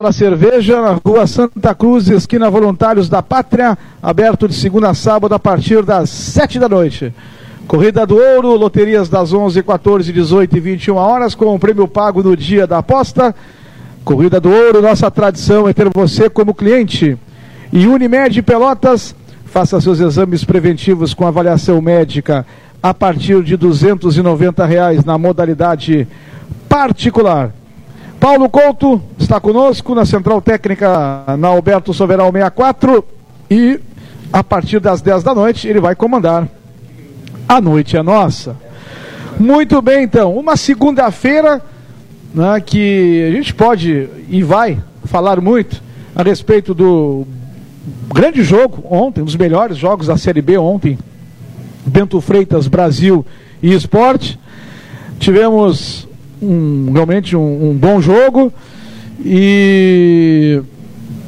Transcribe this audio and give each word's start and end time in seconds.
da 0.00 0.12
Cerveja, 0.12 0.80
na 0.80 0.92
rua 1.04 1.26
Santa 1.26 1.74
Cruz, 1.74 2.06
esquina 2.06 2.48
Voluntários 2.48 3.08
da 3.08 3.20
Pátria, 3.20 3.76
aberto 4.00 4.46
de 4.46 4.54
segunda 4.54 4.90
a 4.90 4.94
sábado 4.94 5.34
a 5.34 5.40
partir 5.40 5.82
das 5.82 6.08
sete 6.08 6.56
da 6.56 6.68
noite. 6.68 7.12
Corrida 7.66 8.06
do 8.06 8.16
Ouro, 8.16 8.54
loterias 8.54 9.08
das 9.08 9.32
11, 9.32 9.60
14, 9.60 10.12
18 10.12 10.56
e 10.56 10.60
21 10.60 10.94
horas, 10.94 11.34
com 11.34 11.52
o 11.52 11.58
prêmio 11.58 11.88
pago 11.88 12.22
no 12.22 12.36
dia 12.36 12.64
da 12.64 12.78
aposta. 12.78 13.34
Corrida 14.04 14.40
do 14.40 14.48
Ouro, 14.48 14.80
nossa 14.80 15.10
tradição 15.10 15.68
é 15.68 15.72
ter 15.72 15.88
você 15.92 16.30
como 16.30 16.54
cliente. 16.54 17.18
E 17.72 17.84
Unimed 17.88 18.40
Pelotas, 18.42 19.16
faça 19.46 19.80
seus 19.80 19.98
exames 19.98 20.44
preventivos 20.44 21.12
com 21.12 21.26
avaliação 21.26 21.82
médica 21.82 22.46
a 22.80 22.94
partir 22.94 23.42
de 23.42 23.56
290 23.56 24.64
reais 24.64 25.04
na 25.04 25.18
modalidade 25.18 26.06
particular. 26.68 27.57
Paulo 28.20 28.48
Couto 28.48 29.00
está 29.16 29.38
conosco 29.38 29.94
na 29.94 30.04
Central 30.04 30.42
Técnica 30.42 31.24
na 31.38 31.48
Alberto 31.48 31.94
Soveral 31.94 32.32
64 32.32 33.04
e 33.48 33.80
a 34.32 34.42
partir 34.42 34.80
das 34.80 35.00
10 35.00 35.22
da 35.22 35.32
noite 35.32 35.68
ele 35.68 35.80
vai 35.80 35.94
comandar. 35.94 36.48
A 37.48 37.60
noite 37.60 37.96
é 37.96 38.02
nossa. 38.02 38.56
Muito 39.38 39.80
bem, 39.80 40.02
então. 40.02 40.36
Uma 40.36 40.56
segunda-feira 40.56 41.62
né, 42.34 42.60
que 42.60 43.24
a 43.28 43.30
gente 43.30 43.54
pode 43.54 44.08
e 44.28 44.42
vai 44.42 44.82
falar 45.04 45.40
muito 45.40 45.80
a 46.14 46.24
respeito 46.24 46.74
do 46.74 47.24
grande 48.12 48.42
jogo 48.42 48.82
ontem, 48.90 49.22
um 49.22 49.26
dos 49.26 49.36
melhores 49.36 49.76
jogos 49.76 50.08
da 50.08 50.16
Série 50.16 50.42
B 50.42 50.58
ontem. 50.58 50.98
Bento 51.86 52.20
Freitas, 52.20 52.66
Brasil 52.66 53.24
e 53.62 53.72
Esporte. 53.72 54.38
Tivemos 55.20 56.07
um, 56.40 56.90
realmente 56.92 57.36
um, 57.36 57.70
um 57.70 57.74
bom 57.74 58.00
jogo 58.00 58.52
e 59.24 60.62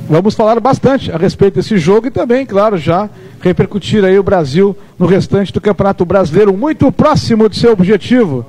vamos 0.09 0.35
falar 0.35 0.59
bastante 0.61 1.11
a 1.11 1.17
respeito 1.17 1.55
desse 1.55 1.79
jogo 1.79 2.07
e 2.07 2.11
também, 2.11 2.47
claro, 2.47 2.77
já 2.77 3.09
repercutir 3.41 4.05
aí 4.05 4.19
o 4.19 4.23
Brasil 4.23 4.77
no 4.99 5.07
restante 5.07 5.53
do 5.53 5.61
Campeonato 5.61 6.05
Brasileiro, 6.05 6.53
muito 6.57 6.91
próximo 6.93 7.49
de 7.49 7.59
seu 7.59 7.73
objetivo. 7.73 8.45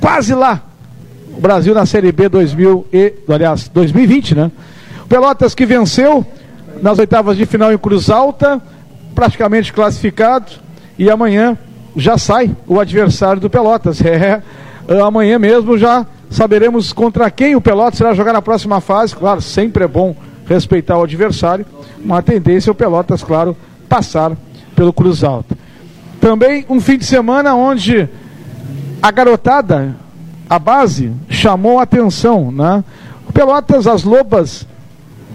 Quase 0.00 0.34
lá. 0.34 0.62
O 1.36 1.40
Brasil 1.40 1.74
na 1.74 1.86
Série 1.86 2.12
B 2.12 2.28
2000 2.28 2.86
e, 2.92 3.14
aliás, 3.28 3.68
2020, 3.68 4.34
né? 4.34 4.50
Pelotas 5.08 5.54
que 5.54 5.64
venceu 5.64 6.26
nas 6.82 6.98
oitavas 6.98 7.36
de 7.36 7.46
final 7.46 7.72
em 7.72 7.78
Cruz 7.78 8.10
Alta, 8.10 8.60
praticamente 9.14 9.72
classificado, 9.72 10.52
e 10.98 11.10
amanhã 11.10 11.56
já 11.96 12.16
sai 12.18 12.50
o 12.66 12.78
adversário 12.80 13.40
do 13.40 13.50
Pelotas. 13.50 14.00
É, 14.04 14.42
amanhã 15.04 15.38
mesmo 15.38 15.76
já 15.78 16.06
saberemos 16.30 16.92
contra 16.92 17.30
quem 17.30 17.56
o 17.56 17.60
Pelotas 17.60 18.00
irá 18.00 18.14
jogar 18.14 18.32
na 18.32 18.42
próxima 18.42 18.80
fase. 18.80 19.14
Claro, 19.14 19.40
sempre 19.40 19.84
é 19.84 19.88
bom 19.88 20.14
respeitar 20.46 20.98
o 20.98 21.02
adversário. 21.02 21.66
Uma 22.02 22.22
tendência 22.22 22.70
é 22.70 22.72
o 22.72 22.74
Pelotas, 22.74 23.22
claro, 23.22 23.56
passar 23.88 24.32
pelo 24.74 24.92
Cruz. 24.92 25.20
Também 26.20 26.64
um 26.68 26.80
fim 26.80 26.98
de 26.98 27.04
semana 27.04 27.54
onde 27.54 28.08
a 29.02 29.10
garotada, 29.10 29.96
a 30.48 30.58
base, 30.58 31.12
chamou 31.28 31.78
a 31.78 31.82
atenção. 31.82 32.50
Né? 32.50 32.84
O 33.28 33.32
Pelotas, 33.32 33.86
as 33.86 34.04
Lobas, 34.04 34.66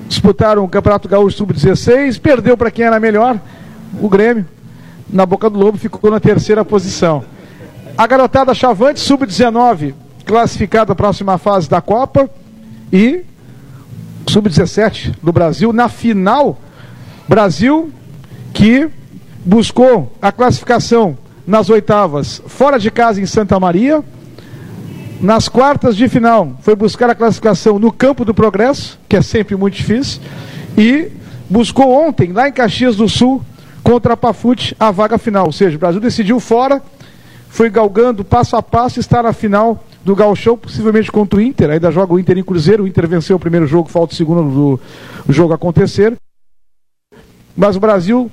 disputaram 0.08 0.64
o 0.64 0.70
Campeonato 0.70 1.08
Gaúcho 1.08 1.38
Sub-16, 1.38 2.20
perdeu 2.20 2.56
para 2.56 2.72
quem 2.72 2.86
era 2.86 3.00
melhor, 3.00 3.40
o 4.02 4.08
Grêmio. 4.08 4.46
Na 5.10 5.26
boca 5.26 5.50
do 5.50 5.60
Lobo 5.60 5.78
ficou 5.78 6.10
na 6.10 6.20
terceira 6.20 6.66
posição. 6.66 7.24
A 7.98 8.06
garotada 8.08 8.54
Chavante, 8.54 9.00
sub-19, 9.00 9.94
classificada 10.26 10.92
à 10.92 10.96
próxima 10.96 11.38
fase 11.38 11.70
da 11.70 11.80
Copa. 11.80 12.30
E 12.92 13.24
sub-17 14.28 15.16
do 15.24 15.32
Brasil, 15.32 15.72
na 15.72 15.88
final, 15.88 16.60
Brasil 17.28 17.92
que 18.54 18.90
buscou 19.46 20.14
a 20.22 20.32
classificação 20.32 21.18
nas 21.48 21.70
oitavas 21.70 22.42
fora 22.48 22.78
de 22.78 22.92
casa 22.92 23.22
em 23.22 23.26
Santa 23.26 23.58
Maria. 23.62 24.04
Nas 25.22 25.48
quartas 25.48 25.96
de 25.96 26.10
final, 26.10 26.58
foi 26.62 26.76
buscar 26.76 27.10
a 27.10 27.16
classificação 27.16 27.80
no 27.80 27.94
Campo 27.94 28.26
do 28.26 28.34
Progresso, 28.34 29.00
que 29.08 29.16
é 29.16 29.22
sempre 29.22 29.56
muito 29.56 29.76
difícil. 29.76 30.22
E 30.78 31.12
buscou 31.50 31.90
ontem, 31.94 32.34
lá 32.34 32.50
em 32.50 32.52
Caxias 32.52 32.98
do 32.98 33.08
Sul, 33.08 33.42
contra 33.82 34.16
a 34.16 34.18
Pafute, 34.18 34.76
a 34.78 34.92
vaga 34.92 35.18
final. 35.18 35.46
Ou 35.46 35.54
seja, 35.54 35.78
o 35.78 35.80
Brasil 35.80 36.02
decidiu 36.02 36.42
fora 36.42 36.82
foi 37.56 37.70
galgando 37.70 38.26
passo 38.26 38.58
a 38.58 38.62
passo, 38.62 39.00
está 39.00 39.24
na 39.24 39.32
final 39.32 39.82
do 40.04 40.14
Gauchão, 40.14 40.58
possivelmente 40.58 41.10
contra 41.10 41.40
o 41.40 41.42
Inter. 41.42 41.70
Ainda 41.70 41.90
joga 41.90 42.14
o 42.14 42.20
Inter 42.20 42.38
em 42.38 42.44
Cruzeiro. 42.44 42.84
O 42.84 42.88
Inter 42.88 43.08
venceu 43.08 43.38
o 43.38 43.40
primeiro 43.40 43.66
jogo, 43.66 43.88
falta 43.88 44.14
o 44.14 44.18
segundo 44.18 44.44
do 44.44 45.32
jogo 45.32 45.54
acontecer. 45.54 46.18
Mas 47.56 47.78
o 47.78 47.80
Brasil 47.80 48.30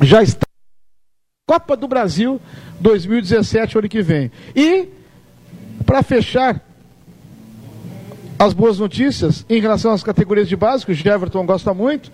já 0.00 0.22
está. 0.22 0.46
Copa 1.48 1.76
do 1.76 1.88
Brasil 1.88 2.40
2017, 2.78 3.78
ano 3.78 3.88
que 3.88 4.00
vem. 4.00 4.30
E, 4.54 4.90
para 5.84 6.04
fechar 6.04 6.62
as 8.38 8.52
boas 8.52 8.78
notícias 8.78 9.44
em 9.50 9.60
relação 9.60 9.90
às 9.90 10.04
categorias 10.04 10.48
de 10.48 10.54
base, 10.54 10.86
que 10.86 10.92
o 10.92 10.94
Jefferson 10.94 11.44
gosta 11.44 11.74
muito, 11.74 12.12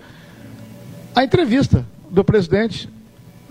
a 1.15 1.23
entrevista 1.25 1.87
do 2.11 2.25
presidente 2.25 2.89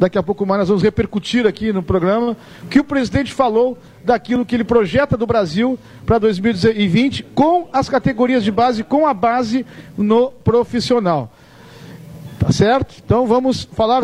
daqui 0.01 0.17
a 0.17 0.23
pouco 0.23 0.47
mais 0.47 0.57
nós 0.57 0.67
vamos 0.67 0.81
repercutir 0.81 1.45
aqui 1.45 1.71
no 1.71 1.83
programa, 1.83 2.35
que 2.71 2.79
o 2.79 2.83
presidente 2.83 3.31
falou 3.31 3.77
daquilo 4.03 4.43
que 4.43 4.55
ele 4.55 4.63
projeta 4.63 5.15
do 5.15 5.27
Brasil 5.27 5.77
para 6.07 6.17
2020 6.17 7.21
com 7.35 7.69
as 7.71 7.87
categorias 7.87 8.43
de 8.43 8.51
base, 8.51 8.83
com 8.83 9.05
a 9.05 9.13
base 9.13 9.63
no 9.95 10.31
profissional. 10.31 11.31
Tá 12.39 12.51
certo? 12.51 12.95
Então 13.05 13.27
vamos 13.27 13.63
falar 13.73 14.01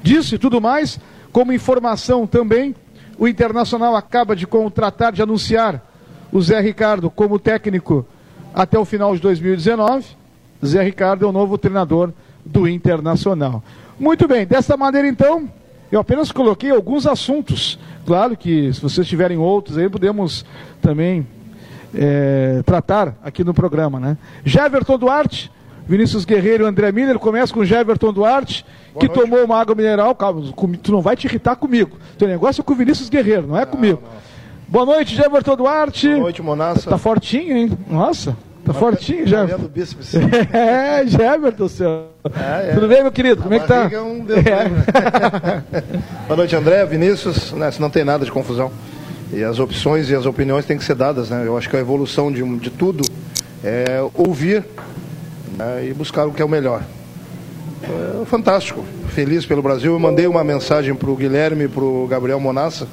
disso 0.00 0.36
e 0.36 0.38
tudo 0.38 0.60
mais. 0.60 1.00
Como 1.32 1.52
informação 1.52 2.24
também, 2.24 2.72
o 3.18 3.26
Internacional 3.26 3.96
acaba 3.96 4.36
de 4.36 4.46
contratar, 4.46 5.12
de 5.12 5.22
anunciar 5.22 5.84
o 6.30 6.40
Zé 6.40 6.60
Ricardo 6.60 7.10
como 7.10 7.36
técnico 7.36 8.06
até 8.54 8.78
o 8.78 8.84
final 8.84 9.12
de 9.16 9.20
2019. 9.20 10.06
Zé 10.64 10.84
Ricardo 10.84 11.24
é 11.24 11.28
o 11.28 11.32
novo 11.32 11.58
treinador 11.58 12.12
do 12.46 12.68
Internacional. 12.68 13.60
Muito 14.00 14.26
bem, 14.26 14.46
dessa 14.46 14.78
maneira 14.78 15.06
então, 15.06 15.46
eu 15.92 16.00
apenas 16.00 16.32
coloquei 16.32 16.70
alguns 16.70 17.06
assuntos. 17.06 17.78
Claro 18.06 18.34
que 18.34 18.72
se 18.72 18.80
vocês 18.80 19.06
tiverem 19.06 19.36
outros 19.36 19.76
aí, 19.76 19.90
podemos 19.90 20.42
também 20.80 21.26
é, 21.94 22.62
tratar 22.64 23.14
aqui 23.22 23.44
no 23.44 23.52
programa, 23.52 24.00
né? 24.00 24.16
Jeverton 24.42 24.96
Duarte, 24.96 25.52
Vinícius 25.86 26.24
Guerreiro 26.24 26.64
e 26.64 26.66
André 26.66 26.90
Miller. 26.90 27.18
Começa 27.18 27.52
com 27.52 27.62
Jeverton 27.62 28.10
Duarte, 28.10 28.64
Boa 28.94 29.00
que 29.00 29.06
noite. 29.06 29.20
tomou 29.20 29.44
uma 29.44 29.60
água 29.60 29.74
mineral. 29.74 30.14
Calma, 30.14 30.50
tu 30.82 30.92
não 30.92 31.02
vai 31.02 31.14
te 31.14 31.26
irritar 31.26 31.56
comigo. 31.56 31.98
Teu 32.16 32.26
negócio 32.26 32.62
é 32.62 32.64
com 32.64 32.72
o 32.72 32.76
Vinícius 32.76 33.10
Guerreiro, 33.10 33.48
não 33.48 33.58
é 33.58 33.66
não, 33.66 33.72
comigo. 33.72 34.02
Não. 34.02 34.30
Boa 34.66 34.86
noite, 34.86 35.14
Jeverton 35.14 35.56
Duarte. 35.56 36.08
Boa 36.08 36.20
noite, 36.20 36.40
Monassa. 36.40 36.88
Tá 36.88 36.96
fortinho, 36.96 37.54
hein? 37.54 37.78
Nossa. 37.86 38.34
Tá 38.64 38.74
fortinho, 38.74 39.26
já. 39.26 39.46
É, 40.52 41.06
Jefferson, 41.06 41.68
seu. 41.68 42.06
É, 42.34 42.70
é. 42.70 42.74
Tudo 42.74 42.88
bem, 42.88 43.02
meu 43.02 43.12
querido? 43.12 43.42
Como 43.42 43.54
é 43.54 43.60
que 43.60 43.66
tá? 43.66 43.88
É 43.90 44.00
um 44.00 44.24
é. 44.28 45.62
Boa 46.26 46.36
noite, 46.36 46.54
André, 46.54 46.84
Vinícius. 46.84 47.52
Né, 47.52 47.70
não 47.78 47.90
tem 47.90 48.04
nada 48.04 48.24
de 48.24 48.30
confusão. 48.30 48.70
E 49.32 49.42
as 49.42 49.58
opções 49.58 50.10
e 50.10 50.14
as 50.14 50.26
opiniões 50.26 50.64
têm 50.64 50.76
que 50.76 50.84
ser 50.84 50.94
dadas, 50.94 51.30
né? 51.30 51.44
Eu 51.46 51.56
acho 51.56 51.68
que 51.68 51.76
a 51.76 51.80
evolução 51.80 52.30
de, 52.32 52.42
de 52.58 52.70
tudo 52.70 53.02
é 53.62 54.04
ouvir 54.14 54.64
né, 55.56 55.86
e 55.88 55.94
buscar 55.94 56.26
o 56.26 56.32
que 56.32 56.42
é 56.42 56.44
o 56.44 56.48
melhor. 56.48 56.82
É 57.82 58.24
fantástico. 58.26 58.84
Feliz 59.08 59.46
pelo 59.46 59.62
Brasil. 59.62 59.92
Eu 59.92 59.98
mandei 59.98 60.26
uma 60.26 60.44
mensagem 60.44 60.94
para 60.94 61.10
o 61.10 61.16
Guilherme 61.16 61.64
e 61.64 61.68
para 61.68 61.84
o 61.84 62.06
Gabriel 62.06 62.40
Monassa, 62.40 62.86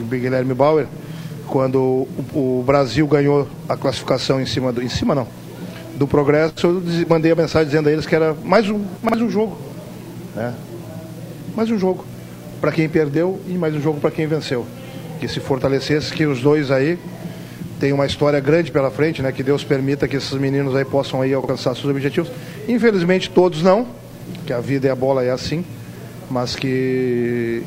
o 0.00 0.04
Guilherme 0.04 0.54
Bauer 0.54 0.86
quando 1.48 1.76
o, 2.34 2.58
o, 2.60 2.64
Brasil 2.64 3.06
ganhou 3.06 3.48
a 3.68 3.76
classificação 3.76 4.40
em 4.40 4.46
cima 4.46 4.72
do. 4.72 4.82
Em 4.82 4.88
cima 4.88 5.14
não. 5.14 5.26
Do 5.96 6.06
progresso, 6.08 6.66
eu 6.66 6.82
mandei 7.08 7.30
a 7.30 7.36
mensagem 7.36 7.66
dizendo 7.66 7.88
a 7.88 7.92
eles 7.92 8.04
que 8.04 8.14
era 8.14 8.34
mais 8.42 8.68
um, 8.68 8.84
mais 9.02 9.20
um 9.20 9.30
jogo. 9.30 9.56
Né? 10.34 10.52
Mais 11.54 11.70
um 11.70 11.78
jogo. 11.78 12.04
Para 12.60 12.72
quem 12.72 12.88
perdeu 12.88 13.40
e 13.46 13.52
mais 13.52 13.74
um 13.74 13.80
jogo 13.80 14.00
para 14.00 14.10
quem 14.10 14.26
venceu. 14.26 14.66
Que 15.20 15.28
se 15.28 15.38
fortalecesse, 15.38 16.12
que 16.12 16.26
os 16.26 16.40
dois 16.40 16.70
aí 16.70 16.98
têm 17.78 17.92
uma 17.92 18.06
história 18.06 18.40
grande 18.40 18.72
pela 18.72 18.90
frente, 18.90 19.22
né? 19.22 19.30
Que 19.30 19.42
Deus 19.42 19.62
permita 19.62 20.08
que 20.08 20.16
esses 20.16 20.32
meninos 20.32 20.74
aí 20.74 20.84
possam 20.84 21.20
aí 21.20 21.32
alcançar 21.32 21.74
seus 21.74 21.86
objetivos. 21.86 22.30
Infelizmente 22.66 23.30
todos 23.30 23.62
não, 23.62 23.86
que 24.46 24.52
a 24.52 24.60
vida 24.60 24.86
e 24.88 24.90
a 24.90 24.94
bola 24.94 25.22
é 25.22 25.30
assim, 25.30 25.64
mas 26.30 26.56
que 26.56 27.62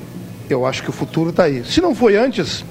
eu 0.50 0.66
acho 0.66 0.84
que 0.84 0.90
o 0.90 0.94
futuro 0.94 1.30
está 1.30 1.44
aí. 1.44 1.64
Se 1.66 1.82
não 1.82 1.94
foi 1.94 2.18
antes, 2.18 2.66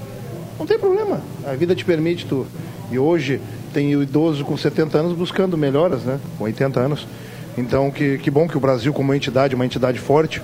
não 0.59 0.65
tem 0.65 0.77
problema. 0.79 1.21
A 1.45 1.53
vida 1.53 1.75
te 1.75 1.85
permite 1.85 2.25
tu. 2.25 2.45
E 2.91 2.97
hoje 2.97 3.41
tem 3.73 3.95
o 3.95 4.01
idoso 4.01 4.43
com 4.45 4.57
70 4.57 4.97
anos 4.97 5.13
buscando 5.13 5.57
melhoras, 5.57 6.03
né? 6.03 6.19
Com 6.37 6.45
80 6.45 6.79
anos. 6.79 7.07
Então, 7.57 7.91
que, 7.91 8.17
que 8.19 8.29
bom 8.29 8.47
que 8.47 8.57
o 8.57 8.59
Brasil, 8.59 8.93
como 8.93 9.13
entidade, 9.13 9.55
uma 9.55 9.65
entidade 9.65 9.99
forte, 9.99 10.41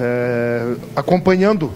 é, 0.00 0.74
acompanhando 0.96 1.70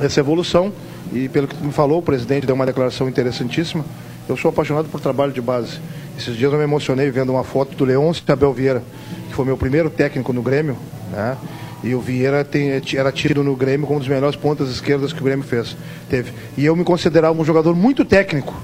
essa 0.00 0.20
evolução. 0.20 0.72
E 1.12 1.28
pelo 1.28 1.46
que 1.46 1.54
tu 1.54 1.64
me 1.64 1.72
falou, 1.72 1.98
o 1.98 2.02
presidente 2.02 2.46
deu 2.46 2.54
uma 2.54 2.66
declaração 2.66 3.08
interessantíssima. 3.08 3.84
Eu 4.28 4.36
sou 4.36 4.50
apaixonado 4.50 4.88
por 4.88 5.00
trabalho 5.00 5.32
de 5.32 5.40
base. 5.40 5.78
Esses 6.18 6.36
dias 6.36 6.52
eu 6.52 6.58
me 6.58 6.64
emocionei 6.64 7.10
vendo 7.10 7.30
uma 7.30 7.44
foto 7.44 7.74
do 7.76 7.84
Leôncio 7.84 8.22
Abel 8.28 8.52
Vieira, 8.52 8.82
que 9.28 9.34
foi 9.34 9.44
meu 9.44 9.56
primeiro 9.56 9.88
técnico 9.88 10.32
no 10.32 10.42
Grêmio, 10.42 10.76
né? 11.12 11.36
E 11.82 11.94
o 11.94 12.00
Vieira 12.00 12.44
tem, 12.44 12.80
era 12.94 13.12
tido 13.12 13.44
no 13.44 13.54
Grêmio 13.54 13.86
como 13.86 13.98
um 13.98 14.00
dos 14.00 14.08
melhores 14.08 14.36
pontas 14.36 14.68
esquerdas 14.68 15.12
que 15.12 15.20
o 15.20 15.24
Grêmio 15.24 15.44
fez. 15.44 15.76
Teve. 16.08 16.32
E 16.56 16.64
eu 16.64 16.74
me 16.74 16.84
considerava 16.84 17.40
um 17.40 17.44
jogador 17.44 17.74
muito 17.74 18.04
técnico. 18.04 18.54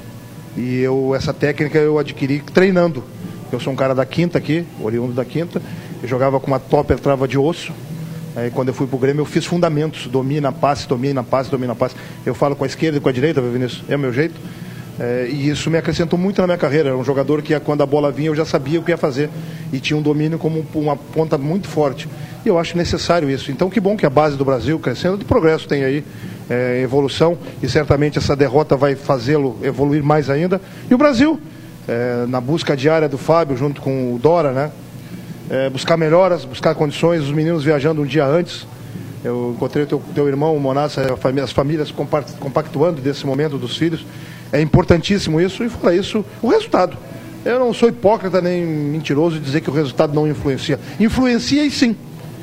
E 0.56 0.80
eu, 0.80 1.14
essa 1.14 1.32
técnica 1.32 1.78
eu 1.78 1.98
adquiri 1.98 2.40
treinando. 2.40 3.04
Eu 3.52 3.60
sou 3.60 3.72
um 3.72 3.76
cara 3.76 3.94
da 3.94 4.04
quinta 4.04 4.38
aqui, 4.38 4.66
oriundo 4.80 5.12
da 5.12 5.24
quinta. 5.24 5.62
Eu 6.02 6.08
jogava 6.08 6.40
com 6.40 6.48
uma 6.48 6.58
topper 6.58 6.98
trava 6.98 7.28
de 7.28 7.38
osso. 7.38 7.72
Aí 8.34 8.50
quando 8.50 8.68
eu 8.68 8.74
fui 8.74 8.86
pro 8.86 8.98
Grêmio 8.98 9.20
eu 9.20 9.26
fiz 9.26 9.44
fundamentos, 9.44 10.08
domina, 10.08 10.50
passe, 10.50 10.88
domina, 10.88 11.22
passe, 11.22 11.50
domina, 11.50 11.74
passe. 11.74 11.94
Eu 12.26 12.34
falo 12.34 12.56
com 12.56 12.64
a 12.64 12.66
esquerda 12.66 12.98
e 12.98 13.00
com 13.00 13.08
a 13.08 13.12
direita, 13.12 13.40
Vinícius, 13.40 13.84
é 13.88 13.94
o 13.94 13.98
meu 13.98 14.12
jeito. 14.12 14.34
É, 14.98 15.26
e 15.28 15.48
isso 15.48 15.68
me 15.70 15.76
acrescentou 15.76 16.18
muito 16.18 16.40
na 16.40 16.46
minha 16.46 16.58
carreira. 16.58 16.90
Era 16.90 16.98
um 16.98 17.04
jogador 17.04 17.42
que 17.42 17.58
quando 17.60 17.82
a 17.82 17.86
bola 17.86 18.12
vinha 18.12 18.28
eu 18.28 18.34
já 18.34 18.44
sabia 18.44 18.78
o 18.78 18.82
que 18.82 18.90
ia 18.90 18.96
fazer. 18.96 19.28
E 19.72 19.80
tinha 19.80 19.96
um 19.96 20.02
domínio 20.02 20.38
como 20.38 20.64
uma 20.74 20.96
ponta 20.96 21.36
muito 21.36 21.68
forte. 21.68 22.08
E 22.44 22.48
eu 22.48 22.58
acho 22.58 22.76
necessário 22.76 23.28
isso. 23.28 23.50
Então 23.50 23.68
que 23.68 23.80
bom 23.80 23.96
que 23.96 24.06
a 24.06 24.10
base 24.10 24.36
do 24.36 24.44
Brasil 24.44 24.78
crescendo, 24.78 25.18
de 25.18 25.24
progresso 25.24 25.66
tem 25.66 25.84
aí, 25.84 26.04
é, 26.48 26.80
evolução. 26.82 27.36
E 27.62 27.68
certamente 27.68 28.18
essa 28.18 28.36
derrota 28.36 28.76
vai 28.76 28.94
fazê-lo 28.94 29.58
evoluir 29.62 30.02
mais 30.02 30.30
ainda. 30.30 30.60
E 30.88 30.94
o 30.94 30.98
Brasil, 30.98 31.40
é, 31.88 32.24
na 32.28 32.40
busca 32.40 32.76
diária 32.76 33.08
do 33.08 33.18
Fábio 33.18 33.56
junto 33.56 33.80
com 33.80 34.14
o 34.14 34.18
Dora, 34.18 34.52
né? 34.52 34.70
É, 35.50 35.68
buscar 35.68 35.96
melhoras, 35.96 36.44
buscar 36.44 36.74
condições, 36.74 37.22
os 37.22 37.30
meninos 37.30 37.64
viajando 37.64 38.00
um 38.00 38.06
dia 38.06 38.24
antes. 38.24 38.66
Eu 39.22 39.54
encontrei 39.56 39.84
o 39.84 39.86
teu, 39.86 40.02
teu 40.14 40.28
irmão, 40.28 40.54
o 40.54 40.60
Monassa, 40.60 41.02
as 41.42 41.52
famílias 41.52 41.90
compactuando 42.38 43.00
desse 43.00 43.26
momento 43.26 43.56
dos 43.56 43.76
filhos. 43.76 44.04
É 44.52 44.60
importantíssimo 44.60 45.40
isso 45.40 45.64
e 45.64 45.68
fora 45.68 45.94
isso, 45.94 46.24
o 46.40 46.48
resultado. 46.48 46.96
Eu 47.44 47.58
não 47.58 47.74
sou 47.74 47.88
hipócrita 47.88 48.40
nem 48.40 48.64
mentiroso 48.64 49.38
de 49.38 49.44
dizer 49.44 49.60
que 49.60 49.68
o 49.68 49.72
resultado 49.72 50.14
não 50.14 50.26
influencia. 50.26 50.80
Influencia 50.98 51.64
e 51.64 51.70
sim. 51.70 51.94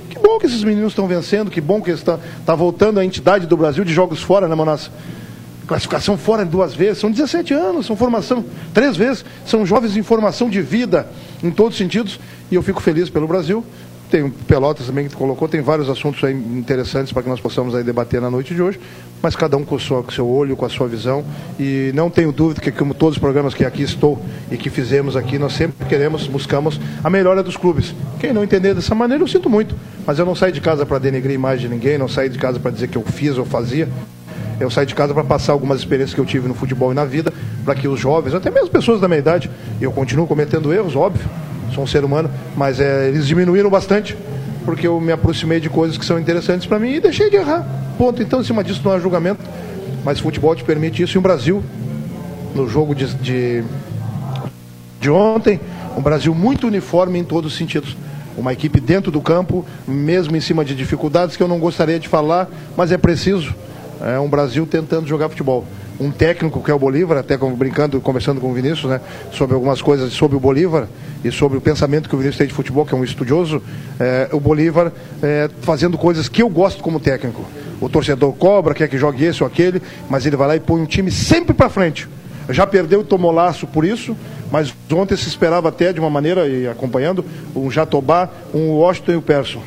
Que 0.10 0.20
bom 0.20 0.38
que 0.38 0.46
esses 0.46 0.64
meninos 0.64 0.92
estão 0.92 1.08
vencendo, 1.08 1.50
que 1.50 1.60
bom 1.60 1.82
que 1.82 1.90
está 1.90 2.20
tá 2.46 2.54
voltando 2.54 3.00
a 3.00 3.06
entidade 3.06 3.48
do 3.48 3.58
Brasil 3.58 3.84
de 3.84 3.94
jogos 3.94 4.22
fora, 4.22 4.48
né, 4.48 4.54
Monassa? 4.54 4.92
Classificação 5.66 6.18
fora 6.18 6.44
duas 6.44 6.74
vezes, 6.74 7.00
são 7.00 7.10
17 7.10 7.54
anos, 7.54 7.86
são 7.86 7.96
formação 7.96 8.44
três 8.74 8.98
vezes, 8.98 9.24
são 9.46 9.66
jovens 9.66 9.96
em 9.96 10.04
formação 10.04 10.50
de 10.50 10.62
vida 10.62 11.08
em 11.42 11.50
todos 11.50 11.74
os 11.74 11.78
sentidos, 11.78 12.20
e 12.52 12.56
eu 12.56 12.62
fico 12.62 12.82
feliz 12.82 13.10
pelo 13.10 13.26
Brasil, 13.26 13.66
tem 14.12 14.30
Pelotas 14.30 14.88
também 14.88 15.08
que 15.08 15.16
colocou, 15.16 15.48
tem 15.48 15.62
vários 15.62 15.90
assuntos 15.90 16.22
aí 16.24 16.34
interessantes 16.34 17.14
para 17.14 17.24
que 17.24 17.30
nós 17.30 17.40
possamos 17.40 17.74
aí 17.74 17.84
debater 17.84 18.20
na 18.20 18.30
noite 18.30 18.54
de 18.54 18.62
hoje, 18.62 18.80
mas 19.22 19.36
cada 19.36 19.56
um 19.56 19.64
com 19.64 19.76
o, 19.76 19.80
seu, 19.80 20.28
olho, 20.28 20.58
com 20.58 20.66
a 20.66 20.70
sua 20.70 20.88
visão, 20.88 21.24
e 21.58 21.92
não 21.96 22.10
tenho 22.10 22.32
dúvida 22.32 22.60
que 22.60 22.72
como 22.72 22.94
todos 22.94 23.16
os 23.16 23.20
programas 23.20 23.54
que 23.54 23.64
aqui 23.64 23.82
estou 23.82 24.22
e 24.52 24.58
que 24.58 24.70
fizemos 24.70 25.16
aqui, 25.16 25.40
nós 25.40 25.54
sempre 25.54 25.88
queremos, 25.88 26.28
buscamos 26.28 26.80
a 27.02 27.10
melhora 27.10 27.42
dos 27.42 27.56
clubes. 27.56 27.96
Quem 28.20 28.34
não 28.34 28.44
entender 28.44 28.76
dessa 28.76 28.94
maneira, 28.94 29.24
eu 29.24 29.28
sinto 29.28 29.50
muito, 29.50 29.76
mas 30.06 30.20
eu 30.20 30.26
não 30.26 30.36
saio 30.36 30.52
de 30.52 30.60
casa 30.60 30.86
para 30.86 31.00
denegrir 31.00 31.32
a 31.32 31.36
imagem 31.36 31.70
de 31.70 31.74
ninguém, 31.74 31.98
não 31.98 32.10
saio 32.10 32.30
de 32.30 32.38
casa 32.38 32.60
para 32.60 32.70
dizer 32.70 32.90
que 32.90 32.98
eu 32.98 33.04
fiz 33.04 33.38
ou 33.38 33.46
fazia, 33.46 33.88
eu 34.60 34.70
saio 34.70 34.86
de 34.86 34.94
casa 34.94 35.14
para 35.14 35.24
passar 35.24 35.54
algumas 35.54 35.80
experiências 35.80 36.14
que 36.14 36.20
eu 36.20 36.26
tive 36.26 36.48
no 36.48 36.54
futebol 36.54 36.92
e 36.92 36.96
na 36.96 37.06
vida, 37.06 37.34
para 37.64 37.74
que 37.76 37.88
os 37.88 38.00
jovens, 38.00 38.34
até 38.36 38.52
mesmo 38.52 38.70
pessoas 38.70 39.00
da 39.00 39.08
minha 39.08 39.20
idade, 39.20 39.50
eu 39.80 39.92
continuo 39.92 40.28
cometendo 40.28 40.74
erros, 40.74 40.96
óbvio, 40.96 41.28
sou 41.74 41.84
um 41.84 41.88
ser 41.88 42.04
humano, 42.04 42.30
mas 42.56 42.80
é, 42.80 43.08
eles 43.08 43.28
diminuíram 43.28 43.70
bastante, 43.70 44.18
porque 44.66 44.88
eu 44.88 45.00
me 45.00 45.12
aproximei 45.12 45.60
de 45.60 45.70
coisas 45.70 45.98
que 45.98 46.06
são 46.06 46.20
interessantes 46.20 46.68
para 46.68 46.80
mim 46.80 46.94
e 46.94 47.00
deixei 47.00 47.30
de 47.30 47.36
errar. 47.38 47.66
Ponto. 47.98 48.22
Então, 48.22 48.42
em 48.42 48.44
cima 48.44 48.64
disso, 48.64 48.82
não 48.84 48.92
há 48.92 49.00
julgamento, 49.00 49.42
mas 50.04 50.20
futebol 50.20 50.56
te 50.56 50.64
permite 50.64 51.02
isso. 51.02 51.18
E 51.18 51.20
o 51.20 51.22
Brasil, 51.22 51.64
no 52.54 52.68
jogo 52.68 52.94
de, 52.94 53.14
de, 53.16 53.64
de 55.00 55.10
ontem, 55.10 55.60
um 55.98 56.02
Brasil 56.02 56.34
muito 56.34 56.68
uniforme 56.68 57.20
em 57.20 57.24
todos 57.24 57.52
os 57.52 57.58
sentidos. 57.58 57.96
Uma 58.38 58.54
equipe 58.54 58.80
dentro 58.80 59.12
do 59.12 59.22
campo, 59.22 59.66
mesmo 59.88 60.36
em 60.36 60.42
cima 60.42 60.64
de 60.64 60.74
dificuldades 60.74 61.36
que 61.36 61.44
eu 61.44 61.48
não 61.48 61.60
gostaria 61.60 62.00
de 62.00 62.08
falar, 62.08 62.50
mas 62.78 62.92
é 62.92 62.98
preciso. 62.98 63.54
É 64.02 64.18
um 64.20 64.30
Brasil 64.30 64.66
tentando 64.66 65.08
jogar 65.08 65.30
futebol 65.30 65.66
um 66.02 66.10
técnico 66.10 66.64
que 66.64 66.72
é 66.72 66.74
o 66.74 66.80
Bolívar, 66.80 67.20
até 67.20 67.38
brincando, 67.38 68.02
conversando 68.02 68.42
com 68.42 68.50
o 68.50 68.54
Vinícius, 68.54 68.90
né, 68.90 69.00
sobre 69.32 69.54
algumas 69.54 69.82
coisas 69.82 70.12
sobre 70.12 70.36
o 70.36 70.40
Bolívar 70.40 70.88
e 71.24 71.32
sobre 71.32 71.60
o 71.60 71.62
pensamento 71.62 72.10
que 72.10 72.16
o 72.16 72.18
Vinícius 72.18 72.40
tem 72.40 72.48
de 72.48 72.54
futebol, 72.54 72.86
que 72.86 72.94
é 72.94 72.98
um 72.98 73.04
estudioso, 73.04 73.62
é, 74.00 74.28
o 74.32 74.40
Bolívar 74.40 74.92
é, 75.22 75.48
fazendo 75.62 76.00
coisas 76.00 76.28
que 76.28 76.42
eu 76.42 76.50
gosto 76.50 76.82
como 76.82 77.00
técnico. 77.00 77.46
O 77.80 77.88
torcedor 77.88 78.34
cobra, 78.34 78.74
quer 78.74 78.88
que 78.88 78.98
jogue 78.98 79.24
esse 79.24 79.44
ou 79.44 79.48
aquele, 79.48 79.80
mas 80.10 80.26
ele 80.26 80.36
vai 80.36 80.48
lá 80.48 80.56
e 80.56 80.60
põe 80.60 80.82
um 80.82 80.86
time 80.86 81.12
sempre 81.12 81.54
para 81.54 81.70
frente. 81.70 82.10
Já 82.50 82.66
perdeu 82.66 83.02
e 83.02 83.04
tomou 83.04 83.32
laço 83.32 83.68
por 83.68 83.86
isso, 83.86 84.18
mas 84.52 84.74
ontem 84.92 85.16
se 85.16 85.28
esperava 85.28 85.70
até 85.70 85.94
de 85.94 86.00
uma 86.00 86.10
maneira, 86.10 86.48
e 86.48 86.68
acompanhando, 86.68 87.24
um 87.56 87.70
Jatobá, 87.70 88.28
um 88.54 88.72
Washington 88.72 89.12
e 89.12 89.16
o 89.18 89.22
Persson 89.22 89.62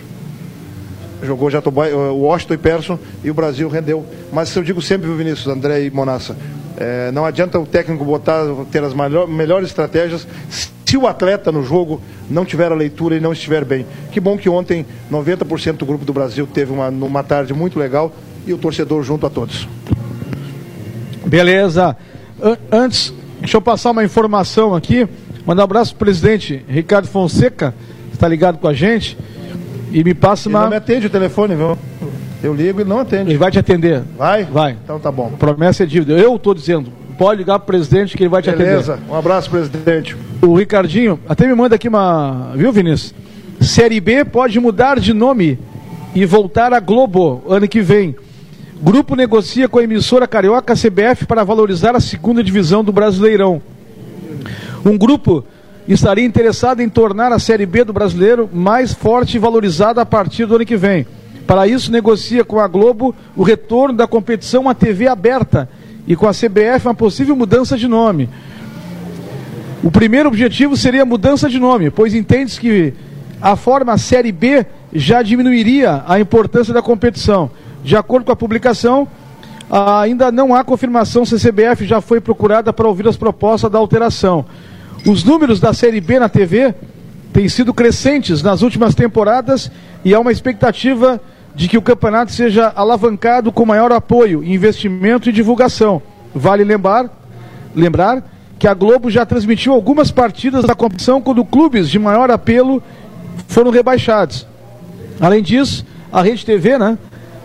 jogou 1.25 1.50
Jatobá, 1.50 1.88
eh, 1.88 1.94
Washington 1.94 2.55
e 2.55 2.59
Persson 2.59 2.99
e 3.23 3.31
o 3.31 3.35
Brasil 3.35 3.69
rendeu. 3.69 4.05
Mas 4.32 4.55
eu 4.55 4.62
digo 4.62 4.81
sempre, 4.81 5.11
Vinícius, 5.12 5.47
André 5.47 5.85
e 5.85 5.91
Monassa, 5.91 6.37
é, 6.76 7.12
não 7.12 7.25
adianta 7.25 7.59
o 7.59 7.67
técnico 7.67 8.05
botar, 8.05 8.43
ter 8.71 8.82
as 8.82 8.93
melhor, 8.93 9.29
melhores 9.29 9.69
estratégias 9.69 10.26
se 10.50 10.97
o 10.97 11.06
atleta 11.06 11.50
no 11.50 11.65
jogo 11.65 12.00
não 12.29 12.44
tiver 12.44 12.71
a 12.71 12.75
leitura 12.75 13.17
e 13.17 13.21
não 13.21 13.32
estiver 13.32 13.65
bem. 13.65 13.87
Que 14.12 14.21
bom 14.21 14.37
que 14.37 14.49
ontem 14.49 14.87
90% 15.11 15.79
do 15.79 15.87
grupo 15.87 16.05
do 16.05 16.12
Brasil 16.12 16.47
teve 16.47 16.73
uma, 16.73 16.88
uma 16.88 17.23
tarde 17.23 17.53
muito 17.53 17.79
legal 17.79 18.12
e 18.47 18.53
o 18.53 18.59
torcedor 18.59 19.03
junto 19.03 19.27
a 19.27 19.31
todos. 19.31 19.69
Beleza. 21.27 21.97
Antes, 22.70 23.12
deixa 23.41 23.56
eu 23.56 23.62
passar 23.62 23.91
uma 23.91 24.05
informação 24.05 24.75
aqui. 24.75 25.09
Mandar 25.47 25.62
um 25.62 25.65
abraço 25.65 25.94
para 25.94 26.03
o 26.03 26.06
presidente 26.06 26.65
Ricardo 26.69 27.09
Fonseca, 27.09 27.75
que 28.11 28.15
está 28.15 28.29
ligado 28.29 28.59
com 28.59 28.69
a 28.69 28.75
gente. 28.75 29.17
E 29.94 30.02
me 30.02 30.12
passa 30.12 30.49
uma. 30.49 30.58
Ele 30.58 30.64
não 30.64 30.70
me 30.70 30.76
atende 30.76 31.06
o 31.06 31.11
telefone, 31.11 31.55
viu? 31.55 31.79
Eu 32.43 32.52
ligo 32.52 32.81
e 32.81 32.85
não 32.85 32.99
atende. 32.99 33.31
Ele 33.31 33.38
vai 33.38 33.50
te 33.50 33.61
atender. 33.61 34.02
Vai? 34.19 34.43
Vai. 34.44 34.76
Então 34.82 34.99
tá 34.99 35.11
bom. 35.11 35.31
Promessa 35.38 35.85
é 35.85 35.87
dívida. 35.87 36.14
Eu 36.14 36.35
estou 36.35 36.52
dizendo. 36.52 36.91
Pode 37.17 37.38
ligar 37.38 37.61
para 37.61 37.62
o 37.62 37.67
presidente 37.67 38.17
que 38.17 38.25
ele 38.25 38.29
vai 38.29 38.43
te 38.43 38.50
Beleza. 38.50 38.94
atender. 38.94 38.96
Beleza. 38.96 39.12
Um 39.12 39.17
abraço, 39.17 39.49
presidente. 39.49 40.17
O 40.43 40.55
Ricardinho, 40.56 41.20
até 41.29 41.46
me 41.46 41.55
manda 41.55 41.76
aqui 41.76 41.87
uma. 41.88 42.52
Viu, 42.56 42.73
Vinícius? 42.73 43.14
Série 43.61 44.00
B 44.00 44.25
pode 44.25 44.58
mudar 44.58 44.99
de 44.99 45.14
nome 45.14 45.58
e 46.12 46.26
voltar 46.26 46.75
a 46.75 46.81
Globo 46.81 47.43
ano 47.49 47.69
que 47.69 47.81
vem. 47.81 48.17
Grupo 48.82 49.14
negocia 49.14 49.69
com 49.69 49.79
a 49.79 49.85
emissora 49.85 50.26
carioca 50.26 50.75
CBF 50.75 51.25
para 51.25 51.44
valorizar 51.44 51.94
a 51.94 52.00
segunda 52.00 52.43
divisão 52.43 52.82
do 52.82 52.93
Brasileirão. 52.93 53.62
Um 54.85 54.99
grupo 54.99 55.44
estaria 55.92 56.25
interessado 56.25 56.81
em 56.81 56.88
tornar 56.88 57.32
a 57.32 57.38
Série 57.38 57.66
B 57.66 57.84
do 57.84 57.92
brasileiro 57.92 58.48
mais 58.53 58.93
forte 58.93 59.36
e 59.36 59.41
valorizada 59.41 60.00
a 60.00 60.06
partir 60.06 60.46
do 60.46 60.56
ano 60.56 60.64
que 60.64 60.76
vem. 60.76 61.06
Para 61.46 61.67
isso, 61.67 61.93
negocia 61.93 62.44
com 62.44 62.58
a 62.58 62.67
Globo 62.67 63.14
o 63.36 63.43
retorno 63.43 63.94
da 63.94 64.06
competição 64.06 64.69
à 64.69 64.74
TV 64.74 65.06
aberta 65.06 65.69
e 66.06 66.17
com 66.17 66.26
a 66.26 66.32
CBF 66.32 66.86
uma 66.86 66.94
possível 66.94 67.36
mudança 67.36 67.76
de 67.76 67.86
nome. 67.86 68.29
O 69.82 69.91
primeiro 69.91 70.29
objetivo 70.29 70.76
seria 70.76 71.03
a 71.03 71.06
mudança 71.06 71.48
de 71.48 71.58
nome, 71.58 71.91
pois 71.91 72.14
entende 72.14 72.58
que 72.58 72.94
a 73.41 73.56
forma 73.56 73.98
Série 73.98 74.32
B 74.32 74.64
já 74.94 75.20
diminuiria 75.20 76.03
a 76.06 76.19
importância 76.19 76.72
da 76.72 76.81
competição. 76.81 77.50
De 77.82 77.94
acordo 77.94 78.24
com 78.24 78.32
a 78.32 78.36
publicação, 78.36 79.06
ainda 79.70 80.32
não 80.32 80.55
há 80.55 80.64
confirmação 80.64 81.26
se 81.26 81.34
a 81.34 81.38
CBF 81.38 81.84
já 81.84 82.00
foi 82.00 82.20
procurada 82.20 82.72
para 82.72 82.88
ouvir 82.88 83.06
as 83.06 83.19
propostas 83.19 83.70
da 83.70 83.79
alteração. 83.79 84.46
Os 85.06 85.22
números 85.24 85.60
da 85.60 85.72
Série 85.72 86.01
B 86.01 86.19
na 86.19 86.29
TV 86.29 86.74
têm 87.32 87.48
sido 87.48 87.74
crescentes 87.74 88.43
nas 88.43 88.63
últimas 88.63 88.94
temporadas 88.94 89.70
e 90.05 90.15
há 90.15 90.20
uma 90.20 90.32
expectativa 90.32 91.20
de 91.55 91.69
que 91.69 91.79
o 91.79 91.82
campeonato 91.82 92.32
seja 92.32 92.72
alavancado 92.74 93.53
com 93.53 93.67
maior 93.67 93.93
apoio, 93.93 94.43
investimento 94.43 95.29
e 95.29 95.32
divulgação. 95.32 96.03
Vale 96.34 96.65
lembrar, 96.65 97.08
lembrar 97.74 98.24
que 98.58 98.67
a 98.67 98.74
Globo 98.74 99.10
já 99.10 99.27
transmitiu 99.27 99.72
algumas 99.72 100.10
partidas 100.10 100.65
da 100.65 100.74
competição 100.74 101.20
quando 101.20 101.44
clubes 101.44 101.89
de 101.89 101.98
maior 101.98 102.31
apelo 102.31 102.82
foram 103.46 103.70
rebaixados. 103.70 104.46
Além 105.20 105.43
disso, 105.43 105.84
a 106.13 106.22
Rede 106.22 106.44
TV, 106.44 106.79
né, 106.79 106.98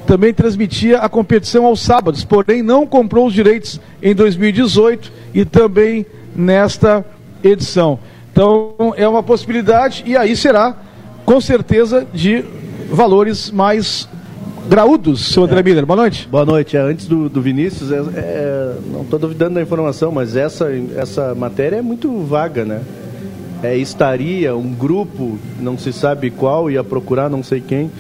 também 0.07 0.33
transmitia 0.33 0.99
a 0.99 1.09
competição 1.09 1.65
aos 1.65 1.81
sábados, 1.81 2.23
porém 2.23 2.63
não 2.63 2.87
comprou 2.87 3.27
os 3.27 3.33
direitos 3.33 3.79
em 4.01 4.15
2018 4.15 5.11
e 5.33 5.45
também 5.45 6.05
nesta 6.35 7.05
edição. 7.43 7.99
Então 8.31 8.93
é 8.95 9.07
uma 9.07 9.23
possibilidade 9.23 10.03
e 10.05 10.15
aí 10.15 10.35
será, 10.35 10.75
com 11.25 11.41
certeza, 11.41 12.07
de 12.13 12.43
valores 12.89 13.51
mais 13.51 14.07
graúdos, 14.67 15.33
seu 15.33 15.43
André 15.43 15.59
é. 15.59 15.63
Miller. 15.63 15.85
Boa 15.85 15.97
noite. 15.97 16.27
Boa 16.29 16.45
noite. 16.45 16.77
É, 16.77 16.79
antes 16.79 17.07
do, 17.07 17.27
do 17.27 17.41
Vinícius, 17.41 17.91
é, 17.91 17.97
é, 18.15 18.75
não 18.91 19.01
estou 19.01 19.17
duvidando 19.17 19.55
da 19.55 19.61
informação, 19.61 20.11
mas 20.11 20.35
essa, 20.35 20.67
essa 20.95 21.33
matéria 21.33 21.77
é 21.77 21.81
muito 21.81 22.21
vaga, 22.23 22.63
né? 22.63 22.81
É, 23.61 23.75
estaria 23.75 24.55
um 24.55 24.71
grupo, 24.71 25.37
não 25.59 25.77
se 25.77 25.91
sabe 25.91 26.29
qual, 26.29 26.71
ia 26.71 26.83
procurar 26.83 27.29
não 27.29 27.43
sei 27.43 27.59
quem. 27.59 27.91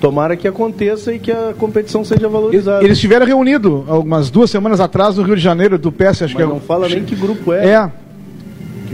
Tomara 0.00 0.36
que 0.36 0.48
aconteça 0.48 1.14
e 1.14 1.18
que 1.18 1.30
a 1.30 1.54
competição 1.56 2.04
seja 2.04 2.28
valorizada. 2.28 2.82
Eles 2.82 2.98
estiveram 2.98 3.24
reunidos 3.24 3.84
algumas 3.88 4.28
duas 4.28 4.50
semanas 4.50 4.80
atrás 4.80 5.16
no 5.16 5.22
Rio 5.22 5.36
de 5.36 5.42
Janeiro, 5.42 5.78
do 5.78 5.92
PS, 5.92 6.02
acho 6.02 6.22
mas 6.22 6.34
que 6.34 6.42
é. 6.42 6.46
Não 6.46 6.60
fala 6.60 6.88
nem 6.88 7.04
que 7.04 7.14
grupo 7.14 7.52
é. 7.52 7.68
É 7.68 7.90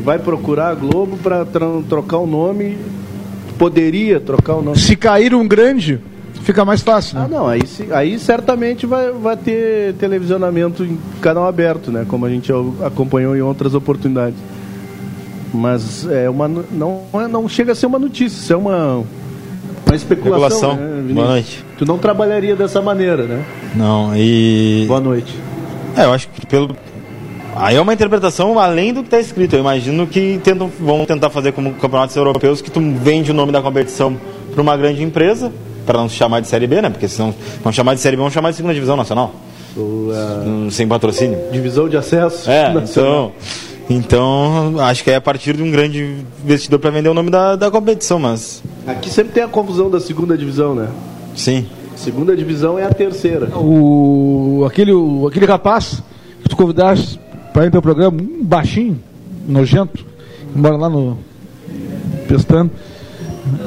vai 0.00 0.18
procurar 0.18 0.70
a 0.70 0.74
Globo 0.74 1.16
para 1.16 1.44
trocar 1.88 2.18
o 2.18 2.26
nome, 2.26 2.78
poderia 3.58 4.18
trocar 4.18 4.54
o 4.54 4.62
nome. 4.62 4.78
Se 4.78 4.96
cair 4.96 5.34
um 5.34 5.46
grande, 5.46 6.00
fica 6.42 6.64
mais 6.64 6.80
fácil, 6.80 7.18
né? 7.18 7.26
Ah, 7.26 7.28
não, 7.28 7.46
aí, 7.46 7.62
aí 7.92 8.18
certamente 8.18 8.86
vai, 8.86 9.12
vai 9.12 9.36
ter 9.36 9.94
televisionamento 9.94 10.82
em 10.84 10.98
canal 11.20 11.46
aberto, 11.46 11.90
né? 11.90 12.04
Como 12.08 12.26
a 12.26 12.30
gente 12.30 12.50
acompanhou 12.84 13.36
em 13.36 13.40
outras 13.40 13.74
oportunidades. 13.74 14.38
Mas 15.52 16.06
é 16.06 16.30
uma, 16.30 16.48
não, 16.48 17.02
não 17.28 17.48
chega 17.48 17.72
a 17.72 17.74
ser 17.74 17.86
uma 17.86 17.98
notícia, 17.98 18.38
isso 18.38 18.52
é 18.52 18.56
uma, 18.56 19.02
uma 19.86 19.96
especulação. 19.96 20.76
Né, 20.76 21.12
Boa 21.12 21.28
noite. 21.28 21.64
Tu 21.76 21.84
não 21.84 21.98
trabalharia 21.98 22.54
dessa 22.54 22.80
maneira, 22.80 23.24
né? 23.24 23.44
Não, 23.74 24.16
e. 24.16 24.84
Boa 24.86 25.00
noite. 25.00 25.36
É, 25.96 26.04
eu 26.04 26.12
acho 26.12 26.28
que 26.28 26.46
pelo. 26.46 26.76
Aí 27.56 27.76
é 27.76 27.80
uma 27.80 27.92
interpretação 27.92 28.58
além 28.58 28.92
do 28.92 29.00
que 29.00 29.08
está 29.08 29.20
escrito. 29.20 29.54
Eu 29.54 29.60
imagino 29.60 30.06
que 30.06 30.40
tentam, 30.42 30.70
vão 30.80 31.04
tentar 31.04 31.30
fazer 31.30 31.52
como 31.52 31.74
campeonatos 31.74 32.14
europeus, 32.16 32.60
que 32.60 32.70
tu 32.70 32.80
vende 32.80 33.30
o 33.30 33.34
nome 33.34 33.52
da 33.52 33.60
competição 33.60 34.16
para 34.52 34.62
uma 34.62 34.76
grande 34.76 35.02
empresa, 35.02 35.52
para 35.84 35.98
não 35.98 36.08
se 36.08 36.16
chamar 36.16 36.40
de 36.40 36.48
Série 36.48 36.66
B, 36.66 36.80
né? 36.80 36.90
Porque 36.90 37.08
se 37.08 37.18
não 37.18 37.34
vão 37.62 37.72
chamar 37.72 37.94
de 37.94 38.00
Série 38.00 38.16
B, 38.16 38.22
vão 38.22 38.30
chamar 38.30 38.50
de 38.50 38.56
segunda 38.56 38.74
divisão 38.74 38.96
nacional. 38.96 39.34
Ou, 39.76 40.10
uh... 40.10 40.70
Sem 40.70 40.86
patrocínio. 40.86 41.38
Divisão 41.52 41.88
de 41.88 41.96
acesso. 41.96 42.50
É, 42.50 42.72
nacional. 42.72 43.32
então. 43.36 43.70
Então, 43.90 44.76
acho 44.78 45.02
que 45.02 45.10
é 45.10 45.16
a 45.16 45.20
partir 45.20 45.56
de 45.56 45.64
um 45.64 45.70
grande 45.70 46.24
investidor 46.44 46.78
para 46.78 46.90
vender 46.90 47.08
o 47.08 47.14
nome 47.14 47.28
da, 47.28 47.56
da 47.56 47.68
competição, 47.72 48.20
mas. 48.20 48.62
Aqui 48.86 49.10
sempre 49.10 49.32
tem 49.32 49.42
a 49.42 49.48
confusão 49.48 49.90
da 49.90 49.98
segunda 49.98 50.38
divisão, 50.38 50.76
né? 50.76 50.88
Sim. 51.34 51.66
Segunda 51.96 52.36
divisão 52.36 52.78
é 52.78 52.84
a 52.84 52.90
terceira. 52.90 53.46
O, 53.58 54.64
aquele, 54.64 54.92
o, 54.92 55.26
aquele 55.26 55.44
rapaz 55.44 56.00
que 56.40 56.48
tu 56.48 56.56
convidaste 56.56 57.18
para 57.60 57.66
ir 57.66 57.70
para 57.70 57.78
o 57.78 57.82
programa, 57.82 58.16
um 58.22 58.42
baixinho, 58.42 58.98
nojento, 59.46 60.02
mora 60.54 60.78
lá 60.78 60.88
no 60.88 61.18
Pestano. 62.26 62.70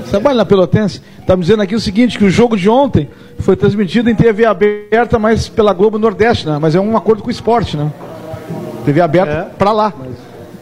Trabalha 0.09 0.37
na 0.37 0.45
Pelotense. 0.45 0.99
Está 1.19 1.35
me 1.35 1.43
dizendo 1.43 1.61
aqui 1.61 1.75
o 1.75 1.79
seguinte, 1.79 2.17
que 2.17 2.25
o 2.25 2.29
jogo 2.29 2.57
de 2.57 2.67
ontem 2.67 3.07
foi 3.37 3.55
transmitido 3.55 4.09
em 4.09 4.15
TV 4.15 4.45
aberta, 4.45 5.19
mas 5.19 5.47
pela 5.47 5.73
Globo 5.73 5.99
Nordeste, 5.99 6.47
né? 6.47 6.57
Mas 6.59 6.73
é 6.73 6.79
um 6.79 6.97
acordo 6.97 7.21
com 7.21 7.27
o 7.27 7.31
esporte, 7.31 7.77
né? 7.77 7.91
TV 8.83 8.99
aberta 8.99 9.31
é, 9.31 9.57
para 9.57 9.71
lá. 9.71 9.93
Mas, 9.95 10.15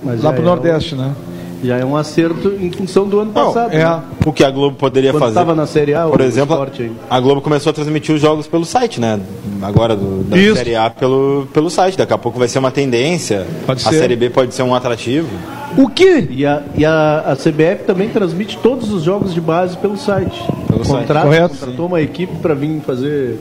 mas 0.03 0.23
lá 0.23 0.33
para 0.33 0.41
o 0.41 0.43
é 0.43 0.47
Nordeste, 0.47 0.95
um, 0.95 0.97
né? 0.97 1.15
Já 1.63 1.77
é 1.77 1.85
um 1.85 1.95
acerto 1.95 2.53
em 2.59 2.71
função 2.71 3.07
do 3.07 3.19
ano 3.19 3.31
Não, 3.33 3.45
passado. 3.45 3.73
É. 3.73 3.83
Né? 3.83 4.01
O 4.25 4.33
que 4.33 4.43
a 4.43 4.49
Globo 4.49 4.75
poderia 4.75 5.11
Quando 5.11 5.21
fazer. 5.21 5.31
estava 5.31 5.55
na 5.55 5.67
Série 5.67 5.93
A, 5.93 6.07
por 6.07 6.21
exemplo, 6.21 6.67
a 7.09 7.19
Globo 7.19 7.41
começou 7.41 7.69
a 7.69 7.73
transmitir 7.73 8.15
os 8.15 8.21
jogos 8.21 8.47
pelo 8.47 8.65
site, 8.65 8.99
né? 8.99 9.19
Agora 9.61 9.95
do, 9.95 10.23
da 10.23 10.37
Isso. 10.37 10.55
Série 10.55 10.75
A 10.75 10.89
pelo, 10.89 11.47
pelo 11.53 11.69
site. 11.69 11.97
Daqui 11.97 12.13
a 12.13 12.17
pouco 12.17 12.39
vai 12.39 12.47
ser 12.47 12.59
uma 12.59 12.71
tendência. 12.71 13.45
Pode 13.65 13.85
a 13.85 13.89
ser. 13.89 13.99
Série 13.99 14.15
B 14.15 14.29
pode 14.29 14.53
ser 14.55 14.63
um 14.63 14.73
atrativo. 14.73 15.29
O 15.77 15.87
que? 15.87 16.27
E 16.31 16.45
a, 16.45 16.63
e 16.75 16.83
a, 16.83 17.19
a 17.27 17.35
CBF 17.35 17.83
também 17.85 18.09
transmite 18.09 18.57
todos 18.57 18.91
os 18.91 19.03
jogos 19.03 19.33
de 19.33 19.39
base 19.39 19.77
pelo 19.77 19.97
site. 19.97 20.43
Pelo 20.67 20.79
Contrato, 20.79 21.07
site. 21.07 21.23
Correto. 21.23 21.57
Contratou 21.57 21.85
uma 21.85 22.01
equipe 22.01 22.35
para 22.37 22.55
vir 22.55 22.81
fazer 22.81 23.37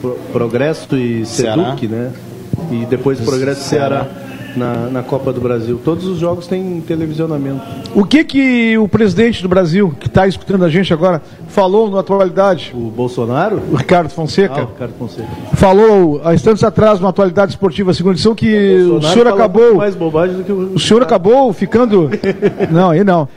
pro, 0.00 0.18
Progresso 0.32 0.96
e 0.96 1.24
Seduc, 1.24 1.86
né? 1.86 2.12
E 2.72 2.84
depois 2.86 3.20
Progresso 3.20 3.62
Ceará. 3.62 4.04
Ceará 4.04 4.25
na, 4.56 4.88
na 4.88 5.02
Copa 5.02 5.32
do 5.32 5.40
Brasil. 5.40 5.80
Todos 5.84 6.06
os 6.06 6.18
jogos 6.18 6.46
têm 6.46 6.80
televisionamento. 6.80 7.60
O 7.94 8.04
que 8.04 8.24
que 8.24 8.78
o 8.78 8.88
presidente 8.88 9.42
do 9.42 9.48
Brasil, 9.48 9.94
que 9.98 10.06
está 10.06 10.26
escutando 10.26 10.64
a 10.64 10.68
gente 10.68 10.92
agora, 10.92 11.22
falou 11.48 11.90
na 11.90 12.00
atualidade? 12.00 12.72
O 12.74 12.90
Bolsonaro? 12.90 13.62
O 13.70 13.76
Ricardo 13.76 14.10
Fonseca. 14.10 14.60
Ah, 14.60 14.64
o 14.64 14.66
Ricardo 14.66 14.94
Fonseca. 14.98 15.28
Falou 15.54 16.20
há 16.24 16.34
instantes 16.34 16.64
atrás, 16.64 17.00
na 17.00 17.08
atualidade 17.08 17.52
esportiva, 17.52 17.92
segunda 17.92 18.14
edição, 18.14 18.34
que 18.34 18.76
o, 18.82 18.96
o 18.96 19.02
senhor 19.02 19.26
acabou. 19.28 19.76
Mais 19.76 19.94
bobagem 19.94 20.36
do 20.36 20.44
que 20.44 20.52
o... 20.52 20.74
o 20.74 20.80
senhor 20.80 21.02
acabou 21.02 21.52
ficando. 21.52 22.10
não, 22.70 22.90
aí 22.90 23.04
não. 23.04 23.28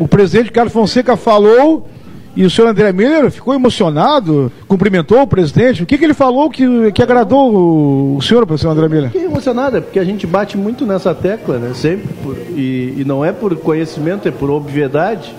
O 0.00 0.08
presidente 0.08 0.46
Ricardo 0.46 0.70
Fonseca 0.70 1.16
falou 1.16 1.86
e 2.36 2.44
o 2.44 2.50
senhor 2.50 2.68
André 2.68 2.92
Miller 2.92 3.30
ficou 3.30 3.54
emocionado, 3.54 4.52
cumprimentou 4.68 5.22
o 5.22 5.26
presidente. 5.26 5.82
O 5.82 5.86
que, 5.86 5.96
que 5.96 6.04
ele 6.04 6.12
falou 6.12 6.50
que, 6.50 6.92
que 6.92 7.02
agradou 7.02 7.50
o, 7.50 8.16
o 8.18 8.22
senhor, 8.22 8.46
professor 8.46 8.68
André 8.68 8.88
Miller? 8.88 9.10
Fiquei 9.10 9.24
emocionado, 9.24 9.78
é 9.78 9.80
porque 9.80 9.98
a 9.98 10.04
gente 10.04 10.26
bate 10.26 10.58
muito 10.58 10.84
nessa 10.84 11.14
tecla, 11.14 11.56
né? 11.56 11.72
Sempre. 11.74 12.12
Por, 12.22 12.36
e, 12.54 12.94
e, 12.98 13.04
não 13.06 13.24
é 13.24 13.32
por 13.32 13.56
conhecimento, 13.56 14.28
é 14.28 14.30
por 14.30 14.50
obviedade. 14.50 15.34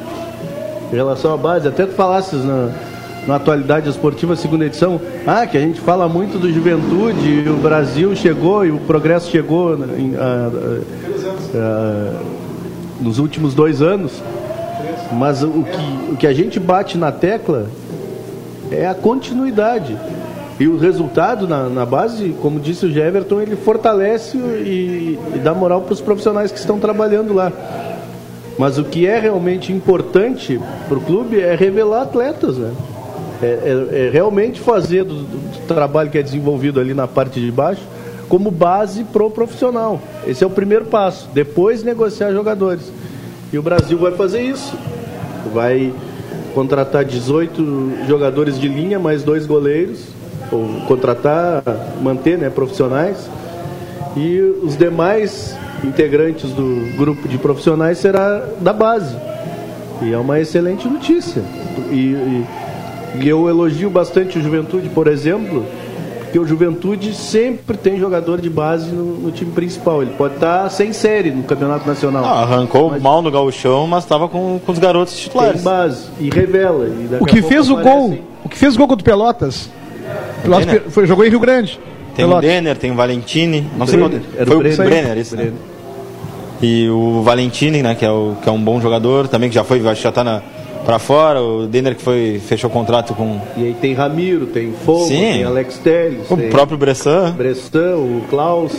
Em 0.91 0.95
relação 0.95 1.31
à 1.33 1.37
base, 1.37 1.67
até 1.67 1.85
tu 1.85 1.93
falasses 1.93 2.43
na, 2.43 2.71
na 3.27 3.35
atualidade 3.35 3.87
esportiva, 3.87 4.35
segunda 4.35 4.65
edição, 4.65 4.99
ah, 5.27 5.45
que 5.45 5.55
a 5.55 5.61
gente 5.61 5.79
fala 5.81 6.09
muito 6.09 6.39
do 6.39 6.51
juventude, 6.51 7.47
o 7.47 7.57
Brasil 7.57 8.15
chegou 8.15 8.65
e 8.65 8.71
o 8.71 8.79
progresso 8.79 9.29
chegou 9.29 9.77
né, 9.77 9.87
em, 9.99 10.15
a, 10.15 10.49
a, 11.53 11.59
a, 11.59 13.03
nos 13.03 13.19
últimos 13.19 13.53
dois 13.53 13.83
anos. 13.83 14.13
Mas 15.11 15.43
o 15.43 15.63
que, 15.63 16.11
o 16.13 16.17
que 16.17 16.27
a 16.27 16.33
gente 16.33 16.59
bate 16.59 16.97
na 16.97 17.11
tecla 17.11 17.67
é 18.71 18.87
a 18.87 18.93
continuidade. 18.93 19.97
E 20.59 20.67
o 20.67 20.77
resultado 20.77 21.47
na, 21.47 21.69
na 21.69 21.85
base, 21.85 22.35
como 22.41 22.59
disse 22.59 22.85
o 22.85 22.91
Jeverton, 22.91 23.41
ele 23.41 23.55
fortalece 23.55 24.37
e, 24.37 25.19
e 25.35 25.39
dá 25.39 25.53
moral 25.53 25.81
para 25.81 25.93
os 25.93 26.01
profissionais 26.01 26.51
que 26.51 26.57
estão 26.57 26.79
trabalhando 26.79 27.33
lá. 27.33 27.51
Mas 28.57 28.79
o 28.79 28.83
que 28.83 29.05
é 29.05 29.19
realmente 29.19 29.71
importante 29.71 30.59
para 30.87 30.97
o 30.97 31.01
clube 31.01 31.39
é 31.39 31.55
revelar 31.55 32.01
atletas, 32.01 32.57
né? 32.57 32.73
É, 33.39 33.45
é, 33.45 34.07
é 34.07 34.09
realmente 34.09 34.59
fazer 34.59 35.03
do, 35.03 35.13
do, 35.13 35.67
trabalho 35.67 36.09
que 36.09 36.17
é 36.17 36.23
desenvolvido 36.23 36.79
ali 36.79 36.95
na 36.95 37.07
parte 37.07 37.39
de 37.39 37.51
baixo 37.51 37.83
como 38.27 38.49
base 38.49 39.03
pro 39.03 39.29
profissional. 39.29 40.01
Esse 40.25 40.43
é 40.43 40.47
o 40.47 40.49
primeiro 40.49 40.85
passo. 40.85 41.29
Depois 41.35 41.83
negociar 41.83 42.31
jogadores. 42.31 42.91
E 43.53 43.57
o 43.59 43.61
Brasil 43.61 43.97
vai 43.99 44.11
fazer 44.13 44.41
isso. 44.41 44.75
Vai 45.53 45.93
contratar 46.53 47.05
18 47.05 48.07
jogadores 48.07 48.59
de 48.59 48.67
linha, 48.67 48.97
mais 48.99 49.23
dois 49.23 49.45
goleiros, 49.45 50.05
ou 50.51 50.81
contratar, 50.87 51.63
manter 52.01 52.37
né, 52.37 52.49
profissionais. 52.49 53.29
E 54.15 54.39
os 54.63 54.75
demais 54.75 55.55
integrantes 55.83 56.51
do 56.51 56.97
grupo 56.97 57.27
de 57.27 57.37
profissionais 57.37 57.99
será 57.99 58.43
da 58.59 58.73
base. 58.73 59.15
E 60.01 60.13
é 60.13 60.17
uma 60.17 60.39
excelente 60.39 60.87
notícia. 60.87 61.41
E, 61.91 61.95
e, 61.95 62.45
e 63.21 63.27
eu 63.27 63.47
elogio 63.47 63.89
bastante 63.89 64.37
o 64.39 64.41
Juventude, 64.41 64.89
por 64.89 65.07
exemplo, 65.07 65.65
porque 66.27 66.39
o 66.39 66.45
Juventude 66.45 67.13
sempre 67.13 67.77
tem 67.77 67.97
jogador 67.97 68.41
de 68.41 68.49
base 68.49 68.91
no, 68.91 69.15
no 69.17 69.31
time 69.31 69.51
principal. 69.51 70.01
Ele 70.01 70.11
pode 70.17 70.35
estar 70.35 70.63
tá 70.63 70.69
sem 70.69 70.91
série 70.91 71.31
no 71.31 71.43
Campeonato 71.43 71.87
Nacional. 71.87 72.23
Ah, 72.23 72.43
arrancou 72.43 72.89
mas, 72.91 73.01
mal 73.01 73.21
no 73.21 73.31
gauchão, 73.31 73.87
mas 73.87 74.03
estava 74.03 74.27
com, 74.27 74.59
com 74.63 74.71
os 74.71 74.77
garotos 74.77 75.17
titulares. 75.17 75.55
Tem 75.55 75.63
base 75.63 76.09
e 76.19 76.29
revela. 76.29 76.87
E 76.87 77.17
o 77.19 77.25
que 77.25 77.41
fez 77.41 77.69
o 77.69 77.77
gol, 77.77 78.19
o 78.43 78.49
que 78.49 78.57
fez 78.57 78.75
o 78.75 78.77
gol 78.77 78.87
contra 78.87 79.01
o 79.01 79.05
Pelotas? 79.05 79.69
Pelotas 80.43 80.81
foi, 80.89 81.07
jogou 81.07 81.25
em 81.25 81.29
Rio 81.29 81.39
Grande. 81.39 81.79
Tem 82.15 82.25
Pelotas. 82.25 82.49
o 82.49 82.53
Denner, 82.53 82.77
tem 82.77 82.91
o 82.91 82.95
Valentini. 82.95 83.61
Não 83.77 83.85
Brenner, 83.85 84.09
sei 84.09 84.19
qual, 84.19 84.45
foi 84.47 84.55
o 84.55 84.59
Brenner, 84.59 84.85
Brenner 84.85 85.17
isso. 85.17 85.35
Brenner. 85.35 85.53
Né? 85.53 85.59
E 86.61 86.89
o 86.89 87.21
Valentini, 87.21 87.83
né, 87.83 87.95
que 87.95 88.03
é, 88.03 88.11
o, 88.11 88.35
que 88.41 88.49
é 88.49 88.51
um 88.51 88.61
bom 88.61 88.81
jogador, 88.81 89.27
também 89.27 89.47
que 89.47 89.55
já 89.55 89.63
foi, 89.63 89.79
já 89.81 90.09
está 90.09 90.23
na 90.23 90.41
para 90.85 90.99
fora, 90.99 91.41
o 91.41 91.67
Denner 91.67 91.95
que 91.95 92.01
foi 92.01 92.41
fechou 92.45 92.69
contrato 92.69 93.13
com 93.13 93.39
E 93.57 93.65
aí 93.65 93.73
tem 93.73 93.93
Ramiro, 93.93 94.47
tem 94.47 94.73
Fogo, 94.85 95.05
Sim. 95.05 95.17
tem 95.17 95.43
Alex 95.43 95.77
Telles, 95.79 96.29
o 96.29 96.37
próprio 96.49 96.77
Bressan, 96.77 97.31
Bressan, 97.31 97.97
o 97.97 98.23
Klaus, 98.29 98.73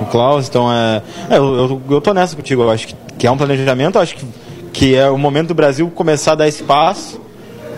o 0.00 0.04
Klaus, 0.06 0.48
então 0.48 0.72
é, 0.72 1.02
é 1.30 1.38
eu, 1.38 1.54
eu, 1.54 1.82
eu 1.90 2.00
tô 2.00 2.14
nessa 2.14 2.34
contigo, 2.34 2.62
eu 2.62 2.70
acho 2.70 2.88
que, 2.88 2.94
que 3.18 3.26
é 3.26 3.30
um 3.30 3.36
planejamento, 3.36 3.98
acho 3.98 4.16
que 4.16 4.26
que 4.72 4.94
é 4.94 5.08
o 5.08 5.18
momento 5.18 5.48
do 5.48 5.54
Brasil 5.54 5.90
começar 5.94 6.32
a 6.32 6.34
dar 6.34 6.48
espaço, 6.48 7.20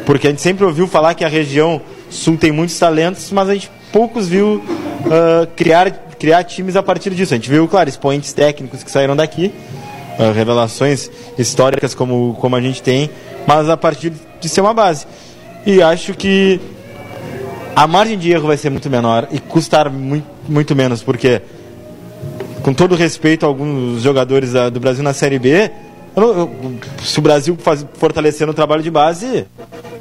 porque 0.07 0.29
a 0.29 0.31
gente 0.31 0.41
sempre 0.41 0.65
ouviu 0.65 0.87
falar 0.87 1.15
que 1.15 1.25
a 1.25 1.29
região 1.29 1.81
sul 2.09 2.37
tem 2.37 2.53
muitos 2.53 2.79
talentos, 2.79 3.33
mas 3.33 3.49
a 3.49 3.55
gente 3.55 3.71
poucos 3.93 4.29
viu 4.29 4.57
uh, 4.57 5.47
criar 5.57 5.91
criar 6.19 6.45
times 6.45 6.77
a 6.77 6.83
partir 6.83 7.11
disso. 7.11 7.35
A 7.35 7.37
gente 7.37 7.51
viu, 7.51 7.69
claro, 7.69 7.89
expoentes 7.89 8.33
técnicos 8.33 8.83
que 8.83 8.91
saíram 8.91 9.15
daqui, 9.15 9.53
uh, 10.19 10.33
revelações 10.33 11.11
históricas 11.37 11.95
como, 11.95 12.35
como 12.41 12.57
a 12.57 12.61
gente 12.61 12.83
tem, 12.83 13.11
mas 13.47 13.69
a 13.69 13.77
partir 13.77 14.13
de 14.41 14.49
ser 14.49 14.61
uma 14.61 14.75
base. 14.75 15.07
E 15.67 15.83
acho 15.83 16.15
que 16.15 16.61
a 17.75 17.87
margem 17.87 18.19
de 18.19 18.31
erro 18.31 18.47
vai 18.47 18.57
ser 18.57 18.71
muito 18.71 18.89
menor 18.89 19.29
e 19.33 19.39
custar 19.39 19.91
muito, 19.91 20.27
muito 20.49 20.77
menos, 20.77 21.03
porque, 21.03 21.41
com 22.63 22.73
todo 22.73 22.95
respeito 22.95 23.45
a 23.45 23.49
alguns 23.49 24.03
jogadores 24.03 24.53
da, 24.53 24.69
do 24.69 24.79
Brasil 24.79 25.03
na 25.03 25.13
Série 25.13 25.39
B, 25.39 25.71
eu, 26.15 26.23
eu, 26.23 26.51
se 27.03 27.19
o 27.19 27.23
Brasil 27.23 27.57
faz, 27.59 27.85
fortalecendo 27.95 28.53
o 28.53 28.55
trabalho 28.55 28.83
de 28.83 28.91
base, 28.91 29.47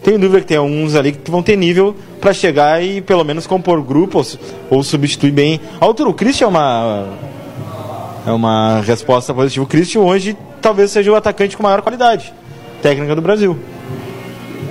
tenho 0.03 0.19
dúvida 0.19 0.41
que 0.41 0.47
tem 0.47 0.57
alguns 0.57 0.93
ali 0.93 1.13
que 1.13 1.31
vão 1.31 1.41
ter 1.41 1.55
nível 1.55 1.95
para 2.21 2.33
chegar 2.33 2.83
e 2.83 3.01
pelo 3.01 3.23
menos 3.23 3.47
compor 3.47 3.81
grupo 3.81 4.19
ou, 4.19 4.25
ou 4.69 4.83
substituir 4.83 5.31
bem. 5.31 5.59
A 5.81 5.85
altura, 5.85 6.09
o 6.09 6.13
Christian 6.13 6.45
é 6.45 6.49
uma, 6.49 7.07
é 8.27 8.31
uma 8.31 8.81
resposta 8.81 9.33
positiva. 9.33 9.63
O 9.63 9.67
Christian 9.67 10.01
hoje 10.01 10.37
talvez 10.61 10.91
seja 10.91 11.11
o 11.11 11.15
atacante 11.15 11.57
com 11.57 11.63
maior 11.63 11.81
qualidade 11.81 12.31
técnica 12.83 13.15
do 13.15 13.21
Brasil. 13.21 13.57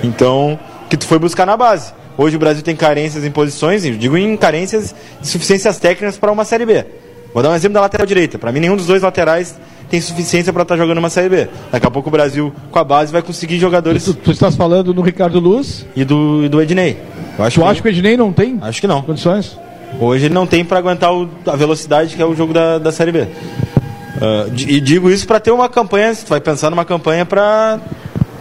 Então, 0.04 0.58
que 0.88 0.96
tu 0.96 1.06
foi 1.06 1.18
buscar 1.18 1.46
na 1.46 1.56
base. 1.56 1.92
Hoje 2.18 2.36
o 2.36 2.38
Brasil 2.38 2.62
tem 2.62 2.76
carências 2.76 3.24
em 3.24 3.30
posições, 3.30 3.82
digo 3.98 4.16
em 4.18 4.36
carências 4.36 4.94
de 5.20 5.26
suficiências 5.26 5.78
técnicas 5.78 6.18
para 6.18 6.30
uma 6.30 6.44
Série 6.44 6.66
B. 6.66 6.84
Vou 7.32 7.42
dar 7.42 7.50
um 7.50 7.54
exemplo 7.54 7.74
da 7.74 7.80
lateral 7.80 8.06
direita. 8.06 8.38
Para 8.38 8.52
mim, 8.52 8.60
nenhum 8.60 8.76
dos 8.76 8.86
dois 8.86 9.02
laterais 9.02 9.58
tem 9.88 9.98
suficiência 10.00 10.52
para 10.52 10.62
estar 10.62 10.74
tá 10.74 10.80
jogando 10.80 10.98
uma 10.98 11.08
Série 11.08 11.30
B. 11.30 11.48
Daqui 11.70 11.86
a 11.86 11.90
pouco 11.90 12.10
o 12.10 12.12
Brasil, 12.12 12.52
com 12.70 12.78
a 12.78 12.84
base, 12.84 13.10
vai 13.10 13.22
conseguir 13.22 13.58
jogadores. 13.58 14.04
Tu, 14.04 14.12
tu 14.12 14.30
estás 14.30 14.54
falando 14.54 14.92
no 14.92 15.00
Ricardo 15.00 15.40
Luz 15.40 15.86
e 15.96 16.04
do, 16.04 16.44
e 16.44 16.48
do 16.50 16.60
Ednei. 16.60 16.98
Eu 17.38 17.44
acho 17.46 17.58
tu 17.58 17.62
que 17.62 17.70
acha 17.70 17.80
que 17.80 17.88
o 17.88 17.90
Ednei 17.90 18.16
não 18.16 18.30
tem? 18.30 18.58
Acho 18.60 18.80
que 18.80 18.86
não. 18.86 19.00
Condições? 19.00 19.58
Hoje 19.98 20.26
ele 20.26 20.34
não 20.34 20.46
tem 20.46 20.62
para 20.62 20.78
aguentar 20.78 21.14
o, 21.14 21.28
a 21.46 21.56
velocidade 21.56 22.14
que 22.14 22.20
é 22.20 22.26
o 22.26 22.34
jogo 22.34 22.52
da, 22.52 22.78
da 22.78 22.92
Série 22.92 23.12
B. 23.12 23.22
Uh, 23.22 24.52
e 24.68 24.80
digo 24.80 25.10
isso 25.10 25.26
para 25.26 25.40
ter 25.40 25.50
uma 25.50 25.68
campanha, 25.68 26.14
tu 26.14 26.28
vai 26.28 26.40
pensar 26.40 26.70
numa 26.70 26.84
campanha 26.84 27.24
para 27.24 27.80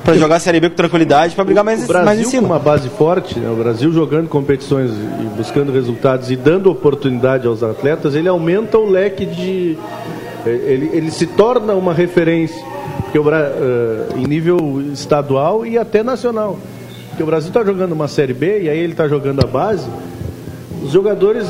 para 0.04 0.16
jogar 0.16 0.36
a 0.38 0.40
Série 0.40 0.60
B 0.60 0.70
com 0.70 0.76
tranquilidade, 0.76 1.36
para 1.36 1.44
brigar 1.44 1.64
mais, 1.64 1.84
o 1.84 1.88
Brasil, 1.88 2.06
mais 2.06 2.20
em 2.20 2.24
cima. 2.24 2.48
com 2.48 2.54
uma 2.54 2.60
base 2.60 2.90
forte, 2.90 3.40
né? 3.40 3.50
o 3.50 3.56
Brasil 3.56 3.92
jogando 3.92 4.28
competições 4.28 4.92
e 4.92 5.38
buscando 5.38 5.72
resultados 5.72 6.32
e 6.32 6.36
dando 6.36 6.72
oportunidade 6.72 7.48
aos 7.48 7.62
atletas, 7.64 8.16
ele 8.16 8.28
aumenta 8.28 8.78
o 8.78 8.90
leque 8.90 9.26
de. 9.26 9.78
Ele, 10.46 10.90
ele 10.92 11.12
se 11.12 11.28
torna 11.28 11.74
uma 11.74 11.94
referência 11.94 12.60
porque 13.12 13.20
o, 13.20 13.24
uh, 13.24 14.18
em 14.18 14.26
nível 14.26 14.82
estadual 14.94 15.66
e 15.66 15.78
até 15.78 16.02
nacional. 16.02 16.58
Porque 17.10 17.22
o 17.22 17.26
Brasil 17.26 17.50
está 17.50 17.62
jogando 17.62 17.92
uma 17.92 18.08
Série 18.08 18.34
B 18.34 18.62
e 18.62 18.70
aí 18.70 18.80
ele 18.80 18.94
está 18.94 19.06
jogando 19.06 19.44
a 19.44 19.48
base, 19.48 19.86
os 20.82 20.92
jogadores 20.92 21.48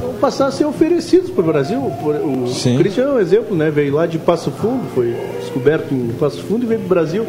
vão 0.00 0.14
passar 0.14 0.48
a 0.48 0.50
ser 0.50 0.64
oferecidos 0.64 1.30
para 1.30 1.42
o 1.42 1.46
Brasil. 1.46 1.78
O 1.78 2.48
Sim. 2.48 2.76
Cristian 2.78 3.04
é 3.04 3.12
um 3.12 3.20
exemplo, 3.20 3.56
né? 3.56 3.70
veio 3.70 3.94
lá 3.94 4.06
de 4.06 4.18
Passo 4.18 4.50
Fundo, 4.50 4.82
foi 4.92 5.14
descoberto 5.40 5.94
em 5.94 6.08
Passo 6.18 6.42
Fundo 6.42 6.64
e 6.64 6.66
veio 6.66 6.80
para 6.80 6.86
o 6.86 6.88
Brasil. 6.88 7.26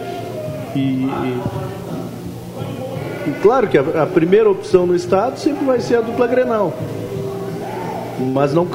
E, 0.76 0.80
e, 0.80 1.42
e 3.28 3.32
claro 3.42 3.68
que 3.68 3.78
a, 3.78 4.04
a, 4.04 4.06
primeira 4.06 4.50
opção 4.50 4.86
no 4.86 4.96
estado 4.96 5.38
sempre 5.38 5.66
vai 5.66 5.80
ser 5.80 5.98
a 5.98 6.02
dupla 6.02 6.28
Grenal. 6.28 6.74
Mas 8.34 8.54
não, 8.54 8.68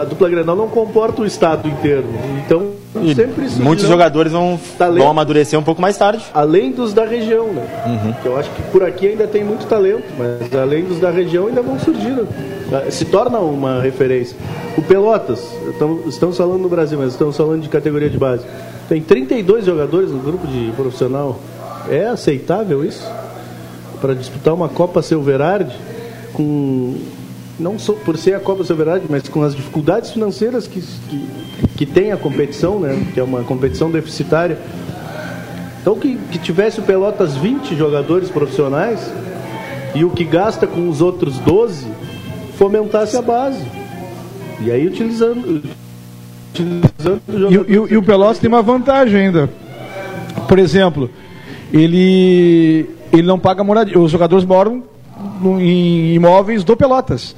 a 0.00 0.04
dupla 0.04 0.28
Grenal 0.28 0.56
não 0.56 0.68
comporta 0.68 1.22
o 1.22 1.26
estado 1.26 1.68
inteiro. 1.68 2.06
Então, 2.44 2.72
e 3.02 3.14
sempre 3.14 3.48
Muitos 3.58 3.86
jogadores 3.86 4.32
vão, 4.32 4.58
talento, 4.76 5.02
vão 5.02 5.10
amadurecer 5.10 5.58
um 5.58 5.62
pouco 5.62 5.80
mais 5.80 5.96
tarde. 5.96 6.24
Além 6.34 6.72
dos 6.72 6.92
da 6.92 7.04
região, 7.04 7.46
né? 7.52 7.64
Uhum. 7.86 8.14
Eu 8.24 8.36
acho 8.36 8.50
que 8.50 8.62
por 8.62 8.82
aqui 8.82 9.08
ainda 9.08 9.26
tem 9.26 9.44
muito 9.44 9.66
talento, 9.66 10.04
mas 10.18 10.54
além 10.54 10.84
dos 10.84 10.98
da 10.98 11.10
região 11.10 11.46
ainda 11.46 11.62
vão 11.62 11.78
surgir. 11.78 12.26
Se 12.90 13.04
torna 13.04 13.38
uma 13.38 13.80
referência. 13.80 14.36
O 14.76 14.82
Pelotas, 14.82 15.40
estamos 16.06 16.36
falando 16.36 16.62
no 16.62 16.68
Brasil, 16.68 16.98
mas 16.98 17.12
estamos 17.12 17.36
falando 17.36 17.62
de 17.62 17.68
categoria 17.68 18.10
de 18.10 18.18
base. 18.18 18.44
Tem 18.90 19.00
32 19.00 19.66
jogadores 19.66 20.10
no 20.10 20.18
grupo 20.18 20.48
de 20.48 20.72
profissional. 20.72 21.38
É 21.88 22.08
aceitável 22.08 22.84
isso? 22.84 23.08
Para 24.00 24.14
disputar 24.14 24.52
uma 24.52 24.68
Copa 24.68 25.00
Silverard 25.00 25.72
com 26.32 26.98
não 27.56 27.78
só 27.78 27.92
por 27.92 28.18
ser 28.18 28.34
a 28.34 28.40
Copa 28.40 28.64
Silverard, 28.64 29.06
mas 29.08 29.28
com 29.28 29.44
as 29.44 29.54
dificuldades 29.54 30.10
financeiras 30.10 30.66
que, 30.66 30.80
que, 30.80 31.28
que 31.76 31.86
tem 31.86 32.10
a 32.10 32.16
competição, 32.16 32.80
né? 32.80 33.06
que 33.14 33.20
é 33.20 33.22
uma 33.22 33.44
competição 33.44 33.92
deficitária. 33.92 34.58
Então 35.80 35.96
que, 35.96 36.16
que 36.32 36.40
tivesse 36.40 36.80
o 36.80 36.82
Pelotas 36.82 37.36
20 37.36 37.76
jogadores 37.76 38.28
profissionais 38.28 39.08
e 39.94 40.04
o 40.04 40.10
que 40.10 40.24
gasta 40.24 40.66
com 40.66 40.88
os 40.88 41.00
outros 41.00 41.38
12 41.38 41.86
fomentasse 42.58 43.16
a 43.16 43.22
base. 43.22 43.64
E 44.60 44.68
aí 44.68 44.84
utilizando, 44.84 45.62
e, 46.58 47.72
e, 47.72 47.92
e, 47.92 47.96
o 47.96 48.02
Pelotas 48.02 48.38
tem 48.38 48.48
uma 48.48 48.62
vantagem 48.62 49.26
ainda. 49.26 49.50
Por 50.48 50.58
exemplo, 50.58 51.10
ele, 51.72 52.88
ele 53.12 53.22
não 53.22 53.38
paga 53.38 53.62
moradia. 53.62 53.98
Os 53.98 54.10
jogadores 54.10 54.44
moram 54.44 54.82
em 55.60 56.14
imóveis 56.14 56.64
do 56.64 56.76
Pelotas. 56.76 57.36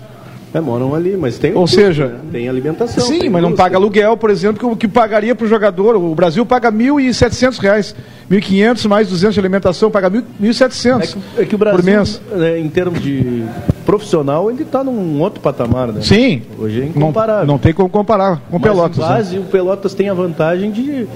É, 0.55 0.61
moram 0.61 0.95
ali, 0.95 1.17
mas 1.17 1.39
tem. 1.39 1.55
Ou 1.55 1.67
seja, 1.67 2.09
né? 2.09 2.19
tem 2.31 2.49
alimentação. 2.49 3.05
Sim, 3.05 3.21
tem 3.21 3.31
mas 3.31 3.43
não 3.43 3.55
paga 3.55 3.77
aluguel, 3.77 4.17
por 4.19 4.29
exemplo, 4.29 4.77
que, 4.77 4.87
que 4.87 4.89
pagaria 4.89 5.35
para 5.35 5.47
o 5.47 5.49
jogador. 5.49 5.97
O 5.97 6.15
Brasil 6.15 6.45
paga 6.45 6.69
R$ 6.69 6.77
1.700, 6.77 7.95
R$ 8.29 8.39
1.500 8.39 8.89
mais 8.89 9.09
200 9.09 9.33
de 9.33 9.41
alimentação, 9.41 9.91
paga 9.91 10.09
R$ 10.09 10.23
1.700 10.43 11.01
é 11.01 11.07
que, 11.07 11.43
é 11.43 11.45
que 11.47 11.55
o 11.55 11.59
Brasil, 11.59 11.79
por 11.79 11.85
mês. 11.85 12.21
Né, 12.31 12.59
em 12.59 12.69
termos 12.69 13.01
de 13.01 13.45
profissional, 13.87 14.51
ele 14.51 14.63
está 14.63 14.85
num 14.85 15.21
outro 15.21 15.41
patamar, 15.41 15.89
né? 15.89 16.03
Sim. 16.03 16.43
Hoje 16.59 16.83
é 16.83 16.85
incomparável. 16.85 17.47
Não, 17.47 17.55
não 17.55 17.59
tem 17.59 17.73
como 17.73 17.89
comparar 17.89 18.43
com 18.51 18.59
o 18.59 18.61
Pelotas. 18.61 18.99
Em 18.99 19.01
né? 19.01 19.09
base, 19.09 19.37
né? 19.37 19.45
o 19.47 19.51
Pelotas 19.51 19.95
tem 19.95 20.11
a 20.11 20.15
vantagem 20.15 20.71
de, 20.71 21.07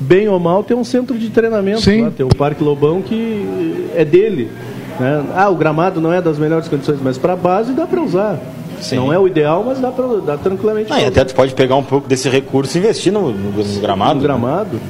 bem 0.00 0.26
ou 0.26 0.40
mal, 0.40 0.64
ter 0.64 0.74
um 0.74 0.84
centro 0.84 1.18
de 1.18 1.28
treinamento. 1.28 1.82
Sim. 1.82 2.04
Lá, 2.04 2.10
tem 2.10 2.24
o 2.24 2.34
Parque 2.34 2.64
Lobão 2.64 3.02
que 3.02 3.88
é 3.94 4.06
dele. 4.06 4.50
Né? 4.98 5.22
Ah, 5.34 5.50
o 5.50 5.54
gramado 5.54 6.00
não 6.00 6.12
é 6.12 6.22
das 6.22 6.38
melhores 6.38 6.66
condições, 6.66 6.98
mas 7.02 7.18
para 7.18 7.34
a 7.34 7.36
base 7.36 7.72
dá 7.74 7.86
para 7.86 8.00
usar. 8.00 8.40
Sim. 8.80 8.96
Não 8.96 9.12
é 9.12 9.18
o 9.18 9.26
ideal, 9.26 9.64
mas 9.66 9.80
dá, 9.80 9.90
pra, 9.90 10.06
dá 10.24 10.36
tranquilamente. 10.36 10.92
Ah, 10.92 11.00
e 11.00 11.06
até 11.06 11.24
tu 11.24 11.34
pode 11.34 11.54
pegar 11.54 11.76
um 11.76 11.82
pouco 11.82 12.08
desse 12.08 12.28
recurso 12.28 12.76
e 12.76 12.80
investir 12.80 13.12
no, 13.12 13.32
no, 13.32 13.64
no 13.64 13.80
gramado. 13.80 14.14
No 14.14 14.20
né? 14.20 14.26
gramado. 14.26 14.80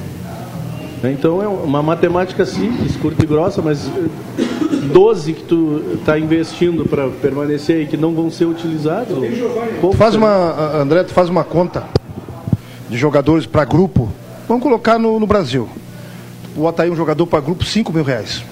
Né? 1.02 1.12
Então 1.12 1.42
é 1.42 1.48
uma 1.48 1.82
matemática 1.82 2.44
simples, 2.44 2.96
curta 2.96 3.22
e 3.22 3.26
grossa, 3.26 3.62
mas 3.62 3.90
12 4.92 5.30
eh, 5.30 5.34
que 5.34 5.42
tu 5.42 5.82
está 5.94 6.18
investindo 6.18 6.84
para 6.88 7.08
permanecer 7.08 7.82
e 7.82 7.86
que 7.86 7.96
não 7.96 8.14
vão 8.14 8.30
ser 8.30 8.46
utilizados. 8.46 9.16
Faz 9.96 10.14
uma, 10.14 10.76
André, 10.76 11.04
tu 11.04 11.12
faz 11.12 11.28
uma 11.28 11.44
conta 11.44 11.84
de 12.88 12.96
jogadores 12.96 13.46
para 13.46 13.64
grupo. 13.64 14.10
Vamos 14.48 14.62
colocar 14.62 14.98
no, 14.98 15.18
no 15.18 15.26
Brasil. 15.26 15.68
Bota 16.54 16.82
aí 16.82 16.90
um 16.90 16.96
jogador 16.96 17.26
para 17.26 17.40
grupo 17.40 17.64
5 17.64 17.92
mil 17.92 18.04
reais. 18.04 18.42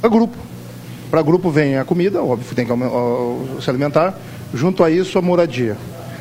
Para 0.00 0.10
grupo. 0.10 0.36
Para 1.10 1.22
grupo 1.22 1.50
vem 1.50 1.78
a 1.78 1.84
comida, 1.84 2.22
óbvio, 2.22 2.54
tem 2.54 2.66
que 2.66 2.72
se 3.62 3.70
alimentar 3.70 4.18
Junto 4.54 4.84
a 4.84 4.90
isso, 4.90 5.18
a 5.18 5.22
moradia. 5.22 5.76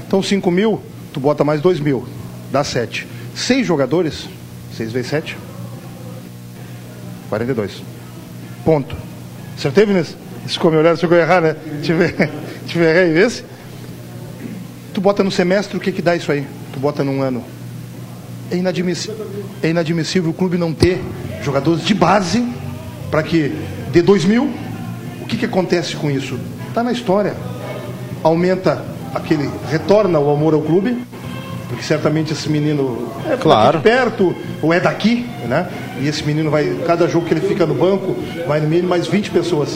Então, 0.08 0.22
5 0.22 0.50
mil, 0.52 0.82
tu 1.14 1.20
bota 1.20 1.44
mais 1.44 1.62
2 1.62 1.80
mil, 1.80 2.08
dá 2.52 2.64
7. 2.64 3.08
Seis 3.36 3.66
jogadores, 3.68 4.30
6 4.76 4.92
vezes 4.92 5.10
7, 5.10 5.38
42. 7.30 7.84
Ponto. 8.64 8.96
Acertei, 9.58 9.86
Vinícius? 9.86 10.18
Se 10.48 10.60
me 10.60 10.78
olhando, 10.78 10.98
se 10.98 11.06
eu 11.06 11.14
errar, 11.14 11.42
né? 11.42 11.56
Tive 11.82 12.06
errei 12.86 13.18
esse. 13.18 13.44
Tu 14.94 15.02
bota 15.02 15.24
no 15.24 15.32
semestre, 15.32 15.76
o 15.76 15.80
que 15.80 15.92
que 15.92 16.02
dá 16.02 16.16
isso 16.16 16.32
aí? 16.32 16.48
Tu 16.72 16.80
bota 16.80 17.04
num 17.04 17.22
ano. 17.22 17.44
É 18.52 18.56
inadmissível, 18.56 19.28
é 19.62 19.70
inadmissível 19.70 20.30
o 20.30 20.34
clube 20.34 20.58
não 20.58 20.72
ter 20.72 21.02
jogadores 21.44 21.84
de 21.84 21.94
base 21.94 22.48
para 23.10 23.24
que 23.24 23.54
dê 23.92 24.02
2 24.02 24.26
mil. 24.26 24.50
O 25.22 25.26
que, 25.26 25.36
que 25.36 25.46
acontece 25.46 25.96
com 25.96 26.10
isso? 26.12 26.40
Está 26.70 26.84
na 26.84 26.92
história 26.92 27.36
aumenta 28.26 28.84
aquele, 29.14 29.50
retorna 29.70 30.20
o 30.20 30.32
amor 30.32 30.56
ao 30.56 30.62
clube, 30.62 30.98
porque 31.70 31.84
certamente 31.84 32.34
esse 32.34 32.50
menino 32.50 33.08
é 33.30 33.38
claro. 33.38 33.82
perto 33.82 34.36
ou 34.64 34.74
é 34.74 34.80
daqui, 34.80 35.28
né? 35.48 35.70
E 36.02 36.08
esse 36.08 36.24
menino 36.24 36.50
vai, 36.50 36.76
cada 36.88 37.08
jogo 37.08 37.28
que 37.28 37.34
ele 37.34 37.42
fica 37.42 37.68
no 37.68 37.76
banco, 37.76 38.16
vai 38.48 38.60
no 38.60 38.68
mínimo 38.68 38.90
mais 38.90 39.08
20 39.08 39.30
pessoas. 39.30 39.70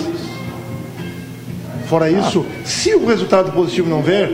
Fora 1.87 2.05
ah. 2.05 2.11
isso, 2.11 2.43
se 2.65 2.95
o 2.95 3.05
resultado 3.05 3.51
positivo 3.51 3.87
não 3.87 4.01
vier, 4.01 4.31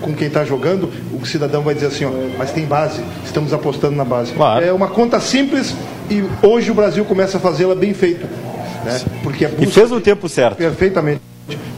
com 0.00 0.14
quem 0.14 0.28
está 0.28 0.44
jogando, 0.44 0.88
o 1.12 1.26
cidadão 1.26 1.62
vai 1.62 1.74
dizer 1.74 1.86
assim, 1.86 2.04
ó, 2.04 2.10
mas 2.38 2.52
tem 2.52 2.64
base, 2.64 3.02
estamos 3.24 3.52
apostando 3.52 3.96
na 3.96 4.04
base. 4.04 4.32
Claro. 4.32 4.64
É 4.64 4.72
uma 4.72 4.88
conta 4.88 5.18
simples 5.18 5.74
e 6.08 6.24
hoje 6.40 6.70
o 6.70 6.74
Brasil 6.74 7.04
começa 7.04 7.38
a 7.38 7.40
fazê-la 7.40 7.74
bem 7.74 7.92
feita. 7.92 8.28
Né? 8.84 9.00
Porque 9.24 9.44
é 9.44 9.52
e 9.58 9.66
fez 9.66 9.90
o 9.90 10.00
tempo 10.00 10.28
certo. 10.28 10.56
Perfeitamente. 10.56 11.25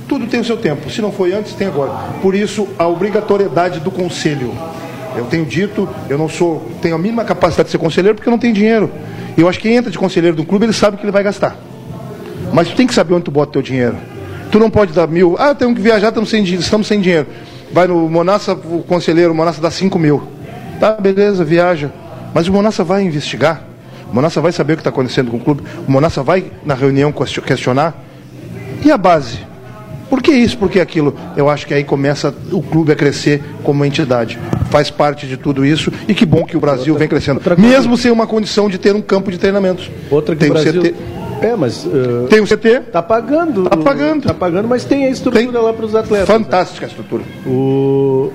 Tudo 0.08 0.26
tem 0.26 0.40
o 0.40 0.44
seu 0.44 0.56
tempo. 0.56 0.90
Se 0.90 1.02
não 1.02 1.12
foi 1.12 1.34
antes, 1.34 1.52
tem 1.52 1.66
agora. 1.66 1.92
Por 2.22 2.34
isso, 2.34 2.66
a 2.78 2.86
obrigatoriedade 2.88 3.80
do 3.80 3.90
conselho. 3.90 4.54
Eu 5.14 5.26
tenho 5.26 5.44
dito, 5.44 5.88
eu 6.08 6.16
não 6.16 6.28
sou, 6.28 6.70
tenho 6.80 6.94
a 6.94 6.98
mínima 6.98 7.24
capacidade 7.24 7.66
de 7.66 7.72
ser 7.72 7.78
conselheiro 7.78 8.14
porque 8.14 8.28
eu 8.28 8.30
não 8.30 8.38
tenho 8.38 8.54
dinheiro. 8.54 8.90
E 9.36 9.40
eu 9.40 9.48
acho 9.48 9.58
que 9.58 9.68
quem 9.68 9.76
entra 9.76 9.90
de 9.90 9.98
conselheiro 9.98 10.40
um 10.40 10.44
clube, 10.44 10.64
ele 10.64 10.72
sabe 10.72 10.96
que 10.96 11.04
ele 11.04 11.12
vai 11.12 11.22
gastar. 11.22 11.56
Mas 12.52 12.68
tu 12.68 12.76
tem 12.76 12.86
que 12.86 12.94
saber 12.94 13.14
onde 13.14 13.24
tu 13.24 13.30
bota 13.30 13.52
teu 13.52 13.62
dinheiro. 13.62 13.96
Tu 14.50 14.58
não 14.58 14.70
pode 14.70 14.92
dar 14.92 15.06
mil, 15.06 15.36
ah, 15.38 15.54
temos 15.54 15.74
que 15.74 15.82
viajar, 15.82 16.08
estamos 16.08 16.30
sem, 16.30 16.42
estamos 16.44 16.86
sem 16.86 17.00
dinheiro. 17.00 17.26
Vai 17.70 17.86
no 17.86 18.08
Monassa, 18.08 18.52
o 18.52 18.82
conselheiro, 18.86 19.32
o 19.32 19.34
Monassa 19.34 19.60
dá 19.60 19.70
cinco 19.70 19.98
mil. 19.98 20.22
Tá, 20.80 20.92
beleza, 20.92 21.44
viaja. 21.44 21.92
Mas 22.32 22.48
o 22.48 22.52
Monassa 22.52 22.82
vai 22.82 23.02
investigar. 23.02 23.62
O 24.10 24.14
Monassa 24.14 24.40
vai 24.40 24.52
saber 24.52 24.74
o 24.74 24.76
que 24.76 24.80
está 24.80 24.90
acontecendo 24.90 25.30
com 25.30 25.36
o 25.36 25.40
clube. 25.40 25.62
O 25.86 25.90
Monassa 25.90 26.22
vai 26.22 26.50
na 26.64 26.74
reunião 26.74 27.12
questionar. 27.12 27.94
E 28.82 28.90
a 28.90 28.96
base? 28.96 29.40
Por 30.08 30.22
que 30.22 30.32
isso? 30.32 30.56
Por 30.56 30.70
que 30.70 30.80
aquilo? 30.80 31.14
Eu 31.36 31.48
acho 31.48 31.66
que 31.66 31.74
aí 31.74 31.84
começa 31.84 32.34
o 32.50 32.62
clube 32.62 32.92
a 32.92 32.96
crescer 32.96 33.42
como 33.62 33.84
entidade. 33.84 34.38
Faz 34.70 34.90
parte 34.90 35.26
de 35.26 35.36
tudo 35.36 35.64
isso 35.64 35.92
e 36.06 36.14
que 36.14 36.24
bom 36.24 36.44
que 36.44 36.56
o 36.56 36.60
Brasil 36.60 36.94
outra, 36.94 36.98
vem 36.98 37.08
crescendo. 37.08 37.40
Mesmo 37.58 37.96
sem 37.96 38.10
uma 38.10 38.26
condição 38.26 38.68
de 38.68 38.78
ter 38.78 38.94
um 38.94 39.02
campo 39.02 39.30
de 39.30 39.38
treinamentos. 39.38 39.90
Outra 40.10 40.34
que 40.34 40.40
tem 40.40 40.50
o 40.50 40.52
Brasil... 40.54 40.82
CT. 40.82 40.94
É, 41.40 41.54
mas. 41.54 41.84
Uh, 41.84 42.26
tem 42.28 42.40
o 42.40 42.46
CT? 42.46 42.80
Tá 42.92 43.02
pagando. 43.02 43.64
Tá 43.64 43.76
pagando. 43.76 44.26
Tá 44.26 44.34
pagando, 44.34 44.68
mas 44.68 44.84
tem 44.84 45.06
a 45.06 45.10
estrutura 45.10 45.52
tem. 45.52 45.62
lá 45.62 45.72
para 45.72 45.86
os 45.86 45.94
atletas. 45.94 46.26
Fantástica 46.26 46.86
a 46.86 46.88
estrutura. 46.88 47.22
O... 47.46 48.32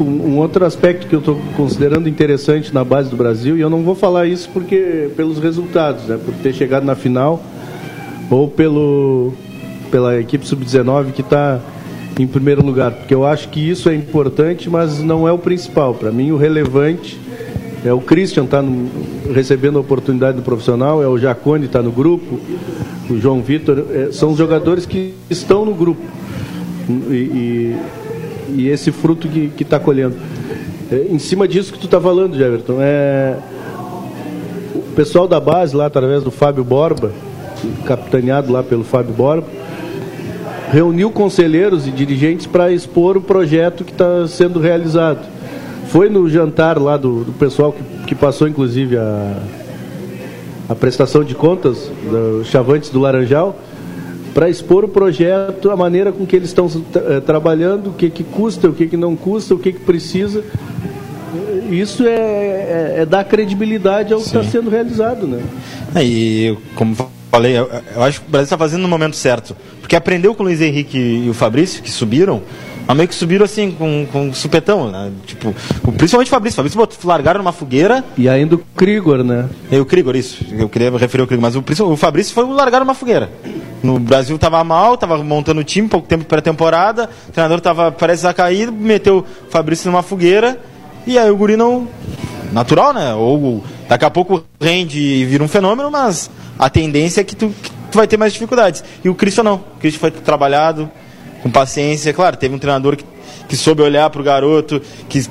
Um, 0.00 0.38
outro 0.38 0.64
aspecto 0.64 1.06
que 1.06 1.14
eu 1.14 1.18
estou 1.18 1.40
considerando 1.56 2.08
interessante 2.08 2.72
na 2.72 2.82
base 2.82 3.10
do 3.10 3.16
Brasil, 3.16 3.56
e 3.56 3.60
eu 3.60 3.68
não 3.68 3.82
vou 3.82 3.94
falar 3.94 4.26
isso 4.26 4.48
porque 4.52 5.10
pelos 5.16 5.38
resultados, 5.38 6.04
né, 6.04 6.18
por 6.24 6.32
ter 6.34 6.54
chegado 6.54 6.84
na 6.84 6.94
final, 6.94 7.42
ou 8.30 8.48
pelo, 8.48 9.34
pela 9.92 10.18
equipe 10.18 10.44
sub-19 10.46 11.12
que 11.12 11.20
está 11.20 11.60
em 12.18 12.26
primeiro 12.26 12.64
lugar, 12.64 12.92
porque 12.92 13.14
eu 13.14 13.26
acho 13.26 13.48
que 13.50 13.60
isso 13.60 13.88
é 13.88 13.94
importante, 13.94 14.68
mas 14.68 15.00
não 15.00 15.28
é 15.28 15.32
o 15.32 15.38
principal. 15.38 15.94
Para 15.94 16.10
mim, 16.10 16.30
o 16.30 16.36
relevante 16.36 17.20
é 17.84 17.92
o 17.92 18.00
Christian 18.00 18.44
estar 18.44 18.62
tá 18.62 18.68
recebendo 19.32 19.76
a 19.76 19.80
oportunidade 19.80 20.36
do 20.36 20.42
profissional, 20.42 21.02
é 21.02 21.06
o 21.06 21.18
Jacone 21.18 21.66
estar 21.66 21.80
tá 21.80 21.84
no 21.84 21.92
grupo, 21.92 22.40
o 23.10 23.18
João 23.18 23.42
Vitor, 23.42 23.84
é, 23.90 24.12
são 24.12 24.30
os 24.30 24.38
jogadores 24.38 24.86
que 24.86 25.14
estão 25.28 25.64
no 25.64 25.74
grupo. 25.74 26.02
E, 26.88 27.14
e, 27.14 27.76
e 28.56 28.68
esse 28.68 28.90
fruto 28.90 29.28
que 29.28 29.52
está 29.62 29.78
colhendo. 29.78 30.16
É, 30.90 31.06
em 31.10 31.18
cima 31.18 31.46
disso 31.46 31.72
que 31.72 31.78
tu 31.78 31.86
está 31.86 32.00
falando, 32.00 32.34
Everton, 32.40 32.76
é, 32.80 33.36
o 34.74 34.94
pessoal 34.94 35.28
da 35.28 35.40
base 35.40 35.74
lá, 35.76 35.86
através 35.86 36.22
do 36.22 36.30
Fábio 36.30 36.64
Borba, 36.64 37.12
capitaneado 37.86 38.52
lá 38.52 38.62
pelo 38.62 38.84
Fábio 38.84 39.14
Borba, 39.14 39.46
reuniu 40.72 41.10
conselheiros 41.10 41.86
e 41.86 41.90
dirigentes 41.90 42.46
para 42.46 42.72
expor 42.72 43.18
o 43.18 43.20
projeto 43.20 43.84
que 43.84 43.92
está 43.92 44.26
sendo 44.26 44.58
realizado. 44.58 45.20
Foi 45.88 46.08
no 46.08 46.26
jantar 46.30 46.80
lá 46.80 46.96
do, 46.96 47.24
do 47.24 47.32
pessoal 47.32 47.72
que, 47.72 48.06
que, 48.06 48.14
passou, 48.14 48.48
inclusive, 48.48 48.96
a, 48.96 49.36
a 50.70 50.74
prestação 50.74 51.22
de 51.22 51.34
contas 51.34 51.90
dos 52.10 52.46
Chavantes 52.46 52.88
do 52.88 52.98
Laranjal, 52.98 53.54
para 54.32 54.48
expor 54.48 54.82
o 54.82 54.88
projeto, 54.88 55.70
a 55.70 55.76
maneira 55.76 56.10
com 56.10 56.24
que 56.24 56.34
eles 56.34 56.48
estão 56.48 56.64
uh, 56.64 57.20
trabalhando, 57.20 57.90
o 57.90 57.92
que, 57.92 58.08
que 58.08 58.24
custa, 58.24 58.70
o 58.70 58.72
que, 58.72 58.86
que 58.86 58.96
não 58.96 59.14
custa, 59.14 59.54
o 59.54 59.58
que, 59.58 59.74
que 59.74 59.80
precisa. 59.80 60.42
Isso 61.70 62.06
é, 62.06 62.14
é, 62.14 62.94
é 63.00 63.06
dar 63.06 63.24
credibilidade 63.24 64.14
ao 64.14 64.20
Sim. 64.20 64.30
que 64.30 64.38
está 64.38 64.50
sendo 64.50 64.70
realizado. 64.70 65.26
Né? 65.26 65.42
É, 65.94 66.02
e 66.02 66.56
como 66.74 66.96
falei, 67.32 67.58
eu, 67.58 67.70
eu 67.94 68.02
acho 68.02 68.20
que 68.20 68.28
o 68.28 68.30
Brasil 68.30 68.44
está 68.44 68.58
fazendo 68.58 68.82
no 68.82 68.88
momento 68.88 69.16
certo. 69.16 69.56
Porque 69.80 69.96
aprendeu 69.96 70.34
com 70.34 70.42
o 70.42 70.46
Luiz 70.46 70.60
Henrique 70.60 70.98
e 70.98 71.30
o 71.30 71.34
Fabrício, 71.34 71.82
que 71.82 71.90
subiram, 71.90 72.42
mas 72.86 72.96
meio 72.96 73.08
que 73.08 73.14
subiram 73.14 73.44
assim, 73.44 73.70
com, 73.70 74.06
com 74.10 74.34
supetão, 74.34 74.90
né? 74.90 75.10
Tipo, 75.24 75.54
principalmente 75.96 76.28
o 76.28 76.30
Fabrício. 76.30 76.62
O 76.62 76.68
Fabrício 76.68 77.08
largaram 77.08 77.38
numa 77.38 77.52
fogueira. 77.52 78.04
E 78.18 78.28
ainda 78.28 78.56
o 78.56 78.58
Krigor, 78.58 79.22
né? 79.22 79.48
E 79.70 79.78
o 79.78 79.86
Krigor, 79.86 80.14
isso. 80.14 80.44
Eu 80.52 80.68
queria 80.68 80.90
referir 80.90 81.22
ao 81.22 81.26
Krigor, 81.26 81.42
mas 81.42 81.56
o, 81.56 81.64
o 81.90 81.96
Fabrício 81.96 82.34
foi 82.34 82.44
largar 82.44 82.80
numa 82.80 82.94
fogueira. 82.94 83.30
No 83.82 83.98
Brasil 83.98 84.38
tava 84.38 84.62
mal, 84.62 84.96
tava 84.96 85.22
montando 85.22 85.60
o 85.60 85.64
time, 85.64 85.88
pouco 85.88 86.06
tempo 86.06 86.24
pré-temporada, 86.24 87.08
o 87.28 87.32
treinador 87.32 87.60
tava 87.60 87.90
prestes 87.90 88.24
a 88.24 88.34
cair, 88.34 88.70
meteu 88.70 89.24
o 89.48 89.50
Fabrício 89.50 89.90
numa 89.90 90.02
fogueira, 90.02 90.60
e 91.06 91.18
aí 91.18 91.30
o 91.30 91.36
Guri 91.36 91.56
não. 91.56 91.88
Natural, 92.52 92.92
né? 92.92 93.14
Ou 93.14 93.64
daqui 93.92 94.06
a 94.06 94.10
pouco 94.10 94.42
rende 94.58 94.98
e 94.98 95.26
vira 95.26 95.44
um 95.44 95.48
fenômeno, 95.48 95.90
mas 95.90 96.30
a 96.58 96.70
tendência 96.70 97.20
é 97.20 97.24
que 97.24 97.36
tu, 97.36 97.52
que 97.62 97.70
tu 97.90 97.98
vai 97.98 98.06
ter 98.06 98.16
mais 98.16 98.32
dificuldades. 98.32 98.82
E 99.04 99.08
o 99.10 99.14
Christian 99.14 99.44
não. 99.44 99.56
O 99.56 99.80
Christian 99.80 100.00
foi 100.00 100.10
trabalhado 100.10 100.90
com 101.42 101.50
paciência. 101.50 102.10
Claro, 102.14 102.38
teve 102.38 102.54
um 102.54 102.58
treinador 102.58 102.96
que, 102.96 103.04
que 103.46 103.54
soube 103.54 103.82
olhar 103.82 104.08
para 104.08 104.22
o 104.22 104.24
garoto, 104.24 104.80
que, 105.10 105.28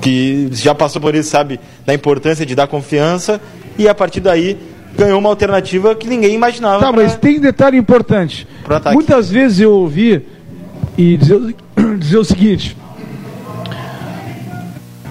que 0.00 0.48
já 0.52 0.72
passou 0.72 1.02
por 1.02 1.16
isso, 1.16 1.30
sabe, 1.30 1.58
da 1.84 1.92
importância 1.92 2.46
de 2.46 2.54
dar 2.54 2.68
confiança. 2.68 3.40
E 3.76 3.88
a 3.88 3.94
partir 3.94 4.20
daí 4.20 4.56
ganhou 4.96 5.18
uma 5.18 5.28
alternativa 5.28 5.92
que 5.96 6.06
ninguém 6.06 6.32
imaginava. 6.32 6.78
Tá, 6.78 6.92
pra, 6.92 7.02
mas 7.02 7.16
tem 7.16 7.38
um 7.38 7.40
detalhe 7.40 7.76
importante. 7.76 8.46
Muitas 8.92 9.28
vezes 9.28 9.58
eu 9.58 9.72
ouvi 9.72 10.24
e 10.96 11.16
dizer, 11.16 11.56
dizer 11.98 12.18
o 12.18 12.24
seguinte 12.24 12.76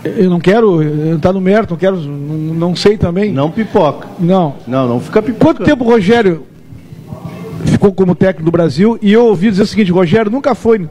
eu 0.06 0.30
não 0.30 0.40
quero 0.40 0.84
entrar 0.84 1.34
no 1.34 1.42
mérito, 1.42 1.74
não 1.74 1.80
quero, 1.80 1.98
não, 1.98 2.76
sei 2.76 2.98
também. 2.98 3.32
Não 3.32 3.50
pipoca. 3.50 4.08
Não. 4.20 4.56
Não, 4.68 4.88
não 4.88 5.00
fica 5.00 5.22
pipoca. 5.22 5.46
Quanto 5.46 5.64
tempo 5.64 5.84
o 5.84 5.88
Rogério 5.88 6.44
ficou 7.66 7.92
como 7.92 8.14
técnico 8.14 8.46
do 8.46 8.52
Brasil 8.52 9.00
e 9.02 9.12
eu 9.12 9.26
ouvi 9.26 9.50
dizer 9.50 9.64
o 9.64 9.68
seguinte, 9.68 9.92
Rogério 9.92 10.32
nunca 10.32 10.54
foi 10.54 10.88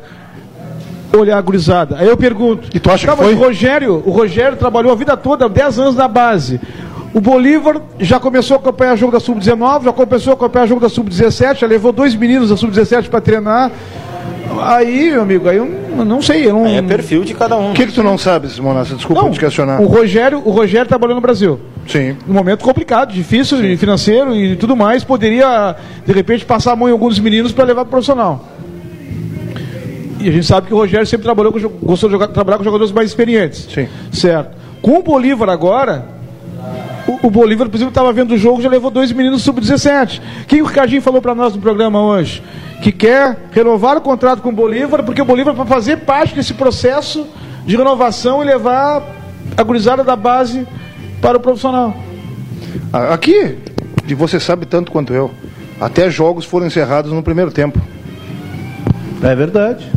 olhar 1.16 1.38
a 1.38 1.40
gurizada. 1.40 1.96
Aí 1.98 2.08
eu 2.08 2.16
pergunto, 2.16 2.68
e 2.74 2.80
tu 2.80 2.90
acha 2.90 3.06
tá, 3.06 3.12
que 3.12 3.22
foi? 3.22 3.34
O 3.34 3.38
Rogério, 3.38 4.02
o 4.04 4.10
Rogério 4.10 4.56
trabalhou 4.56 4.90
a 4.90 4.96
vida 4.96 5.16
toda, 5.16 5.48
10 5.48 5.78
anos 5.78 5.96
na 5.96 6.08
base. 6.08 6.60
O 7.12 7.20
Bolívar 7.20 7.80
já 8.00 8.18
começou 8.18 8.56
a 8.56 8.58
acompanhar 8.58 8.96
jogo 8.96 9.12
da 9.12 9.20
Sub-19, 9.20 9.84
já 9.84 9.92
começou 9.92 10.32
a 10.32 10.34
acompanhar 10.34 10.66
jogo 10.66 10.80
da 10.80 10.88
Sub-17, 10.88 11.58
já 11.60 11.66
levou 11.66 11.92
dois 11.92 12.16
meninos 12.16 12.50
da 12.50 12.56
Sub-17 12.56 13.08
para 13.08 13.20
treinar. 13.20 13.70
Aí, 14.62 15.10
meu 15.10 15.22
amigo, 15.22 15.48
aí 15.48 15.56
eu 15.56 15.66
não 16.04 16.22
sei. 16.22 16.46
Eu 16.46 16.54
não... 16.54 16.64
Aí 16.64 16.76
é 16.76 16.82
perfil 16.82 17.24
de 17.24 17.34
cada 17.34 17.56
um. 17.56 17.72
O 17.72 17.74
que, 17.74 17.86
que 17.86 17.92
tu 17.92 18.02
não 18.02 18.16
sabes, 18.16 18.58
Monassa? 18.58 18.94
Desculpa 18.94 19.22
não, 19.22 19.30
te 19.30 19.40
questionar. 19.40 19.80
O 19.80 19.86
Rogério, 19.86 20.42
o 20.44 20.50
Rogério 20.50 20.86
trabalhou 20.86 21.14
no 21.14 21.20
Brasil. 21.20 21.60
Sim. 21.86 22.16
Um 22.28 22.32
momento 22.32 22.64
complicado, 22.64 23.12
difícil, 23.12 23.58
Sim. 23.58 23.76
financeiro 23.76 24.34
e 24.34 24.56
tudo 24.56 24.74
mais. 24.76 25.04
Poderia, 25.04 25.76
de 26.06 26.12
repente, 26.12 26.44
passar 26.44 26.72
a 26.72 26.76
mão 26.76 26.88
em 26.88 26.92
alguns 26.92 27.18
meninos 27.18 27.52
para 27.52 27.64
levar 27.64 27.84
para 27.84 27.90
profissional. 27.90 28.48
E 30.20 30.28
a 30.28 30.32
gente 30.32 30.46
sabe 30.46 30.68
que 30.68 30.74
o 30.74 30.78
Rogério 30.78 31.06
sempre 31.06 31.24
trabalhou 31.24 31.52
com, 31.52 31.58
gostou 31.82 32.08
de 32.08 32.14
jogar, 32.14 32.28
trabalhar 32.28 32.58
com 32.58 32.64
jogadores 32.64 32.92
mais 32.92 33.10
experientes. 33.10 33.68
Sim. 33.72 33.88
Certo. 34.10 34.56
Com 34.80 34.98
o 34.98 35.02
Bolívar 35.02 35.50
agora, 35.50 36.06
o, 37.06 37.26
o 37.26 37.30
Bolívar, 37.30 37.68
por 37.68 37.76
exemplo, 37.76 37.90
estava 37.90 38.12
vendo 38.12 38.32
o 38.32 38.38
jogo, 38.38 38.62
já 38.62 38.68
levou 38.68 38.90
dois 38.90 39.12
meninos 39.12 39.42
sub-17. 39.42 40.20
Quem 40.46 40.62
o 40.62 40.64
Ricardinho 40.64 41.02
falou 41.02 41.20
para 41.20 41.34
nós 41.34 41.54
no 41.54 41.60
programa 41.60 42.00
hoje? 42.00 42.42
Que 42.84 42.92
quer 42.92 43.48
renovar 43.50 43.96
o 43.96 44.00
contrato 44.02 44.42
com 44.42 44.50
o 44.50 44.52
Bolívar, 44.52 45.02
porque 45.02 45.22
o 45.22 45.24
Bolívar, 45.24 45.54
para 45.54 45.64
fazer 45.64 46.00
parte 46.00 46.34
desse 46.34 46.52
processo 46.52 47.26
de 47.64 47.78
renovação 47.78 48.42
e 48.42 48.46
levar 48.46 49.02
a 49.56 49.62
gurizada 49.62 50.04
da 50.04 50.14
base 50.14 50.68
para 51.18 51.38
o 51.38 51.40
profissional. 51.40 51.96
Aqui, 52.92 53.56
e 54.06 54.12
você 54.12 54.38
sabe 54.38 54.66
tanto 54.66 54.92
quanto 54.92 55.14
eu, 55.14 55.30
até 55.80 56.10
jogos 56.10 56.44
foram 56.44 56.66
encerrados 56.66 57.10
no 57.10 57.22
primeiro 57.22 57.50
tempo. 57.50 57.80
É 59.22 59.34
verdade. 59.34 59.90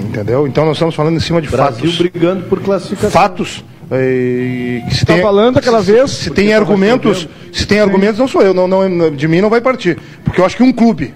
Entendeu? 0.00 0.48
Então 0.48 0.64
nós 0.64 0.78
estamos 0.78 0.96
falando 0.96 1.14
em 1.14 1.20
cima 1.20 1.40
de 1.40 1.46
Brasil 1.46 1.74
fatos. 1.74 1.96
Brasil 1.96 2.10
brigando 2.10 2.42
por 2.48 2.60
classificação. 2.60 3.10
Fatos 3.12 3.64
e, 3.92 4.82
se 4.90 5.04
está 5.04 5.16
falando 5.18 5.58
aquela 5.58 5.80
vez. 5.80 6.10
Se, 6.10 6.24
se 6.24 6.30
tem 6.32 6.52
argumentos, 6.52 7.28
se 7.52 7.64
tem 7.64 7.78
argumentos, 7.78 8.18
não 8.18 8.26
sou 8.26 8.42
eu, 8.42 8.52
não, 8.52 8.66
não, 8.66 9.14
de 9.14 9.28
mim 9.28 9.40
não 9.40 9.48
vai 9.48 9.60
partir. 9.60 9.96
Porque 10.24 10.40
eu 10.40 10.44
acho 10.44 10.56
que 10.56 10.64
um 10.64 10.72
clube 10.72 11.14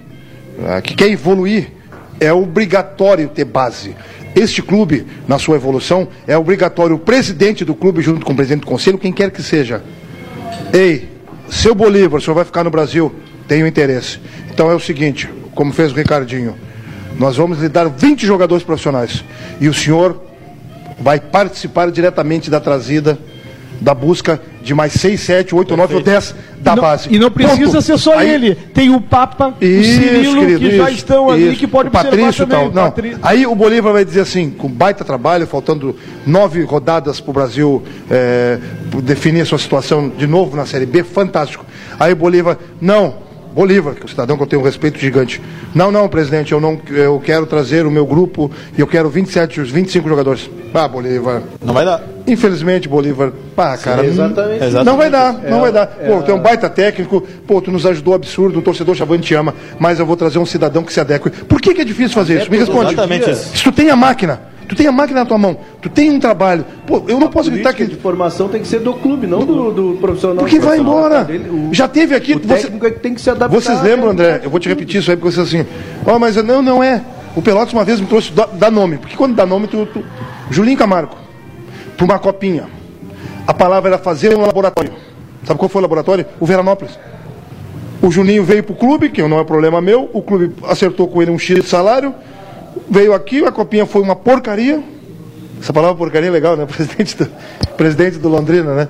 que 0.83 0.95
quer 0.95 1.09
evoluir 1.09 1.71
é 2.19 2.31
obrigatório 2.31 3.27
ter 3.29 3.45
base. 3.45 3.95
Este 4.35 4.61
clube, 4.61 5.05
na 5.27 5.37
sua 5.37 5.55
evolução, 5.55 6.07
é 6.27 6.37
obrigatório 6.37 6.95
o 6.95 6.99
presidente 6.99 7.65
do 7.65 7.75
clube, 7.75 8.01
junto 8.01 8.25
com 8.25 8.31
o 8.31 8.35
presidente 8.35 8.61
do 8.61 8.67
conselho, 8.67 8.97
quem 8.97 9.11
quer 9.11 9.31
que 9.31 9.43
seja. 9.43 9.83
Ei, 10.71 11.09
seu 11.49 11.75
Bolívar, 11.75 12.19
o 12.19 12.21
senhor 12.21 12.35
vai 12.35 12.45
ficar 12.45 12.63
no 12.63 12.69
Brasil? 12.69 13.13
Tenho 13.47 13.67
interesse. 13.67 14.19
Então 14.53 14.71
é 14.71 14.75
o 14.75 14.79
seguinte, 14.79 15.29
como 15.53 15.73
fez 15.73 15.91
o 15.91 15.95
Ricardinho, 15.95 16.55
nós 17.17 17.35
vamos 17.35 17.59
lhe 17.59 17.67
dar 17.67 17.89
20 17.89 18.25
jogadores 18.25 18.63
profissionais. 18.63 19.23
E 19.59 19.67
o 19.67 19.73
senhor 19.73 20.21
vai 20.99 21.19
participar 21.19 21.91
diretamente 21.91 22.49
da 22.49 22.59
trazida, 22.59 23.19
da 23.81 23.95
busca 23.95 24.39
de 24.61 24.75
mais 24.75 24.93
6, 24.93 25.19
7, 25.19 25.55
8, 25.55 25.75
9 25.75 25.95
ou 25.95 26.01
10 26.01 26.35
da 26.59 26.75
não, 26.75 26.83
base. 26.83 27.09
E 27.11 27.17
não 27.17 27.31
precisa 27.31 27.71
Ponto. 27.71 27.81
ser 27.81 27.97
só 27.97 28.17
Aí, 28.17 28.29
ele. 28.29 28.53
Tem 28.55 28.93
o 28.93 29.01
Papa, 29.01 29.55
isso, 29.59 29.99
o 29.99 30.03
Cirilo, 30.03 30.39
querido, 30.39 30.59
que 30.59 30.67
isso, 30.67 30.77
já 30.77 30.91
estão 30.91 31.29
ali, 31.31 31.55
que 31.55 31.65
pode 31.67 31.89
o 31.89 31.91
Patrício 31.91 32.45
também. 32.45 32.71
Tal. 32.71 32.83
Não. 32.83 32.91
Patrício. 32.91 33.19
Aí 33.23 33.47
o 33.47 33.55
Bolívar 33.55 33.91
vai 33.91 34.05
dizer 34.05 34.21
assim, 34.21 34.51
com 34.51 34.69
baita 34.69 35.03
trabalho, 35.03 35.47
faltando 35.47 35.95
nove 36.25 36.61
rodadas 36.63 37.19
para 37.19 37.31
o 37.31 37.33
Brasil 37.33 37.83
é, 38.09 38.59
definir 39.03 39.41
a 39.41 39.45
sua 39.45 39.57
situação 39.57 40.09
de 40.09 40.27
novo 40.27 40.55
na 40.55 40.65
Série 40.67 40.85
B, 40.85 41.03
fantástico. 41.03 41.65
Aí 41.99 42.13
o 42.13 42.15
Bolívar, 42.15 42.57
não, 42.79 43.15
Bolívar, 43.53 43.95
que 43.95 44.01
é 44.01 44.05
um 44.05 44.07
cidadão 44.07 44.37
que 44.37 44.43
eu 44.43 44.47
tenho 44.47 44.61
um 44.61 44.65
respeito 44.65 44.97
gigante. 44.97 45.41
Não, 45.75 45.91
não, 45.91 46.07
presidente, 46.07 46.51
eu 46.51 46.61
não 46.61 46.79
eu 46.89 47.19
quero 47.19 47.45
trazer 47.45 47.85
o 47.85 47.91
meu 47.91 48.05
grupo 48.05 48.49
e 48.77 48.81
eu 48.81 48.87
quero 48.87 49.09
27, 49.09 49.61
25 49.61 50.07
jogadores. 50.07 50.49
Ah, 50.73 50.87
Bolívar. 50.87 51.41
Não 51.63 51.73
vai 51.73 51.83
dar. 51.83 52.01
Infelizmente, 52.27 52.87
Bolívar. 52.87 53.31
Pá, 53.55 53.77
cara. 53.77 54.03
Sim, 54.03 54.09
exatamente. 54.09 54.85
Não, 54.85 54.97
vai 54.97 55.09
dar, 55.09 55.33
não 55.33 55.57
é, 55.59 55.61
vai 55.61 55.71
dar. 55.71 55.87
Pô, 55.87 56.19
é, 56.19 56.21
tem 56.21 56.35
um 56.35 56.39
baita 56.39 56.69
técnico, 56.69 57.21
pô, 57.47 57.61
tu 57.61 57.71
nos 57.71 57.85
ajudou 57.85 58.13
absurdo, 58.13 58.59
o 58.59 58.61
torcedor 58.61 58.95
Chavante 58.95 59.23
te 59.23 59.33
ama, 59.33 59.53
mas 59.79 59.99
eu 59.99 60.05
vou 60.05 60.15
trazer 60.15 60.39
um 60.39 60.45
cidadão 60.45 60.83
que 60.83 60.93
se 60.93 60.99
adeque. 60.99 61.29
Por 61.29 61.61
que, 61.61 61.73
que 61.73 61.81
é 61.81 61.85
difícil 61.85 62.13
fazer 62.13 62.41
isso? 62.41 62.51
Me 62.51 62.57
responde. 62.57 62.93
Exatamente 62.93 63.29
isso. 63.29 63.57
Se 63.57 63.63
tu 63.63 63.71
tem 63.71 63.89
a 63.89 63.95
máquina, 63.95 64.51
Tu 64.71 64.75
tem 64.75 64.87
a 64.87 64.91
máquina 64.91 65.19
na 65.19 65.25
tua 65.25 65.37
mão, 65.37 65.57
tu 65.81 65.89
tem 65.89 66.09
um 66.09 66.17
trabalho. 66.17 66.63
Pô, 66.87 67.03
eu 67.05 67.19
não 67.19 67.27
a 67.27 67.29
posso 67.29 67.51
gritar 67.51 67.73
que. 67.73 67.85
de 67.85 67.97
formação 67.97 68.47
tem 68.47 68.61
que 68.61 68.67
ser 68.69 68.79
do 68.79 68.93
clube, 68.93 69.27
não 69.27 69.45
do, 69.45 69.69
do 69.69 69.97
profissional. 69.99 70.37
Porque 70.37 70.59
vai 70.59 70.79
embora. 70.79 71.25
Dele, 71.25 71.49
o, 71.49 71.73
Já 71.73 71.89
teve 71.89 72.15
aqui. 72.15 72.35
O 72.35 72.39
você, 72.39 72.61
técnico 72.61 72.85
é 72.85 72.91
que 72.91 72.99
tem 73.01 73.13
que 73.13 73.19
se 73.19 73.29
adaptar. 73.29 73.53
Vocês 73.53 73.81
lembram, 73.81 74.11
André? 74.11 74.39
Eu 74.41 74.49
vou 74.49 74.61
te 74.61 74.69
repetir 74.69 75.01
isso 75.01 75.11
aí, 75.11 75.17
porque 75.17 75.35
vocês 75.35 75.45
assim. 75.45 75.65
Ó, 76.05 76.15
oh, 76.15 76.19
mas 76.19 76.37
não, 76.37 76.61
não 76.61 76.81
é. 76.81 77.03
O 77.35 77.41
Pelotas 77.41 77.73
uma 77.73 77.83
vez 77.83 77.99
me 77.99 78.07
trouxe 78.07 78.31
dar 78.31 78.71
nome. 78.71 78.97
Porque 78.97 79.17
quando 79.17 79.35
dá 79.35 79.45
nome, 79.45 79.67
tu. 79.67 79.85
tu... 79.87 80.05
Julinho 80.49 80.77
Camargo. 80.77 81.20
Para 82.05 82.15
uma 82.15 82.19
copinha. 82.19 82.67
A 83.45 83.53
palavra 83.53 83.91
era 83.91 83.97
fazer 83.97 84.35
um 84.35 84.41
laboratório. 84.41 84.93
Sabe 85.45 85.59
qual 85.59 85.69
foi 85.69 85.79
o 85.79 85.83
laboratório? 85.83 86.25
O 86.39 86.45
Veranópolis. 86.45 86.97
O 88.01 88.09
Juninho 88.09 88.43
veio 88.43 88.63
para 88.63 88.73
o 88.73 88.75
clube, 88.75 89.09
que 89.09 89.21
não 89.21 89.39
é 89.39 89.43
problema 89.43 89.79
meu. 89.81 90.09
O 90.13 90.21
clube 90.21 90.53
acertou 90.63 91.07
com 91.07 91.21
ele 91.21 91.31
um 91.31 91.37
X 91.37 91.61
de 91.61 91.69
salário. 91.69 92.13
Veio 92.89 93.13
aqui, 93.13 93.45
a 93.45 93.51
copinha 93.51 93.85
foi 93.85 94.01
uma 94.01 94.15
porcaria 94.15 94.83
essa 95.61 95.71
palavra 95.71 95.95
porcaria 95.95 96.29
é 96.29 96.31
legal, 96.31 96.57
né? 96.57 96.65
Presidente 96.67 97.15
do, 97.15 97.29
presidente 97.77 98.17
do 98.17 98.27
Londrina, 98.27 98.73
né? 98.73 98.87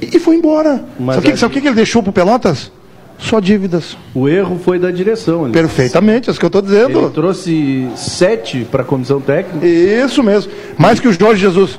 E, 0.00 0.18
foi 0.18 0.36
embora. 0.36 0.82
Mas 0.98 1.16
sabe 1.38 1.44
o 1.44 1.50
que, 1.50 1.60
que 1.60 1.68
ele 1.68 1.76
deixou 1.76 2.02
pro 2.02 2.12
Pelotas? 2.12 2.72
Só 3.18 3.40
dívidas. 3.40 3.96
O 4.14 4.28
erro 4.28 4.58
foi 4.62 4.78
da 4.78 4.90
direção. 4.90 5.44
Ele, 5.44 5.52
Perfeitamente, 5.52 6.28
é 6.28 6.30
isso 6.30 6.38
que 6.38 6.44
eu 6.44 6.48
estou 6.48 6.60
ele 6.62 6.70
dizendo. 6.70 7.10
trouxe 7.10 7.88
sete 7.96 8.66
para 8.70 8.82
a 8.82 8.84
comissão 8.84 9.20
técnica. 9.20 9.66
Isso 9.66 10.22
mesmo. 10.22 10.52
Mais 10.76 11.00
que 11.00 11.08
o 11.08 11.12
Jorge 11.12 11.40
Jesus. 11.40 11.78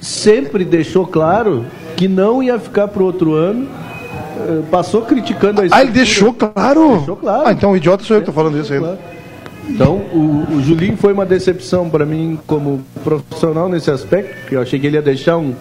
Sempre 0.00 0.64
deixou 0.64 1.06
claro 1.06 1.64
que 1.96 2.08
não 2.08 2.42
ia 2.42 2.58
ficar 2.58 2.88
para 2.88 3.02
o 3.02 3.06
outro 3.06 3.34
ano. 3.34 3.68
Eh, 4.48 4.62
Passou 4.70 5.02
criticando 5.02 5.60
a 5.60 5.64
Ah, 5.64 5.66
estrutura. 5.66 5.82
ele 5.88 5.92
deixou 5.92 6.32
claro. 6.32 6.96
Deixou 6.96 7.16
claro. 7.16 7.42
Ah, 7.46 7.52
então 7.52 7.72
o 7.72 7.76
idiota 7.76 8.02
sou 8.04 8.16
eu 8.16 8.22
que 8.22 8.28
estou 8.30 8.34
falando 8.34 8.60
isso 8.60 8.72
aí. 8.72 8.78
Claro. 8.78 8.98
Então, 9.68 9.94
o, 10.12 10.46
o 10.56 10.62
Julinho 10.62 10.96
foi 10.96 11.12
uma 11.12 11.24
decepção 11.24 11.88
para 11.88 12.04
mim 12.04 12.36
como 12.48 12.80
profissional 13.04 13.68
nesse 13.68 13.90
aspecto, 13.92 14.34
porque 14.40 14.56
eu 14.56 14.60
achei 14.62 14.78
que 14.80 14.86
ele 14.88 14.96
ia 14.96 15.02
deixar 15.02 15.36
um, 15.36 15.54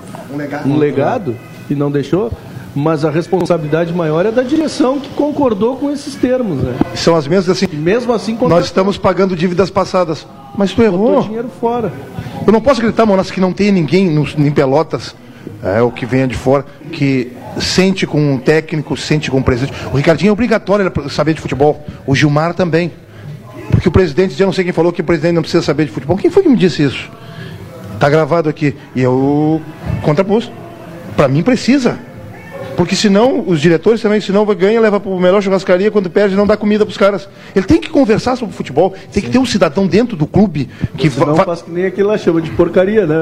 um 0.66 0.78
legado, 0.78 1.36
e 1.70 1.76
não 1.76 1.92
deixou. 1.92 2.32
Mas 2.74 3.04
a 3.04 3.10
responsabilidade 3.10 3.94
maior 3.94 4.26
é 4.26 4.32
da 4.32 4.44
direção 4.44 5.00
que 5.00 5.10
concordou 5.10 5.76
com 5.76 5.92
esses 5.92 6.16
termos. 6.16 6.64
Né? 6.64 6.74
São 6.96 7.16
as 7.16 7.28
mesmas 7.28 7.58
assim. 7.58 7.68
Mesmo 7.74 8.14
assim, 8.14 8.38
Nós 8.42 8.66
estamos 8.66 8.98
pagando 8.98 9.36
dívidas 9.36 9.70
passadas. 9.70 10.26
Mas 10.58 10.72
tu 10.72 10.78
botou 10.78 10.94
errou. 10.94 11.22
dinheiro 11.24 11.50
fora. 11.60 11.92
Eu 12.46 12.54
não 12.54 12.62
posso 12.62 12.80
acreditar, 12.80 13.06
Monas, 13.06 13.30
que 13.30 13.42
não 13.42 13.52
tem 13.52 13.72
ninguém 13.72 14.10
nos, 14.10 14.36
em 14.38 14.52
Pelotas, 14.52 15.16
é, 15.64 15.82
o 15.82 15.92
que 15.92 16.06
venha 16.06 16.28
de 16.28 16.36
fora, 16.36 16.66
que 16.92 17.32
sente 17.60 18.08
com 18.08 18.34
um 18.34 18.38
técnico, 18.38 18.96
sente 18.96 19.30
com 19.30 19.40
o 19.40 19.44
presidente. 19.44 19.78
O 19.92 19.98
Ricardinho 19.98 20.30
é 20.30 20.34
obrigatório 20.34 20.86
ele 20.86 21.10
saber 21.10 21.34
de 21.34 21.42
futebol. 21.42 21.84
O 22.08 22.16
Gilmar 22.16 22.54
também. 22.54 22.92
Porque 23.70 23.88
o 23.88 23.92
presidente, 23.92 24.40
eu 24.40 24.46
não 24.46 24.54
sei 24.54 24.64
quem 24.64 24.74
falou 24.74 24.92
que 24.92 25.02
o 25.02 25.04
presidente 25.04 25.34
não 25.34 25.42
precisa 25.42 25.64
saber 25.64 25.86
de 25.86 25.92
futebol. 25.92 26.18
Quem 26.18 26.32
foi 26.32 26.44
que 26.44 26.50
me 26.50 26.58
disse 26.58 26.84
isso? 26.84 27.10
Tá 28.00 28.10
gravado 28.10 28.50
aqui. 28.50 28.76
E 28.96 29.02
eu 29.02 29.62
contrapus. 30.02 30.52
Para 31.16 31.28
mim 31.28 31.44
precisa. 31.44 32.00
Porque 32.82 32.96
senão, 32.96 33.44
os 33.46 33.62
diretores 33.62 34.02
também, 34.02 34.20
senão 34.20 34.44
ganha, 34.56 34.82
leva 34.82 35.00
para 35.00 35.12
o 35.12 35.20
melhor 35.20 35.40
churrascaria, 35.40 35.92
quando 35.92 36.10
perde, 36.10 36.36
não 36.36 36.48
dá 36.48 36.58
comida 36.58 36.84
para 36.84 36.90
os 36.90 36.98
caras. 36.98 37.30
Ele 37.56 37.64
tem 37.64 37.80
que 37.80 37.88
conversar 37.88 38.36
sobre 38.36 38.56
futebol, 38.56 38.96
tem 39.14 39.22
que 39.22 39.30
ter 39.30 39.38
um 39.38 39.46
cidadão 39.46 39.86
dentro 39.86 40.18
do 40.18 40.26
clube 40.26 40.68
que 40.98 41.08
Não 41.20 41.36
faz 41.36 41.62
que 41.62 41.70
nem 41.70 41.86
aquilo 41.86 42.10
lá 42.10 42.18
chama 42.18 42.42
de 42.42 42.50
porcaria, 42.50 43.06
né? 43.06 43.18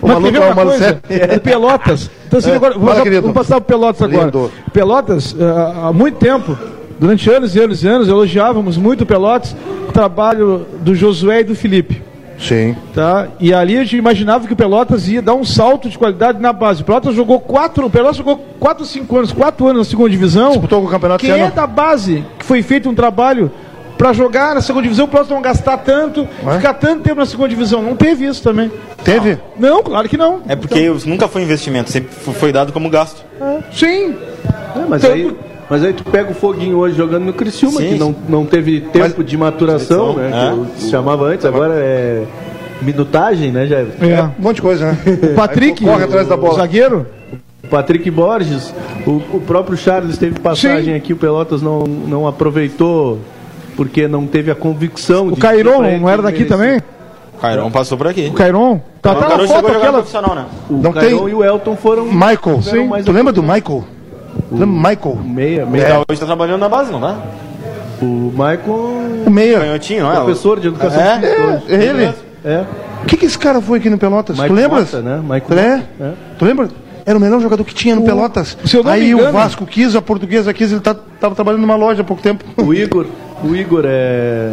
o 0.00 0.08
Mas 0.08 0.14
maluco 0.22 0.38
é 0.38 1.34
o. 1.34 1.36
O 1.36 1.40
Pelotas. 1.40 2.10
Então, 2.26 2.38
assim, 2.38 2.50
É. 2.50 2.56
agora, 2.56 2.72
vamos, 2.78 2.94
Fala, 2.96 3.20
vamos 3.20 3.34
passar 3.34 3.60
pro 3.60 3.76
Pelotas 3.76 4.00
agora. 4.00 4.24
Lindo. 4.24 4.50
Pelotas, 4.72 5.36
ah, 5.38 5.88
há 5.88 5.92
muito 5.92 6.16
tempo, 6.16 6.56
durante 6.98 7.28
anos 7.28 7.54
e 7.54 7.60
anos 7.60 7.84
e 7.84 7.86
anos, 7.86 8.08
elogiávamos 8.08 8.78
muito 8.78 9.02
o 9.02 9.06
Pelotas, 9.06 9.54
o 9.86 9.92
trabalho 9.92 10.64
do 10.80 10.94
Josué 10.94 11.40
e 11.40 11.44
do 11.44 11.54
Felipe. 11.54 12.00
Sim. 12.38 12.76
Tá? 12.94 13.28
E 13.40 13.52
ali 13.52 13.76
a 13.76 13.82
gente 13.82 13.96
imaginava 13.96 14.46
que 14.46 14.52
o 14.52 14.56
Pelotas 14.56 15.08
ia 15.08 15.22
dar 15.22 15.34
um 15.34 15.44
salto 15.44 15.88
de 15.88 15.96
qualidade 15.98 16.40
na 16.40 16.52
base. 16.52 16.82
O 16.82 16.84
Pelotas 16.84 17.14
jogou 17.14 17.40
quatro, 17.40 17.86
o 17.86 17.90
Pelotas 17.90 18.16
jogou 18.16 18.36
quatro, 18.60 18.84
cinco 18.84 19.16
anos, 19.16 19.32
quatro 19.32 19.66
anos 19.66 19.78
na 19.78 19.90
segunda 19.90 20.10
divisão. 20.10 20.50
Disputou 20.52 20.84
o 20.84 20.88
campeonato 20.88 21.20
Quem 21.20 21.30
esse 21.30 21.40
é 21.40 21.50
da 21.50 21.66
base 21.66 22.24
que 22.38 22.44
foi 22.44 22.62
feito 22.62 22.88
um 22.88 22.94
trabalho 22.94 23.50
para 23.96 24.12
jogar 24.12 24.54
na 24.54 24.60
segunda 24.60 24.82
divisão, 24.82 25.06
o 25.06 25.08
Pelotas 25.08 25.30
não 25.30 25.40
gastar 25.40 25.78
tanto, 25.78 26.28
Ué? 26.44 26.56
ficar 26.56 26.74
tanto 26.74 27.02
tempo 27.02 27.16
na 27.16 27.26
segunda 27.26 27.48
divisão. 27.48 27.80
Não 27.82 27.96
teve 27.96 28.26
isso 28.26 28.42
também. 28.42 28.70
Teve? 29.02 29.38
Não, 29.58 29.82
claro 29.82 30.08
que 30.08 30.16
não. 30.16 30.42
É 30.46 30.54
porque 30.54 30.90
nunca 31.06 31.28
foi 31.28 31.42
investimento, 31.42 31.90
sempre 31.90 32.10
foi 32.14 32.52
dado 32.52 32.72
como 32.72 32.90
gasto. 32.90 33.24
Sim. 33.72 34.14
É, 34.74 34.84
mas, 34.88 35.02
Então- 35.02 35.14
aí, 35.14 35.36
mas 35.70 35.82
aí 35.84 35.92
tu 35.92 36.04
pega 36.04 36.30
o 36.30 36.34
Foguinho 36.34 36.76
hoje 36.78 36.96
jogando 36.96 37.24
no 37.24 37.32
Criciúma, 37.32 37.80
Sim, 37.80 37.88
que 37.90 37.98
não, 37.98 38.14
não 38.28 38.44
teve 38.46 38.80
tempo 38.80 39.22
de 39.24 39.36
maturação, 39.36 40.14
né? 40.14 40.30
Que 40.74 40.82
se 40.82 40.90
chamava 40.90 41.24
antes, 41.26 41.44
agora 41.44 41.74
é 41.74 42.24
minutagem, 42.82 43.50
né, 43.50 43.66
Jair? 43.66 43.88
É. 44.00 44.22
Um 44.22 44.30
monte 44.42 44.56
de 44.56 44.62
coisa, 44.62 44.92
né? 44.92 44.98
O 45.32 45.34
Patrick, 45.34 45.84
corre 45.84 46.04
atrás 46.04 46.28
da 46.28 46.34
o 46.34 46.38
bola. 46.38 46.54
zagueiro, 46.56 47.06
O 47.64 47.68
Patrick 47.68 48.10
Borges, 48.10 48.72
o, 49.06 49.20
o 49.36 49.40
próprio 49.46 49.76
Charles 49.76 50.18
teve 50.18 50.38
passagem 50.38 50.92
Sim. 50.92 50.94
aqui, 50.94 51.12
o 51.12 51.16
Pelotas 51.16 51.62
não, 51.62 51.80
não 51.84 52.26
aproveitou 52.28 53.18
porque 53.76 54.06
não 54.06 54.26
teve 54.26 54.50
a 54.50 54.54
convicção. 54.54 55.28
o 55.28 55.32
de- 55.32 55.40
Cairon, 55.40 55.98
não 55.98 56.08
era 56.08 56.22
daqui 56.22 56.44
também? 56.44 56.78
O 57.34 57.38
Cairão 57.38 57.70
passou 57.70 57.98
por 57.98 58.06
aqui. 58.06 58.28
O 58.28 58.32
Cairon? 58.32 58.80
Tá, 59.02 59.12
o 59.12 59.14
tá 59.14 59.20
na 59.20 59.26
Cairão 59.26 59.46
chegou 59.46 59.62
foto 59.62 59.76
aquela. 59.76 59.92
profissional, 59.94 60.34
né? 60.34 60.44
O 60.70 60.74
Não 60.74 60.92
Cairon 60.92 61.18
tem- 61.18 61.28
e 61.28 61.34
o 61.34 61.44
Elton 61.44 61.76
foram. 61.76 62.06
Michael. 62.06 62.60
mais 62.88 63.04
Tu 63.04 63.12
lembra 63.12 63.30
do 63.32 63.42
Michael? 63.42 63.84
Do 64.50 64.66
Michael? 64.66 65.18
Meia, 65.24 65.66
meia. 65.66 65.86
Tá, 65.86 66.02
hoje 66.08 66.20
tá 66.20 66.26
trabalhando 66.26 66.60
na 66.60 66.68
base, 66.68 66.92
não 66.92 67.00
tá? 67.00 67.16
O 68.00 68.30
Michael, 68.32 69.24
O 69.26 69.30
meia. 69.30 69.58
Canhotinho, 69.60 70.04
não 70.04 70.12
é? 70.12 70.16
professor 70.16 70.60
de 70.60 70.68
educação 70.68 71.00
É? 71.00 71.20
física 71.20 71.42
hoje. 71.42 71.64
É 71.68 71.84
ele. 71.84 72.14
É. 72.44 72.64
O 73.02 73.06
que, 73.06 73.16
que 73.16 73.26
esse 73.26 73.38
cara 73.38 73.60
foi 73.60 73.78
aqui 73.78 73.90
no 73.90 73.98
Pelotas? 73.98 74.36
Mike 74.36 74.48
tu 74.48 74.54
lembras? 74.54 74.92
Mota, 74.92 75.02
né? 75.02 75.40
Tu 75.46 75.54
é? 75.54 75.82
É. 76.00 76.12
Tu 76.38 76.44
lembra? 76.44 76.68
Era 77.04 77.16
o 77.18 77.20
melhor 77.20 77.40
jogador 77.40 77.64
que 77.64 77.74
tinha 77.74 77.94
no 77.94 78.02
Pelotas. 78.02 78.56
se 78.64 78.76
eu 78.76 78.82
não 78.82 78.92
me 78.92 78.98
Aí 78.98 79.14
o 79.14 79.18
engano- 79.18 79.32
Vasco 79.32 79.64
quis, 79.64 79.94
a 79.94 80.02
portuguesa 80.02 80.52
quis, 80.52 80.72
ele 80.72 80.80
tá, 80.80 80.94
tava 81.20 81.34
trabalhando 81.34 81.60
numa 81.60 81.76
loja 81.76 82.02
há 82.02 82.04
pouco 82.04 82.22
tempo. 82.22 82.44
O 82.56 82.74
Igor, 82.74 83.06
o 83.44 83.54
Igor 83.54 83.84
é. 83.86 84.52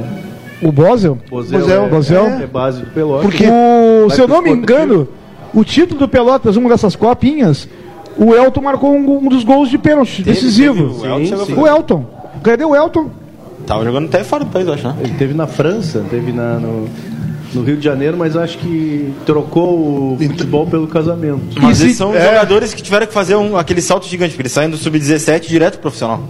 O 0.61 0.71
Bosel? 0.71 1.17
Bozel, 1.29 1.59
Bozel. 1.59 1.83
é, 1.85 1.89
Bozel. 1.89 2.25
é 2.43 2.47
base 2.47 2.79
do 2.81 2.87
Pelotas. 2.87 3.23
Porque 3.25 3.45
O, 3.47 4.09
se 4.11 4.21
eu 4.21 4.27
não 4.27 4.41
me 4.41 4.51
engano, 4.51 5.07
o 5.53 5.63
título 5.63 5.99
do 5.99 6.07
Pelotas, 6.07 6.55
uma 6.55 6.69
dessas 6.69 6.95
copinhas, 6.95 7.67
o 8.17 8.33
Elton 8.33 8.61
marcou 8.61 8.93
um, 8.93 9.17
um 9.25 9.29
dos 9.29 9.43
gols 9.43 9.69
de 9.69 9.77
pênalti, 9.77 10.21
decisivo. 10.23 10.99
teve, 10.99 11.07
o 11.07 11.19
Elton 11.19 11.55
a 11.57 11.61
O 11.61 11.67
Elton. 11.67 12.05
Cadê 12.43 12.65
o 12.65 12.75
Elton? 12.75 13.09
Tava 13.65 13.83
jogando 13.85 14.05
até 14.05 14.23
fora 14.23 14.43
do 14.43 14.51
país, 14.51 14.67
eu 14.67 14.73
acho, 14.73 14.87
né? 14.87 14.95
Ele 14.99 15.13
teve 15.13 15.33
na 15.33 15.47
França, 15.47 16.03
teve 16.09 16.33
na, 16.33 16.55
no, 16.59 16.89
no 17.53 17.63
Rio 17.63 17.77
de 17.77 17.83
Janeiro, 17.83 18.17
mas 18.17 18.35
acho 18.35 18.57
que 18.57 19.13
trocou 19.25 20.13
o 20.13 20.17
futebol 20.19 20.67
pelo 20.67 20.87
casamento. 20.87 21.41
Mas 21.61 21.81
eles 21.81 21.95
são 21.95 22.13
é. 22.13 22.25
jogadores 22.25 22.73
que 22.73 22.81
tiveram 22.81 23.07
que 23.07 23.13
fazer 23.13 23.35
um, 23.35 23.55
aquele 23.55 23.81
salto 23.81 24.05
gigante, 24.05 24.31
porque 24.31 24.41
eles 24.43 24.51
saem 24.51 24.69
do 24.69 24.77
sub-17 24.77 25.47
direto 25.47 25.73
pro 25.73 25.83
profissional. 25.83 26.21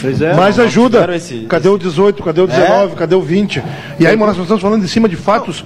Pois 0.00 0.20
é, 0.20 0.34
mais 0.34 0.56
não 0.56 0.64
ajuda. 0.64 1.14
esse- 1.16 1.46
Cadê 1.48 1.68
o 1.68 1.78
18? 1.78 2.22
Cadê 2.22 2.40
o 2.42 2.46
19? 2.46 2.96
Cadê 2.96 3.14
o 3.14 3.22
20? 3.22 3.62
E 3.98 4.06
aí, 4.06 4.16
nós 4.16 4.36
estamos 4.36 4.60
falando 4.60 4.84
em 4.84 4.88
cima 4.88 5.08
de 5.08 5.16
fatos 5.16 5.64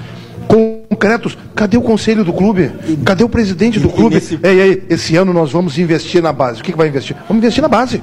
concretos. 0.96 1.36
Cadê 1.54 1.76
o 1.76 1.82
conselho 1.82 2.24
do 2.24 2.32
clube? 2.32 2.70
Cadê 3.04 3.22
o 3.22 3.28
presidente 3.28 3.78
do 3.78 3.88
clube? 3.88 4.16
nesse- 4.16 4.38
Ei, 4.42 4.60
ei, 4.60 4.82
esse 4.90 5.16
ano 5.16 5.32
nós 5.32 5.52
vamos 5.52 5.78
investir 5.78 6.22
na 6.22 6.32
base. 6.32 6.60
O 6.60 6.64
que, 6.64 6.72
que 6.72 6.78
vai 6.78 6.88
investir? 6.88 7.14
Vamos 7.28 7.42
investir 7.42 7.62
na 7.62 7.68
base. 7.68 8.02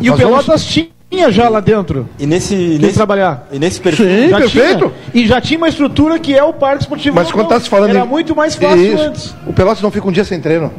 E 0.00 0.08
Nós 0.08 0.18
o 0.18 0.22
vamos- 0.22 0.44
Pelotas 0.44 0.64
tinha 0.64 1.30
já 1.30 1.48
lá 1.48 1.60
dentro. 1.60 2.08
E 2.18 2.26
nesse, 2.26 2.54
nesse, 2.80 2.94
trabalhar. 2.94 3.46
e 3.52 3.58
nesse 3.58 3.80
perfil. 3.80 4.06
Sim, 4.06 4.28
Já 4.30 4.38
perfeito. 4.38 4.92
tinha. 5.12 5.24
E 5.24 5.26
já 5.26 5.40
tinha 5.40 5.58
uma 5.58 5.68
estrutura 5.68 6.18
que 6.18 6.34
é 6.34 6.42
o 6.42 6.52
Parque 6.54 6.82
Esportivo. 6.82 7.14
Mas 7.14 7.28
quando 7.30 7.44
Lobão. 7.44 7.58
tá 7.58 7.62
se 7.62 7.68
falando 7.70 7.90
Era 7.90 8.00
em- 8.04 8.08
muito 8.08 8.34
mais 8.34 8.54
fácil 8.56 8.94
Isso. 8.94 9.02
antes. 9.02 9.34
O 9.46 9.52
Pelotas 9.52 9.82
não 9.82 9.90
fica 9.90 10.08
um 10.08 10.12
dia 10.12 10.24
sem 10.24 10.40
treino. 10.40 10.72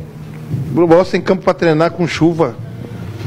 O 0.75 0.87
Pelotas 0.87 1.09
tem 1.11 1.21
campo 1.21 1.43
para 1.43 1.53
treinar 1.53 1.91
com 1.91 2.07
chuva, 2.07 2.55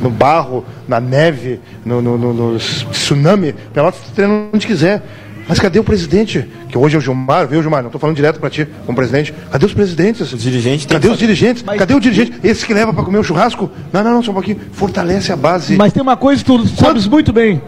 no 0.03 0.11
barro, 0.11 0.65
na 0.89 1.01
neve, 1.01 1.61
no, 1.85 2.03
no, 2.03 2.19
no- 2.19 2.35
no 2.35 2.57
tsunami. 2.59 3.51
O 3.51 3.71
Pelotas 3.73 4.01
treina 4.15 4.49
onde 4.53 4.67
quiser. 4.67 5.03
Mas 5.49 5.61
cadê 5.61 5.79
o 5.79 5.85
presidente? 5.85 6.45
Que 6.69 6.77
hoje 6.77 6.97
é 6.97 6.99
o 6.99 7.01
Gilmar, 7.01 7.47
viu, 7.47 7.63
Gilmar? 7.63 7.81
Não 7.83 7.89
estou 7.89 8.01
falando 8.01 8.17
direto 8.17 8.41
para 8.41 8.51
ti, 8.51 8.67
como 8.85 8.97
presidente. 8.97 9.33
Cadê 9.51 9.65
os 9.65 9.73
presidentes? 9.73 10.33
Os 10.33 10.43
dirigentes 10.43 10.87
Cadê 10.87 11.09
os 11.09 11.19
dirigentes? 11.19 11.63
Cadê 11.63 11.95
o 11.95 12.01
dirigente? 12.01 12.33
Esse 12.43 12.67
que 12.67 12.75
leva 12.75 12.93
para 12.93 13.05
comer 13.05 13.19
o 13.19 13.23
churrasco? 13.23 13.71
Não, 13.93 14.03
não, 14.03 14.11
não, 14.15 14.23
só 14.23 14.33
um 14.33 14.35
pouquinho. 14.35 14.59
Fortalece 14.73 15.31
a 15.33 15.37
base. 15.37 15.77
Mas 15.77 15.93
tem 15.93 16.03
uma 16.03 16.17
coisa 16.17 16.43
que 16.43 16.51
tu 16.51 16.67
sabes 16.69 17.07
muito 17.07 17.33
bem, 17.33 17.63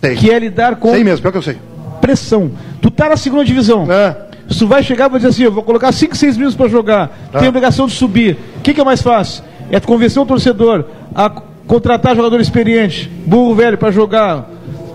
Sei. 0.00 0.14
que 0.14 0.30
é 0.30 0.38
lidar 0.38 0.76
com 0.76 0.92
Sei 0.92 1.02
mesmo, 1.02 1.22
pior 1.22 1.32
que 1.32 1.38
eu 1.38 1.42
sei. 1.42 1.56
pressão. 2.00 2.52
Tu 2.80 2.90
tá 2.90 3.08
na 3.08 3.16
segunda 3.16 3.44
divisão. 3.44 3.90
É. 3.90 4.16
Se 4.48 4.60
tu 4.60 4.66
vai 4.68 4.82
chegar 4.84 5.06
e 5.06 5.10
vai 5.10 5.18
dizer 5.18 5.30
assim, 5.30 5.42
eu 5.42 5.52
vou 5.52 5.62
colocar 5.64 5.90
5, 5.92 6.16
6 6.16 6.36
minutos 6.36 6.56
para 6.56 6.68
jogar, 6.68 7.08
Tá. 7.32 7.40
tem 7.40 7.48
obrigação 7.48 7.86
de 7.86 7.92
subir. 7.94 8.38
O 8.58 8.60
que, 8.60 8.72
que 8.72 8.80
é 8.80 8.84
mais 8.84 9.02
fácil? 9.02 9.42
É 9.70 9.78
tu 9.80 9.86
convencer 9.88 10.22
o 10.22 10.24
torcedor 10.24 10.84
a 11.14 11.28
contratar 11.66 12.14
jogador 12.16 12.40
experiente, 12.40 13.10
burro 13.26 13.54
velho, 13.56 13.76
para 13.76 13.90
jogar 13.90 14.48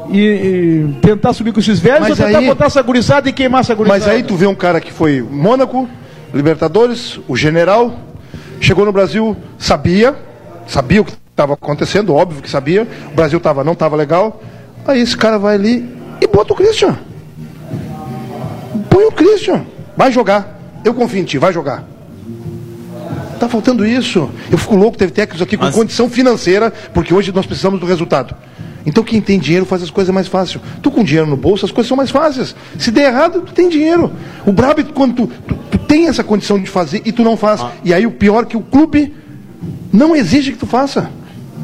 e, 0.09 0.19
e 0.19 0.95
tentar 1.01 1.33
subir 1.33 1.51
com 1.53 1.59
esses 1.59 1.79
velhos 1.79 2.01
Mas 2.01 2.19
ou 2.19 2.25
tentar 2.25 2.39
aí- 2.39 2.45
botar 2.47 2.65
essa 2.65 2.81
gurizada 2.81 3.29
e 3.29 3.33
queimar 3.33 3.61
essa 3.61 3.73
gurizada? 3.75 3.99
Mas 3.99 4.07
aí 4.09 4.23
tu 4.23 4.35
vê 4.35 4.45
um 4.47 4.55
cara 4.55 4.79
que 4.81 4.91
foi 4.91 5.21
Mônaco, 5.21 5.87
Libertadores, 6.33 7.19
o 7.27 7.35
general, 7.37 7.93
chegou 8.59 8.85
no 8.85 8.91
Brasil, 8.91 9.35
sabia, 9.57 10.15
sabia 10.67 11.01
o 11.01 11.05
que 11.05 11.13
estava 11.29 11.53
acontecendo, 11.53 12.13
óbvio 12.13 12.41
que 12.41 12.49
sabia, 12.49 12.87
o 13.11 13.15
Brasil 13.15 13.39
tava, 13.39 13.63
não 13.63 13.73
estava 13.73 13.95
legal. 13.95 14.41
Aí 14.87 14.99
esse 15.01 15.15
cara 15.15 15.37
vai 15.37 15.55
ali 15.55 15.87
e 16.21 16.27
bota 16.27 16.53
o 16.53 16.55
Christian. 16.55 16.97
Põe 18.89 19.05
o 19.05 19.11
Christian, 19.11 19.65
vai 19.95 20.11
jogar. 20.11 20.59
Eu 20.83 20.93
confio 20.93 21.21
em 21.21 21.23
ti, 21.23 21.37
vai 21.37 21.53
jogar. 21.53 21.83
Tá 23.39 23.47
faltando 23.49 23.85
isso. 23.85 24.29
Eu 24.51 24.57
fico 24.57 24.75
louco, 24.75 24.97
teve 24.97 25.11
técnicos 25.11 25.41
aqui 25.41 25.57
com 25.57 25.65
Mas- 25.65 25.75
condição 25.75 26.09
financeira, 26.09 26.71
porque 26.93 27.13
hoje 27.13 27.31
nós 27.31 27.45
precisamos 27.45 27.79
do 27.79 27.85
resultado. 27.85 28.35
Então 28.85 29.03
quem 29.03 29.21
tem 29.21 29.39
dinheiro 29.39 29.65
faz 29.65 29.81
as 29.81 29.89
coisas 29.89 30.13
mais 30.13 30.27
fácil. 30.27 30.59
Tu 30.81 30.91
com 30.91 31.03
dinheiro 31.03 31.27
no 31.27 31.37
bolso, 31.37 31.65
as 31.65 31.71
coisas 31.71 31.87
são 31.87 31.97
mais 31.97 32.11
fáceis. 32.11 32.55
Se 32.77 32.91
der 32.91 33.05
errado, 33.09 33.41
tu 33.41 33.53
tem 33.53 33.69
dinheiro. 33.69 34.11
O 34.45 34.51
brabo 34.51 34.81
é 34.81 34.83
quando 34.83 35.15
tu, 35.15 35.31
tu, 35.47 35.55
tu 35.71 35.77
tem 35.77 36.07
essa 36.07 36.23
condição 36.23 36.59
de 36.59 36.69
fazer 36.69 37.01
e 37.05 37.11
tu 37.11 37.23
não 37.23 37.37
faz. 37.37 37.63
E 37.83 37.93
aí 37.93 38.05
o 38.05 38.11
pior 38.11 38.43
é 38.43 38.45
que 38.45 38.57
o 38.57 38.61
clube 38.61 39.13
não 39.91 40.15
exige 40.15 40.51
que 40.51 40.57
tu 40.57 40.67
faça. 40.67 41.09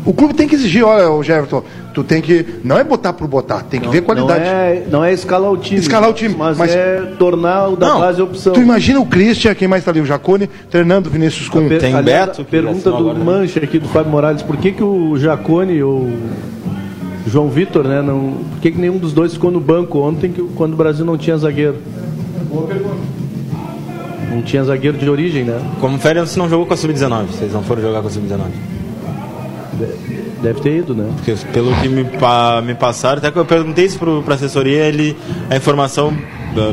O 0.05 0.13
clube 0.13 0.34
tem 0.34 0.47
que 0.47 0.55
exigir, 0.55 0.84
olha, 0.84 1.12
o 1.12 1.21
Jefferson, 1.21 1.62
tu 1.93 2.03
tem 2.03 2.21
que. 2.21 2.45
Não 2.63 2.77
é 2.77 2.84
botar 2.84 3.12
por 3.13 3.27
botar, 3.27 3.63
tem 3.63 3.79
que 3.79 3.88
ver 3.89 4.01
qualidade. 4.01 4.39
Não 4.39 4.47
é, 4.49 4.84
não 4.89 5.03
é 5.05 5.13
escalar 5.13 5.51
o 5.51 5.58
time. 5.58 5.79
Escalar 5.79 6.10
o 6.10 6.13
time, 6.13 6.36
Mas, 6.38 6.58
mas- 6.58 6.71
é 6.71 7.13
tornar 7.19 7.67
o 7.67 7.75
da 7.75 7.89
Não, 7.89 7.99
base 7.99 8.21
opção. 8.21 8.53
Tu 8.53 8.62
imagina 8.62 8.99
o 8.99 9.05
Christian, 9.05 9.53
quem 9.53 9.67
mais 9.67 9.84
tá 9.84 9.91
ali? 9.91 9.99
O 9.99 10.05
Jacone, 10.05 10.49
treinando 10.69 11.10
o 11.10 11.12
Vinícius 11.12 11.49
com. 11.49 11.67
Tem 11.67 11.93
aliás, 11.93 12.27
Beto, 12.27 12.45
pergunta 12.45 12.89
do 12.89 12.97
agora, 12.97 13.19
né? 13.19 13.25
Mancha 13.25 13.60
aqui, 13.60 13.77
do 13.77 13.89
Fábio 13.89 14.12
Morales, 14.12 14.41
por 14.41 14.55
que, 14.58 14.71
que 14.71 14.84
o 14.84 15.17
Jacone 15.17 15.84
ou 15.84 16.10
o 16.59 16.59
João 17.27 17.49
Vitor, 17.49 17.84
né, 17.86 18.01
não, 18.01 18.38
por 18.51 18.60
que, 18.62 18.71
que 18.71 18.77
nenhum 18.79 18.97
dos 18.97 19.13
dois 19.13 19.34
ficou 19.34 19.51
no 19.51 19.60
banco 19.60 19.99
ontem 19.99 20.32
que, 20.32 20.41
quando 20.55 20.73
o 20.73 20.77
Brasil 20.77 21.05
não 21.05 21.17
tinha 21.17 21.38
zagueiro? 21.38 21.75
Não 24.32 24.41
tinha 24.43 24.63
zagueiro 24.63 24.97
de 24.97 25.10
origem, 25.10 25.43
né? 25.43 25.60
Confere 25.79 26.25
se 26.27 26.38
não 26.38 26.47
jogou 26.47 26.65
com 26.65 26.73
a 26.73 26.77
Sub-19. 26.77 27.25
Vocês 27.27 27.51
não 27.53 27.63
foram 27.63 27.82
jogar 27.82 28.01
com 28.01 28.08
a 28.08 28.12
Sub-19. 28.12 28.39
Deve 30.41 30.62
ter 30.62 30.77
ido, 30.77 30.93
né? 30.93 31.10
Porque 31.15 31.36
pelo 31.51 31.73
que 31.77 31.89
me, 31.89 32.03
pa- 32.05 32.62
me 32.62 32.73
passaram, 32.75 33.17
até 33.17 33.32
que 33.32 33.38
eu 33.38 33.45
perguntei 33.45 33.86
isso 33.86 33.97
pro, 33.99 34.21
pra 34.23 34.36
assessoria, 34.36 34.84
ele, 34.86 35.17
a 35.49 35.55
informação 35.58 36.13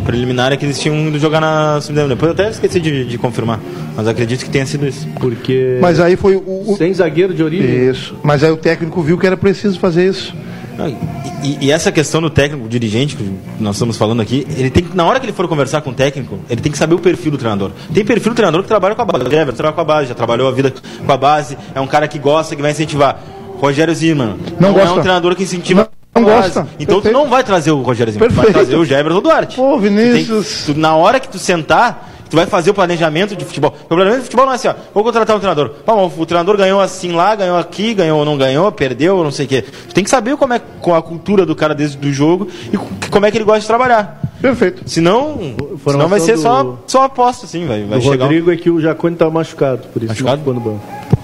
preliminar 0.05 0.53
é 0.53 0.57
que 0.57 0.65
eles 0.65 0.79
tinham 0.79 0.97
ido 1.09 1.19
jogar 1.19 1.41
na 1.41 1.81
Sub-19. 1.81 2.09
Depois 2.09 2.29
eu 2.29 2.33
até 2.33 2.51
esqueci 2.51 2.81
de, 2.81 3.05
de 3.05 3.19
confirmar, 3.19 3.61
mas 3.97 4.07
acredito 4.09 4.45
que 4.45 4.51
tenha 4.51 4.67
sido 4.67 4.87
isso. 4.87 5.07
Porque 5.21 5.79
Mas 5.81 6.01
aí 6.01 6.17
foi 6.17 6.37
o. 6.37 6.41
o- 6.73 6.75
sem 6.77 6.93
zagueiro 6.95 7.33
de 7.35 7.43
origem. 7.43 7.89
Isso. 7.89 8.15
Mas 8.23 8.43
aí 8.43 8.51
o 8.51 8.57
técnico 8.57 9.01
viu 9.03 9.19
que 9.19 9.27
era 9.27 9.37
preciso 9.37 9.79
fazer 9.79 10.09
isso. 10.09 10.35
Não, 10.79 10.89
e, 11.43 11.59
e- 11.67 11.71
essa 11.71 11.91
questão 11.91 12.21
do 12.21 12.29
técnico, 12.29 12.69
dirigente, 12.69 13.17
que 13.17 13.25
nós 13.59 13.77
estamos 13.77 13.97
falando 13.97 14.21
aqui, 14.21 14.47
ele 14.59 14.69
tem 14.71 14.85
que, 14.85 14.95
na 14.97 15.05
hora 15.07 15.19
que 15.19 15.25
ele 15.25 15.33
for 15.33 15.49
conversar 15.49 15.81
com 15.81 15.89
o 15.91 15.95
técnico, 15.95 16.39
ele 16.51 16.61
tem 16.61 16.71
que 16.71 16.77
saber 16.77 16.95
o 16.95 16.99
perfil 16.99 17.31
do 17.33 17.39
treinador. 17.39 17.71
Tem 17.95 18.05
perfil 18.05 18.33
do 18.33 18.37
treinador 18.37 18.61
que 18.63 18.69
trabalha 18.69 18.95
com 18.95 19.01
a 19.03 19.05
base. 19.07 19.25
O 19.25 19.29
Everton 19.29 19.53
trabalha 19.57 19.75
com 19.75 19.81
a 19.81 19.85
base, 19.85 20.09
já 20.09 20.15
trabalhou 20.15 20.49
a 20.49 20.53
vida 20.53 20.73
com 21.07 21.13
a 21.13 21.17
base, 21.17 21.57
é 21.75 21.81
um 21.81 21.87
cara 21.87 22.07
que 22.07 22.19
gosta, 22.19 22.55
que 22.55 22.61
vai 22.61 22.73
incentivar. 22.73 23.19
Rogério 23.59 23.95
Zimmermann 23.95 24.37
Não 24.61 24.69
é 24.71 24.73
gosta. 24.73 24.93
um 24.99 25.01
treinador 25.01 25.35
que 25.35 25.45
incentiva. 25.45 25.89
Não 26.21 26.25
gosta. 26.25 26.67
Então 26.79 26.97
tu 26.99 27.03
Perfeito. 27.03 27.13
não 27.25 27.29
vai 27.31 27.45
trazer 27.45 27.71
o 27.71 27.83
Rogério 27.83 28.13
Zimmermann, 28.13 28.33
tu 28.35 28.37
vai 28.37 28.47
Perfeito. 28.47 28.67
trazer 28.69 28.81
o 28.81 28.85
Jefferson 28.85 29.21
Duarte. 29.21 29.57
Pô, 29.57 29.77
Tu 29.77 29.83
tem- 29.83 29.91
Vinícius. 29.91 30.63
tu- 30.67 30.75
na 30.79 30.95
hora 30.97 31.21
que 31.21 31.29
tu 31.29 31.39
sentar, 31.39 32.11
tu 32.29 32.37
vai 32.37 32.47
fazer 32.47 32.71
o 32.71 32.75
planejamento 32.75 33.37
de 33.37 33.45
futebol. 33.45 33.73
O 33.85 33.89
planejamento 33.89 34.19
de 34.21 34.25
futebol 34.25 34.47
não 34.47 34.53
é 34.53 34.57
assim, 34.57 34.69
ó, 34.69 34.75
vou 34.93 35.05
contratar 35.05 35.37
um 35.37 35.39
treinador. 35.39 35.71
Bom, 35.87 36.13
o 36.17 36.27
treinador 36.27 36.57
ganhou 36.57 36.81
assim 36.81 37.13
lá, 37.13 37.35
ganhou 37.35 37.57
aqui, 37.59 37.95
ganhou 37.95 38.19
ou 38.19 38.25
não 38.25 38.37
ganhou, 38.37 38.71
perdeu, 38.73 39.23
não 39.23 39.31
sei 39.31 39.47
o 39.47 39.49
quê. 39.49 39.63
Tu 39.63 39.95
tem 39.95 40.03
que 40.05 40.11
saber 40.11 40.37
como 40.37 40.53
é 40.55 40.61
com 40.81 40.95
a 40.95 41.03
cultura 41.03 41.47
do 41.47 41.55
cara 41.55 41.75
desde 41.75 41.97
do 41.97 42.13
jogo 42.13 42.49
e 42.73 42.77
co- 42.77 42.87
como 43.11 43.27
é 43.27 43.31
que 43.31 43.37
ele 43.39 43.45
gosta 43.45 43.61
de 43.61 43.67
trabalhar. 43.67 44.21
Perfeito. 44.41 44.83
Senão, 44.87 45.39
senão 45.89 46.09
vai 46.09 46.21
ser 46.21 46.35
do- 46.35 46.43
só, 46.43 46.79
só 46.87 47.03
aposta, 47.05 47.47
assim, 47.47 47.67
vai, 47.67 47.85
vai 47.85 47.99
O 47.99 48.03
chegar. 48.03 48.17
um- 48.17 48.29
Rodrigo 48.29 48.53
é 48.53 48.57
que 48.57 48.69
o 48.71 48.81
Jacone 48.81 49.17
tá 49.17 49.31
machucado, 49.31 49.83
por 49.93 50.03
isso 50.03 50.11
Machucado? 50.13 50.37
não 50.37 50.45
ficou 50.45 50.55
no 50.55 50.61
banco. 50.61 51.16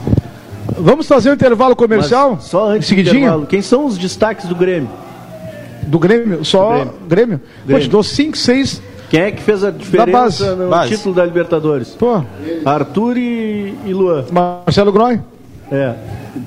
Vamos 0.79 1.07
fazer 1.07 1.31
um 1.31 1.35
intervalo 1.35 1.75
comercial? 1.77 2.33
Mas 2.33 2.44
só 2.44 2.68
antes 2.70 2.87
do 2.87 2.88
seguidinho? 2.88 3.18
intervalo, 3.18 3.46
quem 3.46 3.62
são 3.62 3.85
os 3.87 3.98
destaques 3.98 4.46
do 4.46 4.55
Grêmio? 4.55 4.88
Do 5.83 5.98
Grêmio? 5.98 6.44
Só 6.44 6.70
Do 6.70 6.75
Grêmio? 6.75 6.94
Grêmio. 7.09 7.40
Grêmio. 7.66 7.83
te 7.85 7.90
dou 7.90 8.03
5, 8.03 8.37
6. 8.37 8.83
Quem 9.11 9.20
é 9.20 9.31
que 9.31 9.42
fez 9.42 9.62
a 9.62 9.70
diferença 9.70 10.11
base. 10.11 10.44
no 10.57 10.70
Base. 10.70 10.96
título 10.96 11.14
da 11.14 11.25
Libertadores? 11.25 11.90
Pô, 11.90 12.25
Arthur 12.64 13.18
e, 13.18 13.75
e 13.85 13.92
Luan. 13.92 14.25
Marcelo 14.33 14.90
Groy, 14.90 15.20
É. 15.72 15.94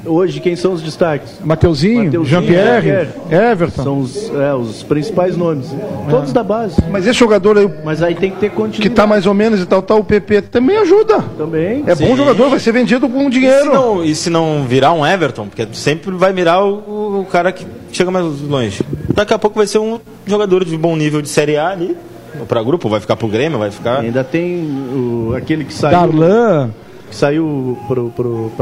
Hoje, 0.05 0.39
quem 0.39 0.55
são 0.55 0.73
os 0.73 0.81
destaques? 0.81 1.39
Mateuzinho, 1.43 2.23
Jean-Pierre. 2.25 3.09
Everton. 3.29 3.83
São 3.83 3.99
os, 3.99 4.31
é, 4.33 4.53
os 4.53 4.83
principais 4.83 5.35
nomes. 5.35 5.67
Todos 6.09 6.31
da 6.31 6.43
base. 6.43 6.75
Mas 6.91 7.05
esse 7.07 7.17
jogador 7.19 7.57
aí, 7.57 7.69
Mas 7.83 8.01
aí 8.03 8.13
tem 8.15 8.29
que 8.31 8.37
ter 8.39 8.49
continuidade 8.49 8.81
que 8.81 8.89
tá 8.89 9.07
mais 9.07 9.25
ou 9.25 9.33
menos 9.33 9.59
e 9.61 9.65
tal, 9.65 9.81
tal, 9.81 9.99
o 9.99 10.03
PP 10.03 10.43
também 10.43 10.77
ajuda. 10.77 11.23
também. 11.37 11.83
É 11.87 11.95
bom 11.95 12.07
Sim. 12.07 12.15
jogador, 12.17 12.49
vai 12.49 12.59
ser 12.59 12.71
vendido 12.71 13.09
com 13.09 13.21
E 13.21 13.23
se, 13.25 13.29
dinheiro. 13.31 13.73
não, 13.73 14.03
e 14.03 14.15
se 14.15 14.29
não 14.29 14.63
virar 14.67 14.93
um 14.93 15.05
Everton? 15.05 15.47
Porque 15.47 15.67
sempre 15.73 16.11
vai 16.11 16.31
mirar 16.33 16.63
o, 16.63 17.21
o 17.21 17.27
cara 17.31 17.51
que 17.51 17.65
chega 17.91 18.11
mais 18.11 18.25
longe. 18.41 18.83
Daqui 19.13 19.33
a 19.33 19.39
pouco 19.39 19.57
vai 19.57 19.65
ser 19.67 19.79
um 19.79 19.99
jogador 20.25 20.63
de 20.65 20.77
bom 20.77 20.95
nível 20.95 21.21
de 21.21 21.29
Série 21.29 21.57
A 21.57 21.69
ali. 21.69 21.95
Ou 22.39 22.45
pra 22.45 22.61
grupo, 22.61 22.89
vai 22.89 22.99
ficar 22.99 23.15
pro 23.15 23.27
Grêmio, 23.29 23.57
vai 23.57 23.71
ficar. 23.71 24.01
Ainda 24.01 24.23
tem 24.23 24.61
o, 24.93 25.33
aquele 25.37 25.63
que 25.63 25.73
saiu, 25.73 25.97
Darlan, 25.97 26.69
que 27.09 27.15
saiu 27.15 27.77
pro, 27.87 28.11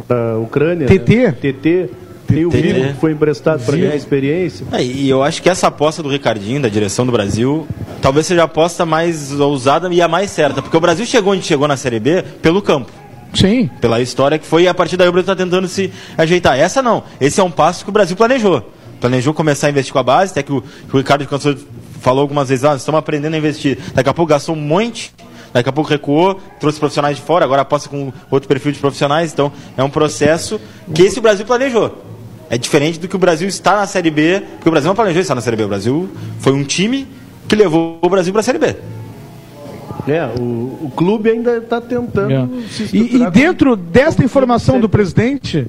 pra 0.08 0.38
Ucrânia. 0.38 0.88
TT. 0.88 1.16
Né? 1.16 1.32
TT. 1.32 1.90
Tem 2.28 2.46
o. 2.46 2.50
Vigo 2.50 2.88
que 2.88 2.94
foi 3.00 3.12
emprestado 3.12 3.64
para 3.64 3.76
ganhar 3.78 3.96
experiência. 3.96 4.66
É, 4.72 4.84
e 4.84 5.10
eu 5.10 5.22
acho 5.22 5.42
que 5.42 5.50
essa 5.50 5.68
aposta 5.68 6.02
do 6.02 6.10
Ricardinho, 6.10 6.62
da 6.62 6.70
direção 6.70 7.06
do 7.06 7.12
Brasil, 7.12 7.68
talvez 8.02 8.26
seja 8.26 8.42
a 8.42 8.46
aposta 8.46 8.86
mais 8.86 9.32
ousada 9.40 9.94
e 9.94 10.02
a 10.02 10.08
mais 10.08 10.32
certa. 10.32 10.62
Porque 10.62 10.76
o 10.76 10.80
Brasil 10.80 11.06
chegou 11.06 11.34
onde 11.34 11.46
chegou 11.46 11.68
na 11.68 11.78
Série 11.78 12.00
B 12.00 12.24
pelo 12.42 12.62
campo. 12.62 12.92
sim. 13.34 13.70
Pela 13.82 14.02
história 14.02 14.40
que 14.40 14.46
foi 14.46 14.64
e 14.64 14.68
a 14.68 14.74
partir 14.74 14.98
daí 14.98 15.08
o 15.08 15.12
Brasil 15.12 15.32
está 15.32 15.44
tentando 15.44 15.68
se 15.68 15.92
ajeitar. 16.18 16.58
Essa 16.58 16.82
não. 16.82 17.04
Esse 17.20 17.40
é 17.40 17.44
um 17.44 17.52
passo 17.52 17.84
que 17.84 17.90
o 17.90 17.94
Brasil 17.94 18.16
planejou. 18.16 18.72
Planejou 19.00 19.34
começar 19.34 19.68
a 19.68 19.70
investir 19.70 19.92
com 19.92 20.00
a 20.00 20.04
base, 20.04 20.32
até 20.32 20.42
que 20.42 20.54
o, 20.54 20.62
que 20.62 20.96
o 20.96 20.98
Ricardo 20.98 21.28
falou 22.00 22.22
algumas 22.22 22.50
vezes, 22.50 22.64
ah, 22.64 22.76
estamos 22.76 23.00
aprendendo 23.00 23.34
a 23.34 23.38
investir. 23.38 23.78
Daqui 23.94 24.10
a 24.10 24.14
pouco 24.14 24.30
gastou 24.30 24.56
um 24.56 24.60
monte, 24.60 25.14
daqui 25.54 25.70
a 25.70 25.72
pouco 25.72 25.90
recuou, 25.90 26.40
trouxe 26.60 26.80
profissionais 26.80 27.16
de 27.18 27.22
fora, 27.22 27.46
agora 27.46 27.62
aposta 27.62 27.88
com 27.88 28.12
outro 28.32 28.48
perfil 28.48 28.72
de 28.72 28.80
profissionais. 28.80 29.32
Então 29.32 29.52
é 29.78 29.84
um 29.84 29.90
processo 29.90 30.60
que 30.94 31.04
esse 31.04 31.22
Brasil 31.22 31.46
planejou. 31.46 32.04
É 32.50 32.58
diferente 32.58 33.00
do 33.00 33.08
que 33.08 33.16
o 33.16 33.20
Brasil 33.20 33.48
está 33.48 33.78
na 33.78 33.88
Série 33.88 34.12
B, 34.12 34.44
porque 34.56 34.68
o 34.68 34.72
Brasil 34.72 34.88
não 34.88 34.96
planejou 34.96 35.22
estar 35.22 35.36
na 35.36 35.42
Série 35.42 35.56
B. 35.56 35.64
O 35.64 35.68
Brasil 35.68 36.10
foi 36.40 36.54
um 36.54 36.64
time 36.64 37.08
que 37.48 37.56
levou 37.56 38.00
o 38.02 38.10
Brasil 38.10 38.34
para 38.34 38.42
a 38.42 38.44
Série 38.44 38.60
B. 38.60 38.76
É, 40.08 40.26
o, 40.38 40.42
o 40.82 40.92
clube 40.96 41.30
ainda 41.30 41.58
está 41.58 41.80
tentando 41.80 42.34
É. 42.34 42.68
se 42.70 42.96
E, 42.96 43.16
e 43.16 43.32
dentro 43.32 43.76
desta 43.76 44.24
informação 44.24 44.80
do 44.80 44.90
presidente, 44.90 45.66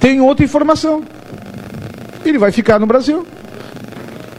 tem 0.00 0.20
outra 0.20 0.44
informação. 0.44 1.02
Ele 2.24 2.38
vai 2.38 2.52
ficar 2.52 2.78
no 2.78 2.86
Brasil. 2.86 3.26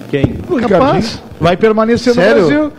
Quem? 0.10 0.38
O 0.50 0.56
Capaz. 0.58 0.62
Ricardinho 0.62 1.24
vai 1.42 1.58
permanecer 1.58 2.14
Sério? 2.14 2.42
no 2.42 2.48
Brasil. 2.48 2.72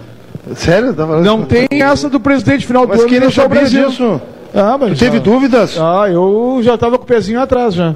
Sério? 0.56 0.92
Tá 0.94 1.06
falando 1.06 1.24
Não 1.24 1.38
isso? 1.40 1.46
tem 1.46 1.68
essa 1.82 2.08
do 2.10 2.20
presidente 2.20 2.66
final 2.66 2.82
do 2.86 2.90
Mas 2.90 3.00
ano 3.00 3.08
quem 3.08 3.20
não 3.20 3.28
o 3.28 3.32
sabia 3.32 3.60
Brasil. 3.60 3.88
disso? 3.88 4.20
Ah, 4.54 4.76
mas 4.78 4.90
Tu 4.98 4.98
teve 5.04 5.16
já- 5.16 5.22
dúvidas? 5.22 5.78
Ah, 5.80 6.08
eu 6.10 6.60
já 6.62 6.74
estava 6.74 6.96
com 6.98 7.04
o 7.04 7.06
pezinho 7.06 7.40
atrás 7.40 7.74
já. 7.74 7.94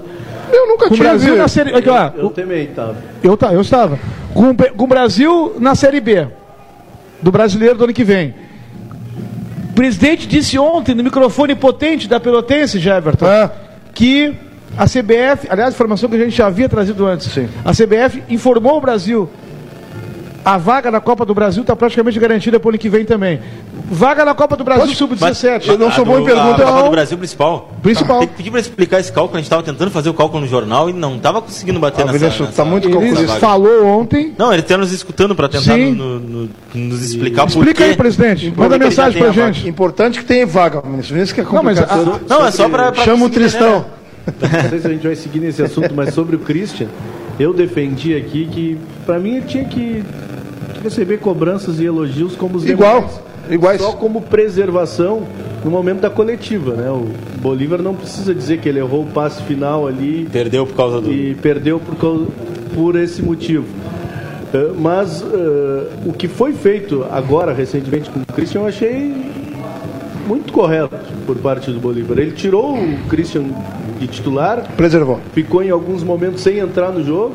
Eu 0.52 0.66
nunca 0.66 0.88
Com 0.88 0.94
tive. 0.94 1.06
Brasil 1.06 1.36
na 1.36 1.46
série. 1.46 1.74
Aqui, 1.74 1.88
ó, 1.90 2.10
Eu 2.16 2.30
também 2.30 2.64
estava. 2.64 2.96
eu, 3.22 3.36
tá, 3.36 3.52
eu 3.52 3.60
estava. 3.60 3.98
Com, 4.32 4.54
com 4.56 4.84
o 4.84 4.86
Brasil 4.86 5.56
na 5.60 5.74
Série 5.74 6.00
B. 6.00 6.26
Do 7.20 7.30
brasileiro 7.30 7.76
do 7.76 7.84
ano 7.84 7.92
que 7.92 8.02
vem. 8.04 8.34
O 9.70 9.72
presidente 9.74 10.26
disse 10.26 10.58
ontem 10.58 10.94
no 10.94 11.04
microfone 11.04 11.54
potente 11.54 12.08
da 12.08 12.18
Pelotense, 12.18 12.78
Jefferson, 12.80 13.26
Ah, 13.26 13.50
que 13.94 14.34
a 14.76 14.86
CBF, 14.86 15.46
aliás, 15.50 15.74
informação 15.74 16.08
que 16.08 16.16
a 16.16 16.18
gente 16.18 16.36
já 16.36 16.46
havia 16.46 16.68
trazido 16.68 17.06
antes, 17.06 17.30
Sim. 17.32 17.48
a 17.64 17.72
CBF 17.72 18.22
informou 18.28 18.76
o 18.78 18.80
Brasil. 18.80 19.28
A 20.48 20.56
vaga 20.56 20.90
na 20.90 20.98
Copa 20.98 21.26
do 21.26 21.34
Brasil 21.34 21.60
está 21.60 21.76
praticamente 21.76 22.18
garantida 22.18 22.58
para 22.58 22.68
o 22.68 22.70
ano 22.70 22.78
que 22.78 22.88
vem 22.88 23.04
também. 23.04 23.38
Vaga 23.90 24.24
na 24.24 24.34
Copa 24.34 24.56
do 24.56 24.64
Brasil 24.64 24.86
Mas- 24.86 24.96
sub-17. 24.96 25.68
eu 25.68 25.76
não 25.78 25.92
sou 25.92 26.04
A 26.04 26.06
bom 26.06 26.16
em 26.16 26.20
do- 26.20 26.24
pergunta, 26.24 26.62
A 26.62 26.66
Copa 26.72 26.82
do 26.84 26.90
Brasil 26.90 27.18
principal. 27.18 27.70
Principal. 27.82 28.18
Tem 28.20 28.28
que 28.28 28.34
pedir 28.34 28.50
para 28.50 28.60
explicar 28.60 28.98
esse 28.98 29.12
cálculo. 29.12 29.36
A 29.36 29.40
gente 29.40 29.44
estava 29.46 29.62
tentando 29.62 29.90
fazer 29.90 30.08
o 30.08 30.14
cálculo 30.14 30.40
no 30.40 30.48
jornal 30.48 30.88
e 30.88 30.94
não 30.94 31.16
estava 31.16 31.42
conseguindo 31.42 31.78
bater 31.78 32.00
Ah, 32.00 32.06
nessa, 32.06 32.18
Vinícius, 32.18 32.48
nessa- 32.48 32.64
muito 32.64 32.88
Ele 32.88 33.26
falou 33.38 33.84
ontem. 33.86 34.32
Não, 34.38 34.50
ele 34.50 34.62
está 34.62 34.78
nos 34.78 34.90
escutando 34.90 35.34
para 35.34 35.50
tentar 35.50 35.76
no- 35.76 35.92
no- 35.94 36.20
no- 36.20 36.48
nos 36.74 37.02
explicar 37.04 37.42
por 37.42 37.50
Explica 37.58 37.84
aí, 37.84 37.94
presidente. 37.94 38.50
Manda 38.56 38.78
mensagem 38.78 39.12
tem 39.12 39.22
pra 39.22 39.30
a 39.30 39.34
vaga. 39.34 39.52
gente. 39.52 39.68
importante 39.68 40.18
que 40.20 40.24
tenha 40.24 40.46
vaga, 40.46 40.80
ministro. 40.82 41.18
Isso 41.18 41.34
que 41.34 41.42
é 41.42 41.44
Não, 41.44 41.62
mas 41.62 41.78
complicado. 41.78 42.20
a- 42.30 42.34
Não, 42.38 42.46
é 42.46 42.50
só 42.50 42.68
para. 42.70 42.94
Chama 42.94 43.26
o 43.26 43.28
Tristão. 43.28 43.84
Não 44.40 44.68
sei 44.70 44.78
se 44.80 44.86
a 44.86 44.90
gente 44.90 45.06
vai 45.06 45.16
seguir 45.16 45.40
nesse 45.40 45.62
assunto, 45.62 45.90
mas 45.94 46.12
sobre 46.14 46.36
o 46.36 46.38
Christian, 46.38 46.88
eu 47.38 47.52
defendi 47.54 48.14
aqui 48.16 48.46
que, 48.50 48.78
para 49.06 49.18
mim, 49.18 49.36
ele 49.36 49.46
tinha 49.46 49.64
que 49.64 50.02
receber 50.82 51.18
cobranças 51.18 51.78
e 51.80 51.84
elogios 51.84 52.34
como 52.36 52.56
os 52.56 52.64
Igual. 52.64 53.00
demais. 53.00 53.20
Iguais. 53.50 53.80
Só 53.80 53.92
como 53.92 54.20
preservação 54.22 55.22
no 55.64 55.70
momento 55.70 56.00
da 56.00 56.10
coletiva, 56.10 56.74
né? 56.74 56.90
O 56.90 57.06
Bolívar 57.40 57.80
não 57.80 57.94
precisa 57.94 58.34
dizer 58.34 58.58
que 58.58 58.68
ele 58.68 58.78
errou 58.78 59.02
o 59.04 59.06
passe 59.06 59.42
final 59.44 59.86
ali 59.86 60.28
Perdeu 60.30 60.66
por 60.66 60.76
causa 60.76 61.00
do. 61.00 61.10
e 61.10 61.34
perdeu 61.34 61.80
por, 61.80 61.96
causa- 61.96 62.26
por 62.74 62.94
esse 62.96 63.22
motivo. 63.22 63.64
Eh, 64.52 64.70
Mas 64.78 65.22
eh, 65.22 65.86
o 66.06 66.12
que 66.12 66.28
foi 66.28 66.52
feito 66.52 67.06
agora, 67.10 67.52
recentemente, 67.54 68.10
com 68.10 68.20
o 68.20 68.26
Christian, 68.26 68.60
eu 68.62 68.66
achei 68.66 69.14
muito 70.28 70.52
correto 70.52 70.94
por 71.26 71.36
parte 71.36 71.70
do 71.70 71.80
Bolívar. 71.80 72.18
Ele 72.18 72.32
tirou 72.32 72.74
o 72.76 72.98
Christian 73.08 73.44
de 73.98 74.06
titular, 74.06 74.62
Preservou. 74.76 75.18
ficou 75.32 75.62
em 75.62 75.70
alguns 75.70 76.02
momentos 76.04 76.42
sem 76.42 76.58
entrar 76.58 76.90
no 76.92 77.02
jogo 77.04 77.34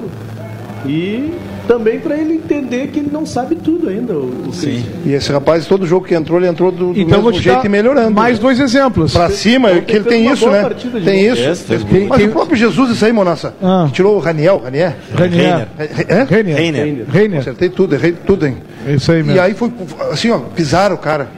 e 0.86 1.34
também 1.68 1.98
para 2.00 2.18
ele 2.18 2.34
entender 2.34 2.88
que 2.88 3.00
ele 3.00 3.10
não 3.12 3.26
sabe 3.26 3.56
tudo 3.56 3.88
ainda. 3.88 4.14
O, 4.14 4.50
o 4.50 4.54
Sim. 4.54 4.84
E 5.06 5.14
esse 5.14 5.32
rapaz, 5.32 5.66
todo 5.66 5.86
jogo 5.88 6.06
que 6.06 6.14
entrou, 6.14 6.38
ele 6.40 6.48
entrou 6.48 6.72
do, 6.72 6.94
do 6.94 7.00
Então 7.00 7.22
vou 7.22 7.32
mesmo 7.32 7.42
te 7.42 7.50
jeito 7.50 7.66
e 7.66 7.70
melhorando. 7.70 8.12
mais 8.12 8.38
dois 8.38 8.60
exemplos. 8.60 9.14
Pra 9.14 9.30
cima, 9.30 9.70
Ontem 9.70 9.82
que 9.82 9.96
ele 9.96 10.04
tem 10.06 10.30
isso, 10.30 10.50
né? 10.50 10.70
Tem 11.04 11.26
isso. 11.26 11.66
Tem- 11.90 12.08
Mas 12.08 12.18
tem- 12.20 12.28
o 12.28 12.32
próprio 12.32 12.58
Jesus, 12.58 12.92
isso 12.92 13.06
aí, 13.06 13.14
Monassa. 13.14 13.54
Ah. 13.64 13.86
Que 13.88 13.94
tirou 13.94 14.18
o 14.18 14.20
Raniel, 14.20 14.62
Ranier. 14.64 14.94
Ranier. 15.16 15.68
É? 15.80 16.24
Reiner. 16.30 16.56
Reiner. 16.56 16.84
Reiner. 16.84 17.06
Reiner. 17.10 17.40
Acertei 17.40 17.70
tudo, 17.70 17.96
errei 17.96 18.12
tudo, 18.12 18.46
hein? 18.46 18.58
É 18.86 18.94
isso 18.96 19.10
aí 19.12 19.24
mesmo. 19.24 19.38
E 19.38 19.40
aí 19.40 19.54
foi 19.54 19.72
assim, 20.12 20.32
ó, 20.32 20.40
pisaram 20.40 20.96
o 20.96 21.00
cara. 21.00 21.30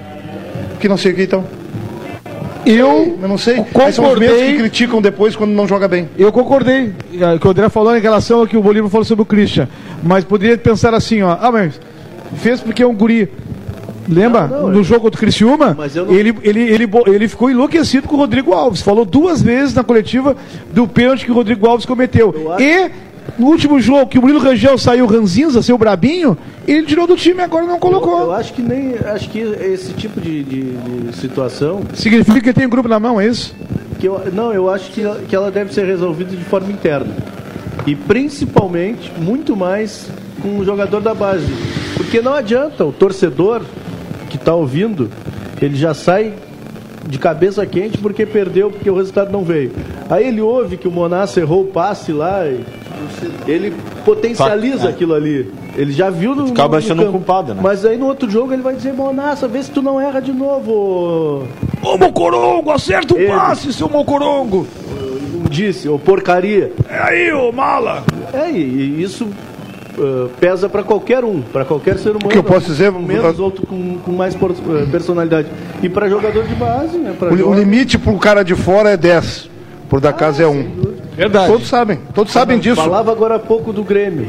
Que 0.79 0.87
não 0.87 0.97
sei 0.97 1.11
o 1.11 1.15
que 1.15 1.23
então. 1.23 1.43
Eu, 2.65 3.17
Eu 3.21 3.27
não 3.27 3.37
sei. 3.37 3.57
Concordei. 3.57 3.85
Aí 3.87 3.93
são 3.93 4.11
os 4.11 4.19
mesmos 4.19 4.41
que 4.41 4.57
criticam 4.57 5.01
depois 5.01 5.35
quando 5.35 5.51
não 5.51 5.67
joga 5.67 5.87
bem. 5.87 6.09
Eu 6.17 6.31
concordei. 6.31 6.93
eh, 7.13 7.37
que 7.39 7.47
o 7.47 7.51
André 7.51 7.69
falou 7.69 7.95
em 7.95 8.01
relação 8.01 8.39
ao 8.39 8.47
que 8.47 8.57
o 8.57 8.61
Bolívar 8.61 8.89
falou 8.89 9.05
sobre 9.05 9.21
o 9.21 9.25
Christian. 9.25 9.67
Mas 10.01 10.23
poderia 10.23 10.57
pensar 10.57 10.93
assim, 10.93 11.21
ó. 11.21 11.37
Ah, 11.39 11.51
mas 11.51 11.79
fez 12.37 12.59
porque 12.61 12.81
é 12.81 12.87
um 12.87 12.95
guri. 12.95 13.29
Lembra? 14.09 14.47
Não, 14.47 14.61
não, 14.63 14.69
no 14.69 14.79
eu- 14.79 14.83
jogo 14.83 15.01
contra 15.01 15.17
o 15.17 15.19
Criciúma, 15.19 15.75
não- 15.95 16.11
ele, 16.13 16.35
ele, 16.43 16.61
ele, 16.61 16.89
ele 17.07 17.27
ficou 17.27 17.49
enlouquecido 17.49 18.07
com 18.07 18.15
o 18.15 18.19
Rodrigo 18.19 18.51
Alves. 18.53 18.81
Falou 18.81 19.03
duas 19.05 19.41
vezes 19.41 19.73
na 19.75 19.83
coletiva 19.83 20.35
do 20.71 20.87
pênalti 20.87 21.25
que 21.25 21.31
o 21.31 21.35
Rodrigo 21.35 21.67
Alves 21.67 21.85
cometeu. 21.85 22.33
Eu 22.35 22.51
acho- 22.53 22.63
E 22.63 22.91
no 23.37 23.47
último 23.47 23.79
jogo 23.79 24.07
que 24.07 24.17
o 24.17 24.21
Murilo 24.21 24.39
Rangel 24.39 24.77
saiu 24.77 25.05
ranzinza, 25.05 25.61
seu 25.61 25.77
brabinho, 25.77 26.37
ele 26.67 26.85
tirou 26.85 27.05
do 27.07 27.15
time 27.15 27.39
e 27.39 27.43
agora 27.43 27.65
não 27.65 27.79
colocou. 27.79 28.19
Eu, 28.19 28.25
eu 28.25 28.33
acho 28.33 28.53
que 28.53 28.61
nem. 28.61 28.95
Acho 29.05 29.29
que 29.29 29.39
esse 29.39 29.93
tipo 29.93 30.19
de, 30.21 30.43
de- 30.43 30.71
de 31.09 31.15
situação. 31.15 31.81
Significa 31.93 32.39
que 32.41 32.53
tem 32.53 32.65
um 32.65 32.69
grupo 32.69 32.87
na 32.87 32.99
mão, 32.99 33.19
é 33.19 33.27
isso? 33.27 33.53
Que 33.99 34.07
eu, 34.07 34.21
não, 34.33 34.53
eu 34.53 34.69
acho 34.69 34.91
que, 34.91 35.01
ela- 35.01 35.19
que 35.27 35.35
ela 35.35 35.51
deve 35.51 35.73
ser 35.73 35.85
resolvida 35.85 36.35
de 36.35 36.43
forma 36.43 36.71
interna. 36.71 37.13
E 37.85 37.95
principalmente, 37.95 39.11
muito 39.17 39.55
mais 39.55 40.09
com 40.41 40.57
o 40.59 40.65
jogador 40.65 41.01
da 41.01 41.13
base. 41.13 41.45
Porque 41.95 42.21
não 42.21 42.33
adianta, 42.33 42.83
o 42.85 42.91
torcedor 42.91 43.61
que 44.29 44.37
está 44.37 44.53
ouvindo, 44.55 45.09
ele 45.61 45.75
já 45.75 45.93
sai 45.93 46.33
de 47.07 47.19
cabeça 47.19 47.65
quente 47.65 47.97
porque 47.99 48.25
perdeu, 48.25 48.71
porque 48.71 48.89
o 48.89 48.95
resultado 48.97 49.31
não 49.31 49.43
veio. 49.43 49.71
Aí 50.09 50.27
ele 50.27 50.41
ouve 50.41 50.75
que 50.77 50.87
o 50.87 50.91
Monassa 50.91 51.39
errou 51.39 51.61
o 51.61 51.67
passe 51.67 52.11
lá, 52.11 52.45
e 52.47 52.61
ele 53.47 53.73
potencializa 54.03 54.87
É. 54.87 54.89
aquilo 54.89 55.13
ali. 55.13 55.51
Ele 55.77 55.91
já 55.91 56.09
viu 56.09 56.33
no. 56.35 56.47
Acaba 56.51 56.77
no 56.79 56.83
achando 56.83 56.99
campo. 56.99 57.11
culpado, 57.13 57.53
né? 57.53 57.59
Mas 57.63 57.85
aí 57.85 57.97
no 57.97 58.05
outro 58.07 58.29
jogo 58.29 58.53
ele 58.53 58.61
vai 58.61 58.75
dizer, 58.75 58.93
Monassa, 58.93 59.47
vê 59.47 59.61
se 59.61 59.71
tu 59.71 59.81
não 59.81 59.99
erra 59.99 60.19
de 60.21 60.31
novo. 60.31 61.43
Ô 61.81 61.97
Mocorongo, 61.97 62.71
acerta 62.71 63.13
o 63.13 63.17
Ele. 63.17 63.27
passe, 63.27 63.71
seu 63.73 63.89
Mocorongo! 63.89 64.65
Disse, 65.49 65.87
ô 65.87 65.99
porcaria. 65.99 66.71
É 66.89 66.97
aí, 66.99 67.31
ô 67.33 67.51
mala! 67.51 68.03
É, 68.33 68.49
e, 68.51 68.57
e 68.57 69.03
isso 69.03 69.25
uh, 69.97 70.29
pesa 70.39 70.67
para 70.67 70.83
qualquer 70.83 71.23
um, 71.23 71.41
para 71.41 71.63
qualquer 71.63 71.97
ser 71.97 72.09
humano. 72.11 72.29
que 72.29 72.37
eu 72.37 72.43
posso 72.43 72.67
dizer, 72.67 72.91
menos, 72.91 73.39
outro 73.39 73.65
com, 73.67 73.97
com 73.99 74.11
mais 74.11 74.33
por- 74.35 74.51
uh, 74.51 74.87
personalidade. 74.91 75.47
E 75.83 75.87
para 75.87 76.09
jogador 76.09 76.43
de 76.45 76.55
base, 76.55 76.97
né? 76.97 77.13
O, 77.21 77.49
o 77.49 77.53
limite 77.53 77.97
pro 77.97 78.17
cara 78.17 78.43
de 78.43 78.55
fora 78.55 78.89
é 78.91 78.97
10. 78.97 79.49
Por 79.87 80.01
da 80.01 80.11
casa 80.11 80.43
é 80.43 80.47
1. 80.47 80.94
Verdade. 81.15 81.47
Todos 81.51 81.67
sabem. 81.67 81.99
Todos 82.13 82.31
sabem 82.33 82.59
disso. 82.59 82.75
Falava 82.75 83.11
agora 83.11 83.35
há 83.35 83.39
pouco 83.39 83.71
do 83.73 83.83
Grêmio. 83.83 84.27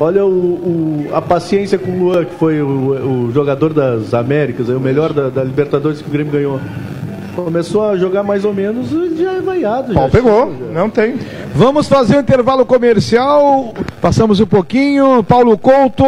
Olha 0.00 0.24
o, 0.24 0.28
o- 0.28 1.08
a 1.12 1.20
paciência 1.20 1.76
com 1.78 1.90
o 1.90 1.98
Luan, 1.98 2.24
que 2.24 2.34
foi 2.34 2.60
o, 2.62 3.26
o 3.26 3.32
jogador 3.32 3.72
das 3.72 4.14
Américas, 4.14 4.70
aí, 4.70 4.76
o 4.76 4.80
melhor 4.80 5.12
da, 5.12 5.28
da 5.28 5.42
Libertadores 5.42 6.00
que 6.00 6.08
o 6.08 6.12
Grêmio 6.12 6.32
ganhou. 6.32 6.60
Começou 7.34 7.84
a 7.88 7.96
jogar 7.96 8.22
mais 8.22 8.44
ou 8.44 8.52
menos, 8.52 8.88
já 9.16 9.32
é 9.34 9.40
vaiado. 9.40 9.94
Pau 9.94 10.04
já 10.04 10.10
pegou. 10.10 10.50
chega, 10.52 10.66
já. 10.66 10.72
Não 10.80 10.90
tem. 10.90 11.14
Vamos 11.54 11.88
fazer 11.88 12.16
um 12.16 12.20
intervalo 12.20 12.66
comercial. 12.66 13.74
Passamos 14.00 14.40
um 14.40 14.46
pouquinho. 14.46 15.22
Paulo 15.24 15.56
Couto. 15.56 16.04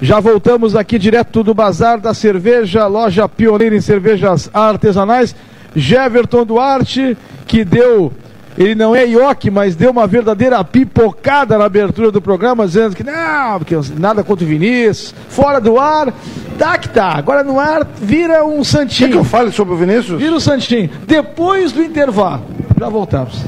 Já 0.00 0.20
voltamos 0.20 0.76
aqui 0.76 0.98
direto 0.98 1.42
do 1.42 1.52
Bazar 1.52 1.98
da 2.00 2.14
Cerveja, 2.14 2.86
loja 2.86 3.28
pioneira 3.28 3.74
em 3.74 3.80
cervejas 3.80 4.48
artesanais. 4.54 5.34
Jeverton 5.74 6.44
Duarte, 6.46 7.16
que 7.46 7.64
deu. 7.64 8.12
Ele 8.58 8.74
não 8.74 8.94
é 8.94 9.06
ioque, 9.06 9.52
mas 9.52 9.76
deu 9.76 9.92
uma 9.92 10.04
verdadeira 10.08 10.62
pipocada 10.64 11.56
na 11.56 11.64
abertura 11.64 12.10
do 12.10 12.20
programa, 12.20 12.66
dizendo 12.66 12.96
que 12.96 13.04
não, 13.04 13.58
porque 13.58 13.76
nada 13.96 14.24
contra 14.24 14.44
o 14.44 14.48
Vinícius, 14.48 15.14
fora 15.28 15.60
do 15.60 15.78
ar, 15.78 16.12
tá 16.58 16.76
que 16.76 16.88
tá. 16.88 17.12
Agora 17.16 17.44
no 17.44 17.60
ar 17.60 17.86
vira 18.02 18.44
um 18.44 18.56
Quer 18.58 18.64
santinho. 18.64 19.10
que 19.10 19.16
eu 19.18 19.24
fale 19.24 19.52
sobre 19.52 19.74
o 19.74 19.76
Vinícius? 19.76 20.20
Vira 20.20 20.34
o 20.34 20.40
Santinho. 20.40 20.90
Depois 21.06 21.70
do 21.70 21.80
intervalo. 21.80 22.42
Já 22.78 22.88
voltamos. 22.88 23.44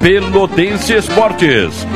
Pelotense 0.00 0.94
Esportes. 0.94 1.86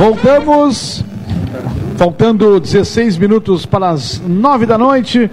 Voltamos. 0.00 1.04
Faltando 1.98 2.58
16 2.58 3.18
minutos 3.18 3.66
para 3.66 3.90
as 3.90 4.18
9 4.26 4.64
da 4.64 4.78
noite. 4.78 5.30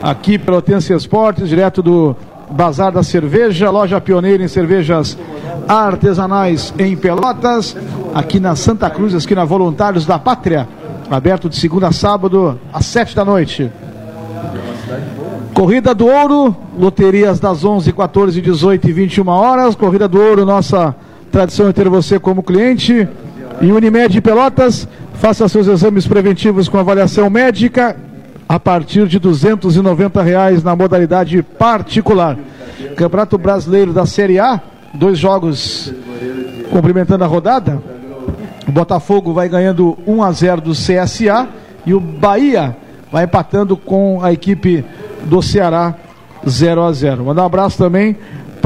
Aqui 0.00 0.38
pela 0.38 0.56
Otense 0.56 0.94
Esportes, 0.94 1.50
direto 1.50 1.82
do 1.82 2.16
Bazar 2.50 2.90
da 2.90 3.02
Cerveja, 3.02 3.68
loja 3.68 4.00
pioneira 4.00 4.42
em 4.42 4.48
cervejas 4.48 5.18
artesanais 5.68 6.72
em 6.78 6.96
Pelotas. 6.96 7.76
Aqui 8.14 8.40
na 8.40 8.56
Santa 8.56 8.88
Cruz, 8.88 9.12
esquina 9.12 9.44
Voluntários 9.44 10.06
da 10.06 10.18
Pátria. 10.18 10.66
Aberto 11.10 11.50
de 11.50 11.56
segunda 11.56 11.88
a 11.88 11.92
sábado, 11.92 12.58
às 12.72 12.86
7 12.86 13.14
da 13.14 13.22
noite. 13.22 13.70
Corrida 15.52 15.94
do 15.94 16.06
Ouro, 16.06 16.56
loterias 16.78 17.38
das 17.38 17.66
11, 17.66 17.92
14, 17.92 18.40
18 18.40 18.88
e 18.88 18.92
21 18.94 19.28
horas. 19.28 19.74
Corrida 19.74 20.08
do 20.08 20.18
Ouro, 20.18 20.46
nossa 20.46 20.96
tradição 21.30 21.68
é 21.68 21.72
ter 21.74 21.90
você 21.90 22.18
como 22.18 22.42
cliente. 22.42 23.06
E 23.60 23.72
Unimed 23.72 24.20
Pelotas, 24.20 24.86
faça 25.14 25.48
seus 25.48 25.66
exames 25.66 26.06
preventivos 26.06 26.68
com 26.68 26.78
avaliação 26.78 27.30
médica 27.30 27.96
a 28.48 28.60
partir 28.60 29.06
de 29.08 29.18
290 29.18 30.22
reais 30.22 30.62
na 30.62 30.76
modalidade 30.76 31.42
particular. 31.42 32.36
Campeonato 32.96 33.38
Brasileiro 33.38 33.92
da 33.92 34.04
Série 34.04 34.38
A, 34.38 34.60
dois 34.94 35.18
jogos 35.18 35.92
complementando 36.70 37.24
a 37.24 37.26
rodada. 37.26 37.82
O 38.68 38.72
Botafogo 38.72 39.32
vai 39.32 39.48
ganhando 39.48 39.96
1 40.06 40.22
a 40.22 40.32
0 40.32 40.60
do 40.60 40.72
CSA 40.72 41.48
e 41.86 41.94
o 41.94 42.00
Bahia 42.00 42.76
vai 43.10 43.24
empatando 43.24 43.76
com 43.76 44.22
a 44.22 44.32
equipe 44.32 44.84
do 45.24 45.40
Ceará 45.40 45.94
0 46.46 46.82
a 46.82 46.92
0. 46.92 47.24
Mandar 47.24 47.42
um 47.42 47.46
abraço 47.46 47.78
também 47.78 48.16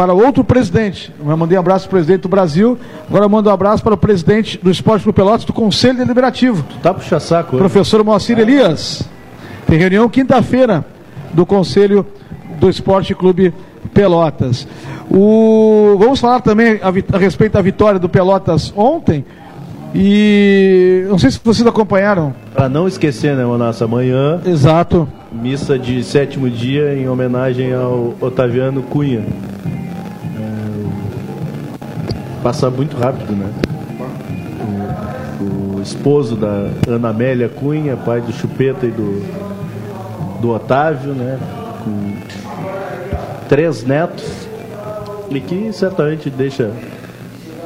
para 0.00 0.14
outro 0.14 0.42
presidente. 0.42 1.12
Eu 1.22 1.36
mandei 1.36 1.58
um 1.58 1.60
abraço 1.60 1.84
para 1.86 1.90
o 1.90 1.98
presidente 1.98 2.22
do 2.22 2.28
Brasil, 2.30 2.78
agora 3.06 3.28
mando 3.28 3.50
um 3.50 3.52
abraço 3.52 3.82
para 3.82 3.92
o 3.92 3.98
presidente 3.98 4.58
do 4.62 4.70
Esporte 4.70 5.02
Clube 5.02 5.14
Pelotas 5.14 5.44
do 5.44 5.52
Conselho 5.52 5.98
Deliberativo, 5.98 6.64
Tá 6.82 6.94
puxa 6.94 7.20
saco. 7.20 7.58
professor 7.58 8.02
Moacir 8.02 8.38
Elias. 8.38 9.02
Tem 9.66 9.78
reunião 9.78 10.08
quinta-feira 10.08 10.82
do 11.34 11.44
Conselho 11.44 12.06
do 12.58 12.70
Esporte 12.70 13.14
Clube 13.14 13.52
Pelotas. 13.92 14.66
O... 15.10 15.96
Vamos 15.98 16.18
falar 16.18 16.40
também 16.40 16.80
a, 16.82 16.90
vi- 16.90 17.04
a 17.12 17.18
respeito 17.18 17.52
da 17.52 17.60
vitória 17.60 18.00
do 18.00 18.08
Pelotas 18.08 18.72
ontem. 18.74 19.22
E 19.94 21.04
não 21.10 21.18
sei 21.18 21.30
se 21.30 21.40
vocês 21.44 21.66
acompanharam. 21.66 22.32
Pra 22.54 22.70
não 22.70 22.88
esquecer, 22.88 23.34
né, 23.36 23.44
Monassa? 23.44 23.84
Amanhã, 23.84 24.40
Exato. 24.46 25.06
missa 25.30 25.78
de 25.78 26.02
sétimo 26.04 26.48
dia 26.48 26.94
em 26.94 27.06
homenagem 27.06 27.74
ao 27.74 28.14
Otaviano 28.18 28.82
Cunha. 28.82 29.24
Passa 32.42 32.70
muito 32.70 32.96
rápido, 32.96 33.32
né? 33.32 33.52
O, 35.40 35.76
o 35.76 35.82
esposo 35.82 36.36
da 36.36 36.68
Ana 36.88 37.10
Amélia 37.10 37.48
Cunha, 37.48 37.96
pai 37.96 38.20
do 38.20 38.32
Chupeta 38.32 38.86
e 38.86 38.90
do, 38.90 40.40
do 40.40 40.50
Otávio, 40.50 41.12
né? 41.12 41.38
Com 41.84 42.14
três 43.48 43.84
netos. 43.84 44.48
E 45.30 45.40
que 45.40 45.72
certamente 45.72 46.28
deixa 46.28 46.72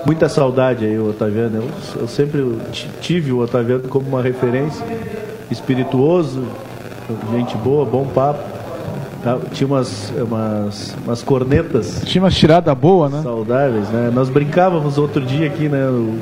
muita 0.04 0.28
saudade 0.28 0.84
aí 0.84 0.98
o 0.98 1.10
Otaviano. 1.10 1.56
Eu, 1.56 2.02
eu 2.02 2.08
sempre 2.08 2.58
tive 3.00 3.32
o 3.32 3.40
Otaviano 3.40 3.88
como 3.88 4.08
uma 4.08 4.22
referência, 4.22 4.84
espirituoso, 5.50 6.44
gente 7.32 7.56
boa, 7.56 7.84
bom 7.84 8.06
papo. 8.06 8.53
Tá, 9.24 9.38
Tinha 9.52 9.66
umas, 9.66 10.12
umas, 10.16 10.94
umas 11.04 11.22
cornetas 11.22 12.02
Tinha 12.04 12.22
uma 12.22 12.30
tirada 12.30 12.74
boa, 12.74 13.08
né? 13.08 13.22
saudáveis, 13.22 13.88
né? 13.88 14.10
Nós 14.14 14.28
brincávamos 14.28 14.98
outro 14.98 15.22
dia 15.22 15.46
aqui, 15.46 15.66
né? 15.68 15.86
O, 15.86 16.14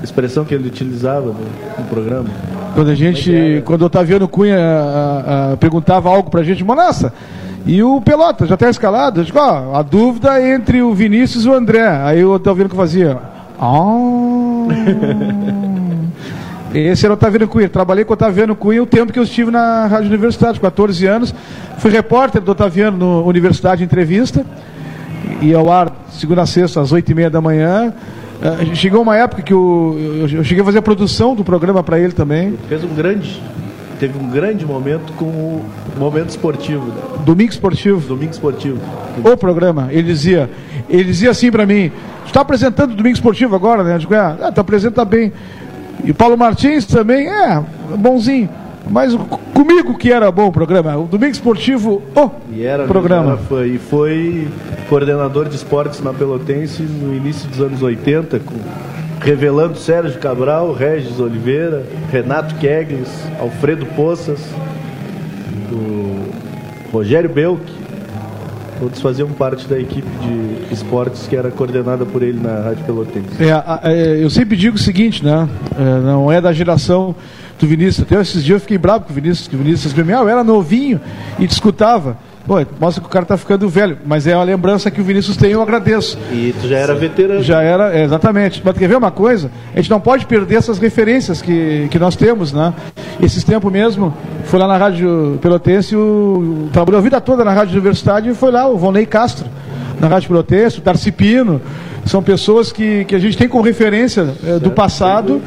a 0.00 0.02
expressão 0.02 0.44
que 0.44 0.54
ele 0.54 0.66
utilizava 0.66 1.26
no, 1.26 1.34
no 1.34 1.84
programa. 1.90 2.28
Quando 2.74 2.90
a 2.90 2.94
gente, 2.94 3.62
quando 3.66 3.82
o 3.82 3.86
Otaviano 3.86 4.26
Cunha 4.28 4.56
ah, 4.58 5.52
ah, 5.52 5.56
perguntava 5.58 6.08
algo 6.08 6.30
pra 6.30 6.42
gente, 6.42 6.64
Monassa, 6.64 7.12
e 7.66 7.82
o 7.82 8.00
Pelota 8.00 8.46
já 8.46 8.56
tá 8.56 8.70
escalado? 8.70 9.20
Eu 9.20 9.24
digo, 9.24 9.38
ó, 9.38 9.74
a 9.76 9.82
dúvida 9.82 10.40
é 10.40 10.54
entre 10.54 10.82
o 10.82 10.94
Vinícius 10.94 11.44
e 11.44 11.48
o 11.48 11.54
André. 11.54 11.86
Aí 11.86 12.24
o 12.24 12.32
Otaviano 12.32 12.70
que 12.70 12.76
fazia, 12.76 13.18
Ah. 13.58 13.66
Esse 16.78 17.06
era 17.06 17.14
o 17.14 17.16
Otaviano 17.16 17.48
Cunha. 17.48 17.68
Trabalhei 17.70 18.04
com 18.04 18.12
o 18.12 18.14
Otaviano 18.14 18.54
Cunha 18.54 18.82
o 18.82 18.86
tempo 18.86 19.10
que 19.10 19.18
eu 19.18 19.22
estive 19.22 19.50
na 19.50 19.86
Rádio 19.86 20.08
Universidade, 20.08 20.60
14 20.60 21.06
anos. 21.06 21.34
Fui 21.78 21.90
repórter 21.90 22.42
do 22.42 22.52
Otaviano 22.52 22.98
no 22.98 23.26
Universidade 23.26 23.82
Entrevista. 23.82 24.44
E 25.40 25.54
ao 25.54 25.72
ar, 25.72 25.90
segunda 26.10 26.42
a 26.42 26.46
sexta, 26.46 26.80
às 26.82 26.92
8 26.92 27.10
e 27.10 27.14
meia 27.14 27.30
da 27.30 27.40
manhã. 27.40 27.94
Uh, 28.42 28.76
chegou 28.76 29.00
uma 29.00 29.16
época 29.16 29.40
que 29.40 29.54
eu, 29.54 29.96
eu, 29.98 30.28
eu, 30.28 30.44
cheguei 30.44 30.60
a 30.60 30.64
fazer 30.66 30.78
a 30.78 30.82
produção 30.82 31.34
do 31.34 31.42
programa 31.42 31.82
para 31.82 31.98
ele 31.98 32.12
também. 32.12 32.48
Ele 32.48 32.58
fez 32.68 32.84
um 32.84 32.94
grande. 32.94 33.42
Teve 33.98 34.18
um 34.18 34.28
grande 34.28 34.66
momento 34.66 35.14
com 35.14 35.24
o 35.24 35.64
momento 35.98 36.28
esportivo. 36.28 36.84
Né? 36.84 37.02
Domingo 37.24 37.50
esportivo. 37.50 38.06
Domingo 38.06 38.32
esportivo. 38.32 38.78
O 39.24 39.36
programa. 39.38 39.88
Ele 39.90 40.02
dizia, 40.02 40.50
ele 40.90 41.04
dizia 41.04 41.30
assim 41.30 41.50
para 41.50 41.64
mim: 41.64 41.90
está 42.26 42.42
apresentando 42.42 42.92
o 42.92 42.94
Domingo 42.94 43.14
Esportivo 43.14 43.54
agora, 43.56 43.82
né? 43.82 43.94
Eu 43.94 43.98
digo, 43.98 44.14
ah, 44.14 44.52
tu 44.54 44.60
apresenta 44.60 45.02
bem. 45.06 45.32
E 46.04 46.12
Paulo 46.12 46.36
Martins 46.36 46.86
também, 46.86 47.28
é, 47.28 47.62
bonzinho. 47.96 48.48
Mas 48.88 49.12
comigo 49.52 49.98
que 49.98 50.12
era 50.12 50.30
bom 50.30 50.46
o 50.46 50.52
programa, 50.52 50.96
o 50.96 51.04
Domingo 51.06 51.32
Esportivo, 51.32 52.02
o 52.14 52.30
e 52.52 52.64
era, 52.64 52.86
programa. 52.86 53.32
Era, 53.32 53.38
foi, 53.38 53.68
e 53.70 53.78
foi 53.78 54.48
coordenador 54.88 55.48
de 55.48 55.56
esportes 55.56 56.00
na 56.00 56.12
Pelotense 56.12 56.82
no 56.82 57.14
início 57.14 57.48
dos 57.48 57.60
anos 57.60 57.82
80, 57.82 58.38
com, 58.38 58.54
revelando 59.20 59.76
Sérgio 59.76 60.20
Cabral, 60.20 60.72
Regis 60.72 61.18
Oliveira, 61.18 61.84
Renato 62.12 62.54
Kegles, 62.56 63.08
Alfredo 63.40 63.84
Poças, 63.86 64.40
o 65.72 66.28
Rogério 66.92 67.28
Belk, 67.28 67.60
todos 68.78 69.00
faziam 69.00 69.28
parte 69.28 69.66
da 69.66 69.78
equipe 69.78 70.08
de 70.20 70.74
esportes 70.74 71.26
que 71.26 71.36
era 71.36 71.50
coordenada 71.50 72.04
por 72.04 72.22
ele 72.22 72.40
na 72.40 72.60
Rádio 72.60 72.84
Pelotense. 72.84 73.28
É, 73.40 73.90
é, 73.90 74.24
eu 74.24 74.30
sempre 74.30 74.56
digo 74.56 74.76
o 74.76 74.78
seguinte, 74.78 75.24
né? 75.24 75.48
É, 75.78 76.00
não 76.00 76.30
é 76.30 76.40
da 76.40 76.52
geração 76.52 77.14
do 77.58 77.66
Vinícius. 77.66 78.06
Até 78.06 78.20
esses 78.20 78.44
dias 78.44 78.56
eu 78.56 78.60
fiquei 78.60 78.78
bravo 78.78 79.04
com 79.04 79.12
o 79.12 79.14
Vinícius, 79.14 79.48
que 79.48 79.54
o 79.54 79.58
Vinícius 79.58 79.92
me 79.92 80.12
eu 80.12 80.28
era 80.28 80.44
novinho 80.44 81.00
e 81.38 81.46
discutava. 81.46 82.16
Mostra 82.78 83.02
que 83.02 83.08
o 83.08 83.10
cara 83.10 83.24
está 83.24 83.36
ficando 83.36 83.68
velho, 83.68 83.98
mas 84.06 84.24
é 84.24 84.36
uma 84.36 84.44
lembrança 84.44 84.88
que 84.88 85.00
o 85.00 85.04
Vinícius 85.04 85.36
tem, 85.36 85.50
eu 85.50 85.60
agradeço. 85.60 86.16
E 86.30 86.54
tu 86.60 86.68
já 86.68 86.78
era 86.78 86.94
veterano. 86.94 87.42
Já 87.42 87.60
era, 87.60 87.92
é, 87.92 88.04
exatamente. 88.04 88.62
Mas 88.64 88.78
quer 88.78 88.88
ver 88.88 88.96
uma 88.96 89.10
coisa? 89.10 89.50
A 89.74 89.76
gente 89.76 89.90
não 89.90 90.00
pode 90.00 90.26
perder 90.26 90.56
essas 90.56 90.78
referências 90.78 91.42
que, 91.42 91.88
que 91.90 91.98
nós 91.98 92.14
temos, 92.14 92.52
né? 92.52 92.72
Esses 93.20 93.42
tempos 93.42 93.72
mesmo, 93.72 94.14
foi 94.46 94.60
lá 94.60 94.68
na 94.68 94.76
Rádio 94.76 95.38
Pelotense, 95.42 95.96
o, 95.96 96.68
trabalhou 96.72 97.00
a 97.00 97.02
vida 97.02 97.20
toda 97.20 97.44
na 97.44 97.52
Rádio 97.52 97.72
Universidade 97.72 98.30
e 98.30 98.34
foi 98.34 98.52
lá 98.52 98.68
o 98.68 98.76
Vonei 98.76 99.04
Castro, 99.04 99.46
na 100.00 100.06
Rádio 100.06 100.28
Pelotense, 100.28 100.78
o 100.78 100.82
Darcy 100.82 101.10
Pino. 101.10 101.60
São 102.04 102.22
pessoas 102.22 102.70
que, 102.70 103.04
que 103.04 103.14
a 103.14 103.18
gente 103.18 103.36
tem 103.36 103.48
como 103.48 103.64
referência 103.64 104.32
é, 104.46 104.58
do 104.60 104.70
passado 104.70 105.42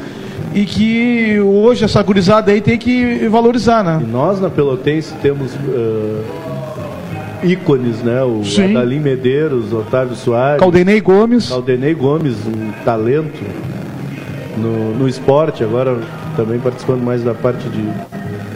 e 0.54 0.66
que 0.66 1.40
hoje 1.40 1.84
essa 1.84 2.02
gurizada 2.02 2.52
aí 2.52 2.60
tem 2.60 2.76
que 2.76 3.26
valorizar, 3.28 3.82
né? 3.82 4.00
E 4.02 4.06
nós 4.06 4.38
na 4.38 4.50
Pelotense 4.50 5.14
temos 5.22 5.52
uh, 5.54 6.22
ícones, 7.42 8.02
né? 8.02 8.22
O 8.22 8.44
Sim. 8.44 8.76
Adalim 8.76 9.00
Medeiros, 9.00 9.72
Otávio 9.72 10.14
Soares. 10.14 10.60
Caldenei 10.60 11.00
Gomes. 11.00 11.48
Caldenei 11.48 11.94
Gomes, 11.94 12.36
um 12.46 12.84
talento 12.84 13.42
no, 14.58 14.94
no 14.98 15.08
esporte, 15.08 15.64
agora 15.64 15.96
também 16.36 16.58
participando 16.58 17.02
mais 17.02 17.22
da 17.24 17.32
parte 17.32 17.66
de, 17.70 17.82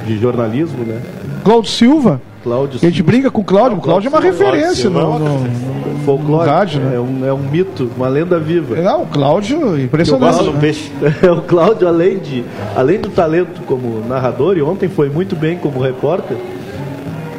de 0.06 0.18
jornalismo, 0.18 0.84
né? 0.84 1.00
Cláudio 1.44 1.70
Silva. 1.70 2.20
Cláudio 2.42 2.78
a 2.82 2.84
gente 2.84 3.02
brinca 3.02 3.30
com 3.30 3.40
o 3.40 3.44
Cláudio, 3.44 3.78
o 3.78 3.80
Cláudio 3.80 4.08
é 4.08 4.10
uma 4.10 4.20
referência 4.20 4.90
no, 4.90 5.18
no, 5.18 5.38
no, 5.38 5.98
folclore, 6.04 6.46
rádio, 6.46 6.78
né? 6.80 6.96
É 6.96 7.00
um, 7.00 7.26
é 7.26 7.32
um 7.32 7.38
mito, 7.38 7.90
uma 7.96 8.06
lenda 8.06 8.38
viva. 8.38 8.78
É, 8.78 8.92
o 8.92 9.06
Cláudio, 9.06 9.80
impressionante. 9.80 10.44
Eu 10.44 10.52
né? 10.52 10.60
peixe. 10.60 10.92
É, 11.22 11.30
o 11.30 11.40
Cláudio, 11.40 11.88
além, 11.88 12.18
de, 12.18 12.44
além 12.76 13.00
do 13.00 13.08
talento 13.08 13.62
como 13.62 14.06
narrador, 14.06 14.58
e 14.58 14.62
ontem 14.62 14.90
foi 14.90 15.08
muito 15.08 15.34
bem 15.34 15.56
como 15.56 15.80
repórter, 15.80 16.36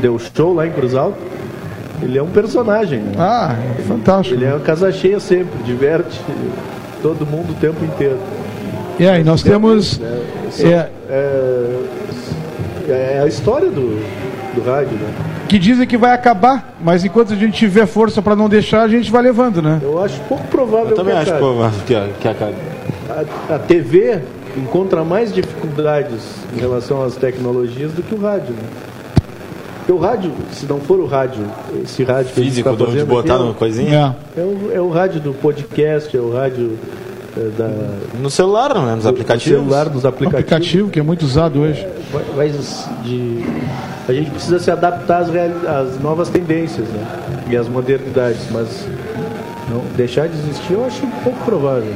deu 0.02 0.18
show 0.18 0.56
lá 0.56 0.66
em 0.66 0.72
Cruz 0.72 0.96
Alto, 0.96 1.18
ele 2.02 2.18
é 2.18 2.24
um 2.24 2.30
personagem. 2.30 3.00
Né? 3.00 3.14
Ah, 3.18 3.56
é 3.78 3.82
fantástico. 3.84 4.36
Ele 4.36 4.46
é 4.46 4.50
uma 4.50 4.60
casa 4.60 4.92
cheia 4.92 5.20
sempre, 5.20 5.62
diverte 5.64 6.20
todo 7.02 7.26
mundo 7.26 7.52
o 7.52 7.56
tempo 7.56 7.86
inteiro. 7.86 8.18
E 9.00 9.08
aí, 9.08 9.24
nós 9.24 9.44
temos. 9.44 10.00
Né? 10.00 10.22
É, 10.60 10.90
é, 11.10 11.80
é, 12.92 13.22
a 13.24 13.28
história 13.28 13.70
do, 13.70 14.02
do 14.54 14.64
rádio, 14.64 14.94
né? 14.94 15.14
Que 15.48 15.60
dizem 15.60 15.88
que 15.88 15.98
vai 15.98 16.12
acabar, 16.12 16.76
mas 16.82 17.06
enquanto 17.06 17.34
a 17.34 17.36
gente 17.36 17.58
tiver 17.58 17.86
força 17.86 18.22
para 18.22 18.36
não 18.36 18.50
deixar, 18.50 18.82
a 18.82 18.88
gente 18.88 19.12
vai 19.12 19.22
levando, 19.22 19.62
né? 19.62 19.80
Eu 19.82 20.02
acho 20.04 20.20
pouco 20.22 20.48
provável 20.48 20.90
Eu 20.90 20.96
também 20.96 21.14
que 21.14 21.22
acho 21.22 21.34
provável 21.36 21.80
que, 21.86 21.94
que 22.22 22.28
acabe. 22.28 22.56
A, 23.10 23.56
a 23.56 23.60
TV 23.60 24.22
encontra 24.58 25.04
mais 25.04 25.34
dificuldades 25.34 26.22
em 26.56 26.60
relação 26.60 27.04
às 27.04 27.16
tecnologias 27.16 27.92
do 27.92 28.02
que 28.02 28.16
o 28.16 28.20
rádio, 28.20 28.54
né? 28.54 28.64
Porque 29.86 29.92
o 29.92 29.98
rádio, 30.00 30.32
se 30.52 30.66
não 30.66 30.80
for 30.80 31.00
o 31.00 31.06
rádio, 31.06 31.46
esse 31.84 32.04
rádio 32.04 32.34
que 32.34 32.42
Físico, 32.42 32.68
a 32.68 32.72
gente 32.72 32.80
tá 32.80 32.86
fazendo, 32.86 33.06
de 33.06 33.06
botar 33.06 33.38
no 33.38 33.54
coisinha? 33.54 34.16
É. 34.36 34.42
É, 34.42 34.44
o, 34.44 34.72
é 34.74 34.82
o 34.82 34.90
rádio 34.90 35.20
do 35.20 35.32
podcast, 35.32 36.18
é 36.18 36.20
o 36.20 36.34
rádio 36.34 36.76
é, 36.82 37.05
da... 37.58 37.70
No 38.20 38.30
celular, 38.30 38.74
né? 38.74 38.96
Nos 38.96 39.06
aplicativos. 39.06 39.60
No 39.60 39.70
celular, 39.70 39.90
nos 39.90 40.06
aplicativos. 40.06 40.54
aplicativo 40.54 40.90
que 40.90 41.00
é 41.00 41.04
muito 41.04 41.24
usado 41.24 41.62
hoje. 41.62 41.86
Mas 42.36 42.88
de... 43.04 43.44
a 44.08 44.14
gente 44.14 44.32
precisa 44.32 44.60
se 44.60 44.72
adaptar 44.72 45.22
às, 45.22 45.30
real... 45.30 45.52
às 45.68 46.00
novas 46.00 46.30
tendências 46.30 46.88
né? 46.88 47.06
e 47.50 47.58
às 47.58 47.68
modernidades, 47.68 48.48
mas 48.52 48.86
não, 49.70 49.82
deixar 49.96 50.28
de 50.28 50.38
existir 50.38 50.74
eu 50.74 50.86
acho 50.86 51.06
pouco 51.24 51.44
provável. 51.44 51.94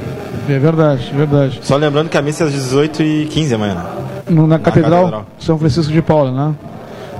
É 0.48 0.60
verdade, 0.60 1.12
é 1.14 1.18
verdade. 1.18 1.60
Só 1.62 1.78
lembrando 1.78 2.10
que 2.10 2.18
a 2.18 2.22
missa 2.22 2.44
é 2.44 2.48
às 2.48 2.54
18h15 2.54 3.54
amanhã. 3.54 3.86
No, 4.28 4.42
na, 4.44 4.58
na 4.58 4.60
Catedral, 4.60 5.04
Catedral 5.04 5.26
São 5.40 5.58
Francisco 5.58 5.92
de 5.92 6.02
Paula, 6.02 6.32
né? 6.32 6.56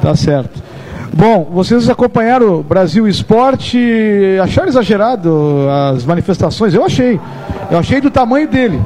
Tá 0.02 0.16
certo. 0.16 0.69
Bom, 1.12 1.50
vocês 1.52 1.90
acompanharam 1.90 2.60
o 2.60 2.64
Brasil 2.64 3.08
Esporte, 3.08 3.78
acharam 4.44 4.68
exagerado 4.68 5.68
as 5.94 6.06
manifestações? 6.06 6.74
Eu 6.74 6.86
achei. 6.86 7.20
Eu 7.72 7.80
achei 7.80 8.00
do 8.00 8.12
tamanho 8.12 8.48
dele. 8.48 8.80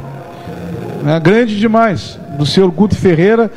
É 1.05 1.19
grande 1.19 1.59
demais. 1.59 2.17
Do 2.38 2.45
senhor 2.45 2.71
Guto 2.71 2.95
Ferreira. 2.95 3.51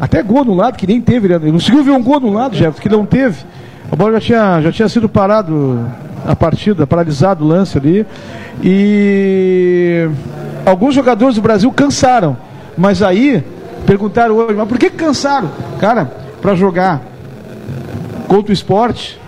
Até 0.00 0.22
gol 0.22 0.44
no 0.44 0.54
lado, 0.54 0.76
que 0.76 0.86
nem 0.86 1.00
teve. 1.00 1.28
Né? 1.28 1.38
Não 1.38 1.52
conseguiu 1.52 1.82
ver 1.82 1.90
um 1.90 2.02
gol 2.02 2.20
no 2.20 2.32
lado, 2.32 2.56
Jefferson, 2.56 2.80
que 2.80 2.88
não 2.88 3.04
teve. 3.04 3.44
A 3.90 3.96
bola 3.96 4.12
já 4.12 4.20
tinha, 4.20 4.60
já 4.62 4.72
tinha 4.72 4.88
sido 4.88 5.08
parado 5.08 5.84
a 6.24 6.36
partida, 6.36 6.86
paralisado 6.86 7.44
o 7.44 7.48
lance 7.48 7.76
ali. 7.76 8.06
E 8.62 10.08
alguns 10.64 10.94
jogadores 10.94 11.34
do 11.34 11.42
Brasil 11.42 11.70
cansaram. 11.72 12.36
Mas 12.78 13.02
aí 13.02 13.42
perguntaram 13.84 14.36
hoje, 14.36 14.54
mas 14.54 14.68
por 14.68 14.78
que 14.78 14.88
cansaram? 14.90 15.50
Cara, 15.78 16.10
para 16.40 16.54
jogar 16.54 17.11
contra 18.26 18.50
o 18.50 18.52
esporte, 18.52 19.20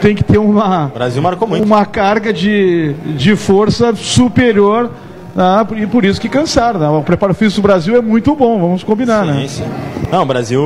tem 0.00 0.14
que 0.14 0.24
ter 0.24 0.38
uma, 0.38 0.90
Brasil 0.94 1.22
marcou 1.22 1.46
muito. 1.48 1.64
uma 1.64 1.84
carga 1.86 2.32
de, 2.32 2.94
de 3.16 3.36
força 3.36 3.94
superior 3.94 4.90
ah, 5.36 5.66
e 5.76 5.86
por 5.86 6.04
isso 6.04 6.20
que 6.20 6.28
cansaram. 6.28 6.80
Né? 6.80 6.88
O 6.88 7.02
preparo 7.02 7.34
físico 7.34 7.60
do 7.60 7.64
Brasil 7.64 7.96
é 7.96 8.00
muito 8.00 8.34
bom, 8.34 8.60
vamos 8.60 8.82
combinar, 8.82 9.24
sim, 9.24 9.32
né? 9.32 9.48
Sim. 9.48 9.64
Não, 10.10 10.22
o 10.22 10.26
Brasil 10.26 10.62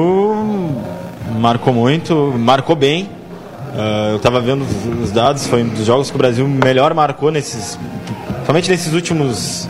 marcou 1.38 1.72
muito, 1.72 2.34
marcou 2.38 2.76
bem. 2.76 3.04
Uh, 3.74 4.10
eu 4.12 4.16
estava 4.16 4.40
vendo 4.40 4.64
os 5.02 5.12
dados, 5.12 5.46
foi 5.46 5.62
um 5.62 5.68
dos 5.68 5.86
jogos 5.86 6.10
que 6.10 6.16
o 6.16 6.18
Brasil 6.18 6.46
melhor 6.48 6.92
marcou 6.94 7.30
nesses. 7.30 7.78
Somente 8.44 8.70
nesses 8.70 8.92
últimos 8.94 9.68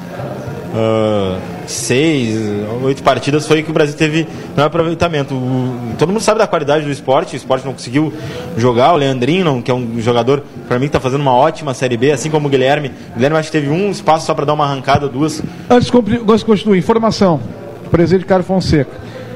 uh, 0.78 1.38
seis, 1.66 2.38
oito 2.82 3.02
partidas 3.02 3.46
foi 3.46 3.62
que 3.62 3.70
o 3.70 3.74
Brasil 3.74 3.96
teve 3.96 4.26
maior 4.56 4.68
aproveitamento. 4.68 5.34
O, 5.34 5.94
todo 5.98 6.10
mundo 6.10 6.20
sabe 6.20 6.38
da 6.38 6.46
qualidade 6.46 6.84
do 6.84 6.90
esporte, 6.90 7.34
o 7.34 7.36
esporte 7.36 7.66
não 7.66 7.72
conseguiu 7.72 8.12
jogar, 8.56 8.92
o 8.92 8.96
Leandrinho, 8.96 9.62
que 9.62 9.70
é 9.70 9.74
um 9.74 10.00
jogador, 10.00 10.42
para 10.66 10.78
mim, 10.78 10.86
que 10.86 10.90
está 10.90 11.00
fazendo 11.00 11.20
uma 11.20 11.34
ótima 11.34 11.74
Série 11.74 11.96
B, 11.96 12.12
assim 12.12 12.30
como 12.30 12.46
o 12.46 12.50
Guilherme. 12.50 12.92
O 13.10 13.14
Guilherme 13.14 13.38
acho 13.38 13.50
que 13.50 13.58
teve 13.58 13.68
um 13.68 13.90
espaço 13.90 14.26
só 14.26 14.34
para 14.34 14.44
dar 14.44 14.54
uma 14.54 14.64
arrancada, 14.64 15.08
duas. 15.08 15.42
Antes 15.68 15.86
de 15.86 16.44
continuar, 16.44 16.76
informação 16.76 17.40
do 17.84 17.90
presidente 17.90 18.24
Carlos 18.24 18.46
Fonseca. 18.46 18.92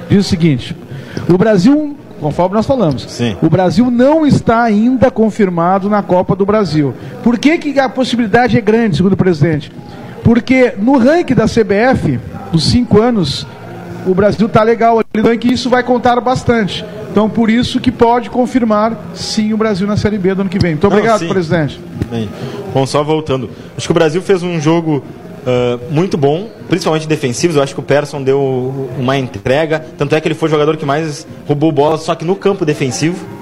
Diz 0.09 0.27
o 0.27 0.29
seguinte: 0.29 0.77
o 1.29 1.37
Brasil 1.37 1.97
conforme 2.23 2.55
nós 2.55 2.65
falamos. 2.65 3.03
Sim. 3.11 3.37
O 3.43 3.51
Brasil 3.51 3.91
não 3.91 4.25
está 4.25 4.63
ainda 4.63 5.11
confirmado 5.11 5.91
na 5.91 6.03
Copa 6.03 6.37
do 6.37 6.47
Brasil. 6.47 6.95
Por 7.25 7.37
que, 7.37 7.59
que 7.59 7.81
a 7.81 7.89
possibilidade 7.89 8.57
é 8.57 8.61
grande, 8.61 8.97
segundo 8.97 9.15
o 9.15 9.17
presidente? 9.17 9.73
Porque 10.23 10.75
no 10.79 10.99
ranking 10.99 11.35
da 11.35 11.47
CBF, 11.47 12.19
dos 12.53 12.65
cinco 12.65 13.01
anos, 13.01 13.47
o 14.07 14.15
Brasil 14.15 14.47
está 14.47 14.63
legal 14.63 14.99
ali 14.99 15.23
no 15.23 15.29
ranking 15.29 15.49
e 15.49 15.55
isso 15.55 15.69
vai 15.69 15.83
contar 15.83 16.21
bastante. 16.21 16.85
Então, 17.11 17.29
por 17.29 17.51
isso 17.51 17.79
que 17.79 17.93
pode 17.93 18.31
confirmar, 18.31 18.97
sim, 19.15 19.53
o 19.53 19.57
Brasil 19.57 19.87
na 19.87 19.97
Série 19.97 20.17
B 20.17 20.35
do 20.35 20.43
ano 20.43 20.51
que 20.51 20.59
vem. 20.59 20.73
Muito 20.73 20.87
obrigado, 20.87 21.27
presidente. 21.29 21.79
Bem, 22.11 22.29
bom, 22.73 22.87
só 22.87 23.03
voltando. 23.03 23.51
Acho 23.77 23.87
que 23.87 23.91
o 23.91 23.95
Brasil 23.95 24.23
fez 24.23 24.43
um 24.43 24.59
jogo 24.59 25.05
uh, 25.43 25.93
muito 25.93 26.17
bom, 26.17 26.49
principalmente 26.69 27.07
defensivos. 27.07 27.57
Eu 27.57 27.63
acho 27.63 27.75
que 27.75 27.81
o 27.81 27.83
Persson 27.83 28.23
deu 28.23 28.89
uma 28.99 29.19
entrega. 29.19 29.85
Tanto 29.99 30.15
é 30.15 30.21
que 30.21 30.29
ele 30.29 30.35
foi 30.35 30.49
o 30.49 30.51
jogador 30.51 30.77
que 30.77 30.87
mais 30.87 31.27
roubou 31.47 31.71
bola, 31.71 31.99
só 31.99 32.15
que 32.15 32.25
no 32.25 32.35
campo 32.35 32.65
defensivo. 32.65 33.42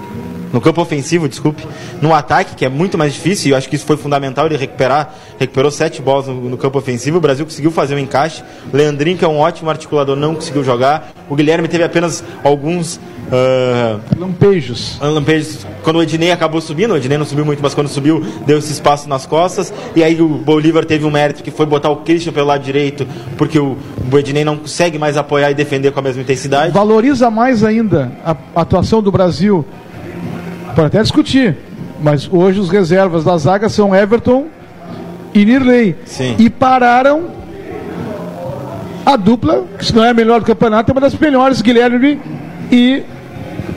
No 0.52 0.60
campo 0.60 0.80
ofensivo, 0.80 1.28
desculpe, 1.28 1.66
no 2.00 2.14
ataque, 2.14 2.54
que 2.54 2.64
é 2.64 2.68
muito 2.68 2.98
mais 2.98 3.12
difícil, 3.12 3.48
e 3.48 3.50
eu 3.52 3.56
acho 3.56 3.68
que 3.68 3.76
isso 3.76 3.86
foi 3.86 3.96
fundamental 3.96 4.46
ele 4.46 4.56
recuperar, 4.56 5.14
recuperou 5.38 5.70
sete 5.70 6.02
bolas 6.02 6.26
no, 6.26 6.34
no 6.34 6.56
campo 6.56 6.78
ofensivo, 6.78 7.18
o 7.18 7.20
Brasil 7.20 7.44
conseguiu 7.44 7.70
fazer 7.70 7.94
um 7.94 7.98
encaixe, 7.98 8.42
Leandrinho, 8.72 9.16
que 9.16 9.24
é 9.24 9.28
um 9.28 9.38
ótimo 9.38 9.70
articulador, 9.70 10.16
não 10.16 10.34
conseguiu 10.34 10.64
jogar, 10.64 11.12
o 11.28 11.34
Guilherme 11.34 11.68
teve 11.68 11.84
apenas 11.84 12.24
alguns 12.42 12.96
uh, 12.96 14.00
Lampejos. 14.18 14.98
lampejos, 15.00 15.66
quando 15.82 15.96
o 15.96 16.02
Ednei 16.02 16.30
acabou 16.30 16.60
subindo, 16.60 16.92
o 16.92 16.96
Ednei 16.96 17.16
não 17.16 17.24
subiu 17.24 17.44
muito, 17.44 17.62
mas 17.62 17.74
quando 17.74 17.88
subiu, 17.88 18.20
deu 18.46 18.58
esse 18.58 18.72
espaço 18.72 19.08
nas 19.08 19.26
costas, 19.26 19.72
e 19.94 20.02
aí 20.02 20.20
o 20.20 20.28
Bolívar 20.28 20.84
teve 20.84 21.04
um 21.04 21.10
mérito 21.10 21.42
que 21.42 21.50
foi 21.50 21.66
botar 21.66 21.90
o 21.90 21.96
Christian 21.96 22.32
pelo 22.32 22.46
lado 22.46 22.62
direito, 22.62 23.06
porque 23.38 23.58
o, 23.58 23.76
o 24.10 24.18
Ednei 24.18 24.44
não 24.44 24.56
consegue 24.56 24.98
mais 24.98 25.16
apoiar 25.16 25.50
e 25.50 25.54
defender 25.54 25.92
com 25.92 26.00
a 26.00 26.02
mesma 26.02 26.22
intensidade. 26.22 26.72
Valoriza 26.72 27.30
mais 27.30 27.62
ainda 27.62 28.12
a 28.24 28.36
atuação 28.60 29.02
do 29.02 29.12
Brasil. 29.12 29.64
Pode 30.74 30.86
até 30.86 31.02
discutir, 31.02 31.56
mas 32.00 32.28
hoje 32.30 32.60
os 32.60 32.70
reservas 32.70 33.24
da 33.24 33.36
zaga 33.36 33.68
são 33.68 33.94
Everton 33.94 34.46
e 35.34 35.44
Nirley. 35.44 35.96
Sim. 36.04 36.36
E 36.38 36.48
pararam 36.48 37.28
a 39.04 39.16
dupla, 39.16 39.64
que 39.78 39.84
se 39.84 39.94
não 39.94 40.04
é 40.04 40.10
a 40.10 40.14
melhor 40.14 40.40
do 40.40 40.46
campeonato, 40.46 40.90
é 40.90 40.92
uma 40.92 41.00
das 41.00 41.14
melhores, 41.14 41.60
Guilherme 41.60 42.20
e 42.70 43.02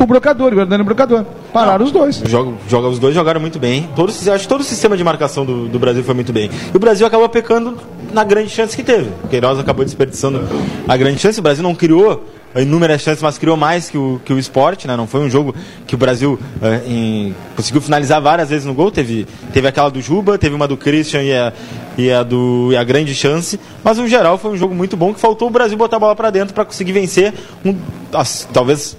o 0.04 0.08
Brocador, 0.08 0.54
o 0.54 0.60
Hernani 0.60 0.84
Brocador. 0.84 1.26
Pararam 1.51 1.86
os 1.86 1.91
dois. 1.91 2.22
Joga, 2.26 2.51
joga- 2.68 2.88
os 2.88 2.99
dois 2.99 3.14
jogaram 3.16 3.39
muito 3.39 3.60
bem. 3.60 3.89
Todos, 3.95 4.28
acho 4.28 4.43
que 4.43 4.49
todo 4.49 4.62
o 4.62 4.64
sistema 4.64 4.95
de 4.97 5.04
marcação 5.04 5.45
do, 5.45 5.68
do 5.68 5.80
Brasil 5.80 6.04
foi 6.04 6.14
muito 6.16 6.32
bem. 6.34 6.49
E 6.74 6.76
o 6.76 6.80
Brasil 6.80 7.06
acabou 7.06 7.28
pecando 7.30 7.78
na 8.12 8.24
grande 8.24 8.49
chance 8.49 8.76
que 8.76 8.84
teve. 8.84 9.10
O 9.24 9.28
Queiroz 9.28 9.58
acabou 9.60 9.84
desperdiçando 9.86 10.41
a 10.88 10.97
grande 10.97 11.20
chance. 11.20 11.39
O 11.39 11.43
Brasil 11.43 11.64
não 11.64 11.74
criou 11.76 12.26
inúmeras 12.56 13.01
chances, 13.01 13.24
mas 13.24 13.39
criou 13.39 13.58
mais 13.58 13.89
que 13.89 13.97
o, 13.97 14.22
que 14.24 14.32
o 14.32 14.38
esporte. 14.38 14.88
Né? 14.88 14.95
Não 14.95 15.08
foi 15.08 15.22
um 15.22 15.30
jogo 15.30 15.56
que 15.88 15.95
o 15.95 15.97
Brasil 15.97 16.38
eh, 16.62 16.82
em- 16.88 17.36
conseguiu 17.56 17.82
finalizar 17.82 18.22
várias 18.22 18.49
vezes 18.49 18.66
no 18.66 18.74
gol. 18.76 18.91
Teve, 18.91 19.26
teve 19.51 19.68
aquela 19.68 19.89
do 19.89 19.99
Juba, 20.01 20.38
teve 20.38 20.54
uma 20.56 20.68
do 20.68 20.78
Christian 20.78 21.24
e 21.24 21.34
a, 21.34 21.54
e 21.97 22.12
a, 22.12 22.22
do, 22.22 22.70
e 22.72 22.78
a 22.78 22.84
grande 22.84 23.16
chance. 23.16 23.60
Mas 23.84 23.97
no 23.97 24.08
geral 24.08 24.38
foi 24.38 24.51
um 24.51 24.58
jogo 24.58 24.76
muito 24.76 24.95
bom 24.95 25.14
que 25.14 25.20
faltou 25.20 25.47
o 25.47 25.51
Brasil 25.51 25.76
botar 25.78 25.97
a 25.97 25.99
bola 25.99 26.16
para 26.16 26.30
dentro 26.30 26.54
para 26.54 26.64
conseguir 26.66 26.91
vencer. 26.91 27.34
Um, 27.66 27.76
as- 28.14 28.47
talvez 28.54 28.95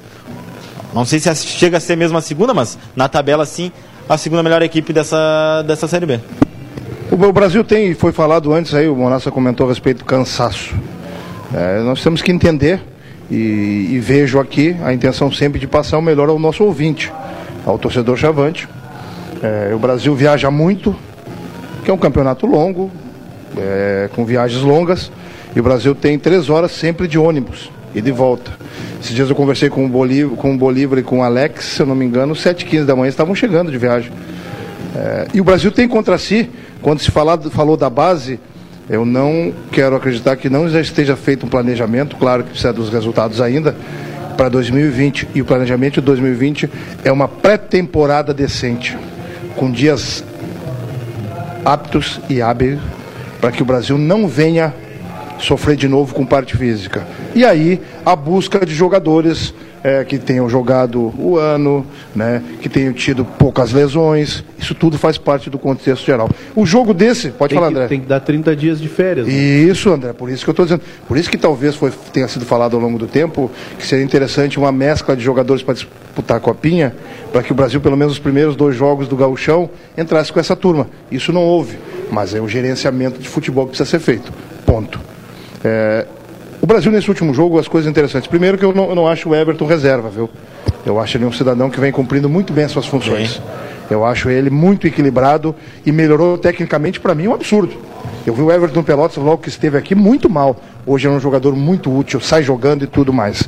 não 0.95 1.05
sei 1.05 1.19
se 1.19 1.35
chega 1.35 1.79
a 1.79 1.81
ser 1.81 1.97
mesmo 1.97 2.17
a 2.17 2.21
segunda, 2.21 2.55
mas 2.55 2.79
na 2.95 3.09
tabela 3.09 3.45
sim, 3.45 3.73
a 4.09 4.17
segunda 4.17 4.43
melhor 4.43 4.63
equipe 4.63 4.93
dessa, 4.93 5.63
dessa 5.67 5.89
Série 5.89 6.07
B. 6.07 6.21
O 7.11 7.33
Brasil 7.33 7.65
tem, 7.65 7.95
foi 7.95 8.13
falado 8.13 8.53
antes 8.53 8.73
aí, 8.75 8.89
o 8.89 8.95
Monassa 8.95 9.31
comentou 9.31 9.67
a 9.67 9.71
respeito 9.71 9.99
do 9.99 10.05
cansaço. 10.05 10.75
É, 11.53 11.81
nós 11.81 12.03
temos 12.03 12.23
que 12.23 12.31
entender, 12.31 12.81
e, 13.29 13.89
e 13.91 13.99
vejo 13.99 14.39
aqui 14.39 14.77
a 14.85 14.93
intenção 14.93 15.33
sempre 15.33 15.59
de 15.59 15.67
passar 15.67 15.99
o 15.99 16.03
melhor 16.03 16.29
ao 16.29 16.39
nosso 16.39 16.63
ouvinte, 16.63 17.13
ao 17.67 17.77
torcedor 17.77 18.17
chavante. 18.17 18.69
É, 19.43 19.75
o 19.75 19.79
Brasil 19.79 20.15
viaja 20.15 20.51
muito, 20.51 20.95
que 21.85 21.91
é 21.91 21.95
um 21.95 21.99
campeonato 21.99 22.47
longo, 22.47 22.91
é, 23.57 24.09
com 24.15 24.25
viagens 24.25 24.63
longas, 24.63 25.11
e 25.55 25.61
o 25.61 25.63
Brasil 25.63 25.95
tem 25.95 26.19
três 26.19 26.49
horas 26.49 26.71
sempre 26.73 27.09
de 27.09 27.19
ônibus 27.19 27.71
e 27.95 28.01
de 28.01 28.11
volta. 28.11 28.53
Esses 29.01 29.15
dias 29.15 29.29
eu 29.29 29.37
conversei 29.37 29.69
com 29.69 29.85
o 29.85 29.89
Bolívar, 29.89 30.37
com 30.37 30.55
o 30.55 30.59
Bolívar 30.59 30.99
e 30.99 31.03
com 31.03 31.21
o 31.21 31.23
Alex, 31.23 31.65
se 31.65 31.83
eu 31.83 31.87
não 31.87 31.95
me 31.95 32.05
engano, 32.05 32.35
7h15 32.35 32.85
da 32.85 32.97
manhã, 32.97 33.09
estavam 33.09 33.35
chegando 33.35 33.71
de 33.71 33.79
viagem. 33.79 34.11
É, 34.97 35.29
e 35.35 35.41
o 35.41 35.45
Brasil 35.45 35.71
tem 35.71 35.89
contra 35.89 36.17
si, 36.19 36.49
quando 36.81 37.01
se 37.01 37.11
falou 37.11 37.77
da 37.77 37.91
base, 37.91 38.39
eu 38.89 39.05
não 39.05 39.53
quero 39.73 39.97
acreditar 39.97 40.37
que 40.37 40.51
não 40.51 40.69
já 40.69 40.81
esteja 40.81 41.17
feito 41.17 41.47
um 41.47 41.49
planejamento, 41.49 42.17
claro 42.17 42.43
que 42.43 42.51
precisa 42.51 42.73
dos 42.73 42.91
resultados 42.91 43.41
ainda, 43.41 43.75
para 44.37 44.49
2020. 44.49 45.29
E 45.35 45.41
o 45.41 45.45
planejamento 45.45 45.95
de 45.95 46.01
2020 46.03 46.69
é 47.05 47.11
uma 47.11 47.27
pré-temporada 47.27 48.35
decente, 48.35 48.97
com 49.57 49.71
dias 49.71 50.23
aptos 51.65 52.21
e 52.29 52.43
hábeis, 52.43 52.79
para 53.41 53.51
que 53.51 53.63
o 53.63 53.65
Brasil 53.65 53.97
não 53.97 54.29
venha 54.29 54.75
sofrer 55.39 55.77
de 55.77 55.89
novo 55.89 56.15
com 56.15 56.27
parte 56.27 56.57
física. 56.57 57.07
E 57.35 57.45
aí, 57.45 57.81
a 58.07 58.15
busca 58.15 58.65
de 58.65 58.75
jogadores 58.75 59.53
eh, 59.83 60.05
que 60.05 60.19
tenham 60.19 60.49
jogado 60.49 61.13
o 61.19 61.37
ano, 61.37 61.85
né, 62.15 62.43
que 62.63 62.69
tenham 62.69 62.93
tido 62.93 63.25
poucas 63.25 63.73
lesões, 63.73 64.45
isso 64.59 64.75
tudo 64.75 64.97
faz 64.97 65.19
parte 65.19 65.51
do 65.51 65.59
contexto 65.59 66.07
geral. 66.07 66.31
O 66.55 66.65
jogo 66.65 66.95
desse, 66.95 67.31
pode 67.31 67.51
Tem 67.51 67.59
falar, 67.59 67.71
que, 67.71 67.77
André. 67.77 67.89
tem 67.89 68.01
que 68.01 68.07
dar 68.07 68.21
30 68.21 68.55
dias 68.57 68.81
de 68.81 68.89
férias. 68.89 69.27
né? 69.27 69.33
Isso, 69.35 69.91
André, 69.91 70.13
por 70.13 70.31
isso 70.31 70.45
que 70.45 70.51
eu 70.51 70.53
estou 70.53 70.65
dizendo. 70.65 70.83
Por 71.09 71.17
isso 71.19 71.29
que 71.29 71.37
talvez 71.37 71.75
foi, 71.75 71.93
tenha 72.13 72.29
sido 72.29 72.45
falado 72.47 72.77
ao 72.77 72.81
longo 72.83 72.99
do 72.99 73.07
tempo 73.07 73.51
que 73.79 73.87
seria 73.87 74.05
interessante 74.05 74.59
uma 74.59 74.71
mescla 74.73 75.17
de 75.17 75.23
jogadores 75.23 75.63
para 75.63 75.75
disputar 75.75 76.37
a 76.37 76.41
copinha, 76.41 76.95
para 77.33 77.43
que 77.43 77.51
o 77.53 77.55
Brasil, 77.55 77.81
pelo 77.81 77.97
menos 77.97 78.15
os 78.15 78.19
primeiros 78.21 78.55
dois 78.57 78.77
jogos 78.77 79.09
do 79.09 79.17
gauchão, 79.17 79.69
entrasse 79.99 80.33
com 80.33 80.39
essa 80.39 80.55
turma. 80.55 80.87
Isso 81.11 81.33
não 81.33 81.43
houve, 81.43 81.77
mas 82.13 82.33
é 82.35 82.41
o 82.41 82.49
gerenciamento 82.49 83.19
de 83.21 83.29
futebol 83.29 83.65
que 83.65 83.71
precisa 83.71 83.91
ser 83.91 83.99
feito. 83.99 84.33
Ponto. 84.65 85.01
É, 85.65 86.07
o 86.65 86.67
Brasil, 86.67 86.91
nesse 86.91 87.11
último 87.11 87.35
jogo, 87.35 87.59
as 87.59 87.69
coisas 87.69 87.91
interessantes. 87.91 88.27
Primeiro 88.27 88.57
que 88.57 88.65
eu 88.65 88.73
não, 88.73 88.89
eu 88.89 88.95
não 88.95 89.07
acho 89.07 89.29
o 89.29 89.35
Everton 89.35 89.67
reserva, 89.67 90.09
viu? 90.09 90.31
Eu 90.87 90.99
acho 90.99 91.19
ele 91.19 91.27
um 91.27 91.33
cidadão 91.33 91.69
que 91.69 91.79
vem 91.79 91.93
cumprindo 91.93 92.27
muito 92.27 92.55
bem 92.55 92.65
as 92.65 92.73
suas 92.73 92.87
funções. 92.87 93.39
Eu 93.91 94.03
acho 94.03 94.31
ele 94.31 94.49
muito 94.49 94.87
equilibrado 94.87 95.55
e 95.85 95.93
melhorou 95.93 96.39
tecnicamente, 96.39 96.99
para 96.99 97.15
mim, 97.15 97.27
um 97.27 97.35
absurdo. 97.35 97.75
Eu 98.27 98.33
vi 98.33 98.41
o 98.41 98.51
Everton 98.51 98.83
Pelotas 98.83 99.19
logo 99.19 99.43
que 99.43 99.51
esteve 99.51 99.77
aqui 99.77 99.95
muito 99.95 100.31
mal. 100.31 100.57
Hoje 100.87 101.07
é 101.07 101.11
um 101.11 101.21
jogador 101.21 101.55
muito 101.55 101.95
útil, 101.95 102.19
sai 102.19 102.43
jogando 102.43 102.83
e 102.83 102.87
tudo 102.87 103.13
mais. 103.13 103.47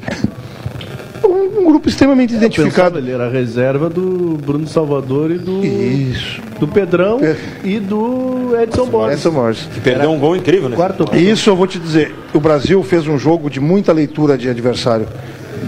Um, 1.66 1.70
grupo 1.70 1.88
extremamente 1.88 2.30
Pensava, 2.34 2.46
identificado. 2.46 2.98
ele 2.98 3.10
era 3.10 3.28
reserva 3.28 3.90
do 3.90 4.38
Bruno 4.44 4.66
Salvador 4.68 5.30
e 5.32 5.38
do, 5.38 5.64
Isso. 5.64 6.40
do 6.60 6.68
Pedrão 6.68 7.18
É. 7.22 7.36
e 7.64 7.78
do 7.80 8.56
Edson 8.60 8.86
Borges. 8.86 9.18
Essa 9.18 9.30
Morris. 9.30 9.68
Que 9.74 9.80
perdeu 9.80 10.10
um 10.12 10.18
gol 10.18 10.36
incrível, 10.36 10.68
né? 10.68 10.76
Quarto 10.76 11.04
Isso 11.16 11.50
eu 11.50 11.56
vou 11.56 11.66
te 11.66 11.78
dizer. 11.78 12.14
O 12.32 12.38
Brasil 12.40 12.82
fez 12.82 13.06
um 13.08 13.18
jogo 13.18 13.50
de 13.50 13.58
muita 13.60 13.92
leitura 13.92 14.38
de 14.38 14.48
adversário. 14.48 15.06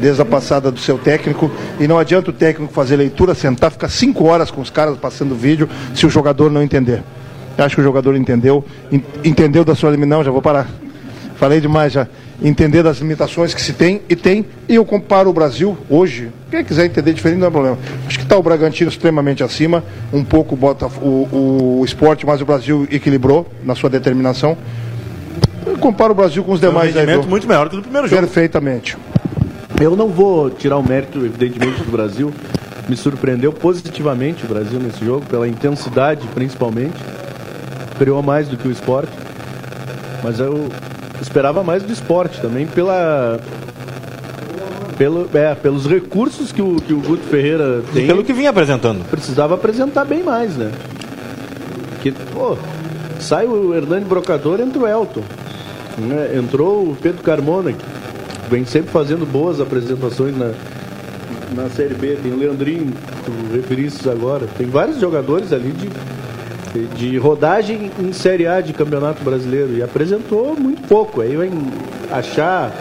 Desde 0.00 0.22
a 0.22 0.24
passada 0.24 0.70
do 0.70 0.78
seu 0.78 0.96
técnico. 0.98 1.50
E 1.80 1.88
não 1.88 1.98
adianta 1.98 2.30
o 2.30 2.32
técnico 2.32 2.72
fazer 2.72 2.94
leitura, 2.96 3.34
sentar, 3.34 3.70
ficar 3.72 3.88
cinco 3.88 4.24
horas 4.26 4.50
com 4.50 4.60
os 4.60 4.70
caras 4.70 4.96
passando 4.98 5.34
vídeo, 5.34 5.68
se 5.94 6.06
o 6.06 6.10
jogador 6.10 6.50
não 6.50 6.62
entender. 6.62 7.02
Eu 7.56 7.64
acho 7.64 7.74
que 7.74 7.80
o 7.80 7.84
jogador 7.84 8.14
entendeu. 8.14 8.64
en- 8.92 9.02
Entendeu 9.24 9.64
da 9.64 9.74
sua 9.74 9.90
limitação. 9.90 10.22
Já 10.22 10.30
vou 10.30 10.40
parar. 10.42 10.68
Falei 11.36 11.60
demais 11.60 11.92
já. 11.92 12.06
Entender 12.40 12.84
das 12.84 12.98
limitações 12.98 13.52
que 13.52 13.60
se 13.60 13.72
tem 13.72 14.00
e 14.08 14.14
tem. 14.14 14.46
E 14.68 14.76
eu 14.76 14.84
comparo 14.84 15.28
o 15.28 15.32
Brasil 15.32 15.76
hoje. 15.90 16.30
Quem 16.50 16.64
quiser 16.64 16.86
entender 16.86 17.12
diferente 17.12 17.40
não 17.40 17.48
é 17.48 17.50
problema. 17.50 17.78
Acho 18.06 18.16
que 18.16 18.24
está 18.24 18.36
o 18.36 18.42
Bragantino 18.42 18.88
extremamente 18.88 19.42
acima. 19.42 19.82
Um 20.12 20.22
pouco 20.22 20.54
bota 20.54 20.86
o, 20.86 21.80
o 21.80 21.84
esporte, 21.84 22.24
mas 22.24 22.40
o 22.40 22.46
Brasil 22.46 22.86
equilibrou 22.92 23.46
na 23.64 23.74
sua 23.74 23.90
determinação. 23.90 24.56
Eu 25.66 25.76
comparo 25.78 26.12
o 26.12 26.14
Brasil 26.14 26.44
com 26.44 26.52
os 26.52 26.62
um 26.62 26.68
demais 26.68 26.96
aí, 26.96 27.04
rendimento 27.04 27.28
muito 27.28 27.48
melhor 27.48 27.68
que 27.68 27.76
do 27.76 27.82
primeiro 27.82 28.06
jogo. 28.06 28.22
Perfeitamente. 28.22 28.96
Eu 29.80 29.96
não 29.96 30.08
vou 30.08 30.48
tirar 30.48 30.76
o 30.76 30.82
mérito, 30.82 31.18
evidentemente, 31.18 31.82
do 31.82 31.90
Brasil. 31.90 32.32
Me 32.88 32.96
surpreendeu 32.96 33.52
positivamente 33.52 34.44
o 34.44 34.48
Brasil 34.48 34.78
nesse 34.78 35.04
jogo, 35.04 35.26
pela 35.26 35.46
intensidade 35.46 36.26
principalmente. 36.34 36.96
Criou 37.98 38.22
mais 38.22 38.46
do 38.46 38.56
que 38.56 38.66
o 38.68 38.70
esporte. 38.70 39.12
Mas 40.22 40.40
eu 40.40 40.68
esperava 41.20 41.62
mais 41.62 41.82
do 41.82 41.92
esporte 41.92 42.40
também, 42.40 42.66
pela. 42.66 43.38
Pelo, 44.96 45.28
é, 45.32 45.54
pelos 45.54 45.86
recursos 45.86 46.50
que 46.50 46.60
o, 46.60 46.76
que 46.76 46.92
o 46.92 47.00
Guto 47.00 47.22
Ferreira 47.24 47.82
E 47.90 47.92
tem. 47.92 48.06
pelo 48.08 48.24
que 48.24 48.32
vinha 48.32 48.50
apresentando. 48.50 49.04
precisava 49.08 49.54
apresentar 49.54 50.04
bem 50.04 50.24
mais, 50.24 50.56
né? 50.56 50.72
Que, 52.02 52.10
pô, 52.10 52.56
sai 53.20 53.46
o 53.46 53.72
Hernani 53.74 54.04
Brocador, 54.04 54.60
entra 54.60 54.80
o 54.80 54.86
Elton. 54.88 55.22
né? 55.98 56.32
Entrou 56.36 56.82
o 56.90 56.96
Pedro 57.00 57.22
Carmona, 57.22 57.72
que 57.72 57.84
vem 58.50 58.64
sempre 58.64 58.90
fazendo 58.90 59.24
boas 59.24 59.60
apresentações 59.60 60.36
na, 60.36 60.50
na 61.54 61.68
Série 61.70 61.94
B. 61.94 62.18
Tem 62.20 62.32
o 62.32 62.36
Leandrinho, 62.36 62.86
que 62.92 63.22
tu 63.24 63.32
referiste 63.54 64.08
agora. 64.10 64.48
Tem 64.58 64.66
vários 64.66 64.98
jogadores 65.00 65.52
ali 65.52 65.70
de, 65.70 65.88
de 66.94 67.16
rodagem 67.18 67.90
em 67.98 68.12
Série 68.12 68.46
A 68.46 68.60
de 68.60 68.72
Campeonato 68.72 69.22
Brasileiro. 69.22 69.76
E 69.76 69.82
apresentou 69.82 70.56
muito 70.56 70.86
pouco. 70.86 71.20
Aí 71.20 71.36
vai 71.36 71.50
achar 72.10 72.72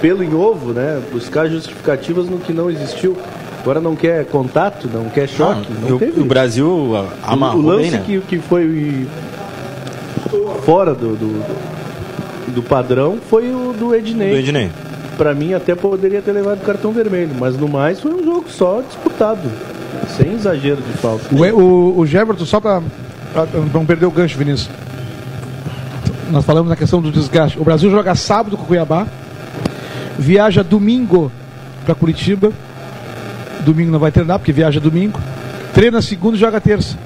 pelo 0.00 0.22
em 0.22 0.34
ovo, 0.34 0.72
né? 0.72 1.00
Buscar 1.12 1.48
justificativas 1.48 2.28
no 2.28 2.38
que 2.38 2.52
não 2.52 2.70
existiu. 2.70 3.16
Agora 3.60 3.80
não 3.80 3.96
quer 3.96 4.24
contato, 4.26 4.88
não 4.92 5.08
quer 5.10 5.28
choque. 5.28 5.66
Ah, 5.70 5.88
não 5.88 5.96
o, 5.96 6.20
o 6.22 6.24
Brasil 6.24 6.92
amarrou 7.22 7.60
o 7.60 7.66
lance 7.66 7.82
bem, 7.82 7.90
né? 7.90 8.02
que, 8.06 8.20
que 8.20 8.38
foi 8.38 9.06
fora 10.64 10.94
do, 10.94 11.16
do, 11.16 12.54
do 12.54 12.62
padrão 12.62 13.18
foi 13.28 13.50
o 13.50 13.72
do 13.72 13.94
Ednei. 13.94 14.30
Do 14.30 14.36
Ednei. 14.36 14.70
Pra 15.16 15.34
mim 15.34 15.52
até 15.52 15.74
poderia 15.74 16.22
ter 16.22 16.30
levado 16.32 16.60
cartão 16.64 16.92
vermelho, 16.92 17.30
mas 17.38 17.56
no 17.56 17.68
mais 17.68 18.00
foi 18.00 18.12
um 18.12 18.24
jogo 18.24 18.48
só 18.48 18.80
disputado. 18.80 19.50
Sem 20.16 20.34
exagero 20.34 20.82
de 20.82 20.92
falta. 20.98 21.34
O, 21.34 22.00
o, 22.00 22.00
o 22.00 22.46
só 22.46 22.60
para 22.60 22.82
não 23.72 23.86
perder 23.86 24.06
o 24.06 24.10
gancho, 24.10 24.38
Vinícius. 24.38 24.70
Nós 26.30 26.44
falamos 26.44 26.68
na 26.68 26.76
questão 26.76 27.00
do 27.00 27.10
desgaste. 27.10 27.58
O 27.58 27.64
Brasil 27.64 27.90
joga 27.90 28.14
sábado 28.14 28.56
com 28.56 28.64
o 28.64 28.66
Cuiabá, 28.66 29.06
viaja 30.18 30.62
domingo 30.62 31.32
para 31.84 31.94
Curitiba, 31.94 32.52
Domingo 33.64 33.90
não 33.90 33.98
vai 33.98 34.10
treinar, 34.10 34.38
porque 34.38 34.52
viaja 34.52 34.80
domingo. 34.80 35.20
Treina 35.74 36.00
segunda 36.00 36.36
e 36.36 36.40
joga 36.40 36.60
terça. 36.60 36.96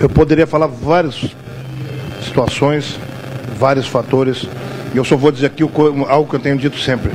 Eu 0.00 0.08
poderia 0.08 0.46
falar 0.46 0.66
várias 0.66 1.30
situações, 2.24 2.98
vários 3.58 3.86
fatores, 3.86 4.46
e 4.94 4.96
eu 4.96 5.04
só 5.04 5.16
vou 5.16 5.30
dizer 5.32 5.46
aqui 5.46 5.64
o 5.64 5.70
algo 6.08 6.28
que 6.28 6.36
eu 6.36 6.40
tenho 6.40 6.56
dito 6.56 6.78
sempre. 6.78 7.10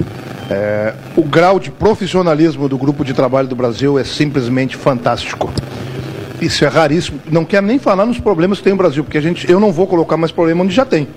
É, 0.49 0.93
o 1.15 1.23
grau 1.23 1.59
de 1.59 1.69
profissionalismo 1.71 2.69
do 2.69 2.78
grupo 2.78 3.03
de 3.03 3.13
trabalho 3.13 3.47
do 3.47 3.55
Brasil 3.55 3.99
é 3.99 4.03
simplesmente 4.03 4.75
fantástico. 4.78 5.51
Isso 6.41 6.63
é 6.63 6.67
raríssimo. 6.67 7.19
Não 7.32 7.43
quero 7.43 7.65
nem 7.65 7.78
falar 7.80 8.05
nos 8.05 8.19
problemas 8.19 8.59
que 8.59 8.63
tem 8.63 8.73
no 8.73 8.78
Brasil, 8.78 9.03
porque 9.03 9.17
a 9.17 9.21
gente, 9.21 9.49
eu 9.51 9.59
não 9.59 9.71
vou 9.71 9.88
colocar 9.88 10.15
mais 10.17 10.32
problema 10.32 10.63
onde 10.63 10.73
já 10.73 10.86
tem. 10.86 11.07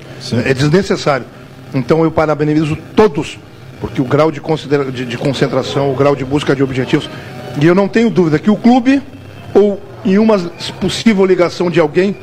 É 0.44 0.52
desnecessário. 0.54 1.26
Então 1.74 2.02
eu 2.02 2.11
parabenizo 2.11 2.76
todos, 2.96 3.38
porque 3.80 4.00
o 4.00 4.04
grau 4.04 4.30
de, 4.30 4.40
de- 4.92 5.04
de 5.06 5.16
concentração, 5.18 5.92
o 5.92 5.94
grau 5.94 6.16
de 6.16 6.24
busca 6.24 6.56
de 6.56 6.62
objetivos. 6.62 7.08
E 7.61 7.66
eu 7.66 7.74
não 7.74 7.86
tenho 7.86 8.11
dúvida 8.11 8.38
que 8.38 8.50
o 8.50 8.56
clube, 8.56 9.00
ou 9.54 9.80
em 10.04 10.18
uma 10.18 10.38
possível 10.80 11.24
ligação 11.24 11.70
de 11.70 11.78
alguém, 11.78 12.16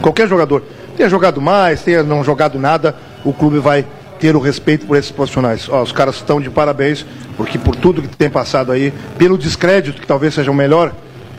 qualquer 0.00 0.26
jogador, 0.26 0.64
tenha 0.96 1.08
jogado 1.08 1.40
mais, 1.40 1.82
tenha 1.82 2.02
não 2.02 2.24
jogado 2.24 2.58
nada, 2.58 2.96
o 3.24 3.32
clube 3.32 3.58
vai 3.58 3.84
ter 4.18 4.36
o 4.36 4.40
respeito 4.40 4.86
por 4.86 4.96
esses 4.96 5.10
profissionais. 5.10 5.68
Ó, 5.68 5.82
os 5.82 5.90
caras 5.90 6.16
estão 6.16 6.40
de 6.40 6.48
parabéns, 6.48 7.04
porque 7.36 7.58
por 7.58 7.74
tudo 7.74 8.02
que 8.02 8.16
tem 8.16 8.30
passado 8.30 8.70
aí, 8.70 8.92
pelo 9.18 9.36
descrédito, 9.36 10.00
que 10.00 10.06
talvez 10.06 10.34
seja 10.34 10.50
o 10.50 10.54
melhor, 10.54 10.92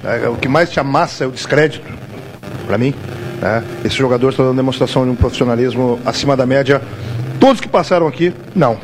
é, 0.04 0.28
o 0.28 0.36
que 0.36 0.50
mais 0.50 0.70
te 0.70 0.80
amassa 0.80 1.24
é 1.24 1.28
o 1.28 1.32
descrédito, 1.32 1.90
para 2.68 2.78
mim. 2.78 2.94
Né? 3.42 3.64
Esses 3.86 3.98
jogadores 3.98 4.34
estão 4.34 4.46
dando 4.46 4.58
demonstração 4.58 5.06
de 5.06 5.12
um 5.12 5.16
profissionalismo 5.16 6.00
acima 6.06 6.36
da 6.36 6.46
média. 6.46 6.82
Todos 7.40 7.62
que 7.62 7.70
passaram 7.70 8.08
aqui, 8.08 8.34
não. 8.54 8.78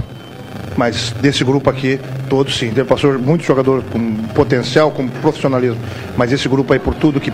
Mas 0.78 1.12
desse 1.20 1.43
grupo 1.43 1.70
aqui, 1.70 2.00
todos 2.30 2.58
sim. 2.58 2.72
Passou 2.88 3.20
muito 3.20 3.43
jogador 3.43 3.84
com 3.91 4.16
potencial, 4.34 4.91
com 4.91 5.10
profissionalismo. 5.10 5.78
Mas 6.16 6.32
esse 6.32 6.47
grupo 6.47 6.72
aí, 6.72 6.80
por 6.80 6.93
tudo 6.93 7.20
que 7.20 7.32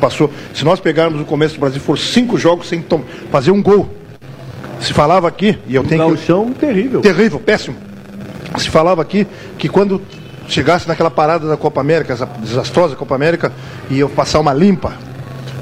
passou. 0.00 0.32
Se 0.52 0.64
nós 0.64 0.80
pegarmos 0.80 1.20
o 1.20 1.24
começo 1.24 1.54
do 1.54 1.60
Brasil, 1.60 1.80
for 1.80 1.96
cinco 1.96 2.36
jogos 2.36 2.68
sem 2.68 2.84
fazer 3.30 3.52
um 3.52 3.62
gol. 3.62 3.88
Se 4.80 4.92
falava 4.92 5.28
aqui, 5.28 5.58
e 5.66 5.74
eu 5.74 5.84
tenho 5.84 6.04
que. 6.04 6.08
Galchão 6.08 6.52
terrível. 6.52 7.00
Terrível, 7.00 7.40
péssimo. 7.40 7.76
Se 8.56 8.70
falava 8.70 9.02
aqui 9.02 9.26
que 9.58 9.68
quando 9.68 10.00
chegasse 10.48 10.88
naquela 10.88 11.10
parada 11.10 11.46
da 11.46 11.56
Copa 11.56 11.80
América, 11.80 12.12
essa 12.12 12.26
desastrosa 12.26 12.96
Copa 12.96 13.14
América, 13.14 13.52
ia 13.90 14.08
passar 14.08 14.40
uma 14.40 14.52
limpa. 14.52 14.92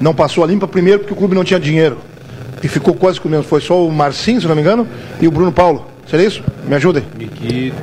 Não 0.01 0.15
passou 0.15 0.45
a 0.45 0.47
limpa 0.47 0.69
primeiro 0.69 1.01
porque 1.01 1.13
o 1.13 1.17
clube 1.17 1.35
não 1.35 1.45
tinha 1.45 1.59
dinheiro. 1.59 1.99
E 2.63 2.69
ficou 2.69 2.95
quase 2.95 3.21
com 3.21 3.29
menos. 3.29 3.47
Foi 3.47 3.61
só 3.61 3.87
o 3.87 3.93
Marcinho, 3.93 4.41
se 4.41 4.47
não 4.47 4.55
me 4.55 4.61
engano, 4.61 4.87
e 5.21 5.27
o 5.27 5.31
Bruno 5.31 5.53
Paulo. 5.53 5.87
Seria 6.09 6.27
isso? 6.27 6.43
Me 6.67 6.75
ajudem. 6.77 7.05
E 7.19 7.27
que, 7.27 7.75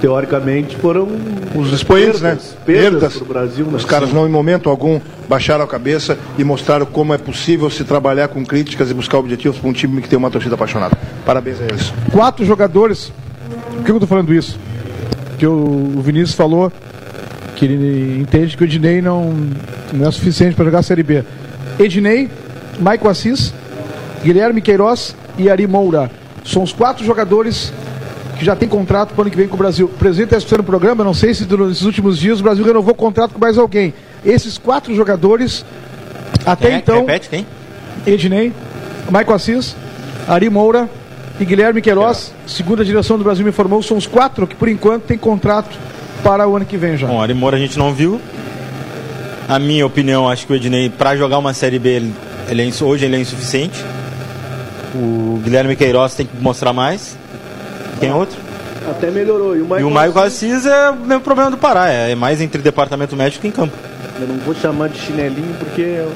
teoricamente, 0.00 0.76
foram 0.76 1.08
Os 1.54 1.72
expoentes, 1.72 2.20
né? 2.20 2.38
perdas, 2.64 2.92
perdas 3.00 3.16
pro 3.16 3.24
Brasil. 3.24 3.66
né? 3.66 3.76
Os 3.76 3.84
caras 3.84 4.12
não, 4.12 4.26
em 4.26 4.30
momento 4.30 4.68
algum, 4.68 5.00
baixaram 5.28 5.64
a 5.64 5.66
cabeça 5.66 6.18
e 6.38 6.44
mostraram 6.44 6.86
como 6.86 7.14
é 7.14 7.18
possível 7.18 7.70
se 7.70 7.84
trabalhar 7.84 8.28
com 8.28 8.44
críticas 8.44 8.90
e 8.90 8.94
buscar 8.94 9.18
objetivos 9.18 9.58
para 9.58 9.68
um 9.68 9.72
time 9.72 10.00
que 10.02 10.08
tem 10.08 10.18
uma 10.18 10.30
torcida 10.30 10.54
apaixonada. 10.54 10.96
Parabéns 11.24 11.60
a 11.60 11.64
eles. 11.64 11.92
Quatro 12.12 12.44
jogadores. 12.44 13.12
Por 13.74 13.84
que 13.84 13.90
eu 13.90 14.00
tô 14.00 14.06
falando 14.06 14.32
isso? 14.32 14.58
Que 15.38 15.46
o, 15.46 15.52
o 15.96 16.00
Vinícius 16.02 16.34
falou 16.34 16.72
que 17.54 17.64
ele 17.64 18.20
entende 18.20 18.56
que 18.56 18.62
o 18.62 18.66
Ednei 18.66 19.00
não, 19.00 19.34
não 19.92 20.06
é 20.06 20.10
suficiente 20.10 20.54
para 20.54 20.64
jogar 20.66 20.80
a 20.80 20.82
Série 20.82 21.02
B. 21.02 21.24
Ednei, 21.78 22.30
Michael 22.78 23.08
Assis, 23.08 23.52
Guilherme 24.22 24.60
Queiroz 24.60 25.16
e 25.38 25.48
Ari 25.50 25.66
Moura. 25.66 26.10
São 26.44 26.62
os 26.62 26.72
quatro 26.72 27.04
jogadores 27.04 27.72
que 28.38 28.44
já 28.44 28.54
tem 28.54 28.68
contrato 28.68 29.14
para 29.14 29.18
o 29.18 29.22
ano 29.22 29.30
que 29.30 29.36
vem 29.36 29.48
com 29.48 29.54
o 29.54 29.58
Brasil. 29.58 29.86
O 29.86 29.98
presidente 29.98 30.26
está 30.26 30.38
escutando 30.38 30.60
o 30.60 30.64
programa, 30.64 31.02
não 31.02 31.14
sei 31.14 31.34
se 31.34 31.44
durante 31.44 31.72
esses 31.72 31.84
últimos 31.84 32.18
dias 32.18 32.40
o 32.40 32.42
Brasil 32.42 32.64
renovou 32.64 32.92
o 32.92 32.96
contrato 32.96 33.32
com 33.32 33.40
mais 33.40 33.56
alguém. 33.58 33.94
Esses 34.24 34.58
quatro 34.58 34.94
jogadores, 34.94 35.64
até 36.44 36.72
é? 36.72 36.76
então, 36.76 37.00
Repete 37.00 37.28
quem? 37.28 37.46
Ednei, 38.06 38.52
Michael 39.06 39.34
Assis, 39.34 39.74
Ari 40.28 40.50
Moura 40.50 40.88
e 41.40 41.44
Guilherme 41.44 41.80
Queiroz, 41.80 42.32
segundo 42.46 42.82
a 42.82 42.84
direção 42.84 43.18
do 43.18 43.24
Brasil 43.24 43.44
me 43.44 43.50
informou, 43.50 43.82
são 43.82 43.96
os 43.96 44.06
quatro 44.06 44.46
que 44.46 44.54
por 44.54 44.68
enquanto 44.68 45.04
têm 45.04 45.18
contrato 45.18 45.76
para 46.22 46.46
o 46.46 46.56
ano 46.56 46.64
que 46.64 46.76
vem 46.76 46.96
já. 46.96 47.06
Bom, 47.06 47.20
Ari 47.20 47.34
Moura 47.34 47.56
a 47.56 47.60
gente 47.60 47.78
não 47.78 47.92
viu. 47.92 48.20
A 49.48 49.58
minha 49.58 49.86
opinião, 49.86 50.28
acho 50.28 50.46
que 50.46 50.52
o 50.52 50.56
Ednei, 50.56 50.90
para 50.90 51.16
jogar 51.16 51.38
uma 51.38 51.54
Série 51.54 51.78
B, 51.78 51.88
ele, 51.88 52.14
ele 52.48 52.62
é 52.62 52.84
hoje 52.84 53.04
ele 53.04 53.16
é 53.16 53.20
insuficiente. 53.20 53.84
O 54.94 55.40
Guilherme 55.42 55.76
Queiroz 55.76 56.14
tem 56.14 56.26
que 56.26 56.36
mostrar 56.40 56.72
mais. 56.72 57.16
Quem 58.00 58.10
é 58.10 58.14
outro? 58.14 58.38
Até 58.88 59.10
melhorou. 59.10 59.56
E 59.56 59.60
o 59.60 59.62
E 59.62 59.64
Michael, 59.64 59.88
o 59.88 59.90
Maicon 59.90 60.20
Assis 60.20 60.66
é 60.66 60.90
o 60.90 60.96
mesmo 60.96 61.22
problema 61.22 61.50
do 61.50 61.56
Pará, 61.56 61.88
é 61.88 62.14
mais 62.14 62.40
entre 62.40 62.62
departamento 62.62 63.16
médico 63.16 63.42
que 63.42 63.48
em 63.48 63.52
campo. 63.52 63.76
Eu 64.20 64.28
não 64.28 64.36
vou 64.38 64.54
chamar 64.54 64.88
de 64.88 64.98
chinelinho 64.98 65.54
porque 65.58 65.82
eu 65.82 66.12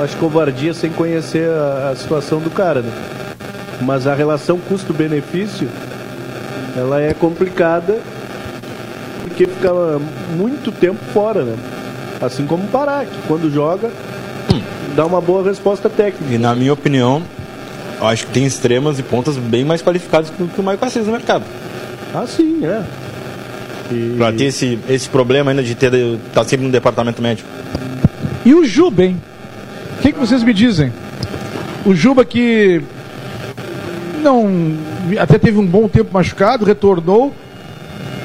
acho 0.00 0.16
covardia 0.16 0.74
sem 0.74 0.90
conhecer 0.90 1.48
a, 1.48 1.90
a 1.92 1.96
situação 1.96 2.40
do 2.40 2.50
cara, 2.50 2.80
né? 2.80 2.92
Mas 3.80 4.06
a 4.06 4.14
relação 4.14 4.58
custo-benefício 4.58 5.68
ela 6.76 7.00
é 7.00 7.14
complicada 7.14 7.98
porque 9.22 9.46
fica 9.46 9.72
muito 10.36 10.72
tempo 10.72 10.98
fora, 11.12 11.42
né? 11.42 11.56
Assim 12.20 12.46
como 12.46 12.64
o 12.64 12.68
Pará, 12.68 13.04
que 13.04 13.28
quando 13.28 13.50
joga 13.52 13.90
dá 14.96 15.06
uma 15.06 15.20
boa 15.20 15.44
resposta 15.44 15.88
técnica. 15.88 16.34
E 16.34 16.38
na 16.38 16.54
minha 16.54 16.72
opinião, 16.72 17.22
eu 18.00 18.06
acho 18.06 18.26
que 18.26 18.32
tem 18.32 18.44
extremas 18.46 18.98
e 18.98 19.02
pontas 19.02 19.36
bem 19.36 19.64
mais 19.64 19.82
qualificados 19.82 20.30
que, 20.30 20.42
o- 20.42 20.48
que 20.48 20.60
o 20.60 20.62
Maicon 20.64 20.86
Assis 20.86 21.04
no 21.06 21.12
mercado. 21.12 21.44
Ah, 22.14 22.24
sim, 22.26 22.64
é. 22.64 22.82
E- 23.92 24.14
Pra 24.16 24.32
ter 24.32 24.44
esse, 24.44 24.78
esse 24.88 25.08
problema 25.08 25.50
ainda 25.50 25.62
de 25.62 25.74
ter 25.74 25.90
tá 26.32 26.44
sempre 26.44 26.66
no 26.66 26.72
departamento 26.72 27.20
médico. 27.22 27.48
E 28.44 28.54
o 28.54 28.64
Juba, 28.64 29.04
hein? 29.04 29.20
O 29.98 30.02
que, 30.02 30.12
que 30.12 30.18
vocês 30.18 30.42
me 30.42 30.52
dizem? 30.54 30.92
O 31.84 31.94
Juba 31.94 32.24
que 32.24 32.80
não 34.22 34.76
até 35.18 35.38
teve 35.38 35.58
um 35.58 35.66
bom 35.66 35.88
tempo 35.88 36.10
machucado, 36.12 36.64
retornou. 36.64 37.34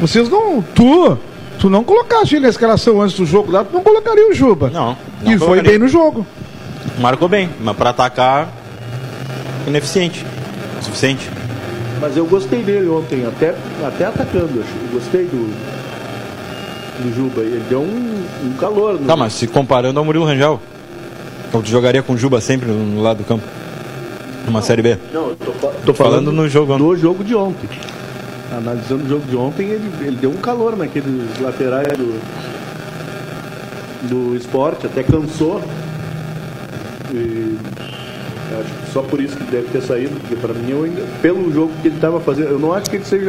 Vocês 0.01 0.29
não. 0.29 0.61
Tu, 0.61 1.17
tu 1.59 1.69
não 1.69 1.83
colocaste 1.83 2.35
ele 2.35 2.43
na 2.43 2.49
escalação 2.49 3.01
antes 3.01 3.15
do 3.17 3.25
jogo 3.25 3.51
lá, 3.51 3.63
tu 3.63 3.73
não 3.73 3.81
colocaria 3.83 4.29
o 4.29 4.33
Juba. 4.33 4.69
Não. 4.69 4.97
não 5.23 5.31
e 5.31 5.37
foi 5.37 5.47
colocaria. 5.47 5.71
bem 5.71 5.79
no 5.79 5.87
jogo. 5.87 6.25
Marcou 6.99 7.27
bem, 7.29 7.49
mas 7.61 7.75
pra 7.75 7.91
atacar, 7.91 8.49
ineficiente. 9.67 10.25
Suficiente. 10.81 11.29
Mas 12.01 12.17
eu 12.17 12.25
gostei 12.25 12.61
dele 12.61 12.89
ontem, 12.89 13.25
até, 13.25 13.55
até 13.85 14.05
atacando. 14.05 14.61
acho. 14.61 14.93
Gostei 14.93 15.23
do, 15.25 15.53
do 17.01 17.15
Juba. 17.15 17.41
Ele 17.41 17.63
deu 17.69 17.79
um, 17.81 18.23
um 18.45 18.53
calor. 18.59 18.99
No, 18.99 19.05
Tá, 19.07 19.15
mas 19.15 19.33
se 19.33 19.47
comparando 19.47 19.97
ao 19.99 20.05
Murilo 20.05 20.25
Rangel, 20.25 20.59
eu 21.53 21.63
jogaria 21.65 22.03
com 22.03 22.13
o 22.13 22.17
Juba 22.17 22.41
sempre 22.41 22.67
no, 22.69 22.83
no 22.85 23.01
lado 23.01 23.19
do 23.19 23.23
campo. 23.23 23.43
Numa 24.45 24.61
Série 24.61 24.81
B. 24.81 24.97
Não, 25.13 25.29
eu 25.29 25.35
tô, 25.37 25.51
fa- 25.53 25.71
tô 25.85 25.93
falando 25.93 26.29
no 26.29 26.49
jogo 26.49 26.77
do 26.77 26.97
jogo 26.97 27.23
de 27.23 27.33
ontem. 27.33 27.69
Analisando 28.51 29.05
o 29.05 29.07
jogo 29.09 29.25
de 29.25 29.35
ontem, 29.37 29.67
ele, 29.69 29.89
ele 30.01 30.17
deu 30.17 30.29
um 30.29 30.35
calor 30.37 30.75
naqueles 30.75 31.39
laterais 31.39 31.87
do, 31.97 32.19
do 34.09 34.35
esporte, 34.35 34.85
até 34.85 35.01
cansou. 35.01 35.61
E 37.13 37.57
acho 38.59 38.69
que 38.73 38.91
só 38.91 39.01
por 39.01 39.19
isso 39.21 39.35
que 39.37 39.43
deve 39.45 39.67
ter 39.71 39.81
saído, 39.81 40.11
porque 40.19 40.35
para 40.35 40.53
mim, 40.53 40.69
eu 40.71 40.83
ainda, 40.83 41.01
pelo 41.21 41.51
jogo 41.53 41.71
que 41.81 41.87
ele 41.87 41.95
estava 41.95 42.19
fazendo, 42.19 42.49
eu 42.49 42.59
não 42.59 42.73
acho 42.73 42.89
que 42.89 42.95
ele 42.97 43.05
seja 43.05 43.27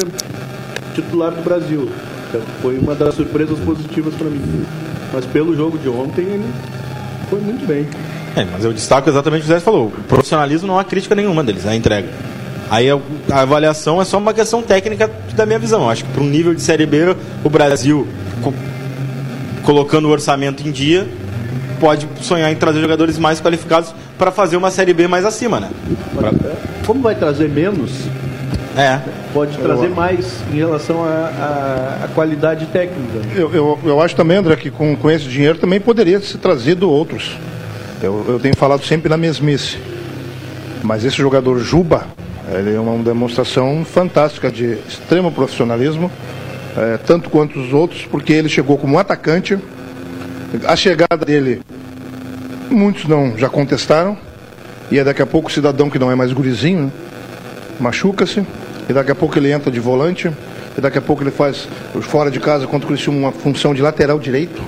titular 0.95 1.31
do 1.33 1.43
Brasil. 1.43 1.89
Então, 2.29 2.41
foi 2.63 2.79
uma 2.79 2.95
das 2.95 3.15
surpresas 3.15 3.59
positivas 3.61 4.15
para 4.15 4.29
mim. 4.29 4.41
Mas 5.13 5.25
pelo 5.27 5.55
jogo 5.57 5.79
de 5.79 5.89
ontem, 5.89 6.23
ele 6.23 6.45
foi 7.31 7.41
muito 7.41 7.67
bem. 7.67 7.87
É, 8.37 8.45
mas 8.51 8.65
eu 8.65 8.73
destaco 8.73 9.09
exatamente 9.09 9.43
o 9.43 9.45
que 9.47 9.53
o 9.53 9.55
Zé 9.55 9.61
falou. 9.61 9.87
O 9.87 10.03
profissionalismo 10.05 10.67
não 10.67 10.79
há 10.79 10.85
crítica 10.85 11.15
nenhuma 11.15 11.45
deles, 11.45 11.65
a 11.67 11.75
entrega. 11.77 12.09
Aí 12.71 12.91
a, 12.91 12.99
a 13.31 13.41
avaliação 13.43 14.01
é 14.01 14.05
só 14.05 14.19
uma 14.19 14.35
questão 14.35 14.63
técnica 14.63 15.09
da 15.37 15.47
minha 15.47 15.59
visão. 15.59 15.83
Eu 15.83 15.91
acho 15.91 16.05
que 16.05 16.11
para 16.11 16.23
um 16.23 16.29
nível 16.29 16.55
de 16.55 16.61
Série 16.63 16.87
B, 16.87 17.15
o 17.45 17.51
Brasil, 17.51 18.09
co- 18.43 18.53
colocando 19.63 20.09
o 20.09 20.11
orçamento 20.11 20.67
em 20.67 20.73
dia, 20.73 21.07
pode 21.85 22.09
sonhar 22.23 22.51
em 22.51 22.57
trazer 22.57 22.81
jogadores 22.81 23.19
mais 23.19 23.43
qualificados 23.43 23.95
para 24.17 24.31
fazer 24.31 24.57
uma 24.57 24.71
Série 24.71 24.95
B 24.95 25.07
mais 25.07 25.27
acima, 25.27 25.61
né? 25.61 25.69
Pra- 26.17 26.33
Como 26.87 27.03
vai 27.03 27.15
trazer 27.15 27.47
menos, 27.51 27.91
É. 28.75 29.01
pode 29.35 29.59
trazer 29.59 29.91
mais 29.91 30.39
em 30.51 30.57
relação 30.57 31.05
à 31.05 32.09
qualidade 32.15 32.65
técnica. 32.73 33.21
Eu, 33.37 33.53
eu, 33.55 33.79
eu 33.85 34.01
acho 34.01 34.17
também, 34.17 34.39
André, 34.39 34.57
que 34.57 34.71
com, 34.71 34.97
com 34.97 35.11
esse 35.11 35.27
dinheiro 35.27 35.59
também 35.59 35.79
poderia 35.79 36.19
ser 36.23 36.39
trazido 36.39 36.91
outros. 36.91 37.37
Eu, 38.03 38.25
eu 38.29 38.41
tenho 38.41 38.57
falado 38.57 38.83
sempre 38.83 39.11
na 39.11 39.19
mesmice. 39.19 39.77
Mas 40.83 41.05
esse 41.05 41.17
jogador 41.19 41.59
Juba, 41.59 42.07
ele 42.51 42.75
é 42.75 42.81
uma 42.81 42.97
demonstração 43.05 43.85
fantástica 43.85 44.51
de 44.51 44.79
extremo 44.89 45.31
profissionalismo, 45.31 46.11
eh, 46.79 46.99
tanto 47.07 47.29
quanto 47.29 47.59
os 47.61 47.75
outros, 47.75 48.07
porque 48.11 48.33
ele 48.33 48.49
chegou 48.49 48.79
como 48.79 48.99
atacante. 48.99 49.59
A 50.67 50.77
chegada 50.77 51.25
dele, 51.25 51.63
muitos 52.71 53.07
não 53.07 53.37
já 53.37 53.49
contestaram. 53.49 54.17
E 54.91 54.99
é 54.99 55.05
daqui 55.05 55.23
a 55.23 55.27
pouco 55.27 55.49
o 55.49 55.53
cidadão 55.53 55.89
que 55.89 55.99
não 55.99 56.11
é 56.11 56.15
mais 56.15 56.33
gurizinho, 56.33 56.85
né? 56.85 56.91
machuca-se. 57.81 58.45
e 58.89 58.93
daqui 58.93 59.11
a 59.11 59.15
pouco 59.15 59.39
ele 59.39 59.51
entra 59.51 59.71
de 59.71 59.81
volante, 59.81 60.31
e 60.77 60.81
daqui 60.81 60.99
a 60.99 61.01
pouco 61.01 61.23
ele 61.23 61.31
faz 61.31 61.67
fora 62.03 62.31
de 62.31 62.39
casa 62.39 62.67
contra 62.67 62.87
o 62.87 62.89
Criciúma 62.89 63.19
uma 63.19 63.33
função 63.33 63.75
de 63.75 63.81
lateral 63.81 64.19
direito. 64.19 64.63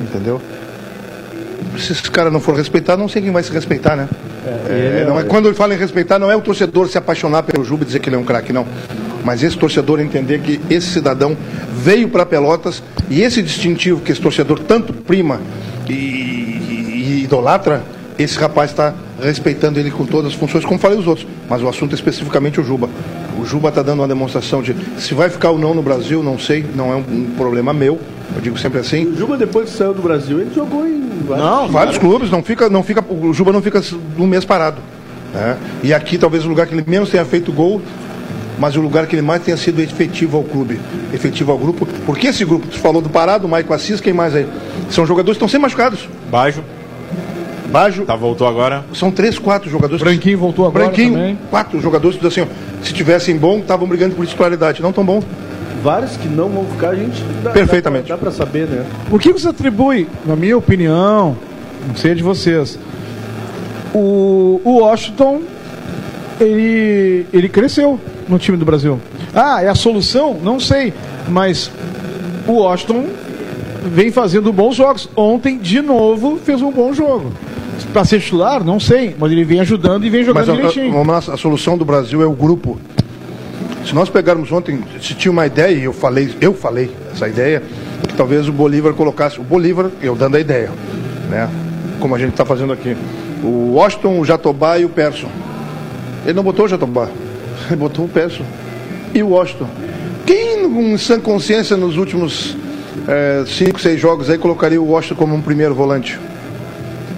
Entendeu? 0.00 0.40
Se 1.78 1.92
esse 1.92 2.10
cara 2.10 2.30
não 2.30 2.40
for 2.40 2.54
respeitado, 2.54 3.00
não 3.00 3.08
sei 3.08 3.22
quem 3.22 3.32
vai 3.32 3.42
se 3.42 3.50
respeitar, 3.50 3.96
né? 3.96 4.08
É, 4.68 5.04
não 5.06 5.18
é, 5.18 5.24
quando 5.24 5.46
ele 5.46 5.54
fala 5.54 5.74
em 5.74 5.78
respeitar, 5.78 6.18
não 6.18 6.30
é 6.30 6.36
o 6.36 6.40
torcedor 6.40 6.88
se 6.88 6.98
apaixonar 6.98 7.42
pelo 7.42 7.64
Juba 7.64 7.82
e 7.82 7.86
dizer 7.86 7.98
que 7.98 8.08
ele 8.08 8.16
é 8.16 8.18
um 8.18 8.24
craque, 8.24 8.52
não. 8.52 8.66
Mas 9.24 9.42
esse 9.42 9.56
torcedor 9.56 10.00
entender 10.00 10.40
que 10.40 10.60
esse 10.68 10.88
cidadão 10.88 11.36
veio 11.72 12.08
para 12.08 12.26
Pelotas 12.26 12.82
e 13.08 13.22
esse 13.22 13.42
distintivo 13.42 14.00
que 14.00 14.12
esse 14.12 14.20
torcedor 14.20 14.58
tanto 14.60 14.92
prima 14.92 15.40
e, 15.88 15.92
e, 15.92 17.18
e 17.20 17.24
idolatra, 17.24 17.82
esse 18.18 18.38
rapaz 18.38 18.70
está 18.70 18.94
respeitando 19.22 19.80
ele 19.80 19.90
com 19.90 20.04
todas 20.04 20.32
as 20.32 20.38
funções, 20.38 20.64
como 20.64 20.78
falei 20.78 20.98
os 20.98 21.06
outros. 21.06 21.26
Mas 21.48 21.62
o 21.62 21.68
assunto 21.68 21.92
é 21.92 21.94
especificamente 21.94 22.60
o 22.60 22.64
Juba. 22.64 22.88
O 23.40 23.44
Juba 23.44 23.70
está 23.70 23.82
dando 23.82 24.00
uma 24.00 24.08
demonstração 24.08 24.62
de 24.62 24.74
se 24.98 25.14
vai 25.14 25.28
ficar 25.30 25.50
ou 25.50 25.58
não 25.58 25.74
no 25.74 25.82
Brasil, 25.82 26.22
não 26.22 26.38
sei, 26.38 26.64
não 26.74 26.92
é 26.92 26.96
um, 26.96 26.98
um 27.10 27.34
problema 27.36 27.72
meu. 27.72 27.98
Eu 28.34 28.40
digo 28.40 28.58
sempre 28.58 28.78
assim. 28.80 29.06
O 29.06 29.16
Juba, 29.16 29.36
depois 29.36 29.70
que 29.70 29.76
saiu 29.76 29.94
do 29.94 30.02
Brasil, 30.02 30.40
ele 30.40 30.50
jogou 30.54 30.86
em 30.86 31.02
vários 31.26 31.44
Não, 31.46 31.68
vários 31.68 31.98
clubes, 31.98 32.30
não 32.30 32.42
fica, 32.42 32.68
não 32.68 32.82
fica, 32.82 33.02
o 33.08 33.32
Juba 33.32 33.52
não 33.52 33.62
fica 33.62 33.80
um 34.18 34.26
mês 34.26 34.44
parado. 34.44 34.78
né? 35.32 35.56
E 35.82 35.92
aqui 35.92 36.16
talvez 36.18 36.44
o 36.44 36.48
lugar 36.48 36.66
que 36.66 36.74
ele 36.74 36.84
menos 36.86 37.10
tenha 37.10 37.24
feito 37.24 37.52
gol, 37.52 37.80
mas 38.58 38.76
o 38.76 38.80
lugar 38.80 39.06
que 39.06 39.14
ele 39.16 39.22
mais 39.22 39.42
tenha 39.42 39.56
sido 39.56 39.80
efetivo 39.80 40.36
ao 40.36 40.42
clube, 40.44 40.80
efetivo 41.12 41.52
ao 41.52 41.58
grupo. 41.58 41.86
Porque 42.06 42.28
esse 42.28 42.44
grupo, 42.44 42.66
tu 42.68 42.78
falou 42.78 43.02
do 43.02 43.08
Parado, 43.08 43.46
o 43.46 43.50
Maicon 43.50 43.74
Assis, 43.74 44.00
quem 44.00 44.12
mais 44.12 44.34
aí? 44.34 44.46
São 44.90 45.04
jogadores 45.06 45.36
que 45.38 45.44
estão 45.44 45.48
sempre 45.48 45.62
machucados. 45.62 46.08
Baixo, 46.30 46.62
Bajo, 47.70 48.04
tá, 48.04 48.14
voltou 48.14 48.46
agora. 48.46 48.84
são 48.94 49.10
três, 49.10 49.36
quatro 49.38 49.68
jogadores. 49.68 50.00
que- 50.02 50.08
Branquinho 50.08 50.38
voltou 50.38 50.66
agora 50.66 50.84
Branquinho, 50.84 51.14
também. 51.14 51.38
quatro 51.50 51.80
jogadores 51.80 52.16
que 52.16 52.24
dizem 52.28 52.44
assim, 52.44 52.52
ó, 52.52 52.84
se 52.84 52.92
tivessem 52.92 53.36
bom, 53.36 53.58
estavam 53.58 53.88
brigando 53.88 54.14
por 54.14 54.24
titularidade. 54.26 54.80
Não 54.80 54.92
tão 54.92 55.04
bom. 55.04 55.20
Vários 55.82 56.16
que 56.16 56.28
não 56.28 56.48
vão 56.48 56.64
ficar, 56.66 56.90
a 56.90 56.94
gente 56.94 57.20
dá, 57.42 57.50
Perfeitamente. 57.50 58.08
Dá, 58.08 58.16
pra 58.16 58.30
saber, 58.30 58.68
né? 58.68 58.84
O 59.10 59.18
que 59.18 59.32
você 59.32 59.48
atribui, 59.48 60.06
na 60.24 60.36
minha 60.36 60.56
opinião, 60.56 61.36
não 61.88 61.96
sei 61.96 62.14
de 62.14 62.22
vocês, 62.22 62.78
o, 63.92 64.60
o 64.64 64.78
Washington, 64.78 65.42
ele, 66.40 67.26
ele 67.32 67.48
cresceu 67.48 67.98
no 68.28 68.38
time 68.38 68.56
do 68.56 68.64
Brasil. 68.64 68.98
Ah, 69.34 69.62
é 69.62 69.68
a 69.68 69.74
solução? 69.74 70.38
Não 70.42 70.58
sei, 70.60 70.92
mas 71.28 71.70
o 72.46 72.52
Washington 72.52 73.06
vem 73.86 74.10
fazendo 74.10 74.52
bons 74.52 74.74
jogos. 74.76 75.08
Ontem, 75.16 75.58
de 75.58 75.80
novo, 75.82 76.38
fez 76.42 76.60
um 76.62 76.70
bom 76.72 76.92
jogo. 76.92 77.32
Para 77.92 78.04
ser 78.04 78.20
titular, 78.20 78.62
não 78.64 78.78
sei, 78.80 79.14
mas 79.18 79.30
ele 79.32 79.44
vem 79.44 79.60
ajudando 79.60 80.04
e 80.04 80.10
vem 80.10 80.20
Mas 80.24 80.46
jogando 80.46 80.50
a, 80.66 80.68
direitinho. 80.70 80.98
a- 81.00 81.06
lá, 81.06 81.18
a 81.18 81.36
solução 81.36 81.76
do 81.76 81.84
Brasil 81.84 82.22
é 82.22 82.26
o 82.26 82.32
grupo. 82.32 82.78
Se 83.86 83.94
nós 83.94 84.08
pegarmos 84.08 84.50
ontem, 84.50 84.80
se 85.00 85.14
tinha 85.14 85.30
uma 85.30 85.46
ideia, 85.46 85.76
e 85.76 85.84
eu 85.84 85.92
falei, 85.92 86.34
eu 86.40 86.54
falei 86.54 86.90
essa 87.12 87.28
ideia, 87.28 87.62
que 88.08 88.14
talvez 88.14 88.48
o 88.48 88.52
Bolívar 88.52 88.94
colocasse, 88.94 89.38
o 89.38 89.42
Bolívar, 89.42 89.90
eu 90.00 90.14
dando 90.16 90.36
a 90.36 90.40
ideia, 90.40 90.70
né? 91.30 91.48
Como 92.00 92.14
a 92.14 92.18
gente 92.18 92.30
está 92.30 92.44
fazendo 92.44 92.72
aqui. 92.72 92.96
O 93.42 93.74
Washington, 93.74 94.18
o 94.20 94.24
Jatobá 94.24 94.78
e 94.78 94.84
o 94.84 94.88
Persson. 94.88 95.28
Ele 96.24 96.32
não 96.34 96.42
botou 96.42 96.64
o 96.64 96.68
Jatobá, 96.68 97.08
botou 97.76 98.04
o 98.04 98.08
Persson. 98.08 98.44
E 99.12 99.22
o 99.22 99.28
Washington. 99.28 99.68
Quem, 100.26 100.68
com 100.70 100.98
sã 100.98 101.20
consciência, 101.20 101.76
nos 101.76 101.96
últimos 101.96 102.56
eh, 103.06 103.44
cinco, 103.46 103.78
seis 103.80 104.00
jogos 104.00 104.28
aí, 104.30 104.38
colocaria 104.38 104.80
o 104.80 104.88
Washington 104.88 105.14
como 105.16 105.34
um 105.34 105.42
primeiro 105.42 105.74
volante? 105.74 106.18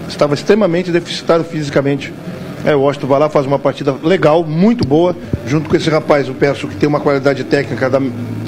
estava 0.08 0.34
extremamente 0.34 0.90
deficitário 0.92 1.44
fisicamente. 1.44 2.12
É, 2.64 2.74
o 2.74 2.80
Washington 2.80 3.06
vai 3.06 3.20
lá, 3.20 3.28
faz 3.28 3.44
uma 3.46 3.58
partida 3.58 3.94
legal, 4.02 4.44
muito 4.44 4.86
boa, 4.86 5.16
junto 5.46 5.68
com 5.68 5.76
esse 5.76 5.90
rapaz, 5.90 6.28
o 6.28 6.34
Perso, 6.34 6.66
que 6.68 6.76
tem 6.76 6.88
uma 6.88 7.00
qualidade 7.00 7.44
técnica 7.44 7.88
da- 7.90 8.00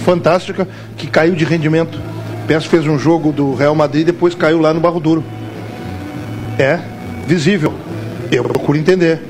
fantástica, 0.04 0.66
que 0.96 1.06
caiu 1.06 1.34
de 1.34 1.44
rendimento. 1.44 1.98
O 2.44 2.46
Perso 2.46 2.68
fez 2.68 2.86
um 2.86 2.98
jogo 2.98 3.32
do 3.32 3.54
Real 3.54 3.74
Madrid 3.74 4.02
e 4.02 4.04
depois 4.06 4.34
caiu 4.34 4.60
lá 4.60 4.72
no 4.72 4.80
Barro 4.80 4.98
Duro. 5.00 5.22
É 6.58 6.78
visível. 7.26 7.74
Eu 8.30 8.44
procuro 8.44 8.78
entender. 8.78 9.20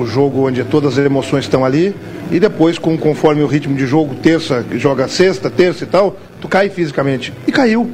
O 0.00 0.06
jogo 0.06 0.48
onde 0.48 0.64
todas 0.64 0.98
as 0.98 1.04
emoções 1.04 1.44
estão 1.44 1.64
ali, 1.64 1.94
e 2.30 2.40
depois, 2.40 2.78
com, 2.78 2.96
conforme 2.96 3.42
o 3.42 3.46
ritmo 3.46 3.76
de 3.76 3.86
jogo, 3.86 4.14
terça, 4.14 4.64
joga 4.72 5.06
sexta, 5.08 5.50
terça 5.50 5.84
e 5.84 5.86
tal, 5.86 6.16
tu 6.40 6.48
cai 6.48 6.68
fisicamente. 6.70 7.32
E 7.46 7.52
caiu 7.52 7.90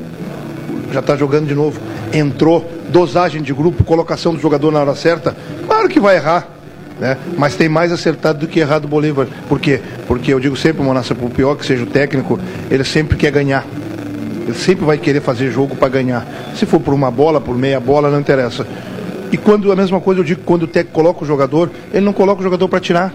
já 0.93 1.01
está 1.01 1.17
jogando 1.17 1.47
de 1.47 1.55
novo. 1.55 1.81
Entrou, 2.13 2.71
dosagem 2.89 3.43
de 3.43 3.53
grupo, 3.53 3.85
colocação 3.85 4.35
do 4.35 4.41
jogador 4.41 4.73
na 4.73 4.81
hora 4.81 4.95
certa. 4.95 5.37
Claro 5.67 5.89
que 5.89 6.01
vai 6.01 6.17
errar, 6.17 6.49
né? 6.99 7.19
mas 7.37 7.55
tem 7.55 7.69
mais 7.69 7.93
acertado 7.93 8.41
do 8.41 8.49
que 8.49 8.61
errado 8.61 8.85
o 8.85 8.89
Bolívar. 8.89 9.27
Por 9.49 9.61
quê? 9.61 9.81
Porque 10.07 10.33
eu 10.33 10.41
digo 10.41 10.57
sempre, 10.57 10.83
Monassa, 10.83 11.15
por 11.15 11.31
pior 11.31 11.57
que 11.57 11.67
seja 11.67 11.83
o 11.83 11.87
técnico, 11.87 12.39
ele 12.71 12.85
sempre 12.85 13.17
quer 13.17 13.31
ganhar. 13.31 13.65
Ele 14.47 14.55
sempre 14.55 14.85
vai 14.85 14.97
querer 14.97 15.21
fazer 15.21 15.51
jogo 15.51 15.75
para 15.75 15.89
ganhar. 15.89 16.27
Se 16.55 16.65
for 16.65 16.81
por 16.81 16.95
uma 16.95 17.11
bola, 17.11 17.41
por 17.41 17.57
meia 17.57 17.81
bola, 17.81 18.11
não 18.11 18.21
interessa. 18.21 18.67
E 19.33 19.37
quando 19.37 19.71
a 19.73 19.77
mesma 19.77 20.01
coisa 20.01 20.21
eu 20.21 20.25
digo, 20.25 20.43
quando 20.45 20.63
o 20.63 20.67
técnico 20.67 20.95
coloca 20.95 21.25
o 21.25 21.27
jogador, 21.27 21.71
ele 21.93 22.05
não 22.05 22.13
coloca 22.13 22.41
o 22.41 22.45
jogador 22.45 22.69
para 22.69 22.81
tirar. 22.81 23.15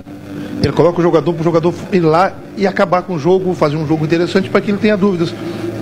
Ele 0.63 0.73
coloca 0.73 0.99
o 0.99 1.01
jogador 1.01 1.33
para 1.33 1.41
o 1.41 1.43
jogador 1.43 1.73
ir 1.91 2.01
lá 2.01 2.33
e 2.55 2.67
acabar 2.67 3.01
com 3.01 3.15
o 3.15 3.19
jogo, 3.19 3.53
fazer 3.55 3.75
um 3.77 3.87
jogo 3.87 4.05
interessante 4.05 4.49
para 4.49 4.61
que 4.61 4.69
ele 4.71 4.77
tenha 4.77 4.95
dúvidas. 4.95 5.33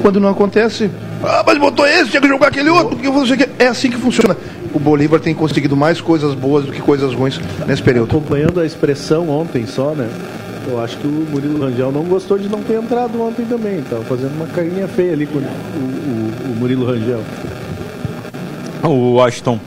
Quando 0.02 0.20
não 0.22 0.30
acontece, 0.30 0.90
ah, 1.22 1.44
mas 1.46 1.58
botou 1.58 1.86
esse, 1.86 2.12
tinha 2.12 2.22
que 2.22 2.28
jogar 2.30 2.48
aquele 2.48 2.70
outro, 2.70 2.96
porque 2.96 3.10
você 3.10 3.36
quer. 3.36 3.50
É 3.60 3.68
assim 3.68 3.90
que 3.90 3.98
funciona. 3.98 4.38
O 4.74 4.80
Bolívar 4.80 5.20
tem 5.20 5.34
conseguido 5.36 5.76
mais 5.76 6.00
coisas 6.00 6.34
boas 6.34 6.64
do 6.64 6.72
que 6.72 6.80
coisas 6.82 7.14
ruins 7.14 7.38
nesse 7.68 7.82
período. 7.84 8.10
Acompanhando 8.16 8.62
a 8.62 8.66
expressão 8.66 9.28
ontem 9.30 9.66
só, 9.66 9.92
né? 9.92 10.08
Eu 10.70 10.80
acho 10.82 10.96
que 10.98 11.08
o 11.08 11.28
Murilo 11.30 11.60
Rangel 11.60 11.92
não 11.92 12.04
gostou 12.04 12.38
de 12.38 12.48
não 12.48 12.62
ter 12.62 12.76
entrado 12.76 13.22
ontem 13.22 13.44
também. 13.46 13.82
Tava 13.82 14.04
fazendo 14.06 14.34
uma 14.38 14.46
carinha 14.48 14.88
feia 14.88 15.12
ali 15.12 15.26
com 15.26 15.40
o, 15.40 15.42
o- 15.42 16.52
o 16.54 16.56
Murilo 16.58 16.86
Rangel. 16.86 17.22
O 18.84 19.14
Washington. 19.16 19.60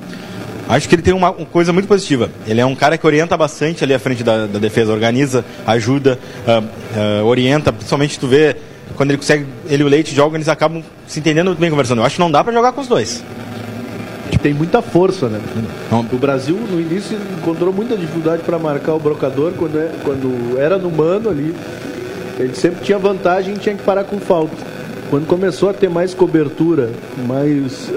Acho 0.69 0.89
que 0.89 0.95
ele 0.95 1.03
tem 1.03 1.13
uma, 1.13 1.31
uma 1.31 1.47
coisa 1.47 1.73
muito 1.73 1.87
positiva. 1.89 2.31
Ele 2.47 2.61
é 2.61 2.67
um 2.67 2.75
cara 2.75 2.97
que 2.97 3.07
orienta 3.07 3.37
bastante 3.37 3.85
ali 3.85 3.93
à 3.93 3.99
frente 3.99 4.23
da, 4.23 4.47
da 4.47 4.59
defesa, 4.59 4.93
organiza, 4.93 5.45
ajuda, 5.67 6.19
ah, 6.47 6.63
ah, 6.97 7.25
orienta. 7.25 7.73
Principalmente 7.73 8.19
tu 8.19 8.27
vê 8.27 8.57
quando 8.97 9.11
ele 9.11 9.19
consegue, 9.19 9.47
ele 9.69 9.83
e 9.83 9.87
o 9.87 9.89
Leite 9.89 10.15
jogam, 10.15 10.37
eles 10.37 10.49
acabam 10.49 10.83
se 11.07 11.19
entendendo 11.19 11.47
muito 11.49 11.59
bem 11.59 11.71
conversando. 11.71 12.01
Eu 12.01 12.05
acho 12.05 12.17
que 12.17 12.21
não 12.21 12.31
dá 12.31 12.43
pra 12.45 12.53
jogar 12.53 12.73
com 12.73 12.81
os 12.81 12.87
dois. 12.89 13.23
Tem 14.43 14.53
muita 14.53 14.83
força, 14.83 15.29
né? 15.29 15.41
O 16.13 16.17
Brasil, 16.17 16.57
no 16.57 16.81
início, 16.81 17.17
encontrou 17.39 17.73
muita 17.73 17.97
dificuldade 17.97 18.43
para 18.43 18.59
marcar 18.59 18.95
o 18.95 18.99
brocador 18.99 19.53
quando, 19.57 19.79
é- 19.79 19.93
quando 20.03 20.59
era 20.59 20.79
no 20.79 20.91
mano 20.91 21.31
ali. 21.31 21.55
Ele 22.41 22.53
sempre 22.55 22.85
tinha 22.85 22.99
vantagem 22.99 23.55
e 23.55 23.59
tinha 23.59 23.77
que 23.77 23.83
parar 23.85 24.03
com 24.03 24.19
falta. 24.19 24.57
Quando 25.11 25.27
começou 25.27 25.71
a 25.71 25.73
ter 25.73 25.89
mais 25.89 26.13
cobertura, 26.13 26.91
mais 27.29 27.89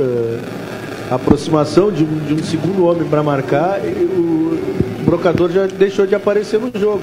eh, 1.10 1.14
aproximação 1.14 1.92
de 1.92 2.04
um, 2.04 2.18
de 2.28 2.34
um 2.34 2.44
segundo 2.44 2.86
homem 2.86 3.08
para 3.08 3.22
marcar, 3.24 3.80
o 3.80 4.58
brocador 5.06 5.52
já 5.52 5.68
deixou 5.68 6.06
de 6.06 6.16
aparecer 6.16 6.60
no 6.60 6.72
jogo. 6.80 7.02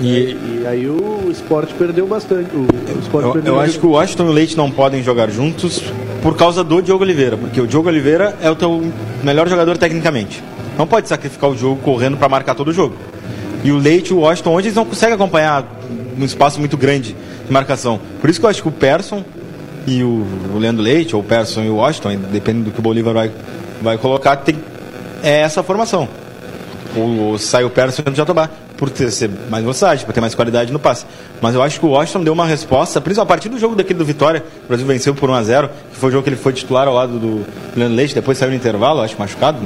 E- 0.00 0.36
E, 0.62 0.66
aí 0.66 0.86
o 0.88 1.28
esporte 1.30 1.72
perdeu 1.74 2.06
bastante. 2.06 2.50
O, 2.54 2.60
o 3.16 3.20
Eu, 3.20 3.32
perdeu 3.32 3.54
eu 3.54 3.60
acho 3.60 3.78
que 3.78 3.86
o 3.86 3.90
Washington 3.90 4.26
e 4.26 4.28
o 4.28 4.32
Leite 4.32 4.56
não 4.56 4.70
podem 4.70 5.02
jogar 5.02 5.30
juntos 5.30 5.82
por 6.22 6.36
causa 6.36 6.62
do 6.62 6.82
Diogo 6.82 7.02
Oliveira, 7.04 7.36
porque 7.36 7.60
o 7.60 7.66
Diogo 7.66 7.88
Oliveira 7.88 8.36
é 8.42 8.50
o 8.50 8.56
teu 8.56 8.82
melhor 9.22 9.48
jogador 9.48 9.78
tecnicamente. 9.78 10.42
Não 10.76 10.86
pode 10.86 11.08
sacrificar 11.08 11.48
o 11.48 11.56
jogo 11.56 11.80
correndo 11.82 12.16
para 12.18 12.28
marcar 12.28 12.54
todo 12.54 12.68
o 12.68 12.72
jogo. 12.72 12.94
E 13.64 13.72
o 13.72 13.78
Leite 13.78 14.10
e 14.10 14.14
o 14.14 14.18
Washington 14.20 14.50
hoje 14.54 14.66
eles 14.68 14.76
não 14.76 14.84
conseguem 14.84 15.14
acompanhar 15.14 15.64
um 16.18 16.24
espaço 16.24 16.58
muito 16.60 16.76
grande 16.76 17.16
de 17.46 17.52
marcação. 17.52 17.98
Por 18.20 18.28
isso 18.28 18.38
que 18.38 18.44
eu 18.44 18.50
acho 18.50 18.62
que 18.62 18.68
o 18.68 18.72
Persson 18.72 19.24
e 19.86 20.02
o, 20.02 20.26
o 20.54 20.58
Leandro 20.58 20.82
Leite, 20.82 21.14
ou 21.14 21.22
o 21.22 21.24
Persson 21.24 21.62
e 21.62 21.68
o 21.68 21.76
Washington, 21.76 22.16
dependendo 22.30 22.66
do 22.66 22.70
que 22.72 22.78
o 22.78 22.82
Bolívar 22.82 23.14
vai, 23.14 23.30
vai 23.80 23.98
colocar, 23.98 24.36
tem, 24.36 24.56
é 25.22 25.40
essa 25.40 25.62
formação. 25.62 26.08
O, 26.96 27.32
o 27.32 27.38
sai 27.38 27.64
o 27.64 27.70
Persson 27.70 28.02
e 28.06 28.10
o 28.10 28.14
Jatobá, 28.14 28.50
por 28.76 28.90
ter 28.90 29.10
ser 29.10 29.30
mais 29.48 29.62
velocidade, 29.62 30.04
por 30.04 30.12
ter 30.12 30.20
mais 30.20 30.34
qualidade 30.34 30.72
no 30.72 30.78
passe. 30.78 31.06
Mas 31.40 31.54
eu 31.54 31.62
acho 31.62 31.78
que 31.78 31.86
o 31.86 31.90
Washington 31.90 32.24
deu 32.24 32.32
uma 32.32 32.46
resposta, 32.46 33.00
principalmente 33.00 33.28
a 33.28 33.34
partir 33.34 33.48
do 33.48 33.58
jogo 33.58 33.74
daquele 33.74 33.98
do 33.98 34.04
Vitória, 34.04 34.44
o 34.64 34.68
Brasil 34.68 34.86
venceu 34.86 35.14
por 35.14 35.30
1 35.30 35.34
a 35.34 35.42
0 35.42 35.70
que 35.92 35.98
foi 35.98 36.08
o 36.08 36.12
jogo 36.12 36.24
que 36.24 36.30
ele 36.30 36.36
foi 36.36 36.52
titular 36.52 36.88
ao 36.88 36.94
lado 36.94 37.18
do 37.18 37.46
Leandro 37.76 37.96
Leite, 37.96 38.14
depois 38.14 38.38
saiu 38.38 38.50
no 38.50 38.56
intervalo, 38.56 39.00
acho 39.00 39.16
machucado, 39.18 39.58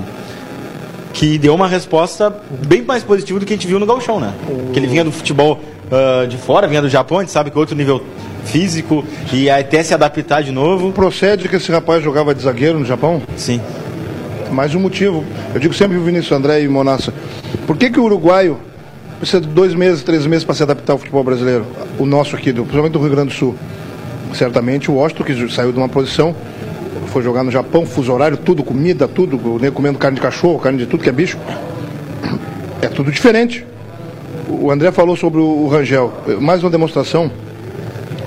que 1.12 1.38
deu 1.38 1.54
uma 1.54 1.66
resposta 1.66 2.34
bem 2.66 2.82
mais 2.82 3.02
positiva 3.02 3.38
do 3.38 3.46
que 3.46 3.52
a 3.52 3.56
gente 3.56 3.66
viu 3.66 3.78
no 3.78 3.86
Gauchão, 3.86 4.20
né? 4.20 4.32
Que 4.72 4.78
ele 4.78 4.86
vinha 4.86 5.04
do 5.04 5.10
futebol 5.10 5.60
ah, 5.90 6.24
de 6.26 6.36
fora, 6.36 6.68
vinha 6.68 6.80
do 6.80 6.88
Japão, 6.88 7.18
a 7.18 7.22
gente 7.22 7.32
sabe 7.32 7.50
que 7.50 7.56
é 7.56 7.60
outro 7.60 7.74
nível 7.74 8.00
físico, 8.44 9.04
e 9.32 9.48
até 9.48 9.82
se 9.82 9.94
adaptar 9.94 10.42
de 10.42 10.52
novo. 10.52 10.92
Procede 10.92 11.48
que 11.48 11.56
esse 11.56 11.70
rapaz 11.70 12.02
jogava 12.02 12.34
de 12.34 12.42
zagueiro 12.42 12.78
no 12.78 12.84
Japão? 12.84 13.22
Sim. 13.36 13.60
Mais 14.50 14.74
um 14.74 14.80
motivo. 14.80 15.24
Eu 15.54 15.60
digo 15.60 15.72
sempre 15.72 15.96
o 15.96 16.02
Vinícius 16.02 16.32
André 16.32 16.62
e 16.62 16.68
Monassa. 16.68 17.14
Por 17.66 17.76
que, 17.76 17.90
que 17.90 18.00
o 18.00 18.04
uruguaio 18.04 18.58
precisa 19.18 19.40
de 19.40 19.48
dois 19.48 19.74
meses, 19.74 20.02
três 20.02 20.26
meses 20.26 20.44
para 20.44 20.54
se 20.54 20.62
adaptar 20.62 20.94
ao 20.94 20.98
futebol 20.98 21.22
brasileiro? 21.22 21.64
O 21.98 22.06
nosso 22.06 22.34
aqui, 22.34 22.52
do, 22.52 22.62
principalmente 22.62 22.92
do 22.92 22.98
Rio 22.98 23.10
Grande 23.10 23.28
do 23.28 23.34
Sul. 23.34 23.54
Certamente 24.34 24.90
o 24.90 24.94
Washington, 24.94 25.24
que 25.24 25.52
saiu 25.52 25.72
de 25.72 25.78
uma 25.78 25.88
posição, 25.88 26.34
foi 27.06 27.22
jogar 27.22 27.42
no 27.42 27.50
Japão, 27.50 27.84
fuso 27.84 28.12
horário, 28.12 28.36
tudo, 28.36 28.62
comida, 28.62 29.08
tudo, 29.08 29.36
nego 29.60 29.74
comendo 29.74 29.98
carne 29.98 30.16
de 30.16 30.22
cachorro, 30.22 30.58
carne 30.58 30.78
de 30.78 30.86
tudo 30.86 31.02
que 31.02 31.08
é 31.08 31.12
bicho. 31.12 31.38
É 32.82 32.88
tudo 32.88 33.10
diferente. 33.12 33.64
o 34.48 34.70
André 34.70 34.90
falou 34.90 35.16
sobre 35.16 35.40
o 35.40 35.68
Rangel. 35.68 36.12
Mais 36.40 36.62
uma 36.62 36.70
demonstração 36.70 37.30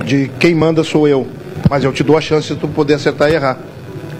de 0.05 0.29
quem 0.39 0.55
manda 0.55 0.83
sou 0.83 1.07
eu. 1.07 1.27
Mas 1.69 1.83
eu 1.83 1.91
te 1.91 2.03
dou 2.03 2.17
a 2.17 2.21
chance 2.21 2.53
de 2.53 2.59
tu 2.59 2.67
poder 2.67 2.95
acertar 2.95 3.29
e 3.29 3.35
errar. 3.35 3.57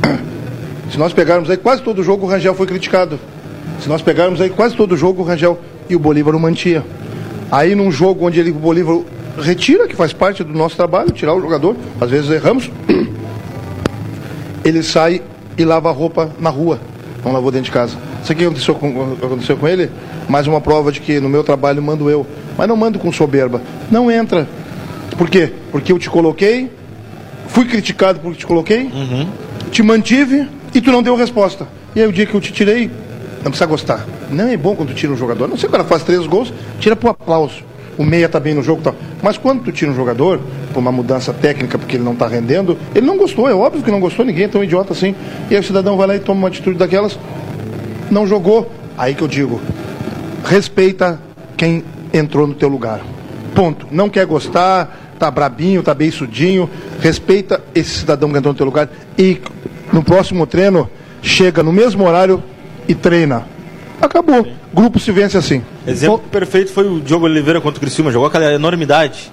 Se 0.91 0.97
nós 0.97 1.13
pegarmos 1.13 1.49
aí 1.49 1.57
quase 1.57 1.81
todo 1.81 2.03
jogo, 2.03 2.25
o 2.25 2.29
Rangel 2.29 2.53
foi 2.55 2.67
criticado. 2.67 3.19
Se 3.79 3.89
nós 3.89 4.01
pegarmos 4.01 4.39
aí 4.39 4.49
quase 4.49 4.75
todo 4.75 4.95
jogo, 4.95 5.21
o 5.21 5.25
Rangel 5.25 5.59
e 5.89 5.95
o 5.95 5.99
Bolívar 5.99 6.33
não 6.33 6.39
mantia. 6.39 6.83
Aí 7.51 7.75
num 7.75 7.91
jogo 7.91 8.25
onde 8.25 8.39
ele, 8.39 8.51
o 8.51 8.55
Bolívar 8.55 8.99
retira, 9.37 9.87
que 9.87 9.95
faz 9.95 10.13
parte 10.13 10.43
do 10.43 10.53
nosso 10.53 10.75
trabalho, 10.75 11.11
tirar 11.11 11.33
o 11.33 11.41
jogador, 11.41 11.75
às 11.99 12.09
vezes 12.09 12.29
erramos, 12.29 12.71
ele 14.63 14.83
sai 14.83 15.21
e 15.57 15.65
lava 15.65 15.89
a 15.89 15.91
roupa 15.91 16.31
na 16.39 16.49
rua, 16.49 16.79
não 17.23 17.31
lavou 17.31 17.51
dentro 17.51 17.65
de 17.65 17.71
casa. 17.71 17.97
Isso 18.21 18.31
aqui 18.31 18.45
aconteceu 18.45 18.75
com, 18.75 19.17
aconteceu 19.21 19.57
com 19.57 19.67
ele, 19.67 19.89
mais 20.29 20.47
uma 20.47 20.61
prova 20.61 20.91
de 20.91 20.99
que 21.01 21.19
no 21.19 21.29
meu 21.29 21.43
trabalho 21.43 21.81
mando 21.81 22.09
eu, 22.09 22.25
mas 22.57 22.67
não 22.67 22.75
mando 22.75 22.97
com 22.97 23.11
soberba. 23.11 23.61
Não 23.91 24.09
entra. 24.09 24.47
Por 25.17 25.29
quê? 25.29 25.51
Porque 25.71 25.91
eu 25.91 25.99
te 25.99 26.09
coloquei, 26.09 26.71
fui 27.47 27.65
criticado 27.65 28.19
porque 28.19 28.39
te 28.39 28.45
coloquei, 28.45 28.89
te 29.71 29.83
mantive 29.83 30.47
e 30.73 30.81
tu 30.81 30.91
não 30.91 31.03
deu 31.03 31.15
resposta. 31.15 31.67
E 31.95 32.01
aí 32.01 32.07
o 32.07 32.11
dia 32.11 32.25
que 32.25 32.33
eu 32.33 32.41
te 32.41 32.51
tirei, 32.51 32.89
não 33.43 33.51
precisa 33.51 33.65
gostar. 33.65 34.05
Não 34.29 34.47
é 34.47 34.57
bom 34.57 34.75
quando 34.75 34.89
tu 34.89 34.95
tira 34.95 35.13
um 35.13 35.17
jogador. 35.17 35.47
Não 35.47 35.57
sei 35.57 35.69
o 35.69 35.71
cara 35.71 35.83
faz 35.83 36.03
três 36.03 36.25
gols, 36.25 36.51
tira 36.79 36.95
pro 36.95 37.09
aplauso. 37.09 37.63
O 37.97 38.03
meia 38.03 38.27
tá 38.27 38.39
bem 38.39 38.55
no 38.55 38.63
jogo 38.63 38.81
e 38.81 38.83
tal. 38.85 38.95
Mas 39.21 39.37
quando 39.37 39.63
tu 39.63 39.71
tira 39.71 39.91
um 39.91 39.95
jogador, 39.95 40.39
por 40.73 40.79
uma 40.79 40.91
mudança 40.91 41.31
técnica, 41.31 41.77
porque 41.77 41.95
ele 41.95 42.03
não 42.03 42.15
tá 42.15 42.27
rendendo, 42.27 42.77
ele 42.95 43.05
não 43.05 43.17
gostou, 43.17 43.47
é 43.47 43.53
óbvio 43.53 43.83
que 43.83 43.91
não 43.91 43.99
gostou, 43.99 44.25
ninguém 44.25 44.45
é 44.45 44.47
tão 44.47 44.63
idiota 44.63 44.93
assim. 44.93 45.13
E 45.49 45.53
aí 45.53 45.59
o 45.59 45.63
cidadão 45.63 45.95
vai 45.95 46.07
lá 46.07 46.15
e 46.15 46.19
toma 46.19 46.39
uma 46.39 46.47
atitude 46.47 46.77
daquelas, 46.77 47.19
não 48.09 48.25
jogou. 48.25 48.71
Aí 48.97 49.13
que 49.13 49.21
eu 49.21 49.27
digo, 49.27 49.61
respeita 50.43 51.19
quem 51.55 51.83
entrou 52.11 52.47
no 52.47 52.55
teu 52.55 52.67
lugar. 52.67 53.01
Ponto. 53.53 53.85
Não 53.91 54.09
quer 54.09 54.25
gostar, 54.25 55.02
tá 55.23 55.31
brabinho, 55.31 55.81
tá 55.81 55.93
beiçudinho, 55.93 56.69
respeita 56.99 57.61
esse 57.73 57.99
cidadão 57.99 58.29
que 58.29 58.37
entrou 58.37 58.53
no 58.53 58.57
teu 58.57 58.65
lugar 58.65 58.89
e 59.17 59.39
no 59.93 60.03
próximo 60.03 60.45
treino 60.45 60.89
chega 61.21 61.63
no 61.63 61.71
mesmo 61.71 62.05
horário 62.05 62.43
e 62.89 62.93
treina. 62.93 63.45
Acabou. 64.01 64.45
Grupo 64.73 64.99
se 64.99 65.11
vence 65.13 65.37
assim. 65.37 65.61
Exemplo 65.87 66.19
perfeito 66.29 66.73
foi 66.73 66.85
o 66.89 66.99
Diogo 66.99 67.23
Oliveira 67.25 67.61
contra 67.61 67.77
o 67.77 67.79
Criciúma. 67.79 68.11
Jogou 68.11 68.27
aquela 68.27 68.51
enormidade 68.51 69.31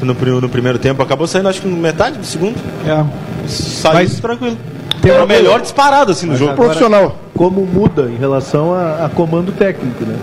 no, 0.00 0.14
no 0.40 0.48
primeiro 0.48 0.78
tempo. 0.78 1.02
Acabou 1.02 1.26
saindo, 1.26 1.48
acho 1.48 1.60
que 1.60 1.66
no 1.66 1.76
metade 1.76 2.18
do 2.18 2.24
segundo. 2.24 2.54
É. 2.86 3.04
Saiu 3.48 3.94
Mas- 3.94 4.20
tranquilo. 4.20 4.56
Tem 5.00 5.10
Era 5.10 5.22
o 5.22 5.24
uma- 5.24 5.34
melhor 5.34 5.60
disparado 5.60 6.12
assim 6.12 6.26
no 6.26 6.36
jogo. 6.36 6.52
agora- 6.52 6.68
Profissional. 6.68 7.18
Como 7.34 7.66
muda 7.66 8.02
em 8.08 8.16
relação 8.16 8.72
a, 8.72 9.06
a 9.06 9.08
comando 9.08 9.50
técnico, 9.50 10.04
né? 10.04 10.14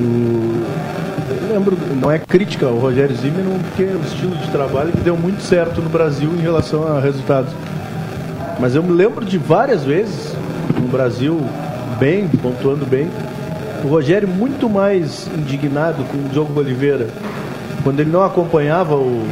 O- 0.00 0.63
lembro, 1.54 1.76
não 2.00 2.10
é 2.10 2.18
crítica 2.18 2.66
ao 2.66 2.74
Rogério 2.78 3.14
Zimmermann, 3.14 3.58
porque 3.60 3.84
é 3.84 3.94
um 3.96 4.00
estilo 4.04 4.34
de 4.36 4.50
trabalho 4.50 4.90
que 4.92 5.00
deu 5.00 5.16
muito 5.16 5.40
certo 5.42 5.80
no 5.80 5.88
Brasil 5.88 6.30
em 6.36 6.40
relação 6.40 6.86
a 6.96 7.00
resultados. 7.00 7.52
Mas 8.58 8.74
eu 8.74 8.82
me 8.82 8.92
lembro 8.92 9.24
de 9.24 9.38
várias 9.38 9.84
vezes 9.84 10.34
no 10.80 10.88
Brasil, 10.88 11.40
bem, 11.98 12.26
pontuando 12.28 12.84
bem, 12.84 13.08
o 13.84 13.88
Rogério 13.88 14.26
muito 14.26 14.68
mais 14.68 15.28
indignado 15.36 16.02
com 16.04 16.16
o 16.18 16.28
Diogo 16.30 16.58
Oliveira 16.58 17.06
quando 17.82 18.00
ele 18.00 18.10
não 18.10 18.24
acompanhava 18.24 18.94
o, 18.96 19.22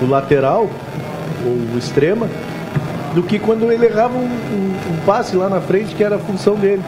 o 0.00 0.06
lateral 0.08 0.68
ou 1.44 1.52
o 1.74 1.78
extrema 1.78 2.26
do 3.14 3.22
que 3.22 3.38
quando 3.38 3.70
ele 3.70 3.84
errava 3.86 4.16
um, 4.16 4.22
um- 4.24 4.74
um 4.94 4.96
passe 5.06 5.36
lá 5.36 5.48
na 5.48 5.60
frente 5.60 5.94
que 5.94 6.02
era 6.02 6.16
a 6.16 6.18
função 6.18 6.54
dele. 6.56 6.82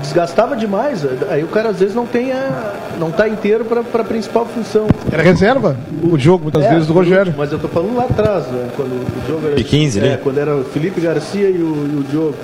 Desgastava 0.00 0.56
demais, 0.56 1.04
aí 1.28 1.44
o 1.44 1.48
cara 1.48 1.70
às 1.70 1.78
vezes 1.78 1.94
não 1.94 2.06
tem 2.06 2.32
a, 2.32 2.74
não 3.00 3.10
tá 3.10 3.28
inteiro 3.28 3.64
para 3.64 3.80
a 3.80 4.04
principal 4.04 4.46
função. 4.46 4.86
Era 5.10 5.22
reserva 5.22 5.76
o 6.02 6.18
jogo, 6.18 6.44
muitas 6.44 6.62
É, 6.62 6.68
vezes, 6.70 6.86
do 6.86 6.92
Rogério. 6.92 7.34
Mas 7.36 7.50
eu 7.50 7.58
tô 7.58 7.66
falando 7.66 7.96
lá 7.96 8.04
atrás, 8.04 8.46
né? 8.48 8.68
Quando 8.76 8.90
o 8.92 9.26
jogo 9.28 9.46
era. 9.46 9.56
De 9.56 9.64
15, 9.64 9.98
é, 9.98 10.02
né? 10.02 10.20
quando 10.22 10.38
era 10.38 10.54
o 10.56 10.64
Felipe 10.64 11.00
Garcia 11.00 11.48
e 11.48 11.54
o, 11.56 11.90
e 11.92 12.00
o 12.00 12.04
Diogo. 12.08 12.34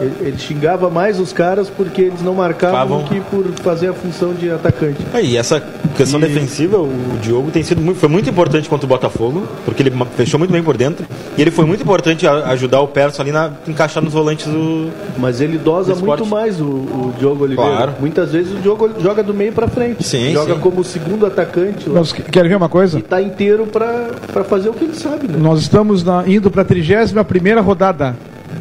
Ele, 0.00 0.12
ele 0.20 0.38
xingava 0.38 0.88
mais 0.88 1.18
os 1.18 1.32
caras 1.32 1.68
porque 1.68 2.02
eles 2.02 2.22
não 2.22 2.34
marcavam 2.34 3.00
Favam. 3.00 3.04
que 3.04 3.20
por 3.20 3.44
fazer 3.64 3.88
a 3.88 3.92
função 3.92 4.32
de 4.32 4.48
atacante. 4.48 4.98
É, 5.12 5.20
E 5.20 5.36
essa 5.36 5.60
questão 5.96 6.20
E- 6.20 6.22
defensiva, 6.22 6.78
o 6.78 6.92
Diogo 7.20 7.50
tem 7.50 7.64
sido 7.64 7.80
muito, 7.82 7.98
foi 7.98 8.08
muito 8.08 8.30
importante 8.30 8.68
contra 8.68 8.86
o 8.86 8.88
Botafogo, 8.88 9.42
porque 9.64 9.82
ele 9.82 9.92
fechou 10.16 10.38
muito 10.38 10.52
bem 10.52 10.62
por 10.62 10.76
dentro. 10.76 11.04
E 11.36 11.42
ele 11.42 11.50
foi 11.50 11.64
muito 11.64 11.82
importante 11.82 12.26
a- 12.28 12.46
ajudar 12.50 12.80
o 12.80 12.86
Perso 12.86 13.20
ali 13.20 13.32
na 13.32 13.50
encaixar 13.66 14.00
nos 14.02 14.12
volantes 14.12 14.46
do. 14.46 14.88
Mas 15.18 15.40
ele 15.40 15.58
dosa 15.58 15.92
Do 15.94 16.06
muito 16.06 16.24
mais 16.24 16.60
o, 16.60 16.64
o 16.64 17.14
Diogo 17.18 17.42
Oliveira. 17.42 17.70
Claro. 17.72 17.92
Muitas 17.98 18.30
vezes 18.30 18.52
o 18.52 18.56
Diogo 18.60 18.90
joga 19.00 19.24
do 19.24 19.34
meio 19.34 19.47
para 19.52 19.68
frente. 19.68 20.02
Sim, 20.04 20.32
joga 20.32 20.54
sim. 20.54 20.60
como 20.60 20.82
segundo 20.84 21.26
atacante 21.26 21.88
lá, 21.88 21.96
Nós 21.96 22.12
que- 22.12 22.22
querem 22.22 22.48
ver 22.48 22.56
uma 22.56 22.68
coisa? 22.68 22.98
e 22.98 23.02
tá 23.02 23.20
inteiro 23.20 23.66
para 23.66 24.44
fazer 24.44 24.68
o 24.68 24.72
que 24.72 24.84
ele 24.84 24.94
sabe, 24.94 25.28
né? 25.28 25.36
Nós 25.38 25.60
estamos 25.60 26.02
na- 26.04 26.24
indo 26.26 26.50
para 26.50 26.62
a 26.62 26.64
31 26.64 27.24
primeira 27.24 27.60
rodada. 27.60 28.16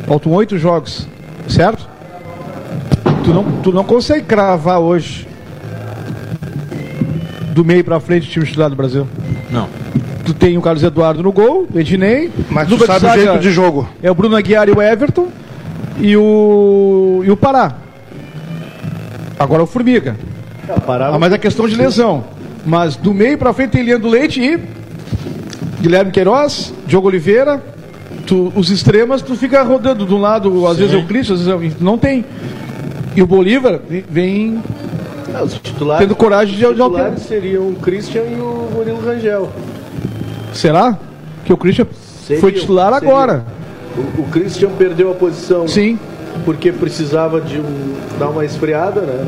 Faltam 0.07 0.31
oito 0.33 0.57
jogos, 0.57 1.07
certo? 1.47 1.87
Tu 3.23 3.33
não, 3.33 3.43
tu 3.61 3.71
não 3.71 3.83
consegue 3.83 4.25
cravar 4.25 4.79
hoje 4.79 5.27
do 7.53 7.65
meio 7.65 7.83
para 7.83 7.99
frente 7.99 8.27
o 8.27 8.31
time 8.31 8.45
titular 8.45 8.69
do 8.69 8.75
Brasil. 8.75 9.07
Não. 9.49 9.67
Tu 10.25 10.33
tem 10.33 10.57
o 10.57 10.61
Carlos 10.61 10.83
Eduardo 10.83 11.23
no 11.23 11.31
gol, 11.31 11.67
o 11.73 11.79
Ednei. 11.79 12.29
Mas 12.49 12.67
tu 12.67 12.77
sabe 12.85 13.05
o 13.05 13.13
jeito 13.13 13.39
de 13.39 13.51
jogo. 13.51 13.87
É 14.03 14.11
o 14.11 14.15
Bruno 14.15 14.35
Aguiar 14.35 14.67
e 14.69 14.71
o 14.71 14.81
Everton. 14.81 15.27
E 15.99 16.15
o, 16.15 17.23
e 17.25 17.31
o 17.31 17.35
Pará. 17.37 17.75
Agora 19.39 19.63
o 19.63 19.65
Formiga. 19.65 20.15
Parava 20.85 21.15
Ah, 21.15 21.19
mas 21.19 21.31
é 21.33 21.37
questão 21.37 21.67
de 21.67 21.75
lesão. 21.75 22.23
Mas 22.65 22.95
do 22.95 23.13
meio 23.13 23.37
pra 23.37 23.53
frente 23.53 23.71
tem 23.71 23.83
Leandro 23.83 24.09
Leite 24.09 24.41
e 24.41 24.59
Guilherme 25.81 26.11
Queiroz, 26.11 26.73
Diogo 26.85 27.07
Oliveira. 27.07 27.61
Tu, 28.25 28.51
os 28.55 28.69
extremas, 28.69 29.21
tu 29.21 29.35
fica 29.35 29.63
rodando 29.63 30.05
de 30.05 30.13
um 30.13 30.19
lado, 30.19 30.67
às 30.67 30.77
vezes 30.77 30.93
é 30.93 30.97
o 30.97 31.05
Cristo, 31.05 31.33
às 31.33 31.39
vezes 31.41 31.53
é 31.53 31.55
o... 31.55 31.83
Não 31.83 31.97
tem. 31.97 32.25
E 33.15 33.21
o 33.21 33.27
Bolívar 33.27 33.79
vem- 34.09 34.61
os 35.43 35.53
titulares, 35.59 36.05
tendo 36.05 36.15
coragem 36.15 36.55
de, 36.57 36.65
os 36.65 36.75
de 36.75 36.81
titulares 36.81 37.21
seriam 37.21 37.69
o 37.69 37.75
Christian 37.75 38.23
e 38.23 38.35
o 38.41 38.69
Murilo 38.73 38.99
Rangel. 38.99 39.49
Será? 40.53 40.97
Que 41.45 41.53
o 41.53 41.57
Christian 41.57 41.87
Seriam, 42.25 42.41
foi 42.41 42.51
titular 42.51 42.93
seriam. 42.93 43.11
agora. 43.11 43.45
O, 43.95 44.21
o 44.21 44.25
Christian 44.25 44.69
perdeu 44.77 45.11
a 45.11 45.13
posição 45.15 45.67
Sim. 45.67 45.97
porque 46.43 46.71
precisava 46.71 47.39
de 47.39 47.59
um, 47.59 47.95
dar 48.19 48.29
uma 48.29 48.43
esfriada, 48.43 49.01
né? 49.01 49.25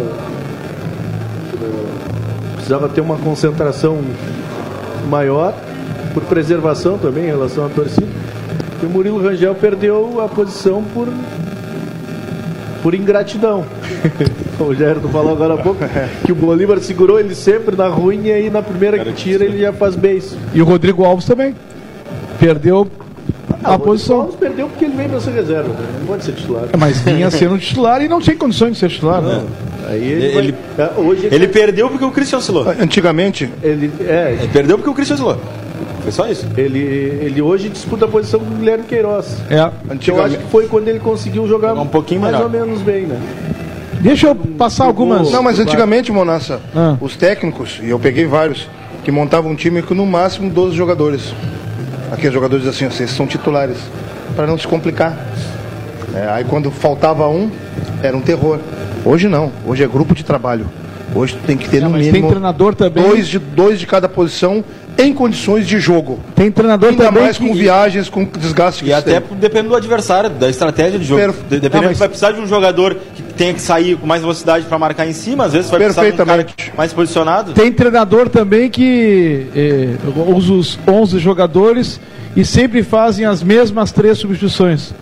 Precisava 2.56 2.90
ter 2.90 3.02
uma 3.02 3.18
concentração 3.18 4.00
maior, 5.10 5.54
por 6.14 6.24
preservação 6.24 6.98
também 6.98 7.26
em 7.26 7.28
relação 7.28 7.66
à 7.66 7.70
torcida. 7.70 8.08
E 8.82 8.86
o 8.86 8.90
Murilo 8.90 9.22
Rangel 9.22 9.56
perdeu 9.56 10.22
a 10.22 10.28
posição 10.28 10.84
por, 10.94 11.08
por 12.82 12.94
ingratidão. 12.94 13.66
o 14.60 15.02
tu 15.02 15.10
falou 15.10 15.34
agora 15.34 15.56
há 15.56 15.58
pouco 15.58 15.84
que 16.26 16.32
o 16.32 16.36
Bolívar 16.36 16.80
segurou 16.80 17.20
ele 17.20 17.36
sempre 17.36 17.76
na 17.76 17.88
ruim 17.88 18.26
e 18.26 18.32
aí 18.32 18.50
na 18.50 18.62
primeira 18.62 19.00
que 19.00 19.14
tira 19.14 19.44
ele 19.46 19.60
já 19.60 19.74
faz 19.74 19.96
beijo. 19.96 20.38
E 20.54 20.62
o 20.62 20.66
Rodrigo 20.66 21.04
Alves 21.04 21.26
também. 21.26 21.56
Perdeu 22.40 22.88
a 23.64 23.78
posição. 23.80 24.22
Alves 24.22 24.36
perdeu 24.36 24.68
porque 24.68 24.86
ele 24.86 24.96
veio 24.96 25.10
para 25.10 25.20
ser 25.20 25.32
reserva, 25.32 25.70
né? 25.70 25.88
não 26.00 26.08
pode 26.08 26.24
ser 26.24 26.32
titular. 26.34 26.64
Mas 26.78 27.00
vinha 27.02 27.30
sendo 27.32 27.58
titular 27.58 28.02
e 28.02 28.08
não 28.08 28.20
tinha 28.22 28.36
condições 28.36 28.74
de 28.74 28.80
ser 28.80 28.90
titular. 28.90 29.22
né? 29.22 29.44
Aí 29.88 30.04
ele, 30.04 30.26
Ele- 30.26 30.56
vai- 30.78 30.88
é, 30.88 30.92
hoje 31.00 31.28
Ele 31.32 31.48
perdeu 31.48 31.90
porque 31.90 32.06
o 32.06 32.12
Christian 32.12 32.38
oscilou. 32.40 32.66
Antigamente, 32.80 33.50
ele 33.64 33.92
é 34.02 34.38
Ele 34.40 34.48
perdeu 34.50 34.78
porque 34.78 34.90
o 34.90 34.94
Christian 34.94 35.16
oscilou. 35.16 35.38
Foi 36.04 36.12
só 36.12 36.28
isso. 36.28 36.46
ele 36.58 36.80
ele 36.80 37.42
hoje 37.42 37.70
disputa 37.70 38.06
a 38.06 38.08
posição 38.08 38.40
com 38.40 38.46
o 38.54 38.58
Guilherme 38.58 38.84
Queiroz. 38.86 39.38
É. 39.50 39.56
Eu 39.58 39.64
acho 39.66 39.74
antigamente, 39.92 40.38
que 40.38 40.50
foi 40.52 40.68
quando 40.68 40.88
ele 40.88 41.00
conseguiu 41.00 41.48
jogar 41.48 41.70
Jogar 41.70 41.82
um 41.82 41.88
pouquinho 41.88 42.22
mais 42.22 42.34
melhor. 42.34 42.46
ou 42.46 42.52
menos 42.52 42.82
bem, 42.82 43.02
né? 43.06 43.20
Deixa 44.02 44.28
eu 44.28 44.36
passar 44.36 44.86
algumas. 44.86 45.30
Não, 45.32 45.44
mas 45.44 45.60
antigamente, 45.60 46.10
Monassa, 46.12 46.62
Ah. 46.76 46.96
os 47.02 47.18
técnicos, 47.18 47.80
e 47.84 47.90
eu 47.90 48.00
peguei 48.00 48.26
vários, 48.26 48.68
que 49.04 49.12
montavam 49.12 49.52
um 49.52 49.56
time 49.56 49.82
com 49.82 49.94
no 49.94 50.06
máximo 50.06 50.50
12 50.50 50.76
jogadores. 50.76 51.34
Aqueles 52.12 52.34
jogadores 52.34 52.66
assim, 52.68 52.86
ó, 52.86 52.90
vocês 52.90 53.10
são 53.12 53.28
titulares, 53.28 53.78
para 54.36 54.48
não 54.48 54.58
se 54.58 54.68
complicar. 54.68 55.18
É, 56.16 56.28
aí 56.30 56.44
quando 56.44 56.72
faltava 56.72 57.28
um, 57.28 57.50
era 58.02 58.16
um 58.18 58.22
terror. 58.22 58.60
Hoje 59.06 59.28
não, 59.28 59.52
hoje 59.66 59.84
é 59.84 59.88
grupo 59.88 60.16
de 60.16 60.24
trabalho. 60.24 60.66
Hoje 61.16 61.38
tem 61.46 61.58
que 61.58 61.68
ter 61.68 61.82
no 61.82 61.90
mas 61.90 62.04
tem 62.04 62.12
mínimo 62.12 62.30
treinador 62.30 62.76
também. 62.76 63.04
dois, 63.04 63.28
de, 63.28 63.40
dois 63.40 63.80
de 63.80 63.88
cada 63.88 64.08
posição 64.08 64.64
em 64.98 65.14
condições 65.14 65.66
de 65.66 65.80
jogo. 65.80 66.20
Tem 66.36 66.52
treinador 66.52 66.90
Ainda 66.90 67.06
também 67.06 67.24
mais 67.24 67.38
que... 67.38 67.48
com 67.48 67.54
viagens, 67.56 68.10
com 68.10 68.26
desgaste 68.26 68.84
que 68.84 68.90
E 68.90 68.94
até 68.94 69.20
tem. 69.20 69.38
depende 69.38 69.70
do 69.70 69.76
adversário, 69.76 70.30
da 70.30 70.50
estratégia 70.50 71.00
de 71.00 71.06
jogo. 71.06 71.34
Dependendo, 71.50 71.76
Não, 71.78 71.84
mas- 71.90 71.98
vai 71.98 72.10
precisar 72.10 72.32
de 72.32 72.42
um 72.42 72.48
jogador 72.48 72.96
que 73.16 73.24
tenha 73.40 73.54
que 73.54 73.62
sair 73.62 73.96
com 73.96 74.06
mais 74.06 74.22
velocidade 74.22 74.66
para 74.66 74.78
marcar 74.78 75.08
em 75.08 75.14
cima, 75.14 75.46
às 75.46 75.54
vezes 75.54 75.72
vai 75.72 75.80
precisar 75.80 76.10
de 76.10 76.22
um 76.22 76.26
cara 76.26 76.46
mais 76.76 76.92
posicionado. 76.92 77.54
Tem 77.54 77.72
treinador 77.72 78.28
também 78.28 78.70
que 78.70 79.48
eh, 79.56 79.96
usa 80.36 80.52
os 80.52 80.80
11 80.86 81.20
jogadores 81.20 82.02
e 82.36 82.44
sempre 82.44 82.84
fazem 82.84 83.26
as 83.26 83.42
mesmas 83.42 83.94
três 83.94 84.18
substituições. 84.18 84.94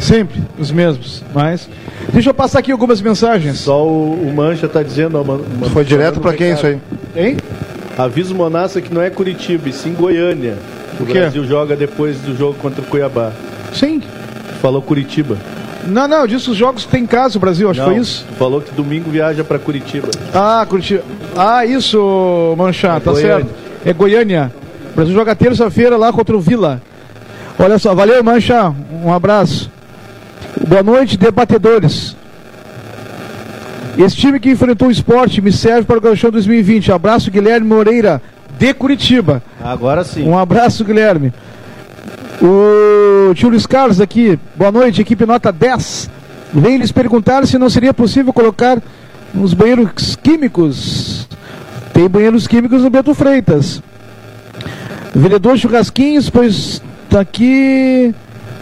Sempre 0.00 0.42
os 0.58 0.72
mesmos. 0.72 1.22
Mas. 1.32 1.68
Deixa 2.12 2.30
eu 2.30 2.34
passar 2.34 2.58
aqui 2.58 2.72
algumas 2.72 3.00
mensagens. 3.00 3.58
Só 3.60 3.86
o, 3.86 4.14
o 4.28 4.34
Mancha 4.34 4.66
tá 4.66 4.82
dizendo. 4.82 5.18
ó, 5.20 5.22
man- 5.22 5.38
man- 5.60 5.70
Foi 5.70 5.84
direto 5.84 6.18
pra 6.18 6.32
quem 6.32 6.52
isso 6.54 6.66
aí? 6.66 6.78
Hein? 7.14 7.36
Avisa 7.96 8.34
o 8.34 8.36
Monassa 8.36 8.80
que 8.80 8.92
não 8.92 9.00
é 9.00 9.10
Curitiba, 9.10 9.68
e 9.68 9.72
sim 9.72 9.92
Goiânia. 9.94 10.56
O 10.98 11.06
quê? 11.06 11.20
Brasil 11.20 11.44
joga 11.46 11.76
depois 11.76 12.16
do 12.18 12.36
jogo 12.36 12.54
contra 12.60 12.80
o 12.82 12.84
Cuiabá. 12.84 13.30
Sim. 13.72 14.02
Falou 14.60 14.82
Curitiba. 14.82 15.36
Não, 15.86 16.08
não, 16.08 16.18
eu 16.22 16.26
disse 16.26 16.50
os 16.50 16.56
jogos 16.56 16.84
que 16.84 16.90
tem 16.90 17.02
em 17.04 17.06
casa, 17.06 17.36
o 17.38 17.40
Brasil, 17.40 17.70
acho 17.70 17.80
que 17.80 17.86
foi 17.86 17.96
isso. 17.96 18.26
Falou 18.38 18.60
que 18.60 18.72
domingo 18.72 19.10
viaja 19.10 19.44
pra 19.44 19.58
Curitiba. 19.58 20.08
Ah, 20.34 20.66
Curitiba. 20.68 21.02
Ah, 21.36 21.64
isso, 21.64 22.54
Manchá, 22.58 22.96
É 22.96 23.00
tá 23.00 23.10
Goiânia. 23.12 23.36
certo. 23.36 23.50
É 23.84 23.92
Goiânia. 23.92 24.52
O 24.92 24.96
Brasil 24.96 25.14
joga 25.14 25.34
terça-feira 25.36 25.96
lá 25.96 26.12
contra 26.12 26.36
o 26.36 26.40
Vila. 26.40 26.80
Olha 27.58 27.78
só, 27.78 27.94
valeu, 27.94 28.22
Manchá. 28.24 28.72
Um 29.04 29.12
abraço. 29.12 29.70
Boa 30.66 30.82
noite, 30.82 31.16
debatedores. 31.16 32.16
Esse 33.96 34.16
time 34.16 34.38
que 34.38 34.50
enfrentou 34.50 34.88
o 34.88 34.90
esporte 34.90 35.40
me 35.40 35.52
serve 35.52 35.84
para 35.84 35.96
o 35.98 36.00
Gauchão 36.00 36.30
2020. 36.30 36.92
Abraço, 36.92 37.30
Guilherme 37.30 37.66
Moreira, 37.66 38.20
de 38.58 38.74
Curitiba. 38.74 39.42
Agora 39.62 40.04
sim. 40.04 40.24
Um 40.28 40.36
abraço, 40.38 40.84
Guilherme. 40.84 41.32
O 42.40 43.34
tio 43.34 43.48
Luiz 43.48 43.66
Carlos 43.66 44.00
aqui, 44.00 44.38
boa 44.54 44.70
noite, 44.70 45.00
equipe 45.00 45.24
nota 45.24 45.50
10. 45.50 46.10
Vem 46.52 46.76
lhes 46.76 46.92
perguntar 46.92 47.46
se 47.46 47.58
não 47.58 47.70
seria 47.70 47.94
possível 47.94 48.32
colocar 48.32 48.78
uns 49.34 49.54
banheiros 49.54 50.16
químicos. 50.16 51.28
Tem 51.94 52.08
banheiros 52.08 52.46
químicos 52.46 52.82
no 52.82 52.90
Beto 52.90 53.14
Freitas. 53.14 53.82
Vereador 55.14 55.56
Churrasquinhos, 55.56 56.28
pois 56.28 56.82
tá 57.08 57.20
aqui. 57.20 58.14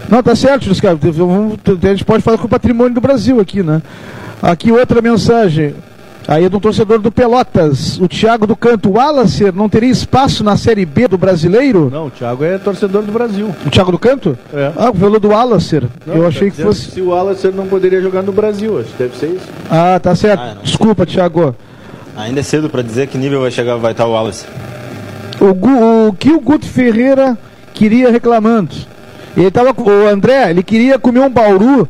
Não, 0.09 0.23
tá 0.23 0.37
certo, 0.37 0.67
Luiz 0.67 0.81
Carlos. 0.81 1.01
A 1.03 1.87
gente 1.89 2.05
pode 2.05 2.23
falar 2.23 2.39
com 2.39 2.47
o 2.47 2.51
patrimônio 2.51 2.95
do 2.95 3.01
Brasil 3.01 3.41
aqui, 3.41 3.63
né? 3.63 3.83
Aqui 4.41 4.71
outra 4.71 5.03
mensagem. 5.03 5.75
Aí 6.27 6.45
é 6.45 6.49
de 6.49 6.57
um 6.57 6.61
torcedor 6.61 7.01
do 7.01 7.13
Pelotas, 7.13 7.99
o 8.01 8.09
Thiago 8.09 8.47
do 8.47 8.57
Canto. 8.57 8.89
O 8.89 8.93
Wallacer 8.95 9.53
não 9.55 9.69
teria 9.69 9.91
espaço 9.91 10.43
na 10.43 10.57
Série 10.57 10.87
B 10.87 11.07
do 11.07 11.19
brasileiro? 11.19 11.91
Não, 11.93 12.07
o 12.07 12.11
Thiago 12.11 12.43
é 12.45 12.57
torcedor 12.57 13.03
do 13.03 13.13
Brasil. 13.13 13.55
O 13.67 13.71
Thiago 13.71 13.93
do 13.93 13.99
Canto? 13.99 14.37
É. 14.53 14.73
Ah, 14.75 14.91
falou 14.93 15.21
do 15.21 15.29
Wallacer. 15.29 15.83
Não, 16.07 16.15
Eu 16.15 16.23
tá 16.23 16.29
achei 16.29 16.45
que 16.51 16.57
dizendo 16.57 16.67
fosse. 16.69 16.91
Se 16.93 17.01
o 17.03 17.09
Wallace 17.09 17.47
não 17.49 17.67
poderia 17.67 18.01
jogar 18.01 18.23
no 18.23 18.33
Brasil, 18.33 18.81
acho 18.81 18.89
que 18.89 19.03
deve 19.03 19.17
ser 19.19 19.27
isso. 19.27 19.47
Ah, 19.71 20.01
tá 20.03 20.15
certo. 20.17 20.41
Ah. 20.41 20.57
Desculpa, 20.63 21.05
Thiago. 21.05 21.55
Ainda 22.17 22.41
é 22.41 22.43
cedo 22.43 22.71
pra 22.71 22.81
dizer 22.81 23.07
que 23.09 23.19
nível 23.19 23.43
vai 23.43 23.51
chegar, 23.51 23.77
vai 23.77 23.93
estar 23.93 24.07
o 24.07 24.13
Wallace. 24.13 24.47
O, 25.39 25.53
Gu- 25.53 26.09
o 26.09 26.13
que 26.15 26.31
o 26.33 26.41
Guto 26.41 26.65
Ferreira 26.65 27.37
queria 27.75 28.11
reclamando? 28.11 28.75
Ele 29.37 29.51
tava 29.51 29.75
o 29.79 30.09
André, 30.09 30.49
ele 30.49 30.63
queria 30.63 30.99
comer 30.99 31.21
um 31.21 31.29
bauru. 31.31 31.87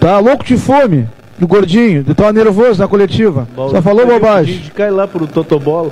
Tá 0.00 0.18
louco 0.18 0.42
de 0.44 0.56
fome. 0.56 1.06
O 1.40 1.46
gordinho, 1.46 2.00
ele 2.00 2.14
tava 2.14 2.32
nervoso 2.32 2.80
na 2.80 2.88
coletiva. 2.88 3.46
Só 3.54 3.80
falou 3.80 4.06
bobagem. 4.06 4.54
gente 4.54 4.72
cai 4.72 4.90
lá 4.90 5.06
pro 5.06 5.26
Totobola. 5.26 5.90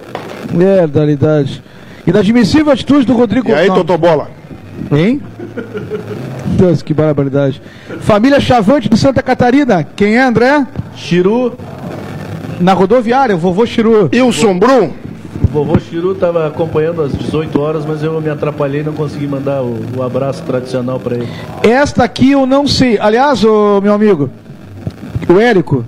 É, 0.59 0.87
realidade. 0.93 1.63
Inadmissível 2.07 2.71
a 2.71 2.75
atitude 2.75 3.07
do 3.07 3.15
Rodrigo 3.17 3.49
E 3.51 3.55
aí. 3.55 3.69
Totobola? 3.69 4.29
Hein? 4.93 5.21
Deus, 6.59 6.83
que 6.83 6.93
barbaridade. 6.93 7.61
Família 8.01 8.41
Chavante 8.41 8.89
de 8.89 8.97
Santa 8.97 9.23
Catarina. 9.23 9.85
Quem 9.97 10.17
é, 10.17 10.23
André? 10.23 10.67
Chiru, 10.95 11.53
Na 12.61 12.73
rodoviária, 12.73 13.35
o 13.35 13.39
vovô 13.39 13.67
Chiru. 13.67 14.09
Wilson 14.13 14.59
Brum? 14.59 14.91
o 15.45 15.47
vovô 15.49 15.79
Chiru 15.79 16.15
tava 16.15 16.47
acompanhando 16.47 17.03
às 17.03 17.13
18 17.17 17.61
horas, 17.61 17.85
mas 17.87 18.03
eu 18.03 18.21
me 18.21 18.29
atrapalhei 18.29 18.81
e 18.81 18.85
não 18.85 18.93
consegui 18.93 19.27
mandar 19.27 19.63
o, 19.63 19.79
o 19.97 20.03
abraço 20.03 20.43
tradicional 20.43 20.99
pra 21.01 21.17
ele. 21.17 21.29
Esta 21.63 22.05
aqui 22.05 22.33
eu 22.33 22.47
não 22.47 22.67
sei. 22.67 22.99
Aliás, 22.99 23.43
ô, 23.45 23.81
meu 23.81 23.93
amigo, 23.95 24.31
o 25.29 25.41
Érico, 25.41 25.85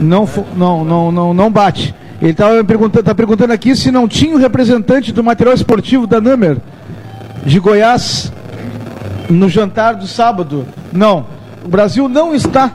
não, 0.00 0.28
não, 0.56 0.84
não, 0.84 1.12
não, 1.12 1.34
não 1.34 1.50
bate. 1.50 1.94
Ele 2.20 2.30
estava 2.30 2.62
perguntando, 2.62 3.04
tá 3.04 3.14
perguntando 3.14 3.52
aqui 3.52 3.74
se 3.74 3.90
não 3.90 4.06
tinha 4.06 4.34
um 4.34 4.38
representante 4.38 5.12
do 5.12 5.24
material 5.24 5.54
esportivo 5.54 6.06
da 6.06 6.20
Nummer 6.20 6.58
de 7.44 7.58
Goiás 7.58 8.32
no 9.28 9.48
jantar 9.48 9.96
do 9.96 10.06
sábado. 10.06 10.66
Não. 10.92 11.26
O 11.64 11.68
Brasil 11.68 12.08
não 12.08 12.34
está 12.34 12.72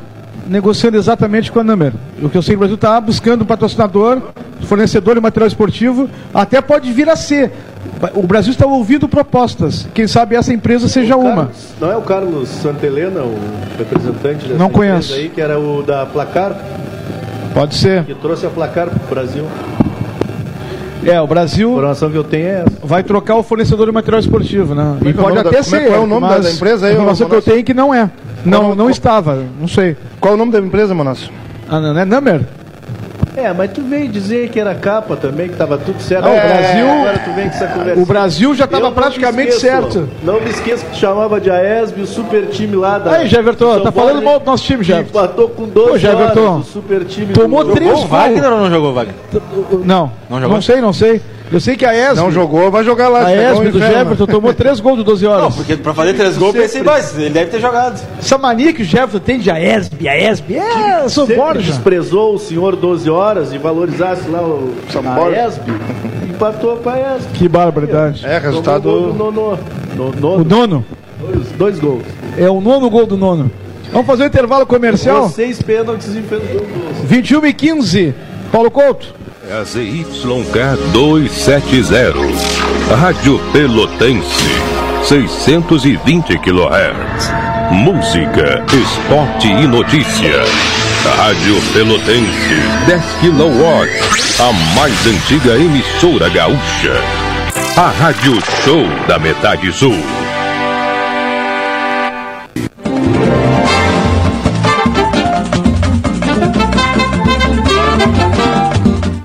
negociando 0.48 0.98
exatamente 0.98 1.52
com 1.52 1.60
a 1.60 1.64
Nummer. 1.64 1.94
O 2.22 2.30
que 2.30 2.38
eu 2.38 2.42
sei, 2.42 2.56
o 2.56 2.60
Brasil 2.60 2.76
está 2.76 3.00
buscando 3.00 3.44
um 3.44 3.46
patrocinador, 3.46 4.22
fornecedor 4.62 5.16
de 5.16 5.22
material 5.22 5.48
esportivo, 5.48 6.10
até 6.34 6.62
pode 6.62 6.92
vir 6.92 7.10
a 7.10 7.16
ser. 7.16 7.52
O 8.14 8.24
Brasil 8.28 8.52
está 8.52 8.66
ouvindo 8.66 9.08
propostas. 9.08 9.88
Quem 9.94 10.08
sabe 10.08 10.36
essa 10.36 10.54
empresa 10.54 10.88
seja 10.88 11.16
O 11.16 11.22
uma. 11.22 11.36
Carlos- 11.46 11.74
não 11.82 11.92
é 11.92 11.98
o 11.98 12.02
Carlos 12.02 12.50
Santelena, 12.50 13.22
o 13.22 13.38
representante 13.78 14.46
dessa 14.48 14.58
Não 14.60 14.68
empresa 14.68 14.72
conheço. 14.72 15.14
aí, 15.16 15.30
que 15.30 15.42
era 15.42 15.60
o 15.60 15.82
da 15.82 16.06
Placar, 16.06 16.56
Pode 17.54 17.76
ser. 17.76 18.04
que 18.04 18.14
trouxe 18.16 18.46
a 18.46 18.50
Placar 18.50 18.90
pro 18.90 19.16
Brasil. 19.16 19.46
É, 21.06 21.20
o 21.22 21.24
A 21.24 21.28
Brasil 21.28 21.70
informação 21.72 22.10
que 22.10 22.18
eu 22.18 22.24
tenho 22.24 22.48
é 22.48 22.52
essa. 22.66 22.72
vai 22.84 23.02
trocar 23.02 23.36
o 23.36 23.44
fornecedor 23.44 23.86
de 23.88 23.92
material 23.94 24.20
esportivo, 24.20 24.76
né? 24.76 24.98
é 25.02 25.06
E 25.06 25.08
é 25.08 25.12
o 25.12 25.14
pode 25.16 25.30
nome 25.30 25.44
da- 25.44 25.50
até 25.50 25.64
como 25.64 25.76
é- 25.76 25.80
ser. 25.80 25.88
qual 25.88 26.00
é 26.02 26.04
o 26.04 26.08
nome 26.08 26.22
da- 26.22 26.28
mas 26.36 26.44
da 26.46 26.52
empresa 26.52 26.86
aí, 26.88 26.92
A 26.92 26.96
informação 26.96 27.30
que 27.30 27.36
eu 27.36 27.42
tenho 27.42 27.60
é 27.60 27.64
que 27.64 27.74
não 27.74 27.94
é. 27.94 28.10
Não, 28.46 28.60
Qual- 28.60 28.70
não 28.72 28.76
qual- 28.86 28.90
estava. 28.90 29.44
Não 29.60 29.68
sei. 29.68 29.96
Qual 30.20 30.34
é 30.34 30.36
o 30.36 30.38
nome 30.38 30.52
da 30.52 30.60
empresa, 30.60 30.94
Manasso? 30.94 31.32
Ah, 31.70 31.80
não 31.80 31.98
é 31.98 32.06
Number? 32.06 32.42
É, 33.38 33.54
mas 33.54 33.72
tu 33.72 33.82
veio 33.82 34.08
dizer 34.08 34.50
que 34.50 34.60
era 34.60 34.74
capa 34.74 35.16
também, 35.16 35.48
que 35.48 35.56
tava 35.56 35.78
tudo 35.78 36.02
certo. 36.02 36.26
Não, 36.26 36.32
o 36.32 36.36
É, 36.36 36.48
Brasil- 36.48 36.92
Agora 36.92 37.20
tu 37.20 37.32
vem 37.34 37.50
com 37.50 37.56
essa 37.56 37.68
conversa. 37.68 38.02
O 38.02 38.06
Brasil 38.06 38.56
já 38.56 38.66
estava 38.66 38.92
praticamente 38.92 39.50
esqueço, 39.50 39.62
certo. 39.92 40.10
Não 40.24 40.42
me 40.42 40.50
esqueça 40.50 40.86
que 40.86 40.96
chamava 40.98 41.40
de 41.40 41.52
AESB, 41.52 42.02
o 42.02 42.08
super 42.08 42.48
time 42.48 42.76
lá 42.76 42.98
da. 42.98 43.12
Aí, 43.12 43.28
Jeverton, 43.28 43.80
tá 43.82 43.92
falando 43.92 44.24
mal 44.24 44.40
do 44.40 44.46
nosso 44.46 44.64
time, 44.64 44.84
Jeverton. 44.84 45.10
Empatou 45.20 45.50
com 45.50 45.68
12 45.68 45.90
Pô, 45.92 45.98
Jeverton, 45.98 46.54
horas, 46.56 46.66
super 46.68 47.06
time 47.06 47.34
tomou 47.34 47.64
do... 47.64 47.74
três 47.74 47.92
Jogou 47.92 48.06
o 48.06 48.08
Wagner 48.08 48.52
ou 48.52 48.60
não 48.60 48.70
jogou 48.72 48.90
o 48.90 48.94
Wagner? 48.94 49.16
Não. 49.86 50.12
Não 50.30 50.40
jogou? 50.42 50.56
Não 50.56 50.62
sei, 50.62 50.82
não 50.82 50.94
sei. 50.94 51.22
Eu 51.50 51.60
sei 51.62 51.78
que 51.78 51.86
a 51.86 51.94
ESB, 51.94 52.16
Não 52.22 52.30
jogou, 52.32 52.70
vai 52.70 52.84
jogar 52.84 53.08
lá. 53.08 53.26
a 53.28 53.34
ESB 53.34 53.68
o 53.68 53.72
do. 53.72 53.80
Jefferson 53.80 54.26
tomou 54.26 54.54
três 54.54 54.80
gols 54.82 54.98
de 54.98 55.04
12 55.06 55.24
Não, 55.24 55.32
horas. 55.32 55.56
porque 55.56 55.78
pra 55.78 55.94
fazer 55.94 56.14
três 56.14 56.38
gols, 56.38 56.54
eu 56.54 56.62
pensei, 56.62 56.84
mas 56.84 57.18
ele 57.18 57.30
deve 57.30 57.52
ter 57.52 57.62
jogado. 57.62 58.02
Essa 58.20 58.38
mania 58.38 58.74
que 58.74 58.82
o 58.82 58.86
Jefferson 58.86 59.20
tem 59.20 59.40
de 59.40 59.50
a 59.50 59.60
ESB, 59.60 60.10
a 60.10 60.18
ESB, 60.18 60.56
é, 60.58 61.08
Sempre 61.08 61.36
Borja. 61.36 61.62
desprezou 61.62 62.36
o 62.36 62.38
senhor 62.38 62.76
12 62.76 63.10
horas 63.10 63.54
e 63.54 63.58
valorizasse 63.58 64.28
lá 64.30 64.42
o 64.42 64.74
São 64.92 65.02
a. 65.06 65.32
ESB, 65.48 65.72
empatou 66.30 66.78
com 66.78 66.90
a 66.90 67.00
ESB. 67.00 67.30
Que 67.34 67.48
barbaridade. 67.48 68.26
É, 68.26 68.38
resultado. 68.40 68.84
Tomou 68.84 69.14
gol 69.14 69.32
no, 69.32 69.32
no, 69.32 70.12
no, 70.12 70.12
no, 70.12 70.42
O 70.42 70.44
nono. 70.44 70.86
dois, 71.20 71.48
dois 71.58 71.80
gols. 71.80 72.04
É 72.38 72.50
o 72.50 72.60
nono 72.60 72.90
gol 72.90 73.06
do 73.06 73.16
nono. 73.16 73.50
Vamos 73.94 74.06
fazer 74.06 74.24
um 74.24 74.28
intervalo 74.28 74.66
comercial? 74.66 75.30
Seis 75.30 75.62
pênaltis 75.62 76.14
e 76.14 76.20
gols. 76.20 76.98
21 77.06 77.46
e 77.46 77.54
15. 77.54 78.14
Paulo 78.52 78.70
Couto. 78.70 79.16
É 79.50 79.54
a 79.54 79.64
ZYK 79.64 80.76
270. 80.92 82.14
Rádio 83.00 83.40
Pelotense. 83.54 84.44
620 85.06 86.38
kHz. 86.40 87.32
Música, 87.72 88.66
esporte 88.74 89.48
e 89.48 89.66
notícia. 89.66 90.44
Rádio 91.18 91.62
Pelotense. 91.72 92.56
10 92.88 93.04
kW. 93.22 93.64
A 94.40 94.76
mais 94.76 95.08
antiga 95.08 95.56
emissora 95.56 96.28
gaúcha. 96.28 97.02
A 97.78 97.90
Rádio 97.90 98.38
Show 98.66 98.86
da 99.08 99.18
Metade 99.18 99.72
Sul. 99.72 100.27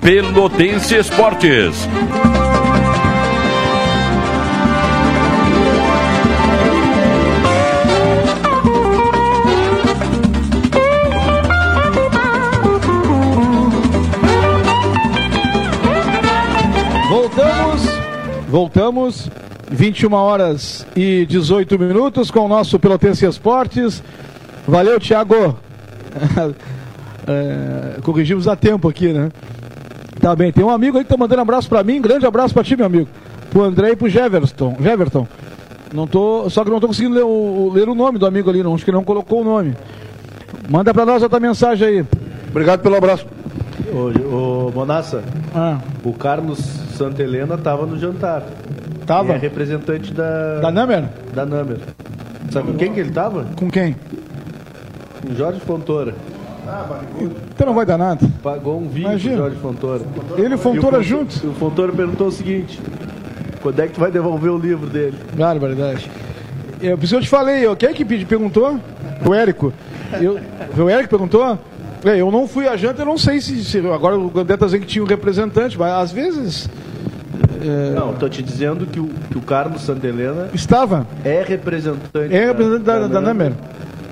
Pelotense 0.03 0.97
Esportes. 0.97 1.87
Voltamos, 17.09 17.81
voltamos, 18.49 19.29
21 19.71 20.13
horas 20.13 20.85
e 20.97 21.25
18 21.27 21.79
minutos 21.79 22.29
com 22.29 22.41
o 22.41 22.47
nosso 22.49 22.77
Pelotense 22.77 23.25
Esportes. 23.25 24.03
Valeu, 24.67 24.99
Thiago. 24.99 25.57
É, 27.25 28.01
corrigimos 28.01 28.49
a 28.49 28.55
tempo 28.57 28.89
aqui, 28.89 29.13
né? 29.13 29.31
Tá 30.23 30.33
bem, 30.37 30.53
tem 30.53 30.63
um 30.63 30.69
amigo 30.69 30.97
aí 30.97 31.03
que 31.03 31.09
tá 31.09 31.17
mandando 31.17 31.41
abraço 31.41 31.67
pra 31.67 31.83
mim, 31.83 32.01
grande 32.01 32.25
abraço 32.25 32.53
pra 32.53 32.63
ti, 32.63 32.77
meu 32.77 32.85
amigo. 32.85 33.09
Pro 33.49 33.61
André 33.61 33.91
e 33.91 33.95
pro 33.97 34.07
Jeverton. 34.07 34.73
Jeverton. 34.79 35.27
Não 35.93 36.07
tô, 36.07 36.49
só 36.49 36.63
que 36.63 36.69
não 36.69 36.79
tô 36.79 36.87
conseguindo 36.87 37.13
ler 37.15 37.25
o, 37.25 37.69
ler 37.73 37.89
o 37.89 37.93
nome 37.93 38.17
do 38.17 38.25
amigo 38.25 38.49
ali, 38.49 38.63
não, 38.63 38.73
acho 38.73 38.85
que 38.85 38.91
não 38.91 39.03
colocou 39.03 39.41
o 39.41 39.43
nome. 39.43 39.75
Manda 40.69 40.93
pra 40.93 41.05
nós 41.05 41.21
outra 41.21 41.41
mensagem 41.41 41.85
aí. 41.85 42.05
Obrigado 42.49 42.79
pelo 42.79 42.95
abraço. 42.95 43.27
Ô, 43.93 44.67
ô 44.67 44.71
Monassa, 44.73 45.21
Ah, 45.53 45.79
o 46.05 46.13
Carlos 46.13 46.59
Santelena 46.97 47.57
tava 47.57 47.85
no 47.85 47.99
jantar. 47.99 48.43
tava? 49.05 49.33
É 49.33 49.37
representante 49.37 50.13
da. 50.13 50.61
Da 50.61 50.71
Number? 50.71 51.03
Da 51.35 51.45
Number. 51.45 51.79
Sabe 52.49 52.71
com 52.71 52.77
quem 52.77 52.93
que 52.93 53.01
ele 53.01 53.11
tava? 53.11 53.45
Com 53.57 53.69
quem? 53.69 53.93
Com 55.21 55.35
Jorge 55.35 55.59
Fontoura. 55.59 56.15
Então 57.53 57.67
não 57.67 57.73
vai 57.73 57.85
dar 57.85 57.97
nada. 57.97 58.27
Pagou 58.41 58.79
um 58.79 58.87
vinho 58.87 59.07
Imagina. 59.09 59.35
pro 59.35 59.43
Jorge 59.45 59.57
Fontoura. 59.61 60.01
Ele 60.37 60.49
e 60.49 60.55
o 60.55 60.57
Fontoura 60.57 60.99
E 60.99 61.03
juntos. 61.03 61.43
O 61.43 61.51
Fontoura 61.53 61.91
perguntou 61.91 62.27
o 62.27 62.31
seguinte: 62.31 62.79
quando 63.61 63.79
é 63.79 63.87
que 63.87 63.93
tu 63.93 63.99
vai 63.99 64.11
devolver 64.11 64.51
o 64.51 64.57
livro 64.57 64.87
dele? 64.87 65.17
Barbaridade. 65.35 66.09
Eu, 66.81 66.97
por 66.97 67.05
isso 67.05 67.15
eu 67.15 67.21
te 67.21 67.29
falei, 67.29 67.65
ó, 67.67 67.75
quem 67.75 67.89
é 67.89 67.93
que 67.93 68.03
perguntou? 68.25 68.77
O 69.25 69.33
Érico. 69.33 69.71
Eu, 70.21 70.39
o 70.77 70.89
Érico 70.89 71.09
perguntou? 71.09 71.57
É, 72.05 72.17
eu 72.19 72.29
não 72.29 72.47
fui 72.47 72.67
à 72.67 72.75
janta, 72.75 73.01
eu 73.01 73.05
não 73.05 73.17
sei 73.17 73.39
se. 73.39 73.63
se- 73.63 73.79
agora 73.79 74.17
o 74.19 74.29
Gandeta 74.29 74.57
tá 74.59 74.65
dizendo 74.65 74.81
que 74.81 74.87
tinha 74.87 75.03
um 75.03 75.07
representante, 75.07 75.79
mas 75.79 75.93
às 75.93 76.11
vezes. 76.11 76.69
é, 77.63 77.91
Não, 77.97 78.13
tô 78.13 78.27
te 78.27 78.43
dizendo 78.43 78.85
que 78.85 78.99
o, 78.99 79.09
que 79.31 79.37
o 79.37 79.41
Carlos 79.41 79.81
Santelena 79.83 80.49
estava. 80.53 81.07
é 81.23 81.41
representante. 81.47 82.33
É 82.35 82.45
representante 82.47 82.83
da, 82.83 83.07
da 83.07 83.21
Namer. 83.21 83.53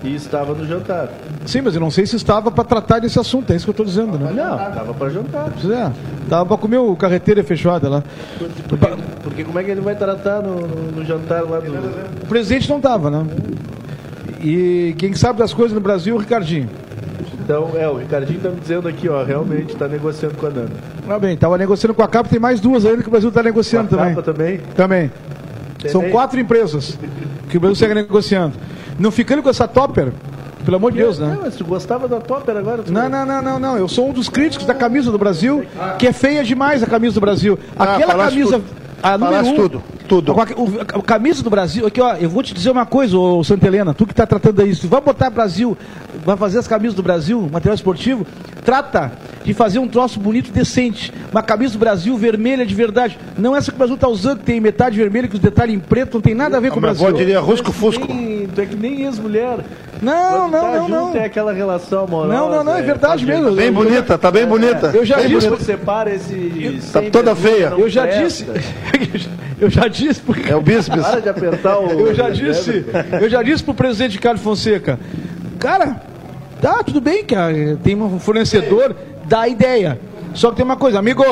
E 0.04 0.16
estava 0.16 0.54
no 0.56 0.66
jantar. 0.66 1.10
Sim, 1.46 1.62
mas 1.62 1.76
eu 1.76 1.80
não 1.82 1.92
sei 1.92 2.06
se 2.08 2.16
estava 2.16 2.50
para 2.50 2.64
tratar 2.64 3.00
desse 3.00 3.20
assunto, 3.20 3.52
é 3.54 3.56
isso 3.56 3.66
que 3.66 3.70
eu 3.70 3.74
estou 3.74 3.86
dizendo, 3.86 4.18
né? 4.18 4.32
Não, 4.36 4.56
estava 4.70 4.94
para 4.96 5.10
jantar. 5.10 5.48
É, 5.64 5.92
tava 6.28 6.46
para 6.48 6.58
comer 6.58 6.78
o 6.78 6.96
carreteira 6.96 7.44
fechada 7.44 7.88
lá. 7.88 8.04
Porque, 8.68 8.88
porque 9.24 9.44
como 9.44 9.60
é 9.60 9.64
que 9.64 9.70
ele 9.72 9.82
vai 9.82 9.96
tratar 9.96 10.42
no, 10.42 10.68
no- 10.68 11.06
jantar 11.06 11.44
lá 11.44 11.60
do. 11.60 11.72
O 12.24 12.28
presidente 12.28 12.68
não 12.68 12.78
estava, 12.78 13.12
né? 13.12 13.26
E 14.44 14.96
quem 14.98 15.14
sabe 15.14 15.40
das 15.40 15.54
coisas 15.54 15.74
no 15.74 15.82
Brasil 15.82 16.16
o 16.16 16.18
Ricardinho. 16.18 16.68
Então, 17.44 17.72
é, 17.76 17.88
o 17.88 17.98
Ricardinho 17.98 18.40
tá 18.40 18.50
me 18.50 18.60
dizendo 18.60 18.88
aqui, 18.88 19.08
ó, 19.10 19.24
realmente 19.24 19.74
está 19.74 19.88
negociando 19.88 20.36
com 20.36 20.46
a 20.48 20.50
Nana. 20.50 20.70
Ah, 21.10 21.20
bem, 21.20 21.34
estava 21.34 21.58
negociando 21.58 21.94
com 21.94 22.02
a 22.02 22.08
Capa, 22.08 22.30
tem 22.30 22.40
mais 22.40 22.60
duas 22.60 22.86
ainda 22.86 23.02
que 23.04 23.08
o 23.08 23.12
Brasil 23.12 23.30
está 23.30 23.44
negociando 23.44 23.90
Com 23.90 23.96
a 23.96 23.98
também. 24.00 24.16
Capa 24.16 24.32
também? 24.34 24.58
Também. 24.76 25.12
São 25.90 26.02
Tem- 26.02 26.12
quatro 26.12 26.40
empresas 26.40 26.98
que 27.50 27.58
o 27.58 27.60
Brasil 27.60 27.76
segue 27.76 27.94
negociando. 27.94 28.54
Não 29.02 29.10
ficando 29.12 29.42
com 29.42 29.50
essa 29.50 29.68
topper, 29.68 30.14
pelo 30.64 30.78
amor 30.78 30.92
de 30.92 31.00
Deus, 31.00 31.18
né? 31.18 31.34
Não, 31.36 31.42
mas 31.42 31.56
tu 31.56 31.66
gostava 31.66 32.08
da 32.08 32.20
Topper 32.20 32.56
agora? 32.56 32.84
Tu... 32.84 32.94
Não, 32.94 33.10
não, 33.10 33.26
não, 33.26 33.42
não, 33.42 33.60
não. 33.60 33.78
Eu 33.78 33.88
sou 33.88 34.10
um 34.10 34.14
dos 34.14 34.30
críticos 34.30 34.66
da 34.66 34.76
camisa 34.76 35.12
do 35.12 35.18
Brasil, 35.18 35.66
que 35.98 36.08
é 36.08 36.14
feia 36.14 36.44
demais 36.44 36.84
a 36.84 36.86
camisa 36.86 37.16
do 37.16 37.22
Brasil. 37.22 37.58
Aquela 37.78 38.12
falaste 38.12 38.36
camisa. 38.36 38.62
A 39.04 39.18
número 39.18 39.48
um, 39.48 39.56
tudo, 39.56 39.84
tudo. 40.08 40.36
A 40.40 41.02
camisa 41.02 41.42
do 41.42 41.50
Brasil, 41.50 41.88
aqui 41.88 42.00
ó, 42.00 42.14
eu 42.14 42.30
vou 42.30 42.44
te 42.44 42.54
dizer 42.54 42.70
uma 42.70 42.86
coisa, 42.86 43.18
ô 43.18 43.44
Santa 43.44 43.66
Helena, 43.66 43.96
tu 43.96 44.06
que 44.06 44.14
tá 44.14 44.28
tratando 44.28 44.64
isso, 44.68 44.88
vai 44.88 45.02
botar 45.02 45.32
Brasil, 45.32 45.76
vai 46.24 46.38
fazer 46.38 46.60
as 46.60 46.68
camisas 46.68 46.94
do 46.94 47.02
Brasil, 47.02 47.50
material 47.52 47.74
esportivo, 47.74 48.28
trata 48.64 49.12
de 49.44 49.54
fazer 49.54 49.80
um 49.80 49.88
troço 49.88 50.20
bonito, 50.20 50.52
decente. 50.52 51.12
Uma 51.32 51.42
camisa 51.42 51.74
do 51.74 51.80
Brasil 51.80 52.16
vermelha 52.18 52.66
de 52.66 52.76
verdade. 52.76 53.18
Não 53.38 53.56
essa 53.56 53.72
que 53.72 53.76
o 53.76 53.78
Brasil 53.78 53.98
tá 53.98 54.08
usando, 54.08 54.40
que 54.40 54.46
tem 54.46 54.60
metade 54.60 54.98
vermelha, 54.98 55.28
com 55.28 55.34
os 55.36 55.40
detalhes 55.40 55.76
em 55.76 55.80
preto, 55.80 56.16
não 56.16 56.22
tem 56.22 56.34
nada 56.36 56.58
a 56.58 56.60
ver 56.60 56.70
com 56.70 56.76
o 56.76 56.80
A 56.80 56.82
minha 56.82 56.92
Brasil. 56.94 57.08
avó 57.08 57.18
diria 57.18 57.36
Tu 57.36 57.40
é 57.40 57.46
Rusco 57.46 57.72
que 57.72 57.78
Fusco. 57.78 58.08
nem- 58.14 58.48
Tu 58.54 58.62
é 58.62 58.66
que 58.66 58.76
nem 58.76 59.02
ex-mulher. 59.04 59.60
Não, 60.02 60.14
Quando 60.50 60.52
não, 60.52 60.62
tá 60.62 60.68
não, 60.72 60.78
junto, 60.88 60.92
não. 60.92 61.16
É 61.16 61.26
aquela 61.26 61.54
relação 61.54 62.04
amorosa. 62.06 62.34
Não, 62.34 62.50
não, 62.50 62.64
não, 62.64 62.76
é 62.76 62.82
verdade 62.82 63.26
faz- 63.26 63.40
mesmo. 63.40 63.56
Bem 63.56 63.72
bonita, 63.72 64.18
tá 64.18 64.32
bem 64.32 64.46
bonita. 64.46 64.92
Eu 64.94 65.06
já 65.06 65.18
Bem 65.18 65.28
disse- 65.28 65.48
bonita. 65.48 65.56
Quando 65.58 65.66
separa 65.66 66.14
esse. 66.14 66.80
Tá 66.92 67.02
toda 67.12 67.36
feia. 67.36 67.74
Eu 67.78 67.88
já 67.90 68.06
disse, 68.08 68.46
eu 69.60 69.70
já 69.70 69.88
disse, 69.88 70.20
porque 70.22 70.52
É 70.52 70.56
o 70.56 70.62
Bisbis. 70.62 71.02
Para 71.02 71.20
de 71.22 71.30
apertar 71.30 71.78
o. 71.80 71.90
Eu 72.08 72.14
já 72.16 72.30
disse, 72.30 72.84
eu 73.22 73.30
já 73.30 73.44
disse 73.44 73.64
pro 73.64 73.74
presidente 73.74 74.18
Carlos 74.20 74.42
Fonseca, 74.42 75.00
cara, 75.60 76.02
tá, 76.60 76.84
tudo 76.84 77.00
bem, 77.00 77.24
cara, 77.24 77.78
tem 77.84 77.96
um 77.96 78.20
fornecedor, 78.20 78.96
dá 79.32 79.48
ideia. 79.48 79.98
Só 80.34 80.50
que 80.50 80.58
tem 80.58 80.66
uma 80.66 80.76
coisa, 80.76 81.00
amigo, 81.00 81.24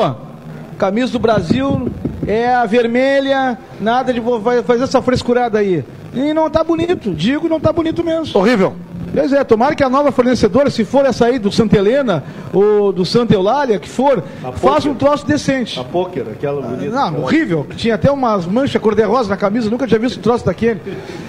camisa 0.78 1.12
do 1.12 1.18
Brasil 1.18 1.90
é 2.26 2.54
a 2.54 2.64
vermelha, 2.64 3.58
nada 3.78 4.10
de 4.10 4.22
fazer 4.64 4.84
essa 4.84 5.02
frescurada 5.02 5.58
aí. 5.58 5.84
E 6.14 6.32
não 6.32 6.48
tá 6.48 6.64
bonito, 6.64 7.12
digo, 7.14 7.46
não 7.46 7.60
tá 7.60 7.70
bonito 7.70 8.02
mesmo. 8.02 8.38
Horrível. 8.40 8.74
Pois 9.12 9.32
é, 9.32 9.42
tomara 9.42 9.74
que 9.74 9.82
a 9.82 9.88
nova 9.88 10.12
fornecedora, 10.12 10.70
se 10.70 10.84
for 10.84 11.04
essa 11.04 11.26
aí 11.26 11.38
do 11.38 11.50
Santa 11.50 11.76
Helena 11.76 12.22
ou 12.52 12.92
do 12.92 13.04
Santa 13.04 13.34
Eulália, 13.34 13.78
que 13.78 13.88
for, 13.88 14.22
faça 14.54 14.88
um 14.88 14.94
troço 14.94 15.26
decente. 15.26 15.78
A 15.78 15.84
pôquer, 15.84 16.22
aquela 16.22 16.62
bonita. 16.62 16.94
Não, 16.94 17.20
horrível. 17.20 17.66
Tinha 17.76 17.96
até 17.96 18.10
umas 18.10 18.46
manchas 18.46 18.80
cor-de-rosa 18.80 19.28
na 19.28 19.36
camisa, 19.36 19.68
nunca 19.68 19.86
tinha 19.86 19.98
visto 19.98 20.18
um 20.18 20.22
troço 20.22 20.46
daquele. 20.46 20.80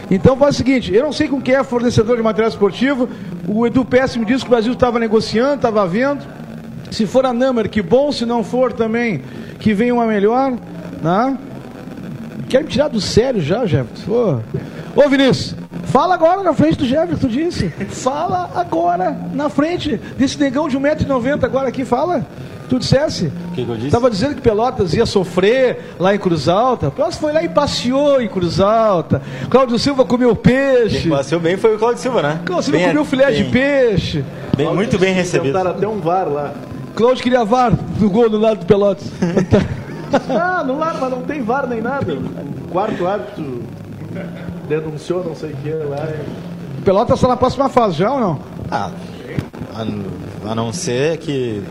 Então 0.09 0.37
faz 0.37 0.55
o 0.55 0.57
seguinte, 0.57 0.93
eu 0.93 1.03
não 1.03 1.11
sei 1.11 1.27
com 1.27 1.41
quem 1.41 1.55
é 1.55 1.63
fornecedor 1.63 2.15
de 2.17 2.23
material 2.23 2.49
esportivo, 2.49 3.09
o 3.47 3.65
Edu 3.65 3.83
Péssimo 3.83 4.25
disse 4.25 4.41
que 4.41 4.47
o 4.47 4.51
Brasil 4.51 4.73
estava 4.73 4.99
negociando, 4.99 5.55
estava 5.55 5.85
vendo. 5.87 6.23
Se 6.91 7.07
for 7.07 7.25
a 7.25 7.33
Namer, 7.33 7.69
que 7.69 7.81
bom, 7.81 8.11
se 8.11 8.25
não 8.25 8.43
for 8.43 8.71
também, 8.73 9.23
que 9.59 9.73
venha 9.73 9.93
uma 9.93 10.05
melhor, 10.05 10.51
né? 11.01 11.37
Quer 12.49 12.63
me 12.63 12.69
tirar 12.69 12.89
do 12.89 12.99
sério 12.99 13.41
já, 13.41 13.65
Jefferson? 13.65 14.41
Ô, 14.95 15.07
Vinícius, 15.09 15.55
fala 15.85 16.13
agora 16.15 16.43
na 16.43 16.53
frente 16.53 16.77
do 16.79 16.85
Jefferson, 16.85 17.15
tu 17.17 17.29
disse. 17.29 17.69
Fala 17.89 18.51
agora 18.55 19.17
na 19.33 19.49
frente 19.49 19.95
desse 20.17 20.37
negão 20.37 20.67
de 20.67 20.77
1,90m 20.77 21.43
agora 21.45 21.69
aqui, 21.69 21.85
fala. 21.85 22.25
Tu 22.67 22.77
dissesse? 22.79 23.25
O 23.25 23.51
que 23.53 23.65
que 23.65 23.69
eu 23.71 23.75
disse? 23.75 23.89
Tava 23.89 24.09
dizendo 24.09 24.35
que 24.35 24.41
Pelotas 24.41 24.93
ia 24.93 25.05
sofrer 25.05 25.93
lá 25.99 26.15
em 26.15 26.17
Cruz 26.17 26.47
Alta. 26.47 26.89
Pelotas 26.91 27.17
foi 27.17 27.33
lá 27.33 27.43
e 27.43 27.49
passeou 27.49 28.21
em 28.21 28.27
Cruz 28.29 28.59
Alta. 28.61 29.21
Cláudio 29.49 29.77
Silva 29.79 30.05
comeu 30.05 30.33
peixe. 30.35 31.01
Quem 31.01 31.11
passou 31.11 31.39
bem 31.39 31.57
foi 31.57 31.75
o 31.75 31.77
Claudio 31.79 32.01
Silva, 32.01 32.21
né? 32.21 32.39
Cláudio 32.45 32.63
Silva 32.65 32.77
Bem- 32.79 32.87
comeu 32.89 33.03
filé 33.05 33.31
de 33.31 33.43
bem- 33.43 33.51
peixe. 33.51 34.23
bem- 34.55 34.73
muito 34.73 34.97
bem 34.97 35.13
recebido. 35.13 35.57
Até 35.57 35.85
um 35.87 35.99
VAR 35.99 36.29
lá. 36.29 36.53
Cláudio 36.95 37.23
queria 37.23 37.43
VAR 37.45 37.73
no 37.99 38.09
gol 38.09 38.29
do 38.29 38.37
lado 38.37 38.59
do 38.61 38.65
Pelotas. 38.65 39.07
Ah, 40.29 40.61
não 40.67 40.77
lá, 40.77 40.93
mas 40.99 41.09
não 41.09 41.21
tem 41.21 41.41
VAR 41.41 41.65
nem 41.65 41.79
nada. 41.79 42.13
O 42.13 42.67
quarto 42.69 43.07
árbitro 43.07 43.63
denunciou 44.67 45.23
não 45.23 45.33
sei 45.33 45.51
o 45.51 45.55
que 45.55 45.69
lá. 45.69 46.05
e- 46.09 46.81
Pelotas 46.83 47.15
está 47.15 47.29
na 47.29 47.37
próxima 47.37 47.69
fase 47.69 47.95
já 47.99 48.11
ou 48.11 48.19
não? 48.19 48.39
Ah, 48.69 48.91
a, 49.73 50.51
a 50.51 50.53
não 50.55 50.73
ser 50.73 51.15
que 51.17 51.63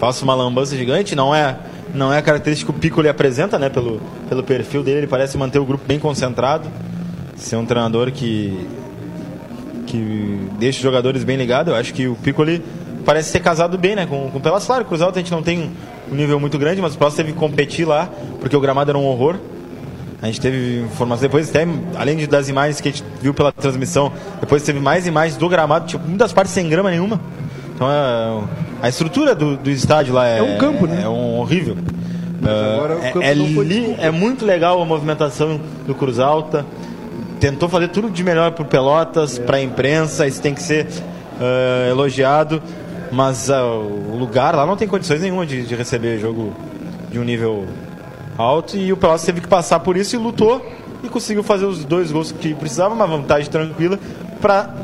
faça 0.00 0.24
uma 0.24 0.34
lambança 0.34 0.76
gigante, 0.76 1.14
não 1.14 1.32
é, 1.32 1.56
não 1.94 2.12
é 2.12 2.18
a 2.18 2.22
característica 2.22 2.72
que 2.72 2.76
o 2.76 2.80
Pico 2.80 3.00
lhe 3.00 3.08
apresenta, 3.08 3.56
né? 3.56 3.68
Pelo, 3.68 4.00
pelo 4.28 4.42
perfil 4.42 4.82
dele, 4.82 4.98
ele 4.98 5.06
parece 5.06 5.38
manter 5.38 5.60
o 5.60 5.64
grupo 5.64 5.84
bem 5.86 6.00
concentrado, 6.00 6.68
ser 7.36 7.54
um 7.54 7.64
treinador 7.64 8.10
que 8.10 8.66
que 9.86 10.48
deixa 10.58 10.78
os 10.78 10.82
jogadores 10.82 11.22
bem 11.22 11.36
ligados. 11.36 11.72
Eu 11.72 11.78
acho 11.78 11.94
que 11.94 12.08
o 12.08 12.16
Piccoli 12.16 12.60
parece 13.06 13.30
ser 13.30 13.40
casado 13.40 13.78
bem, 13.78 13.96
né? 13.96 14.04
Com, 14.04 14.28
com 14.30 14.36
o 14.38 14.40
Pelas. 14.40 14.66
Claro, 14.66 14.84
Cruz 14.84 15.00
Alta 15.00 15.18
a 15.18 15.22
gente 15.22 15.32
não 15.32 15.42
tem 15.42 15.70
um 16.12 16.14
nível 16.14 16.38
muito 16.38 16.58
grande, 16.58 16.82
mas 16.82 16.94
o 16.94 16.98
Pelas 16.98 17.14
teve 17.14 17.32
que 17.32 17.38
competir 17.38 17.86
lá, 17.86 18.10
porque 18.40 18.54
o 18.56 18.60
gramado 18.60 18.90
era 18.90 18.98
um 18.98 19.06
horror. 19.06 19.36
A 20.20 20.26
gente 20.26 20.40
teve 20.40 20.80
informações 20.80 21.22
depois, 21.22 21.48
até, 21.50 21.66
além 21.94 22.16
de, 22.16 22.26
das 22.26 22.48
imagens 22.48 22.80
que 22.80 22.88
a 22.88 22.90
gente 22.90 23.04
viu 23.20 23.32
pela 23.34 23.52
transmissão, 23.52 24.10
depois 24.40 24.62
teve 24.62 24.80
mais 24.80 25.06
imagens 25.06 25.36
do 25.36 25.48
gramado, 25.48 25.86
tipo, 25.86 26.06
muitas 26.08 26.32
partes 26.32 26.52
sem 26.52 26.68
grama 26.68 26.90
nenhuma. 26.90 27.20
Então 27.74 27.86
é, 27.90 28.42
a 28.82 28.88
estrutura 28.88 29.34
do, 29.34 29.56
do 29.58 29.70
estádio 29.70 30.14
lá 30.14 30.26
é, 30.26 30.38
É 30.38 30.42
um 30.42 30.56
campo, 30.58 30.86
né? 30.86 31.02
É 31.04 31.08
um 31.08 31.38
horrível. 31.38 31.76
o 31.76 32.46
É, 33.22 33.30
é 33.30 33.34
li- 33.34 33.96
é 33.98 34.10
muito 34.10 34.44
legal 34.46 34.80
a 34.80 34.84
movimentação 34.86 35.60
do 35.86 35.94
Cruz 35.94 36.18
Alta. 36.18 36.64
Tentou 37.38 37.68
fazer 37.68 37.88
tudo 37.88 38.08
de 38.10 38.24
melhor 38.24 38.52
para 38.52 38.64
Pelotas, 38.64 39.38
para 39.38 39.58
a 39.58 39.62
imprensa, 39.62 40.26
isso 40.26 40.40
tem 40.40 40.54
que 40.54 40.62
ser 40.62 40.86
eh, 41.38 41.88
elogiado. 41.90 42.62
Mas 43.12 43.50
ah, 43.50 43.64
o 43.64 44.16
lugar 44.18 44.54
lá 44.54 44.66
não 44.66 44.76
tem 44.76 44.88
condições 44.88 45.20
nenhuma 45.20 45.46
de, 45.46 45.64
de 45.64 45.74
receber 45.74 46.18
jogo 46.18 46.52
de 47.10 47.18
um 47.18 47.24
nível 47.24 47.64
alto. 48.36 48.76
E 48.76 48.92
o 48.92 48.96
Pelotas 48.96 49.24
teve 49.24 49.40
que 49.40 49.48
passar 49.48 49.80
por 49.80 49.96
isso 49.96 50.16
e 50.16 50.18
lutou 50.18 50.64
e 51.02 51.08
conseguiu 51.08 51.42
fazer 51.42 51.66
os 51.66 51.84
dois 51.84 52.10
gols 52.10 52.32
que 52.32 52.54
precisava, 52.54 52.94
uma 52.94 53.06
vantagem 53.06 53.50
tranquila 53.50 53.98
para 54.40 54.74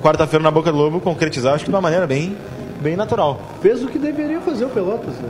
quarta-feira 0.00 0.42
na 0.42 0.50
Boca 0.50 0.70
do 0.70 0.78
Lobo 0.78 1.00
concretizar, 1.00 1.54
acho 1.54 1.64
que 1.64 1.70
de 1.70 1.74
uma 1.74 1.80
maneira 1.82 2.06
bem, 2.06 2.36
bem 2.80 2.96
natural. 2.96 3.40
Fez 3.60 3.82
o 3.82 3.88
que 3.88 3.98
deveria 3.98 4.40
fazer 4.40 4.64
o 4.64 4.68
Pelotas, 4.70 5.14
né? 5.16 5.28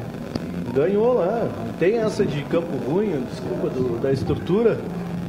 Ganhou 0.75 1.15
lá. 1.15 1.49
Tem 1.79 1.99
essa 1.99 2.25
de 2.25 2.43
campo 2.45 2.77
ruim, 2.89 3.25
desculpa, 3.31 3.69
do- 3.69 3.99
da 4.01 4.13
estrutura. 4.13 4.79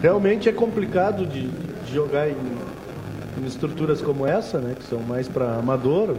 Realmente 0.01 0.47
é 0.47 0.51
complicado 0.51 1.25
de, 1.25 1.47
de 1.47 1.93
jogar 1.93 2.27
em, 2.29 2.35
em 3.41 3.45
estruturas 3.47 4.01
como 4.01 4.27
essa, 4.27 4.59
né? 4.59 4.75
Que 4.77 4.85
são 4.85 4.99
mais 4.99 5.27
para 5.27 5.55
amador. 5.55 6.15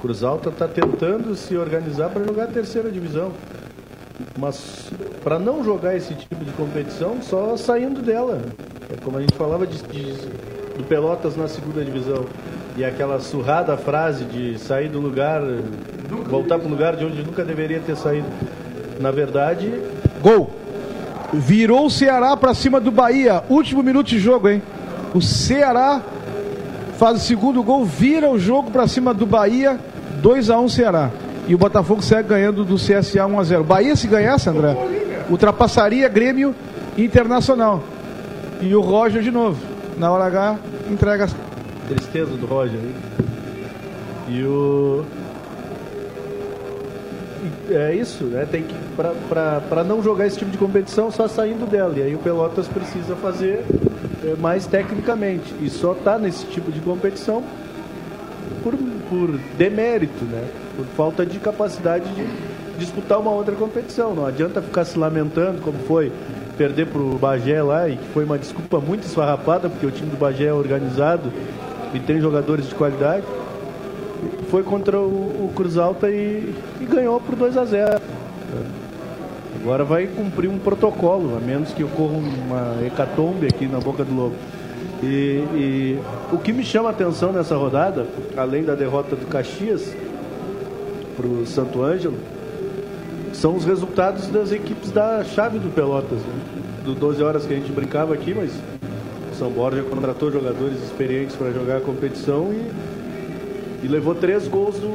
Cruz 0.00 0.22
Alta 0.22 0.48
está 0.48 0.66
tentando 0.66 1.34
se 1.36 1.56
organizar 1.56 2.08
para 2.10 2.24
jogar 2.24 2.44
a 2.44 2.48
terceira 2.48 2.90
divisão. 2.90 3.32
Mas 4.38 4.90
para 5.24 5.38
não 5.38 5.64
jogar 5.64 5.96
esse 5.96 6.14
tipo 6.14 6.44
de 6.44 6.50
competição, 6.52 7.18
só 7.22 7.56
saindo 7.56 8.02
dela. 8.02 8.40
É 8.92 8.96
como 9.02 9.16
a 9.18 9.20
gente 9.20 9.34
falava 9.34 9.66
de, 9.66 9.78
de- 9.82 10.12
do 10.76 10.84
Pelotas 10.88 11.36
na 11.36 11.48
segunda 11.48 11.84
divisão. 11.84 12.24
E 12.76 12.84
aquela 12.84 13.18
surrada 13.20 13.76
frase 13.76 14.24
de 14.24 14.58
sair 14.58 14.88
do 14.88 15.00
lugar, 15.00 15.42
voltar 16.28 16.58
para 16.58 16.66
um 16.66 16.70
lugar 16.70 16.96
de 16.96 17.04
onde 17.04 17.22
nunca 17.22 17.44
deveria 17.44 17.80
ter 17.80 17.96
saído. 17.96 18.26
Na 19.00 19.10
verdade, 19.10 19.72
Gol. 20.22 20.50
Virou 21.32 21.86
o 21.86 21.90
Ceará 21.90 22.36
para 22.36 22.52
cima 22.54 22.80
do 22.80 22.90
Bahia. 22.90 23.42
Último 23.48 23.82
minuto 23.82 24.08
de 24.08 24.18
jogo, 24.18 24.48
hein? 24.48 24.60
O 25.14 25.20
Ceará 25.22 26.02
faz 26.98 27.16
o 27.22 27.24
segundo 27.24 27.62
gol, 27.62 27.84
vira 27.84 28.28
o 28.28 28.38
jogo 28.38 28.70
para 28.70 28.86
cima 28.88 29.14
do 29.14 29.24
Bahia. 29.24 29.78
2 30.20 30.50
a 30.50 30.58
1 30.58 30.68
Ceará. 30.68 31.10
E 31.48 31.54
o 31.54 31.58
Botafogo 31.58 32.02
segue 32.02 32.28
ganhando 32.28 32.64
do 32.64 32.76
CSA 32.76 33.26
1 33.26 33.38
a 33.40 33.44
0. 33.44 33.64
Bahia 33.64 33.96
se 33.96 34.06
ganhasse, 34.06 34.48
André, 34.48 34.76
ultrapassaria 35.28 36.08
Grêmio 36.08 36.54
Internacional. 36.96 37.82
E 38.60 38.74
o 38.74 38.80
Roger 38.80 39.22
de 39.22 39.30
novo. 39.30 39.58
Na 39.98 40.10
hora 40.10 40.24
H, 40.26 40.58
entrega 40.90 41.28
Tristeza 41.88 42.36
do 42.36 42.46
Roger. 42.46 42.78
hein? 42.78 42.94
E 44.28 44.44
o. 44.44 45.04
É 47.70 47.94
isso, 47.94 48.24
né? 48.24 48.46
Tem 48.50 48.62
que. 48.62 48.74
Pra 48.96 49.84
não 49.84 50.02
jogar 50.02 50.26
esse 50.26 50.38
tipo 50.38 50.50
de 50.50 50.58
competição, 50.58 51.10
só 51.10 51.26
saindo 51.26 51.68
dela. 51.68 51.94
E 51.96 52.02
aí 52.02 52.14
o 52.14 52.18
Pelotas 52.18 52.68
precisa 52.68 53.16
fazer 53.16 53.64
é, 54.24 54.34
mais 54.38 54.66
tecnicamente. 54.66 55.54
E 55.60 55.68
só 55.68 55.94
tá 55.94 56.18
nesse 56.18 56.46
tipo 56.46 56.70
de 56.70 56.80
competição 56.80 57.42
por, 58.62 58.74
por 59.10 59.36
demérito, 59.58 60.24
né? 60.24 60.48
Por 60.76 60.86
falta 60.96 61.26
de 61.26 61.38
capacidade 61.40 62.04
de 62.14 62.24
disputar 62.78 63.18
uma 63.18 63.32
outra 63.32 63.54
competição. 63.56 64.14
Não 64.14 64.24
adianta 64.24 64.62
ficar 64.62 64.84
se 64.84 64.96
lamentando 64.96 65.60
como 65.60 65.78
foi 65.80 66.12
perder 66.56 66.86
pro 66.86 67.18
Bagé 67.18 67.60
lá 67.62 67.88
e 67.88 67.96
que 67.96 68.06
foi 68.14 68.24
uma 68.24 68.38
desculpa 68.38 68.80
muito 68.80 69.04
esfarrapada, 69.04 69.68
porque 69.68 69.84
o 69.84 69.90
time 69.90 70.10
do 70.10 70.16
Bagé 70.16 70.46
é 70.46 70.52
organizado 70.52 71.32
e 71.92 71.98
tem 71.98 72.20
jogadores 72.20 72.68
de 72.68 72.74
qualidade. 72.74 73.24
Foi 74.48 74.62
contra 74.62 74.98
o, 74.98 75.46
o 75.46 75.52
Cruz 75.54 75.76
Alta 75.76 76.08
e, 76.08 76.54
e 76.80 76.84
ganhou 76.84 77.20
por 77.20 77.34
2 77.34 77.56
a 77.56 77.64
0. 77.64 78.00
Agora 79.62 79.84
vai 79.84 80.06
cumprir 80.06 80.48
um 80.48 80.58
protocolo, 80.58 81.36
a 81.36 81.40
menos 81.40 81.72
que 81.72 81.84
ocorra 81.84 82.14
uma 82.14 82.86
hecatombe 82.86 83.46
aqui 83.46 83.66
na 83.66 83.78
Boca 83.78 84.04
do 84.04 84.14
Lobo. 84.14 84.36
E, 85.02 85.06
e 85.54 85.98
o 86.30 86.38
que 86.38 86.52
me 86.52 86.62
chama 86.62 86.90
a 86.90 86.92
atenção 86.92 87.32
nessa 87.32 87.56
rodada, 87.56 88.06
além 88.36 88.62
da 88.62 88.74
derrota 88.74 89.16
do 89.16 89.26
Caxias 89.26 89.94
para 91.16 91.26
o 91.26 91.46
Santo 91.46 91.82
Ângelo, 91.82 92.16
são 93.32 93.56
os 93.56 93.64
resultados 93.64 94.28
das 94.28 94.52
equipes 94.52 94.90
da 94.90 95.24
chave 95.24 95.58
do 95.58 95.72
Pelotas. 95.74 96.18
Né? 96.18 96.34
Do 96.84 96.94
12 96.94 97.22
horas 97.22 97.46
que 97.46 97.54
a 97.54 97.56
gente 97.56 97.72
brincava 97.72 98.12
aqui, 98.12 98.34
mas 98.34 98.50
o 99.32 99.34
São 99.34 99.50
Borja 99.50 99.82
contratou 99.82 100.30
jogadores 100.30 100.82
experientes 100.82 101.36
para 101.36 101.50
jogar 101.50 101.78
a 101.78 101.80
competição 101.80 102.52
e, 102.52 103.86
e 103.86 103.88
levou 103.88 104.14
três 104.14 104.46
gols 104.48 104.76
do, 104.76 104.90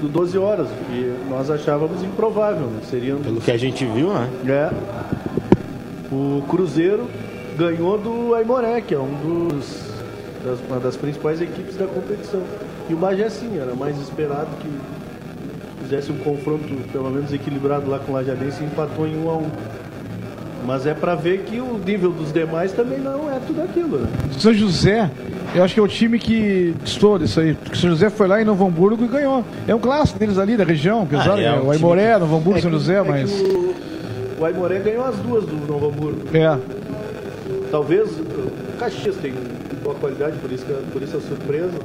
do 0.00 0.08
12 0.08 0.38
horas, 0.38 0.68
que 0.88 1.12
nós 1.28 1.50
achávamos 1.50 2.02
improvável. 2.04 2.66
Né? 2.66 2.80
Seriam 2.88 3.18
Pelo 3.18 3.40
que 3.40 3.50
a 3.50 3.56
gente 3.56 3.84
viu, 3.84 4.12
né? 4.12 4.30
é. 4.46 4.70
O 6.10 6.42
Cruzeiro 6.48 7.06
ganhou 7.58 7.98
do 7.98 8.34
Aimoré, 8.34 8.80
que 8.80 8.94
é 8.94 8.98
um 8.98 9.48
dos, 9.50 9.80
das, 10.44 10.58
uma 10.68 10.78
das 10.78 10.96
principais 10.96 11.40
equipes 11.40 11.76
da 11.76 11.86
competição. 11.86 12.40
E 12.88 12.94
o 12.94 12.96
Bagé, 12.96 13.28
sim, 13.28 13.58
era 13.60 13.74
mais 13.74 13.98
esperado 14.00 14.48
que 14.60 14.68
fizesse 15.82 16.12
um 16.12 16.18
confronto 16.18 16.64
pelo 16.92 17.10
menos 17.10 17.32
equilibrado 17.32 17.90
lá 17.90 17.98
com 17.98 18.12
o 18.12 18.14
Lajadense 18.14 18.62
e 18.62 18.66
empatou 18.66 19.06
em 19.06 19.16
1 19.24 19.30
a 19.30 19.36
1 19.36 19.42
Mas 20.66 20.86
é 20.86 20.94
para 20.94 21.14
ver 21.14 21.40
que 21.44 21.60
o 21.60 21.78
nível 21.84 22.10
dos 22.12 22.32
demais 22.32 22.72
também 22.72 22.98
não 22.98 23.30
é 23.30 23.38
tudo 23.46 23.62
aquilo. 23.62 23.98
Né? 23.98 24.08
São 24.38 24.52
José, 24.54 25.10
eu 25.54 25.62
acho 25.64 25.74
que 25.74 25.80
é 25.80 25.82
o 25.82 25.88
time 25.88 26.18
que 26.18 26.74
estoura 26.84 27.24
isso 27.24 27.40
aí. 27.40 27.54
Porque 27.54 27.76
São 27.76 27.90
José 27.90 28.08
foi 28.10 28.28
lá 28.28 28.40
em 28.40 28.44
Novo 28.44 28.66
Hamburgo 28.66 29.04
e 29.04 29.08
ganhou. 29.08 29.44
É 29.66 29.74
um 29.74 29.78
clássico 29.80 30.18
deles 30.18 30.38
ali, 30.38 30.56
da 30.56 30.64
região, 30.64 31.02
apesar 31.02 31.34
Ah, 31.34 31.40
é 31.40 31.50
né? 31.50 31.60
um 31.60 31.66
o 31.66 31.70
Aimoré, 31.70 32.06
time 32.08 32.18
Novo 32.20 32.36
Hamburgo, 32.36 32.58
É 32.58 32.62
São 32.62 32.70
que- 32.70 32.76
José, 32.78 32.98
é 33.00 33.02
que 33.02 33.08
mas. 33.08 33.30
O, 33.32 33.74
o 34.40 34.44
Aimoré 34.44 34.78
ganhou 34.80 35.04
as 35.06 35.16
duas 35.16 35.44
do 35.46 35.56
Novo 35.66 35.88
Hamburgo. 35.88 36.20
É. 36.34 36.58
Talvez 37.70 38.08
o 38.18 38.78
Caxias 38.78 39.16
tenha 39.16 39.34
boa 39.82 39.94
qualidade, 39.96 40.36
por 40.38 40.50
isso, 40.52 40.64
que, 40.64 40.72
por 40.92 41.02
isso 41.02 41.16
a 41.16 41.20
surpresa. 41.20 41.78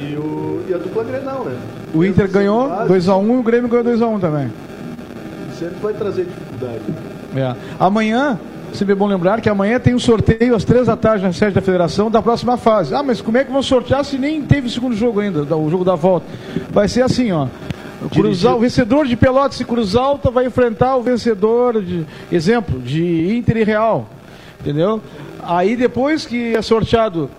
E, 0.00 0.14
o, 0.16 0.62
e 0.68 0.74
a 0.74 0.78
dupla 0.78 1.02
Grenal, 1.04 1.44
né? 1.44 1.56
O 1.92 2.04
Inter 2.04 2.24
Mesmo 2.24 2.32
ganhou 2.38 2.62
sendo 2.68 2.76
base, 2.88 2.92
2x1 3.10 3.26
e 3.34 3.36
o 3.38 3.42
Grêmio 3.42 3.68
ganhou 3.68 3.84
2x1 3.84 4.20
também. 4.20 4.48
Sempre 5.58 5.76
vai 5.82 5.92
trazer 5.92 6.24
dificuldade. 6.24 6.80
É. 7.36 7.54
Amanhã, 7.80 8.38
sempre 8.72 8.92
é 8.92 8.94
bom 8.96 9.06
lembrar 9.08 9.40
que 9.40 9.48
amanhã 9.48 9.80
tem 9.80 9.94
um 9.94 9.98
sorteio 9.98 10.54
às 10.54 10.62
três 10.64 10.86
da 10.86 10.96
tarde 10.96 11.24
na 11.24 11.32
sede 11.32 11.52
da 11.54 11.60
federação 11.60 12.10
da 12.10 12.22
próxima 12.22 12.56
fase. 12.56 12.94
Ah, 12.94 13.02
mas 13.02 13.20
como 13.20 13.36
é 13.38 13.44
que 13.44 13.50
vão 13.50 13.62
sortear 13.62 14.04
se 14.04 14.16
nem 14.18 14.40
teve 14.42 14.68
o 14.68 14.70
segundo 14.70 14.94
jogo 14.94 15.18
ainda, 15.20 15.44
da- 15.44 15.56
o 15.56 15.68
jogo 15.68 15.84
da 15.84 15.96
volta? 15.96 16.26
Vai 16.70 16.86
ser 16.88 17.02
assim, 17.02 17.32
ó. 17.32 17.48
O, 18.00 18.54
o 18.56 18.58
vencedor 18.60 19.04
de 19.04 19.16
Pelotas 19.16 19.58
e 19.58 19.64
Cruz 19.64 19.96
Alta 19.96 20.30
vai 20.30 20.46
enfrentar 20.46 20.94
o 20.96 21.02
vencedor 21.02 21.82
de, 21.82 22.06
exemplo, 22.30 22.78
de 22.80 23.36
Inter 23.36 23.56
e 23.56 23.64
Real. 23.64 24.08
Entendeu? 24.60 25.00
Aí 25.42 25.76
depois 25.76 26.26
que 26.26 26.54
é 26.54 26.62
sorteado 26.62 27.30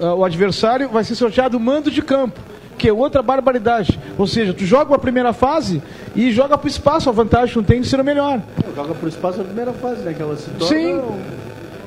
ah, 0.00 0.14
o 0.14 0.24
adversário, 0.24 0.88
vai 0.88 1.04
ser 1.04 1.14
sorteado 1.14 1.56
o 1.56 1.60
mando 1.60 1.90
de 1.90 2.02
campo. 2.02 2.38
Que 2.78 2.88
é 2.90 2.92
outra 2.92 3.22
barbaridade. 3.22 3.98
Ou 4.18 4.26
seja, 4.26 4.52
tu 4.52 4.62
joga 4.64 4.90
uma 4.92 4.98
primeira 4.98 5.32
fase 5.32 5.82
e 6.14 6.30
joga 6.30 6.58
pro 6.58 6.68
espaço 6.68 7.08
a 7.08 7.12
vantagem 7.12 7.48
que 7.54 7.56
não 7.56 7.64
tem 7.64 7.80
de 7.80 7.88
ser 7.88 7.98
o 7.98 8.04
melhor. 8.04 8.40
Joga 8.74 8.92
pro 8.94 9.08
espaço 9.08 9.38
na 9.38 9.44
primeira 9.44 9.72
fase, 9.72 10.02
né? 10.02 10.12
Que 10.12 10.20
ela 10.20 10.36
se 10.36 10.50
torna 10.50 10.76
Sim. 10.76 11.02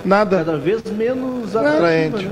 Nada. 0.03 0.37
cada 0.37 0.57
vez 0.57 0.81
menos 0.91 1.55
Atraente. 1.55 2.25
né? 2.25 2.31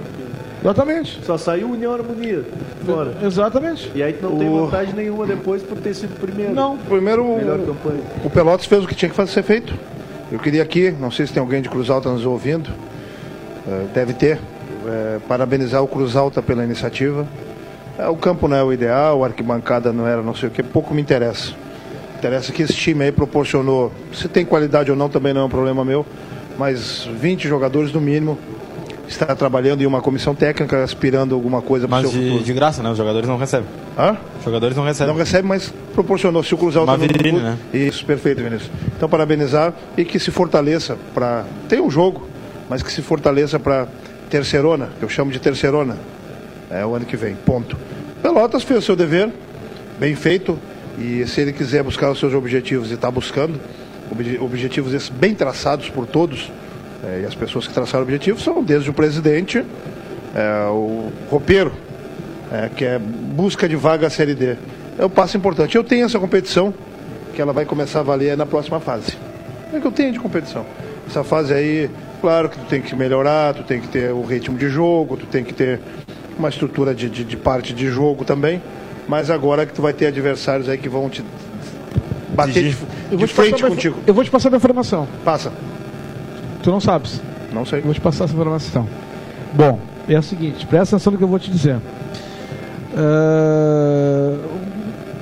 Exatamente. 0.63 1.19
Só 1.23 1.37
saiu 1.37 1.69
União 1.69 1.93
Harmonia 1.93 2.43
fora. 2.83 3.13
Exatamente. 3.23 3.91
E 3.93 4.01
aí 4.01 4.13
tu 4.13 4.27
não 4.27 4.37
tem 4.39 4.49
O- 4.49 4.65
vantagem 4.65 4.95
nenhuma 4.95 5.27
depois 5.27 5.61
por 5.61 5.77
ter 5.77 5.93
sido 5.93 6.19
primeiro. 6.19 6.55
Não. 6.55 6.77
Primeiro, 6.77 7.23
Melhor 7.37 7.59
o, 7.59 7.65
campanha. 7.67 8.01
o 8.25 8.29
Pelotas 8.31 8.65
fez 8.65 8.83
o 8.83 8.87
que 8.87 8.95
tinha 8.95 9.07
que 9.09 9.15
fazer, 9.15 9.31
ser 9.33 9.43
feito. 9.43 9.71
Eu 10.29 10.39
queria 10.39 10.61
aqui, 10.61 10.91
não 10.91 11.09
sei 11.09 11.25
se 11.25 11.31
tem 11.31 11.39
alguém 11.39 11.61
de 11.61 11.69
Cruz 11.69 11.89
Alta 11.89 12.09
nos 12.09 12.25
ouvindo, 12.25 12.69
eh, 13.65 13.85
deve 13.93 14.11
ter, 14.11 14.37
eh, 14.85 15.19
parabenizar 15.25 15.81
o 15.81 15.87
Cruz 15.87 16.17
Alta 16.17 16.41
pela 16.41 16.65
iniciativa. 16.65 17.25
Eh, 17.97 18.07
o 18.09 18.15
campo 18.17 18.45
não 18.45 18.57
é 18.57 18.61
o 18.61 18.73
ideal, 18.73 19.23
a 19.23 19.27
arquibancada 19.27 19.93
não 19.93 20.05
era 20.05 20.21
não 20.21 20.35
sei 20.35 20.49
o 20.49 20.51
que, 20.51 20.61
pouco 20.61 20.93
me 20.93 21.01
interessa. 21.01 21.53
Interessa 22.17 22.51
que 22.51 22.61
esse 22.61 22.73
time 22.73 23.05
aí 23.05 23.11
proporcionou, 23.11 23.89
se 24.11 24.27
tem 24.27 24.43
qualidade 24.43 24.91
ou 24.91 24.97
não 24.97 25.07
também 25.07 25.33
não 25.33 25.41
é 25.41 25.45
um 25.45 25.49
problema 25.49 25.85
meu, 25.85 26.05
mas 26.57 27.05
20 27.05 27.47
jogadores 27.47 27.93
no 27.93 28.01
mínimo, 28.01 28.37
está 29.07 29.35
trabalhando 29.35 29.81
em 29.81 29.85
uma 29.85 30.01
comissão 30.01 30.35
técnica, 30.35 30.83
aspirando 30.83 31.33
alguma 31.33 31.61
coisa 31.61 31.87
para 31.87 32.07
o 32.07 32.11
seu 32.11 32.19
de, 32.19 32.25
futuro. 32.27 32.43
de 32.43 32.53
graça, 32.53 32.83
né? 32.83 32.89
Os 32.89 32.97
jogadores 32.97 33.27
não 33.27 33.37
recebem. 33.37 33.67
Hã? 33.97 34.17
Os 34.39 34.45
jogadores 34.45 34.75
não 34.75 34.83
recebem. 34.83 35.13
Não 35.13 35.19
recebe, 35.19 35.47
mas 35.47 35.73
proporcionou. 35.93 36.43
Se 36.43 36.53
o 36.53 36.57
Cruz 36.57 36.75
Alta 36.75 36.91
Uma 36.91 36.97
vitrine, 36.97 37.39
né? 37.39 37.57
Isso, 37.73 38.05
perfeito, 38.05 38.43
Vinícius. 38.43 38.69
Então, 38.95 39.07
parabenizar 39.07 39.73
e 39.97 40.03
que 40.03 40.19
se 40.19 40.29
fortaleça 40.31 40.97
para. 41.13 41.45
Tem 41.69 41.79
um 41.81 41.89
jogo, 41.89 42.27
mas 42.69 42.83
que 42.83 42.91
se 42.91 43.01
fortaleça 43.01 43.59
para 43.59 43.87
terceirona, 44.29 44.89
que 44.99 45.03
eu 45.05 45.09
chamo 45.09 45.31
de 45.31 45.39
terceirona. 45.39 45.97
É 46.69 46.85
o 46.85 46.93
ano 46.95 47.05
que 47.05 47.15
vem. 47.15 47.33
Ponto. 47.35 47.77
Pelotas 48.21 48.63
fez 48.63 48.79
o 48.79 48.81
seu 48.81 48.95
dever, 48.95 49.29
bem 49.99 50.15
feito, 50.15 50.59
e 50.99 51.25
se 51.27 51.39
ele 51.39 51.53
quiser 51.53 51.81
buscar 51.83 52.11
os 52.11 52.19
seus 52.19 52.33
objetivos 52.33 52.91
e 52.91 52.95
está 52.95 53.09
buscando, 53.09 53.57
obje- 54.11 54.37
objetivos 54.41 54.93
esses 54.93 55.07
bem 55.07 55.33
traçados 55.33 55.89
por 55.89 56.05
todos, 56.05 56.51
é, 57.03 57.21
e 57.21 57.25
as 57.25 57.35
pessoas 57.35 57.67
que 57.67 57.73
traçaram 57.73 58.03
objetivos 58.03 58.43
são 58.43 58.63
desde 58.63 58.89
o 58.89 58.93
presidente, 58.93 59.63
é, 60.35 60.67
o 60.69 61.11
roupeiro, 61.29 61.71
é, 62.51 62.69
que 62.75 62.85
é 62.85 62.99
busca 62.99 63.67
de 63.67 63.75
vaga 63.75 64.07
à 64.07 64.09
Série 64.09 64.33
D. 64.33 64.55
É 64.97 65.05
um 65.05 65.09
passo 65.09 65.37
importante. 65.37 65.75
Eu 65.75 65.83
tenho 65.83 66.05
essa 66.05 66.19
competição, 66.19 66.73
que 67.35 67.41
ela 67.41 67.53
vai 67.53 67.65
começar 67.65 67.99
a 67.99 68.03
valer 68.03 68.35
na 68.35 68.45
próxima 68.45 68.79
fase. 68.79 69.17
É 69.71 69.79
que 69.79 69.85
eu 69.85 69.91
tenho 69.91 70.11
de 70.11 70.19
competição. 70.19 70.65
Essa 71.07 71.23
fase 71.23 71.53
aí, 71.53 71.89
claro 72.19 72.49
que 72.49 72.57
tu 72.57 72.65
tem 72.65 72.81
que 72.81 72.95
melhorar, 72.95 73.53
tu 73.53 73.63
tem 73.63 73.79
que 73.79 73.87
ter 73.87 74.11
o 74.11 74.23
ritmo 74.23 74.57
de 74.57 74.69
jogo, 74.69 75.17
tu 75.17 75.25
tem 75.25 75.43
que 75.43 75.53
ter 75.53 75.79
uma 76.37 76.49
estrutura 76.49 76.95
de, 76.95 77.09
de, 77.09 77.23
de 77.23 77.37
parte 77.37 77.73
de 77.73 77.87
jogo 77.87 78.25
também. 78.25 78.61
Mas 79.07 79.29
agora 79.29 79.65
que 79.65 79.73
tu 79.73 79.81
vai 79.81 79.93
ter 79.93 80.07
adversários 80.07 80.67
aí 80.67 80.77
que 80.77 80.89
vão 80.89 81.09
te 81.09 81.23
bater 82.29 82.63
de, 82.63 82.69
de 82.69 82.75
vou 83.15 83.27
te 83.27 83.33
passar 83.33 83.49
frente 83.49 83.63
contigo. 83.63 83.97
Eu 84.05 84.13
vou 84.13 84.23
te 84.23 84.31
passar 84.31 84.49
uma 84.49 84.57
informação. 84.57 85.07
Passa. 85.23 85.51
Tu 86.67 86.71
não 86.71 86.81
sabes. 86.81 87.21
Não 87.53 87.65
sei. 87.65 87.79
Eu 87.79 87.83
vou 87.85 87.93
te 87.93 88.01
passar 88.01 88.25
essa 88.25 88.33
informação. 88.33 88.85
Bom, 89.53 89.79
é 90.05 90.19
o 90.19 90.21
seguinte, 90.21 90.65
presta 90.65 90.97
atenção 90.97 91.13
no 91.13 91.17
que 91.17 91.23
eu 91.23 91.27
vou 91.29 91.39
te 91.39 91.49
dizer. 91.49 91.77
Ah, 92.93 94.35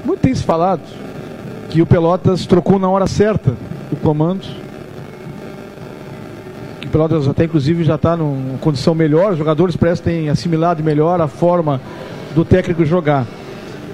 muito 0.04 0.22
tem 0.22 0.34
se 0.34 0.42
falado 0.42 0.82
que 1.70 1.84
o 1.84 1.86
Pelotas 1.86 2.48
trocou 2.48 2.80
na 2.80 2.90
hora 2.90 3.06
certa 3.06 3.54
o 3.92 3.96
comando. 3.96 4.44
Que 6.82 6.88
o 6.88 6.90
Pelotas 6.90 7.28
até 7.28 7.44
inclusive 7.44 7.84
já 7.84 7.94
está 7.94 8.18
numa 8.18 8.58
condição 8.58 8.96
melhor, 8.96 9.34
os 9.34 9.38
jogadores 9.38 9.76
parecem 9.76 10.04
terem 10.04 10.30
assimilado 10.30 10.84
melhor 10.84 11.22
a 11.22 11.28
forma 11.28 11.80
do 12.34 12.44
técnico 12.44 12.84
jogar. 12.84 13.28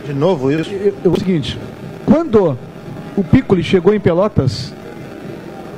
De 0.07 0.13
novo 0.13 0.49
isso. 0.49 0.71
Eu- 0.71 0.85
eu- 0.85 0.93
é 1.03 1.07
o 1.09 1.19
seguinte, 1.19 1.59
quando 2.05 2.57
o 3.17 3.23
Piccoli 3.25 3.61
chegou 3.61 3.93
em 3.93 3.99
Pelotas 3.99 4.73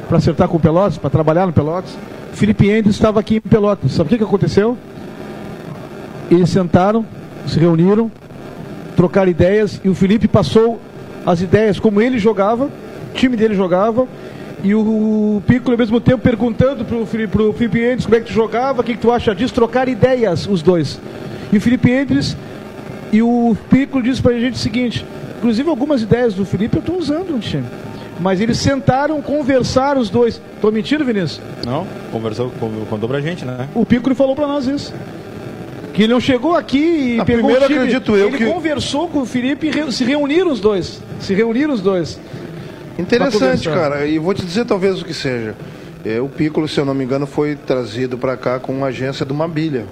para 0.07 0.17
acertar 0.17 0.47
com 0.47 0.57
o 0.57 0.59
Pelotas, 0.59 0.97
para 0.97 1.09
trabalhar 1.09 1.45
no 1.45 1.53
Pelotas, 1.53 1.97
Felipe 2.33 2.69
Endes 2.69 2.95
estava 2.95 3.19
aqui 3.19 3.37
em 3.37 3.41
Pelotas. 3.41 3.91
Sabe 3.93 4.07
o 4.07 4.09
que, 4.09 4.17
que 4.17 4.23
aconteceu? 4.23 4.77
Eles 6.29 6.49
sentaram, 6.49 7.05
se 7.47 7.59
reuniram, 7.59 8.11
trocaram 8.95 9.29
ideias 9.29 9.79
e 9.83 9.89
o 9.89 9.95
Felipe 9.95 10.27
passou 10.27 10.79
as 11.25 11.41
ideias 11.41 11.79
como 11.79 12.01
ele 12.01 12.17
jogava, 12.17 12.65
o 12.65 13.13
time 13.13 13.37
dele 13.37 13.55
jogava, 13.55 14.07
e 14.63 14.73
o 14.73 15.41
Piccoli 15.45 15.73
ao 15.73 15.77
mesmo 15.77 15.99
tempo 15.99 16.23
perguntando 16.23 16.85
pro 16.85 17.05
Felipe, 17.05 17.33
pro 17.33 17.53
Felipe 17.53 17.83
Endes 17.83 18.05
como 18.05 18.15
é 18.15 18.21
que 18.21 18.27
tu 18.27 18.33
jogava, 18.33 18.81
o 18.81 18.83
que, 18.83 18.93
que 18.93 18.99
tu 18.99 19.11
acha 19.11 19.35
disso, 19.35 19.53
trocar 19.53 19.87
ideias 19.87 20.47
os 20.47 20.61
dois. 20.61 20.99
E 21.51 21.57
o 21.57 21.61
Felipe 21.61 21.91
Endes 21.91 22.35
e 23.11 23.21
o 23.21 23.55
Piccolo 23.69 24.03
disse 24.03 24.21
pra 24.21 24.33
gente 24.33 24.55
o 24.55 24.57
seguinte: 24.57 25.05
inclusive 25.37 25.69
algumas 25.69 26.01
ideias 26.01 26.33
do 26.33 26.45
Felipe 26.45 26.77
eu 26.77 26.79
estou 26.79 26.97
usando 26.97 27.31
no 27.31 27.39
time. 27.39 27.65
Mas 28.19 28.39
eles 28.39 28.57
sentaram, 28.57 29.21
conversaram 29.21 29.99
os 29.99 30.09
dois. 30.09 30.39
Tô 30.61 30.71
mentindo, 30.71 31.03
Vinícius? 31.03 31.41
Não, 31.65 31.85
conversou, 32.11 32.51
con- 32.59 32.85
contou 32.89 33.09
pra 33.09 33.19
gente, 33.19 33.43
né? 33.43 33.67
O 33.73 33.85
Piccoli 33.85 34.15
falou 34.15 34.35
pra 34.35 34.47
nós 34.47 34.65
isso. 34.67 34.93
Que 35.93 36.03
ele 36.03 36.13
não 36.13 36.19
chegou 36.19 36.55
aqui 36.55 36.77
e 37.15 37.19
Ah, 37.19 37.25
pegou 37.25 37.41
primeiro 37.43 37.63
o 37.65 37.67
time. 37.67 37.79
acredito 37.79 38.15
eu 38.15 38.27
ele 38.27 38.37
que- 38.37 38.45
conversou 38.45 39.07
com 39.09 39.19
o 39.21 39.25
Felipe 39.25 39.67
e 39.67 39.71
re- 39.71 39.91
se 39.91 40.03
reuniram 40.03 40.51
os 40.51 40.59
dois. 40.59 41.01
Se 41.19 41.33
reuniram 41.33 41.73
os 41.73 41.81
dois. 41.81 42.19
Interessante, 42.97 43.67
cara. 43.69 44.05
E 44.05 44.19
vou 44.19 44.33
te 44.33 44.45
dizer 44.45 44.65
talvez 44.65 45.01
o 45.01 45.05
que 45.05 45.13
seja. 45.13 45.55
É, 46.05 46.19
o 46.19 46.27
Piccolo, 46.27 46.67
se 46.67 46.79
eu 46.79 46.85
não 46.85 46.93
me 46.93 47.03
engano, 47.03 47.25
foi 47.25 47.55
trazido 47.55 48.17
para 48.17 48.35
cá 48.37 48.59
com 48.59 48.71
uma 48.73 48.87
agência 48.87 49.25
do 49.25 49.33
Mabilha. 49.33 49.85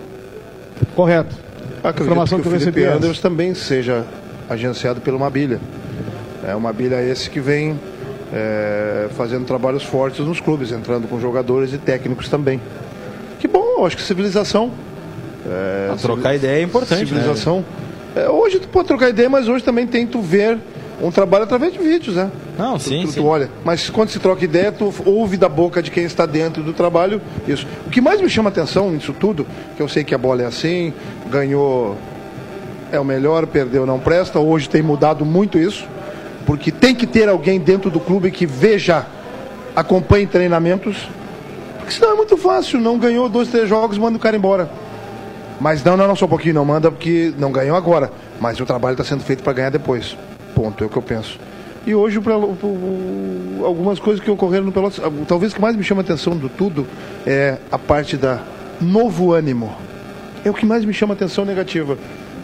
Correto. 0.96 1.36
Acredito 1.84 2.04
Informação 2.04 2.38
que, 2.40 2.44
que 2.44 2.50
o 2.50 2.54
eu 2.56 2.60
Felipe 2.60 2.80
recebi 2.80 2.94
é 2.94 2.96
Anders 2.98 3.20
também 3.20 3.54
seja 3.56 4.06
agenciado 4.50 5.02
pelo 5.02 5.20
Mabilha. 5.20 5.60
É 6.48 6.56
o 6.56 6.62
Mabilha 6.62 7.02
esse 7.04 7.30
que 7.30 7.40
vem 7.40 7.80
é, 8.34 9.08
fazendo 9.16 9.46
trabalhos 9.46 9.84
fortes 9.84 10.26
nos 10.26 10.40
clubes, 10.40 10.72
entrando 10.72 11.08
com 11.08 11.20
jogadores 11.20 11.74
e 11.74 11.78
técnicos 11.78 12.30
também. 12.30 12.60
Que 13.40 13.48
bom, 13.48 13.80
eu 13.80 13.86
acho 13.86 13.96
que 13.98 14.04
civilização. 14.04 14.72
É, 15.46 15.94
trocar 16.02 16.36
ideia 16.36 16.60
é 16.60 16.62
importante, 16.64 17.00
Civilização. 17.08 17.66
É, 18.16 18.30
hoje 18.30 18.60
tu 18.60 18.68
pode 18.68 18.88
trocar 18.88 19.10
ideia, 19.10 19.30
mas 19.30 19.48
hoje 19.48 19.64
também 19.64 19.88
tem 19.88 20.06
tu 20.06 20.22
ver 20.22 20.58
um 21.02 21.10
trabalho 21.10 21.46
através 21.46 21.74
de 21.74 21.80
vídeos, 21.80 22.16
né? 22.16 22.30
Não, 22.60 22.74
Tu- 22.78 22.84
sim, 22.84 23.02
tu, 23.06 23.12
sim. 23.12 23.22
tu 23.22 23.26
olha. 23.26 23.50
Mas 23.66 23.90
quando 23.90 24.10
se 24.10 24.20
troca 24.20 24.46
ideia, 24.46 24.72
tu 24.72 24.94
ouve 25.04 25.36
da 25.36 25.50
boca 25.50 25.82
de 25.82 25.90
quem 25.90 26.04
está 26.04 26.28
dentro 26.28 26.62
do 26.62 26.74
trabalho 26.74 27.20
isso. 27.48 27.66
O 27.88 27.90
que 27.90 28.00
mais 28.00 28.22
me 28.22 28.30
chama 28.30 28.50
atenção 28.50 28.92
nisso 28.92 29.14
tudo, 29.20 29.48
que 29.76 29.82
eu 29.82 29.88
sei 29.90 30.04
que 30.04 30.14
a 30.14 30.18
bola 30.18 30.44
é 30.44 30.46
assim, 30.46 30.94
ganhou 31.32 31.98
é 32.92 33.00
o 33.00 33.06
melhor, 33.06 33.48
perdeu 33.48 33.86
não 33.86 33.98
presta. 34.00 34.38
Hoje 34.40 34.70
tem 34.70 34.84
mudado 34.84 35.26
muito 35.26 35.58
isso, 35.58 35.88
porque 36.46 36.72
tem 36.72 36.94
que 36.96 37.08
ter 37.08 37.30
alguém 37.30 37.60
dentro 37.60 37.90
do 37.90 38.00
clube 38.00 38.32
que 38.32 38.46
veja, 38.46 39.06
acompanhe 39.76 40.28
treinamentos. 40.28 41.10
Porque 41.78 41.94
senão 41.94 42.14
é 42.14 42.16
muito 42.16 42.38
fácil, 42.38 42.80
não 42.80 42.98
ganhou 42.98 43.28
dois, 43.30 43.50
três 43.50 43.68
jogos, 43.68 43.98
manda 43.98 44.18
o 44.18 44.20
cara 44.20 44.36
embora. 44.36 44.70
Mas 45.60 45.84
não, 45.84 45.96
não, 45.96 46.08
não, 46.08 46.16
só 46.16 46.26
um 46.26 46.30
pouquinho, 46.30 46.56
não 46.56 46.66
manda 46.66 46.90
porque 46.90 47.34
não 47.38 47.52
ganhou 47.52 47.76
agora. 47.76 48.12
Mas 48.40 48.60
o 48.60 48.66
trabalho 48.66 48.94
está 48.94 49.04
sendo 49.04 49.24
feito 49.24 49.44
para 49.44 49.54
ganhar 49.54 49.70
depois. 49.70 50.18
Ponto, 50.56 50.84
é 50.84 50.88
o 50.88 50.90
que 50.90 50.98
eu 50.98 51.04
penso. 51.04 51.40
E 51.86 51.96
hoje, 51.96 52.20
algumas 53.64 54.00
coisas 54.00 54.24
que 54.24 54.30
ocorreram 54.30 54.66
no 54.66 54.72
Pelotas, 54.72 55.02
talvez 55.28 55.52
o 55.52 55.56
que 55.56 55.62
mais 55.62 55.76
me 55.76 55.84
chama 55.84 56.02
a 56.02 56.04
atenção 56.04 56.36
do 56.36 56.48
tudo 56.50 56.86
é 57.26 57.58
a 57.72 57.78
parte 57.78 58.18
da 58.18 58.40
novo 58.80 59.34
ânimo. 59.34 59.76
É 60.44 60.50
o 60.50 60.54
que 60.54 60.66
mais 60.66 60.84
me 60.86 60.94
chama 60.94 61.14
a 61.14 61.16
atenção 61.16 61.46
negativa. 61.46 61.98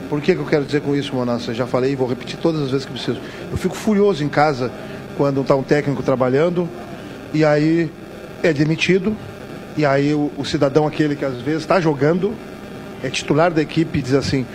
Por 0.09 0.21
que, 0.21 0.33
que 0.33 0.41
eu 0.41 0.45
quero 0.45 0.63
dizer 0.63 0.81
com 0.81 0.95
isso, 0.95 1.13
Monassa? 1.13 1.53
Já 1.53 1.67
falei 1.67 1.91
e 1.91 1.95
vou 1.95 2.07
repetir 2.07 2.39
todas 2.39 2.61
as 2.61 2.71
vezes 2.71 2.85
que 2.85 2.91
preciso. 2.91 3.19
Eu 3.51 3.57
fico 3.57 3.75
furioso 3.75 4.23
em 4.23 4.29
casa 4.29 4.71
quando 5.17 5.41
está 5.41 5.55
um 5.55 5.63
técnico 5.63 6.01
trabalhando 6.01 6.67
e 7.33 7.43
aí 7.43 7.91
é 8.41 8.53
demitido. 8.53 9.15
E 9.75 9.85
aí 9.85 10.13
o, 10.13 10.31
o 10.37 10.45
cidadão 10.45 10.87
aquele 10.87 11.15
que 11.15 11.25
às 11.25 11.35
vezes 11.41 11.61
está 11.61 11.79
jogando, 11.79 12.33
é 13.03 13.09
titular 13.09 13.51
da 13.51 13.61
equipe 13.61 14.01
diz 14.01 14.13
assim, 14.13 14.45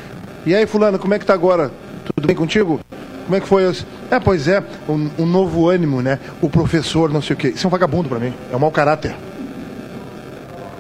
e 0.45 0.55
aí 0.55 0.66
fulano, 0.66 0.99
como 0.99 1.15
é 1.15 1.19
que 1.19 1.27
tá 1.27 1.35
agora? 1.35 1.70
Tudo 2.05 2.27
bem 2.27 2.35
contigo? 2.35 2.81
Como 3.24 3.37
é 3.37 3.41
que 3.41 3.47
foi? 3.47 3.69
isso? 3.70 3.87
É, 4.11 4.19
pois 4.19 4.49
é, 4.49 4.62
um, 4.89 5.09
um 5.19 5.27
novo 5.27 5.69
ânimo, 5.69 6.03
né? 6.03 6.19
O 6.41 6.51
professor, 6.51 7.11
não 7.11 7.23
sei 7.23 7.35
o 7.35 7.37
quê. 7.37 7.49
Isso 7.49 7.65
é 7.65 7.69
um 7.69 7.70
vagabundo 7.70 8.09
para 8.09 8.19
mim. 8.19 8.35
É 8.53 8.57
um 8.57 8.59
mau 8.59 8.70
caráter. 8.70 9.15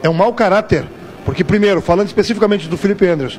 É 0.02 0.08
um 0.08 0.12
mau 0.12 0.32
caráter. 0.32 0.84
Porque, 1.24 1.44
primeiro, 1.44 1.80
falando 1.80 2.08
especificamente 2.08 2.68
do 2.68 2.76
Felipe 2.76 3.06
Andrews, 3.06 3.38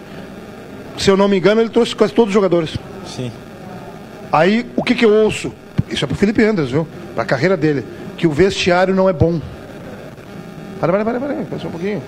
se 0.98 1.10
eu 1.10 1.18
não 1.18 1.28
me 1.28 1.38
engano, 1.38 1.62
ele 1.62 1.70
trouxe 1.70 1.96
quase 1.96 2.14
todos 2.14 2.30
os 2.30 2.34
jogadores. 2.34 2.78
Sim. 3.06 3.32
Aí, 4.32 4.66
o 4.76 4.84
que, 4.84 4.96
que 4.96 5.06
eu 5.06 5.14
ouço? 5.14 5.54
Isso 5.90 6.04
é 6.04 6.08
pro 6.08 6.16
Felipe 6.16 6.44
Andrews, 6.44 6.72
viu? 6.72 6.88
Pra 7.14 7.26
carreira 7.26 7.56
dele. 7.56 7.86
Que 8.18 8.26
o 8.26 8.32
vestiário 8.32 8.94
não 8.96 9.08
é 9.08 9.14
bom. 9.14 9.40
Para, 10.80 10.92
para, 10.92 11.06
para, 11.06 11.20
para, 11.20 11.34
para 11.36 11.60
só 11.60 11.68
um 11.68 11.72
pouquinho. 11.72 12.02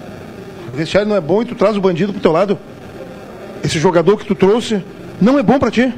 O 0.74 0.76
vestiário 0.76 1.08
não 1.08 1.16
é 1.16 1.22
bom 1.22 1.42
e 1.42 1.46
tu 1.46 1.56
traz 1.56 1.78
o 1.78 1.82
bandido 1.82 2.12
pro 2.12 2.22
teu 2.22 2.32
lado. 2.32 2.58
Esse 3.64 3.80
jogador 3.80 4.18
que 4.18 4.26
tu 4.26 4.36
trouxe 4.36 4.84
não 5.22 5.40
é 5.40 5.44
bom 5.44 5.58
pra 5.60 5.72
ti. 5.72 5.94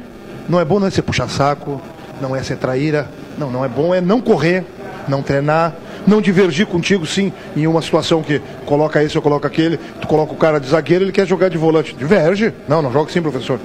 Não 0.48 0.58
é 0.60 0.64
bom 0.64 0.80
não 0.80 0.86
é 0.86 0.90
ser 0.90 1.02
puxar 1.02 1.28
saco, 1.28 1.80
não 2.20 2.34
é 2.34 2.42
ser 2.42 2.56
traíra. 2.56 3.08
Não, 3.36 3.50
não 3.50 3.64
é 3.64 3.68
bom 3.68 3.94
é 3.94 4.00
não 4.00 4.20
correr, 4.20 4.64
não 5.06 5.22
treinar, 5.22 5.74
não 6.08 6.20
divergir 6.20 6.66
contigo, 6.66 7.06
sim, 7.06 7.32
em 7.56 7.66
uma 7.66 7.82
situação 7.82 8.22
que 8.22 8.40
coloca 8.66 9.02
esse 9.02 9.16
ou 9.16 9.22
coloca 9.22 9.46
aquele, 9.46 9.76
tu 10.00 10.08
coloca 10.08 10.32
o 10.32 10.36
cara 10.36 10.58
de 10.58 10.68
zagueiro, 10.68 11.04
ele 11.04 11.12
quer 11.12 11.26
jogar 11.26 11.48
de 11.48 11.58
volante. 11.58 11.94
Diverge? 11.94 12.52
Não, 12.66 12.80
não 12.82 12.92
joga 12.92 13.10
sim, 13.12 13.20
professor. 13.22 13.60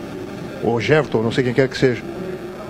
Ou 0.63 0.79
Jefferson, 0.79 1.21
não 1.21 1.31
sei 1.31 1.43
quem 1.43 1.53
quer 1.53 1.67
que 1.67 1.77
seja. 1.77 2.01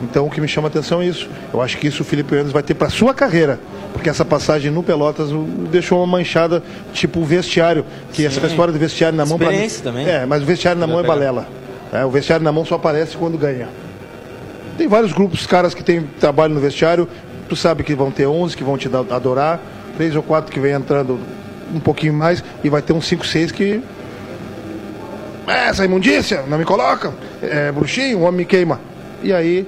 Então 0.02 0.26
o 0.26 0.30
que 0.30 0.42
me 0.42 0.48
chama 0.48 0.68
a 0.68 0.70
atenção 0.70 1.02
é 1.02 1.06
isso. 1.06 1.30
Eu 1.54 1.62
acho 1.62 1.78
que 1.78 1.88
isso 1.88 2.02
o 2.02 2.06
Felipe 2.06 2.34
Anderson 2.36 2.52
vai 2.54 2.64
ter 2.64 2.74
para 2.74 2.90
sua 2.90 3.14
carreira. 3.14 3.60
Porque 3.94 4.10
essa 4.10 4.26
passagem 4.26 4.70
no 4.72 4.82
Pelotas 4.84 5.30
deixou 5.72 6.00
uma 6.00 6.08
manchada, 6.08 6.62
tipo 6.94 7.20
o 7.20 7.24
vestiário. 7.26 7.86
Que 8.12 8.26
essa 8.26 8.46
história 8.48 8.74
do 8.74 8.80
vestiário 8.80 9.16
na 9.16 9.26
mão 9.26 9.38
mim- 9.38 9.46
Experiência 9.46 9.84
também. 9.84 10.08
É, 10.08 10.26
mas 10.26 10.42
o 10.44 10.46
vestiário 10.46 10.80
na 10.82 10.88
mão 10.88 11.00
é 11.00 11.04
balela. 11.04 11.48
É, 11.92 12.04
o 12.04 12.10
vestiário 12.10 12.44
na 12.44 12.52
mão 12.52 12.66
só 12.66 12.76
aparece 12.76 13.16
quando 13.16 13.38
ganha. 13.38 13.68
Tem 14.78 14.88
vários 14.88 15.14
grupos, 15.14 15.46
caras 15.46 15.76
que 15.76 15.84
tem 15.84 16.02
trabalho 16.20 16.54
no 16.56 16.60
vestiário. 16.60 17.08
Tu 17.50 17.56
sabe 17.56 17.84
que 17.84 17.94
vão 17.94 18.12
ter 18.12 18.26
11 18.26 18.56
que 18.56 18.64
vão 18.64 18.78
te 18.78 18.90
adorar, 19.10 19.60
três 19.98 20.16
ou 20.16 20.24
quatro 20.24 20.52
que 20.52 20.60
vem 20.60 20.74
entrando 20.74 21.20
um 21.74 21.80
pouquinho 21.80 22.14
mais 22.14 22.44
e 22.64 22.70
vai 22.70 22.82
ter 22.82 22.94
uns 22.94 23.06
5, 23.08 23.26
6 23.26 23.52
que 23.52 23.82
"É, 25.48 25.68
essa 25.70 25.84
imundícia, 25.86 26.44
não 26.48 26.58
me 26.58 26.66
coloca. 26.66 27.14
É 27.42 27.72
bruxinho, 27.72 28.20
o 28.20 28.22
homem 28.22 28.40
me 28.40 28.46
queima. 28.46 28.80
E 29.22 29.34
aí 29.34 29.68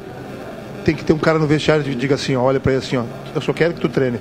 tem 0.83 0.95
que 0.95 1.03
ter 1.03 1.13
um 1.13 1.17
cara 1.17 1.37
no 1.39 1.47
vestiário 1.47 1.83
que 1.83 1.93
diga 1.95 2.15
assim, 2.15 2.35
ó, 2.35 2.43
olha 2.43 2.59
pra 2.59 2.71
ele 2.71 2.81
assim, 2.83 2.97
ó, 2.97 3.03
eu 3.33 3.41
só 3.41 3.51
quero 3.51 3.73
que 3.73 3.81
tu 3.81 3.89
treine. 3.89 4.19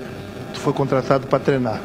Tu 0.53 0.61
foi 0.61 0.73
contratado 0.73 1.27
pra 1.27 1.39
treinar 1.39 1.81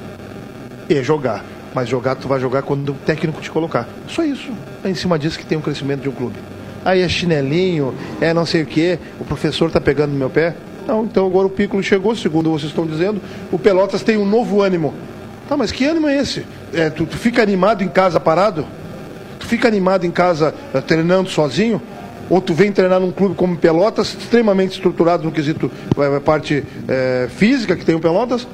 e 0.90 1.04
jogar. 1.04 1.44
Mas 1.74 1.88
jogar, 1.88 2.16
tu 2.16 2.28
vai 2.28 2.40
jogar 2.40 2.64
quando 2.64 2.90
o 2.90 2.94
técnico 2.94 3.40
te 3.42 3.52
colocar. 3.52 3.88
Só 4.08 4.24
isso. 4.24 4.52
É 4.84 4.90
em 4.90 4.96
cima 4.96 5.20
disso 5.20 5.38
que 5.38 5.46
tem 5.46 5.58
o 5.58 5.62
crescimento 5.62 6.02
de 6.02 6.10
um 6.10 6.12
clube. 6.12 6.36
Aí 6.84 7.02
é 7.02 7.10
chinelinho, 7.10 7.94
é 8.20 8.34
não 8.34 8.46
sei 8.46 8.64
o 8.64 8.66
quê, 8.66 8.98
o 9.20 9.26
professor 9.26 9.70
tá 9.70 9.80
pegando 9.80 10.12
no 10.12 10.18
meu 10.18 10.30
pé. 10.30 10.56
Não, 10.90 11.04
então 11.04 11.28
agora 11.28 11.46
o 11.46 11.52
Piccolo 11.52 11.84
chegou, 11.84 12.16
segundo 12.16 12.50
vocês 12.50 12.72
estão 12.72 12.84
dizendo, 12.84 13.22
o 13.52 13.60
Pelotas 13.60 14.02
tem 14.02 14.18
um 14.18 14.26
novo 14.26 14.64
ânimo. 14.64 14.92
Tá, 15.48 15.56
mas 15.56 15.72
que 15.72 15.86
ânimo 15.86 16.08
é 16.08 16.18
esse? 16.18 16.44
É, 16.74 16.90
tu, 16.90 17.06
tu 17.06 17.16
fica 17.16 17.44
animado 17.44 17.84
em 17.84 17.88
casa 17.88 18.20
parado? 18.20 18.66
Tu 19.38 19.46
fica 19.46 19.68
animado 19.68 20.04
em 20.08 20.10
casa 20.10 20.52
eh, 20.74 20.82
treinando 20.82 21.30
sozinho? 21.30 21.80
Ou 22.28 22.42
tu 22.42 22.56
vem 22.56 22.72
treinar 22.72 23.00
num 23.00 23.12
clube 23.12 23.36
como 23.36 23.56
Pelotas, 23.56 24.18
extremamente 24.20 24.72
estruturado 24.72 25.24
no 25.24 25.32
quesito 25.32 25.72
eh, 25.96 26.20
parte 26.22 26.64
eh, 26.88 27.28
física 27.36 27.76
que 27.76 27.86
tem 27.86 27.94
o 27.94 28.00
Pelotas, 28.00 28.48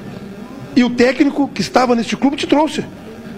e 0.75 0.83
o 0.83 0.89
técnico 0.89 1.47
que 1.47 1.61
estava 1.61 1.95
neste 1.95 2.17
clube 2.17 2.35
te 2.35 2.45
trouxe. 2.45 2.83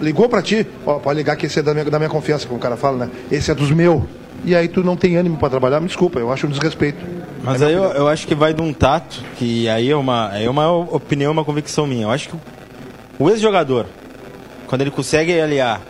Ligou 0.02 0.28
pra 0.28 0.42
ti, 0.42 0.66
ó, 0.84 0.94
pode 0.98 1.18
ligar 1.18 1.36
que 1.36 1.46
esse 1.46 1.60
é 1.60 1.62
da 1.62 1.72
minha, 1.72 1.84
da 1.84 2.00
minha 2.00 2.10
confiança, 2.10 2.48
como 2.48 2.58
o 2.58 2.62
cara 2.62 2.76
fala, 2.76 3.06
né? 3.06 3.10
Esse 3.30 3.52
é 3.52 3.54
dos 3.54 3.70
meus. 3.70 4.02
E 4.44 4.56
aí 4.56 4.66
tu 4.66 4.82
não 4.82 4.96
tem 4.96 5.16
ânimo 5.16 5.36
pra 5.36 5.48
trabalhar, 5.48 5.78
me 5.78 5.86
desculpa, 5.86 6.18
eu 6.18 6.32
acho 6.32 6.48
um 6.48 6.50
desrespeito. 6.50 7.17
Mas 7.42 7.62
aí 7.62 7.72
eu, 7.72 7.84
eu 7.84 8.08
acho 8.08 8.26
que 8.26 8.34
vai 8.34 8.52
de 8.52 8.60
um 8.60 8.72
tato, 8.72 9.22
que 9.36 9.68
aí 9.68 9.90
é 9.90 9.96
uma, 9.96 10.30
é 10.36 10.48
uma 10.50 10.68
opinião, 10.70 11.32
uma 11.32 11.44
convicção 11.44 11.86
minha. 11.86 12.04
Eu 12.04 12.10
acho 12.10 12.28
que 12.28 12.36
o- 13.18 13.30
ex-jogador, 13.30 13.86
quando 14.66 14.82
ele 14.82 14.90
consegue 14.90 15.40
aliar 15.40 15.80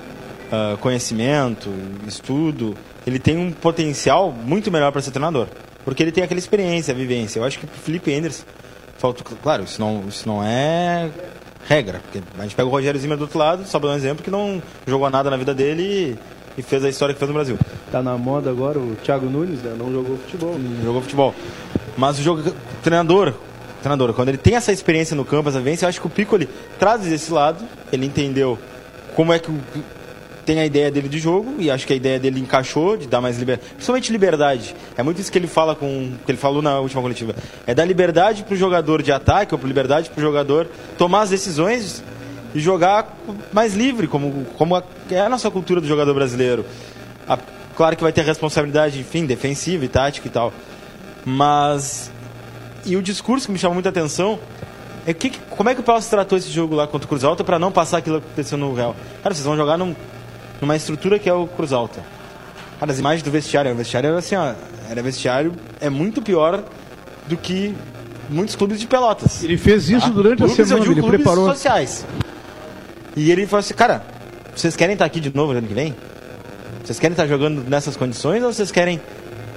ah, 0.52 0.76
conhecimento, 0.80 1.70
estudo, 2.06 2.74
ele 3.06 3.18
tem 3.18 3.36
um 3.36 3.50
potencial 3.50 4.30
muito 4.32 4.70
melhor 4.70 4.92
para 4.92 5.00
ser 5.02 5.10
treinador. 5.10 5.46
Porque 5.84 6.02
ele 6.02 6.12
tem 6.12 6.22
aquela 6.22 6.38
experiência, 6.38 6.92
vivência. 6.94 7.38
Eu 7.40 7.44
acho 7.44 7.58
que 7.58 7.64
o 7.64 7.68
Felipe 7.68 8.12
Enders, 8.12 8.44
falta, 8.98 9.24
claro, 9.42 9.64
isso 9.64 9.80
não, 9.80 10.04
isso 10.06 10.28
não 10.28 10.44
é 10.44 11.08
regra. 11.66 12.00
Porque 12.00 12.20
a 12.38 12.42
gente 12.42 12.54
pega 12.54 12.68
o 12.68 12.70
Rogério 12.70 13.00
Zimmer 13.00 13.16
do 13.16 13.22
outro 13.22 13.38
lado, 13.38 13.64
só 13.66 13.78
para 13.78 13.88
dar 13.88 13.94
um 13.94 13.98
exemplo, 13.98 14.22
que 14.22 14.30
não 14.30 14.62
jogou 14.86 15.08
nada 15.08 15.30
na 15.30 15.36
vida 15.36 15.54
dele 15.54 15.82
e, 15.82 16.18
e 16.58 16.62
fez 16.62 16.84
a 16.84 16.88
história 16.90 17.14
que 17.14 17.18
fez 17.18 17.28
no 17.28 17.34
Brasil. 17.34 17.56
Tá 17.90 18.02
na 18.02 18.18
moda 18.18 18.50
agora 18.50 18.78
o 18.78 18.94
Thiago 19.02 19.26
Nunes, 19.26 19.62
né? 19.62 19.74
Não 19.78 19.90
jogou 19.90 20.18
futebol. 20.18 20.56
jogou 20.84 21.00
futebol. 21.00 21.34
Mas 21.96 22.18
o 22.18 22.22
jogo, 22.22 22.52
treinador, 22.82 23.32
treinador, 23.80 24.12
quando 24.12 24.28
ele 24.28 24.38
tem 24.38 24.56
essa 24.56 24.72
experiência 24.72 25.16
no 25.16 25.24
campo, 25.24 25.48
essa 25.48 25.58
vivência, 25.58 25.86
eu 25.86 25.88
acho 25.88 26.00
que 26.00 26.06
o 26.06 26.10
Piccoli 26.10 26.48
traz 26.78 27.06
esse 27.10 27.32
lado, 27.32 27.64
ele 27.92 28.04
entendeu 28.04 28.58
como 29.14 29.32
é 29.32 29.38
que 29.38 29.50
o- 29.50 29.58
tem 30.44 30.60
a 30.60 30.64
ideia 30.66 30.90
dele 30.90 31.08
de 31.10 31.18
jogo 31.18 31.56
e 31.58 31.70
acho 31.70 31.86
que 31.86 31.92
a 31.92 31.96
ideia 31.96 32.18
dele 32.18 32.40
encaixou 32.40 32.96
de 32.96 33.06
dar 33.06 33.20
mais 33.20 33.38
liberdade, 33.38 33.68
principalmente 33.74 34.10
liberdade. 34.10 34.74
É 34.96 35.02
muito 35.02 35.20
isso 35.20 35.30
que 35.30 35.36
ele 35.36 35.46
fala 35.46 35.74
com, 35.76 36.12
que 36.24 36.30
ele 36.32 36.38
falou 36.38 36.62
na 36.62 36.80
última 36.80 37.02
coletiva. 37.02 37.34
É 37.66 37.74
dar 37.74 37.84
liberdade 37.84 38.44
para 38.44 38.54
o 38.54 38.56
jogador 38.56 39.02
de 39.02 39.12
ataque 39.12 39.54
ou 39.54 39.60
liberdade 39.62 40.08
para 40.08 40.18
o 40.18 40.22
jogador 40.22 40.66
tomar 40.96 41.20
as 41.22 41.30
decisões 41.30 42.02
e 42.54 42.60
jogar 42.60 43.16
mais 43.52 43.74
livre, 43.74 44.06
como 44.06 44.44
como 44.56 44.82
é 45.10 45.20
a 45.20 45.28
nossa 45.28 45.50
cultura 45.50 45.80
do 45.80 45.86
jogador 45.86 46.14
brasileiro. 46.14 46.64
A- 47.28 47.38
claro 47.76 47.96
que 47.96 48.02
vai 48.02 48.12
ter 48.12 48.22
responsabilidade, 48.24 48.98
enfim, 48.98 49.26
defensiva 49.26 49.84
e 49.84 49.88
tática 49.88 50.26
e 50.26 50.30
tal. 50.30 50.52
Mas. 51.24 52.10
E 52.86 52.96
o 52.96 53.02
discurso 53.02 53.46
que 53.46 53.52
me 53.52 53.58
chamou 53.58 53.74
muita 53.74 53.88
atenção 53.90 54.38
é 55.06 55.12
que, 55.12 55.30
como 55.50 55.68
é 55.68 55.74
que 55.74 55.80
o 55.80 55.84
Pelotas 55.84 56.08
tratou 56.08 56.38
esse 56.38 56.50
jogo 56.50 56.74
lá 56.74 56.86
contra 56.86 57.04
o 57.06 57.08
Cruz 57.08 57.24
Alta 57.24 57.44
para 57.44 57.58
não 57.58 57.70
passar 57.70 57.98
aquilo 57.98 58.20
que 58.20 58.26
aconteceu 58.26 58.56
no 58.56 58.72
Real. 58.74 58.94
Cara, 59.22 59.34
vocês 59.34 59.44
vão 59.46 59.56
jogar 59.56 59.76
num- 59.76 59.94
numa 60.60 60.74
estrutura 60.76 61.18
que 61.18 61.28
é 61.28 61.32
o 61.32 61.46
Cruz 61.46 61.72
Alta. 61.72 62.02
Cara, 62.80 62.92
as 62.92 62.98
imagens 62.98 63.22
do 63.22 63.30
vestiário, 63.30 63.72
o 63.72 63.74
vestiário 63.74 64.08
era 64.08 64.18
assim, 64.18 64.36
ó. 64.36 64.54
Era 64.88 65.02
vestiário, 65.02 65.52
é 65.80 65.90
muito 65.90 66.22
pior 66.22 66.62
do 67.26 67.36
que 67.36 67.74
muitos 68.30 68.56
clubes 68.56 68.80
de 68.80 68.86
Pelotas. 68.86 69.42
Ele 69.44 69.58
fez 69.58 69.90
isso 69.90 70.06
tá? 70.06 70.08
durante 70.08 70.38
clubes, 70.38 70.60
a 70.60 70.64
semana, 70.64 70.86
digo 70.94 71.00
ele 71.06 71.16
preparou. 71.16 71.50
sociais. 71.50 72.06
E 73.18 73.30
ele 73.32 73.46
falou 73.46 73.60
assim, 73.60 73.74
cara, 73.74 74.02
vocês 74.54 74.76
querem 74.76 74.92
estar 74.92 75.04
aqui 75.04 75.18
de 75.20 75.34
novo 75.34 75.52
no 75.52 75.58
ano 75.58 75.66
que 75.66 75.74
vem? 75.74 75.94
Vocês 76.84 76.98
querem 77.00 77.12
estar 77.12 77.26
jogando 77.26 77.68
nessas 77.68 77.96
condições 77.96 78.42
ou 78.44 78.52
vocês 78.52 78.70
querem 78.70 79.00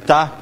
estar 0.01 0.41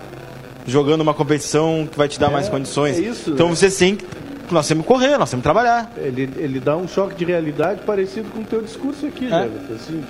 jogando 0.65 1.01
uma 1.01 1.13
competição 1.13 1.87
que 1.91 1.97
vai 1.97 2.07
te 2.07 2.19
dar 2.19 2.29
É, 2.29 2.33
mais 2.33 2.47
condições? 2.47 2.97
é 2.97 3.01
isso, 3.01 3.31
então 3.31 3.49
né? 3.49 3.55
vocês 3.55 3.77
têm 3.77 3.95
que- 3.95 4.05
nós 4.51 4.67
temos 4.67 4.83
que 4.85 4.87
correr, 4.87 5.17
nós 5.17 5.29
temos 5.29 5.41
que 5.41 5.43
trabalhar. 5.43 5.91
Ele, 5.97 6.29
ele 6.37 6.59
dá 6.59 6.77
um 6.77 6.87
choque 6.87 7.13
de 7.15 7.25
realidade 7.25 7.81
parecido 7.85 8.29
com 8.29 8.39
o 8.39 8.43
teu 8.45 8.61
discurso 8.61 9.05
aqui, 9.05 9.25
É. 9.25 9.29
né? 9.29 9.49
Assim, 9.75 10.03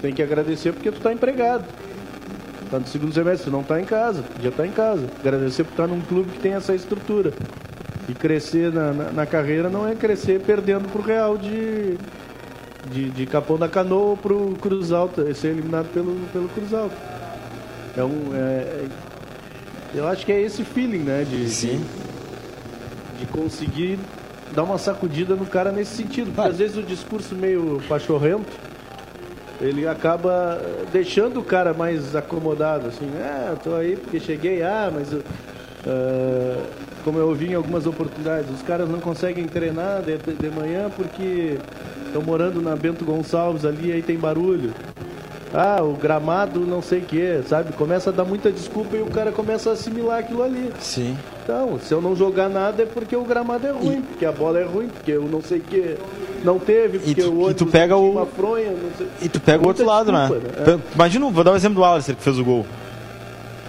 tem 0.00 0.12
que 0.14 0.22
agradecer 0.22 0.72
porque 0.72 0.90
tu 0.90 1.00
tá 1.00 1.12
empregado. 1.12 1.64
Tá 2.70 2.78
no 2.78 2.86
segundo 2.86 3.12
semestre, 3.12 3.50
tu 3.50 3.52
não 3.52 3.62
tá 3.62 3.80
em 3.80 3.84
casa, 3.84 4.24
já 4.42 4.50
tá 4.50 4.66
em 4.66 4.70
casa. 4.70 5.04
Agradecer 5.20 5.64
por 5.64 5.72
estar 5.72 5.86
num 5.86 6.00
clube 6.00 6.30
que 6.30 6.38
tem 6.38 6.54
essa 6.54 6.74
estrutura. 6.74 7.32
E 8.08 8.14
crescer 8.14 8.72
na, 8.72 8.92
na, 8.92 9.04
na 9.12 9.26
carreira 9.26 9.68
não 9.68 9.86
é 9.86 9.94
crescer 9.94 10.40
perdendo 10.40 10.88
pro 10.88 11.02
Real 11.02 11.36
de, 11.36 11.98
de, 12.90 13.10
de 13.10 13.26
Capão 13.26 13.56
da 13.58 13.68
Canoa 13.68 14.10
ou 14.10 14.16
pro 14.16 14.56
Cruz 14.60 14.92
Alta, 14.92 15.32
ser 15.34 15.48
eliminado 15.48 15.86
pelo, 15.92 16.14
pelo 16.32 16.48
Cruz 16.48 16.72
Alta. 16.74 16.96
É 17.96 18.02
um, 18.02 18.30
é- 18.34 18.38
é- 18.38 18.88
eu 19.94 20.08
acho 20.08 20.24
que 20.24 20.32
é 20.32 20.40
esse 20.40 20.64
feeling, 20.64 21.00
né? 21.00 21.24
De, 21.28 21.48
Sim. 21.50 21.84
de 23.18 23.26
conseguir 23.26 23.98
dar 24.54 24.62
uma 24.64 24.78
sacudida 24.78 25.34
no 25.36 25.44
cara 25.46 25.70
nesse 25.70 25.94
sentido. 25.96 26.32
Porque 26.34 26.48
às 26.48 26.58
vezes 26.58 26.76
o 26.76 26.82
discurso 26.82 27.34
meio 27.34 27.80
pachorrento, 27.88 28.50
ele 29.60 29.86
acaba 29.86 30.60
deixando 30.90 31.40
o 31.40 31.44
cara 31.44 31.72
mais 31.74 32.16
acomodado, 32.16 32.88
assim, 32.88 33.08
ah, 33.18 33.48
eu 33.50 33.56
tô 33.58 33.74
aí 33.74 33.96
porque 33.96 34.18
cheguei, 34.18 34.62
ah, 34.62 34.90
mas 34.92 35.14
ah, 35.86 36.64
como 37.04 37.18
eu 37.18 37.28
ouvi 37.28 37.50
em 37.50 37.54
algumas 37.54 37.86
oportunidades, 37.86 38.50
os 38.50 38.62
caras 38.62 38.88
não 38.88 38.98
conseguem 39.00 39.46
treinar 39.46 40.02
de, 40.02 40.16
de 40.16 40.48
manhã 40.50 40.90
porque 40.96 41.58
estão 42.12 42.22
morando 42.22 42.60
na 42.60 42.76
Bento 42.76 43.04
Gonçalves 43.04 43.64
ali, 43.64 43.90
aí 43.90 44.02
tem 44.02 44.16
barulho. 44.18 44.72
Ah, 45.54 45.82
o 45.82 45.92
gramado 45.94 46.60
não 46.60 46.80
sei 46.80 47.00
o 47.00 47.02
que, 47.02 47.42
sabe? 47.46 47.72
Começa 47.74 48.08
a 48.10 48.12
dar 48.12 48.24
muita 48.24 48.50
desculpa 48.50 48.96
e 48.96 49.02
o 49.02 49.06
cara 49.06 49.30
começa 49.32 49.68
a 49.70 49.72
assimilar 49.74 50.20
aquilo 50.20 50.42
ali. 50.42 50.70
Sim. 50.80 51.16
Então, 51.44 51.78
se 51.78 51.92
eu 51.92 52.00
não 52.00 52.16
jogar 52.16 52.48
nada 52.48 52.82
é 52.82 52.86
porque 52.86 53.14
o 53.14 53.22
gramado 53.24 53.66
é 53.66 53.70
ruim, 53.70 54.00
porque 54.00 54.24
a 54.24 54.32
bola 54.32 54.60
é 54.60 54.64
ruim, 54.64 54.88
porque 54.88 55.10
eu 55.12 55.24
não 55.24 55.42
sei 55.42 55.58
o 55.58 55.62
que 55.62 55.96
não 56.42 56.58
teve, 56.58 56.98
porque 56.98 57.20
tu- 57.22 57.30
o 57.32 57.40
e 57.40 57.44
outro 57.44 57.66
tu 57.66 57.70
pega 57.70 57.96
o- 57.96 58.12
uma 58.12 58.24
fronha, 58.26 58.70
não 58.70 58.90
sei. 58.96 59.06
E 59.20 59.28
tu 59.28 59.40
pega 59.40 59.62
o 59.62 59.66
outro 59.66 59.84
lado, 59.84 60.10
né? 60.10 60.28
desculpa, 60.30 60.48
né? 60.60 60.64
Pe- 60.78 60.94
Imagina, 60.94 61.30
vou 61.30 61.44
dar 61.44 61.52
um 61.52 61.56
exemplo 61.56 61.74
do 61.76 61.80
Wallace 61.82 62.14
que 62.14 62.22
fez 62.22 62.38
o 62.38 62.44
gol. 62.44 62.64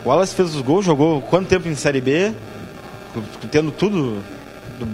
O 0.05 0.09
Wallace 0.09 0.33
fez 0.35 0.55
os 0.55 0.61
gols, 0.61 0.85
jogou 0.85 1.21
quanto 1.23 1.47
tempo 1.49 1.67
em 1.67 1.75
Série 1.75 1.99
B, 2.01 2.31
tendo 3.51 3.71
tudo 3.71 4.19
do- 4.79 4.87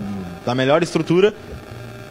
da 0.45 0.55
melhor 0.55 0.81
estrutura, 0.81 1.33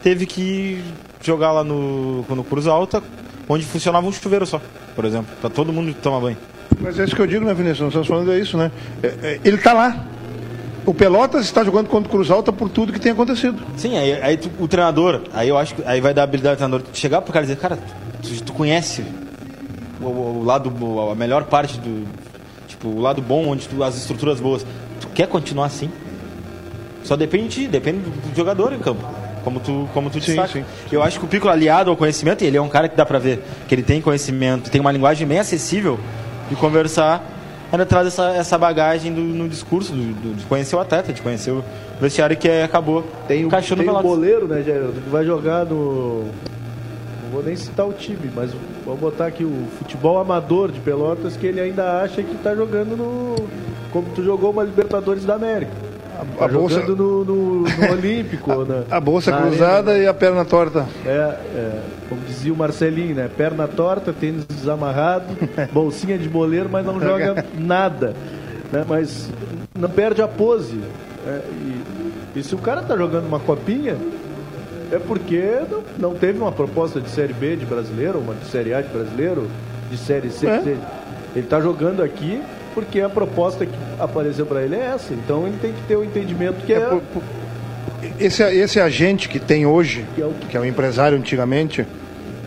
teve 0.05 0.25
que 0.25 0.85
jogar 1.23 1.53
lá 1.53 1.65
no, 1.65 2.23
no 2.23 2.45
Cruz 2.45 2.67
Alta, 2.67 3.03
onde 3.49 3.65
funcionava 3.65 4.07
um 4.07 4.13
chuveiro 4.13 4.47
só, 4.47 4.61
por 4.95 5.05
exemplo, 5.05 5.29
pra 5.41 5.51
todo 5.51 5.73
mundo 5.73 5.95
tomar 6.03 6.21
banho. 6.21 6.37
Mas 6.81 6.99
é 6.99 7.05
isso 7.05 7.17
que 7.17 7.23
eu 7.23 7.27
digo, 7.27 7.45
né, 7.45 7.53
Vinícius? 7.55 7.81
Nós 7.81 7.89
estamos 7.89 8.09
falando 8.09 8.33
é 8.33 8.39
isso, 8.39 8.57
né? 8.57 8.71
É, 9.03 9.07
é, 9.07 9.41
ele 9.45 9.57
está 9.57 9.73
lá. 9.73 10.05
O 10.87 10.95
Pelotas 10.95 11.45
está 11.45 11.63
jogando 11.65 11.89
contra 11.89 12.09
o 12.09 12.11
Cruz 12.11 12.31
Alta 12.31 12.53
por 12.53 12.69
tudo 12.71 12.93
que 12.93 13.01
tem 13.01 13.13
acontecido. 13.13 13.59
Sim, 13.77 13.97
aí, 13.99 14.13
aí 14.23 14.37
tu- 14.37 14.51
o 14.59 14.67
treinador, 14.69 15.23
aí 15.35 15.49
eu 15.49 15.59
acho 15.59 15.75
que 15.75 15.83
aí 15.85 16.01
vai 16.01 16.15
dar 16.15 16.23
a 16.23 16.25
habilidade 16.25 16.55
do 16.57 16.59
treinador 16.59 16.87
de 16.91 16.97
chegar 16.99 17.21
pro 17.21 17.33
cara 17.33 17.45
e 17.45 17.49
dizer, 17.49 17.61
cara, 17.61 17.79
tu, 18.23 18.43
tu 18.45 18.53
conhece 18.53 19.05
o, 20.01 20.05
o- 20.07 20.41
o 20.41 20.45
lado, 20.45 20.73
a 21.11 21.15
melhor 21.15 21.45
parte 21.45 21.79
do. 21.79 22.07
Tipo, 22.69 22.89
o 22.89 23.01
lado 23.01 23.21
bom, 23.21 23.49
onde 23.49 23.67
tu, 23.69 23.83
as 23.83 23.97
estruturas 23.97 24.41
boas. 24.41 24.65
Tu 25.01 25.09
quer 25.09 25.27
continuar 25.27 25.67
assim? 25.67 25.91
Só 27.05 27.17
depende 27.17 27.67
depende 27.67 27.99
do, 28.01 28.11
do 28.31 28.37
jogador 28.37 28.73
em 28.73 28.79
campo. 28.79 29.03
Como 29.45 29.61
tu, 29.61 29.89
como 29.95 30.11
tu 30.11 30.21
sim. 30.21 30.37
Eu 30.91 31.03
acho 31.03 31.19
que 31.19 31.25
o 31.25 31.29
Piccolo 31.29 31.53
aliado 31.53 31.91
ao 31.91 31.97
conhecimento, 31.97 32.43
e 32.43 32.47
ele 32.47 32.57
é 32.57 32.63
um 32.63 32.69
cara 32.69 32.89
que 32.89 32.97
dá 32.97 33.05
pra 33.07 33.19
ver 33.19 33.43
que 33.67 33.75
ele 33.75 33.83
tem 33.83 34.01
conhecimento, 34.01 34.71
tem 34.71 34.81
uma 34.81 34.93
linguagem 34.93 35.27
bem 35.27 35.39
acessível 35.39 35.99
de 36.49 36.57
conversar, 36.57 37.23
ainda 37.71 37.85
traz 37.87 38.07
essa, 38.07 38.31
essa 38.31 38.57
bagagem 38.59 39.13
do, 39.13 39.21
no 39.21 39.49
discurso, 39.49 39.93
do- 39.93 40.13
do- 40.15 40.35
de 40.37 40.45
conhecer 40.47 40.75
o 40.77 40.81
atleta, 40.81 41.13
de 41.13 41.21
conhecer 41.23 41.51
o 41.51 41.63
vestiário 42.01 42.37
que 42.37 42.49
é, 42.49 42.63
acabou 42.65 43.05
Tem 43.27 43.45
o, 43.45 43.47
encaixando 43.49 43.83
tem 43.83 43.91
o 43.91 44.01
goleiro, 44.03 44.47
né, 44.49 44.63
Jair, 44.63 44.83
que 44.89 45.11
vai 45.11 45.25
jogar 45.25 45.65
no. 45.67 46.25
Não 47.25 47.31
vou 47.33 47.43
nem 47.43 47.55
citar 47.57 47.87
o 47.87 47.93
time, 47.93 48.31
mas 48.35 48.51
vou 48.87 48.97
botar 48.97 49.27
aqui 49.27 49.45
o 49.45 49.65
futebol 49.79 50.19
amador 50.19 50.73
de 50.73 50.81
Pelotas, 50.81 51.37
que 51.37 51.47
ele 51.47 51.61
ainda 51.61 52.01
acha 52.01 52.23
que 52.23 52.35
tá 52.37 52.55
jogando 52.55 52.97
no. 52.97 53.37
Como 53.93 54.07
tu 54.15 54.23
jogou 54.25 54.51
uma 54.51 54.63
Libertadores 54.63 55.25
da 55.25 55.35
América. 55.35 55.71
A 56.41 56.49
bolsa- 56.49 56.81
no, 56.81 57.25
no- 57.25 57.61
no 57.63 57.93
Olímpico. 57.93 58.53
ou 58.53 58.67
na- 58.67 58.83
A 58.91 59.01
bolsa 59.01 59.33
cruzada 59.33 59.91
arena. 59.93 60.05
e 60.05 60.09
a 60.09 60.15
perna 60.15 60.45
torta. 60.45 60.87
É, 61.07 61.11
é, 61.11 61.81
como 62.09 62.21
dizia 62.23 62.53
o 62.53 62.57
Marcelinho, 62.57 63.15
né? 63.15 63.29
Perna 63.37 63.69
torta, 63.69 64.13
tênis 64.13 64.45
desamarrado, 64.47 65.27
bolsinha 65.73 66.19
de 66.19 66.29
boleiro, 66.29 66.69
mas 66.71 66.85
não 66.85 67.01
joga 67.01 67.45
nada. 67.57 68.15
Né? 68.73 68.85
Mas 68.89 69.31
não 69.79 69.89
perde 69.89 70.21
a 70.21 70.29
pose. 70.29 70.75
né? 70.75 71.41
E, 72.35 72.39
e 72.39 72.43
se 72.43 72.55
o 72.55 72.59
cara 72.59 72.83
tá 72.83 72.97
jogando 72.97 73.27
uma 73.27 73.39
copinha, 73.41 73.97
é 74.91 74.99
porque 74.99 75.61
não, 75.71 76.11
não 76.11 76.15
teve 76.19 76.39
uma 76.39 76.51
proposta 76.53 77.01
de 77.01 77.11
Série 77.11 77.33
B 77.33 77.57
de 77.57 77.65
brasileiro, 77.67 78.19
uma 78.19 78.35
de 78.35 78.47
Série 78.47 78.75
A 78.75 78.81
de 78.81 78.89
brasileiro, 78.89 79.47
de 79.91 79.97
Série 79.97 80.31
C. 80.31 80.47
É. 80.47 80.59
de 80.59 80.65
Série- 80.65 80.79
Ele 81.37 81.47
tá 81.47 81.61
jogando 81.61 82.03
aqui 82.03 82.43
porque 82.83 83.01
a 83.01 83.09
proposta 83.09 83.67
que 83.67 83.73
apareceu 83.99 84.47
para 84.47 84.63
ele 84.63 84.77
é 84.77 84.93
essa. 84.95 85.13
Então 85.13 85.47
ele 85.47 85.57
tem 85.61 85.73
que 85.73 85.83
ter 85.83 85.97
o 85.97 86.05
entendimento 86.05 86.65
que 86.65 86.73
é, 86.73 86.77
É, 86.77 86.81
por- 86.81 87.01
por- 87.01 87.23
esse, 88.21 88.43
esse 88.43 88.81
agente 88.81 89.29
que 89.29 89.39
tem 89.39 89.67
hoje, 89.67 90.05
Que 90.15 90.23
é 90.23 90.27
o- 90.27 90.33
que 90.49 90.57
é 90.57 90.61
o 90.61 90.65
empresário 90.65 91.17
antigamente, 91.19 91.87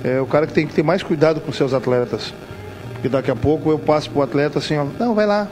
é 0.03 0.19
o 0.21 0.25
cara 0.25 0.47
que 0.47 0.53
tem 0.53 0.65
que 0.65 0.73
ter 0.73 0.83
mais 0.83 1.03
cuidado 1.03 1.41
com 1.41 1.51
seus 1.51 1.73
atletas. 1.73 2.33
Porque 2.93 3.09
daqui 3.09 3.31
a 3.31 3.35
pouco 3.35 3.69
eu 3.71 3.79
passo 3.79 4.09
pro 4.09 4.21
atleta 4.21 4.59
assim, 4.59 4.77
ó, 4.77 4.85
não, 4.99 5.13
vai 5.15 5.25
lá. 5.25 5.47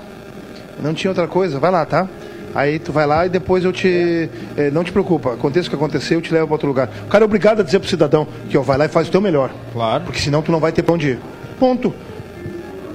Não 0.81 0.93
tinha 0.93 1.11
outra 1.11 1.27
coisa, 1.27 1.59
vai 1.59 1.71
lá, 1.71 1.85
tá? 1.85 2.07
Aí 2.55 2.79
tu 2.79 2.91
vai 2.91 3.05
lá 3.05 3.25
e 3.25 3.29
depois 3.29 3.63
eu 3.63 3.71
te. 3.71 4.29
eh, 4.57 4.71
não 4.71 4.83
te 4.83 4.91
preocupa, 4.91 5.33
aconteça 5.33 5.67
o 5.67 5.69
que 5.69 5.75
acontecer, 5.75 6.15
eu 6.15 6.21
te 6.21 6.33
levo 6.33 6.47
para 6.47 6.55
outro 6.55 6.67
lugar. 6.67 6.89
O 7.05 7.07
cara 7.07 7.23
é 7.23 7.25
obrigado 7.25 7.59
a 7.59 7.63
dizer 7.63 7.79
pro 7.79 7.87
cidadão 7.89 8.27
que 8.49 8.57
ó, 8.57 8.61
vai 8.61 8.77
lá 8.77 8.85
e 8.85 8.87
faz 8.87 9.07
o 9.07 9.11
teu 9.11 9.21
melhor. 9.21 9.51
Claro. 9.73 10.03
Porque 10.05 10.19
senão 10.19 10.41
tu 10.41 10.51
não 10.51 10.59
vai 10.59 10.71
ter 10.71 10.81
pra 10.81 10.95
onde 10.95 11.09
ir. 11.09 11.19
Ponto. 11.59 11.93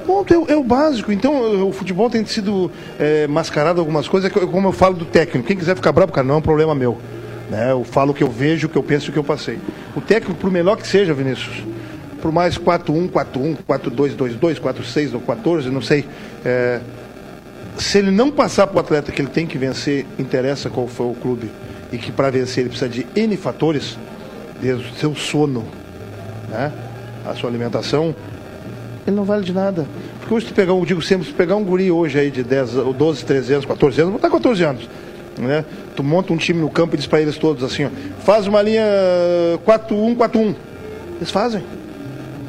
Ponto, 0.07 0.33
é, 0.33 0.53
é 0.53 0.57
o 0.57 0.63
básico. 0.63 1.11
Então, 1.11 1.67
o 1.67 1.73
futebol 1.73 2.11
tem 2.11 2.25
sido 2.25 2.71
é, 2.99 3.27
mascarado 3.27 3.81
algumas 3.81 4.07
coisas, 4.07 4.31
é 4.31 4.47
como 4.47 4.69
eu 4.69 4.73
falo 4.73 4.95
do 4.95 5.05
técnico. 5.05 5.47
Quem 5.47 5.57
quiser 5.57 5.75
ficar 5.75 5.93
bravo, 5.93 6.13
cara, 6.13 6.27
não 6.27 6.37
é 6.37 6.39
um 6.39 6.43
problema 6.43 6.75
meu. 6.75 6.99
Né? 7.51 7.73
Eu 7.73 7.85
falo 7.85 8.13
o 8.13 8.15
que 8.15 8.23
eu 8.23 8.31
vejo, 8.31 8.67
o 8.67 8.71
que 8.71 8.77
eu 8.77 8.83
penso 8.83 9.11
o 9.11 9.13
que 9.13 9.19
eu 9.19 9.25
passei. 9.25 9.59
O 9.97 10.01
técnico, 10.01 10.39
por 10.39 10.51
melhor 10.51 10.77
que 10.77 10.87
seja, 10.87 11.15
Vinícius, 11.15 11.63
por 12.21 12.33
mais 12.33 12.59
4-1, 12.59 13.11
4-1, 13.11 13.57
4-2-2-2, 13.69 14.61
4-6 14.61 15.15
ou 15.15 15.21
14, 15.21 15.71
não 15.71 15.83
sei. 15.83 16.05
é, 16.45 16.81
se 17.77 17.99
ele 17.99 18.11
não 18.11 18.31
passar 18.31 18.67
para 18.67 18.77
o 18.77 18.81
atleta 18.81 19.11
que 19.11 19.21
ele 19.21 19.29
tem 19.29 19.47
que 19.47 19.59
vencer, 19.59 20.07
interessa 20.19 20.71
qual 20.71 20.87
foi 20.87 21.07
o 21.07 21.15
clube, 21.15 21.51
e 21.93 21.99
que 21.99 22.13
para 22.13 22.31
vencer 22.31 22.63
ele 22.63 22.69
precisa 22.69 22.89
de 22.89 23.07
N 23.17 23.37
fatores, 23.37 23.99
desde 24.61 24.91
o 24.91 24.95
seu 24.95 25.15
sono, 25.15 25.65
né? 26.49 26.73
a 27.27 27.35
sua 27.35 27.51
alimentação, 27.51 28.15
ele 29.07 29.15
não 29.17 29.25
vale 29.25 29.45
de 29.45 29.53
nada. 29.53 29.87
Porque 30.21 30.35
hoje 30.35 30.47
tu 30.47 30.55
pegar, 30.55 30.73
um- 30.75 30.85
digo 30.85 31.03
sempre, 31.03 31.27
se 31.27 31.33
pegar 31.33 31.57
um 31.57 31.65
guri 31.65 31.91
hoje 31.91 32.19
aí 32.19 32.31
de 32.31 32.43
10, 32.43 32.77
ou 32.77 32.93
12, 32.93 33.25
13 33.25 33.53
anos, 33.53 33.67
14 33.67 34.01
anos, 34.01 34.13
vou 34.13 34.21
botar 34.21 34.31
14 34.35 34.63
anos. 34.65 34.89
Né? 35.39 35.65
Tu 35.97 36.03
monta 36.03 36.33
um 36.33 36.37
time 36.37 36.61
no 36.61 36.71
campo 36.71 36.95
e 36.95 36.99
diz 36.99 37.07
para 37.07 37.21
eles 37.21 37.37
todos 37.37 37.63
assim, 37.65 37.85
ó, 37.87 37.89
faz 38.21 38.47
uma 38.47 38.63
linha 38.63 38.85
4-1, 39.67 40.15
4-1. 40.17 40.55
Eles 41.17 41.31
fazem. 41.31 41.63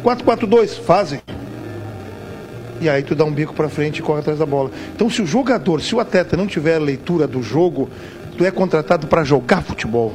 4-4-2, 0.03 0.77
fazem. 0.77 1.19
E 2.79 2.87
aí 2.89 3.01
tu 3.01 3.15
dá 3.15 3.23
um 3.23 3.31
bico 3.31 3.53
para 3.53 3.69
frente 3.69 3.99
e 3.99 4.01
corre 4.01 4.19
atrás 4.19 4.37
da 4.39 4.45
bola. 4.45 4.69
Então 4.95 5.09
se 5.09 5.21
o 5.21 5.25
jogador, 5.25 5.81
se 5.81 5.95
o 5.95 5.99
atleta 5.99 6.35
não 6.37 6.45
tiver 6.45 6.77
leitura 6.77 7.25
do 7.25 7.41
jogo, 7.41 7.89
tu 8.37 8.45
é 8.45 8.51
contratado 8.51 9.07
para 9.07 9.23
jogar 9.23 9.63
futebol. 9.63 10.13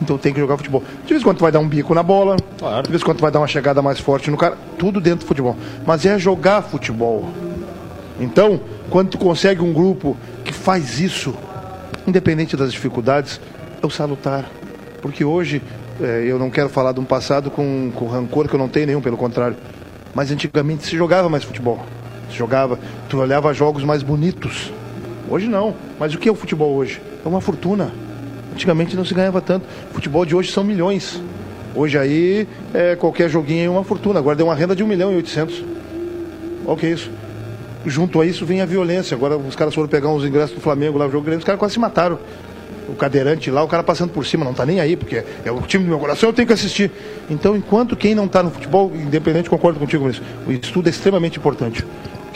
Então 0.00 0.18
tem 0.18 0.32
que 0.32 0.38
jogar 0.40 0.56
futebol. 0.56 0.82
De 1.04 1.08
vez 1.08 1.20
em 1.22 1.24
quando 1.24 1.38
tu 1.38 1.42
vai 1.42 1.52
dar 1.52 1.58
um 1.60 1.68
bico 1.68 1.94
na 1.94 2.02
bola, 2.02 2.36
Claro. 2.58 2.82
de 2.82 2.90
vez 2.90 3.02
em 3.02 3.04
quando 3.04 3.18
tu 3.18 3.22
vai 3.22 3.30
dar 3.30 3.40
uma 3.40 3.46
chegada 3.46 3.80
mais 3.80 3.98
forte 3.98 4.30
no 4.30 4.36
cara, 4.36 4.56
tudo 4.78 5.00
dentro 5.00 5.20
do 5.20 5.26
futebol. 5.28 5.56
Mas 5.86 6.04
é 6.04 6.18
jogar 6.18 6.62
futebol. 6.62 7.28
Então, 8.20 8.60
quando 8.90 9.10
tu 9.10 9.18
consegue 9.18 9.62
um 9.62 9.72
grupo 9.72 10.16
que 10.44 10.52
faz 10.52 11.00
isso, 11.00 11.34
independente 12.06 12.56
das 12.56 12.72
dificuldades, 12.72 13.40
é 13.82 13.86
o 13.86 13.90
salutar. 13.90 14.44
Porque 15.02 15.24
hoje, 15.24 15.62
eh, 16.00 16.24
eu 16.26 16.38
não 16.38 16.50
quero 16.50 16.68
falar 16.68 16.92
de 16.92 17.00
um 17.00 17.04
passado 17.04 17.50
com, 17.50 17.90
com 17.94 18.06
rancor, 18.06 18.48
que 18.48 18.54
eu 18.54 18.58
não 18.58 18.68
tenho 18.68 18.86
nenhum, 18.86 19.00
pelo 19.00 19.16
contrário. 19.16 19.56
Mas 20.14 20.30
antigamente 20.30 20.84
se 20.84 20.96
jogava 20.96 21.28
mais 21.28 21.44
futebol. 21.44 21.84
Se 22.30 22.36
jogava, 22.36 22.78
tu 23.08 23.18
olhava 23.18 23.52
jogos 23.52 23.84
mais 23.84 24.02
bonitos. 24.02 24.72
Hoje 25.28 25.46
não. 25.46 25.74
Mas 25.98 26.14
o 26.14 26.18
que 26.18 26.28
é 26.28 26.32
o 26.32 26.34
futebol 26.34 26.74
hoje? 26.74 27.00
É 27.24 27.28
uma 27.28 27.40
fortuna. 27.40 27.90
Antigamente 28.56 28.96
não 28.96 29.04
se 29.04 29.12
ganhava 29.12 29.42
tanto. 29.42 29.66
Futebol 29.92 30.24
de 30.24 30.34
hoje 30.34 30.50
são 30.50 30.64
milhões. 30.64 31.20
Hoje 31.74 31.98
aí, 31.98 32.48
é, 32.72 32.96
qualquer 32.96 33.28
joguinho 33.28 33.66
é 33.66 33.68
uma 33.68 33.84
fortuna. 33.84 34.18
Agora 34.18 34.34
deu 34.34 34.46
uma 34.46 34.54
renda 34.54 34.74
de 34.74 34.82
1 34.82 34.86
milhão 34.86 35.12
e 35.12 35.16
800. 35.16 35.62
Olha 36.64 36.72
o 36.72 36.74
que 36.74 36.86
é 36.86 36.88
isso. 36.88 37.10
Junto 37.84 38.18
a 38.18 38.24
isso 38.24 38.46
vem 38.46 38.62
a 38.62 38.64
violência. 38.64 39.14
Agora 39.14 39.36
os 39.36 39.54
caras 39.54 39.74
foram 39.74 39.86
pegar 39.88 40.08
uns 40.08 40.24
ingressos 40.24 40.54
do 40.54 40.62
Flamengo 40.62 40.96
lá 40.96 41.04
no 41.04 41.12
jogo 41.12 41.26
grande, 41.26 41.40
os 41.40 41.44
caras 41.44 41.58
quase 41.58 41.74
se 41.74 41.80
mataram. 41.80 42.18
o 42.88 42.94
cadeirante 42.94 43.50
lá, 43.50 43.62
o 43.62 43.68
cara 43.68 43.82
passando 43.82 44.08
por 44.08 44.24
cima, 44.24 44.42
não 44.42 44.54
tá 44.54 44.64
nem 44.64 44.80
aí, 44.80 44.96
porque 44.96 45.22
é 45.44 45.52
o 45.52 45.60
time 45.60 45.84
do 45.84 45.90
meu 45.90 45.98
coração, 45.98 46.30
eu 46.30 46.32
tenho 46.32 46.48
que 46.48 46.54
assistir. 46.54 46.90
Então, 47.28 47.54
enquanto 47.54 47.94
quem 47.94 48.14
não 48.14 48.24
está 48.24 48.42
no 48.42 48.50
futebol, 48.50 48.90
independente, 48.94 49.50
concordo 49.50 49.78
contigo 49.78 50.06
nisso, 50.06 50.22
o 50.46 50.52
estudo 50.52 50.86
é 50.86 50.90
extremamente 50.90 51.38
importante. 51.38 51.84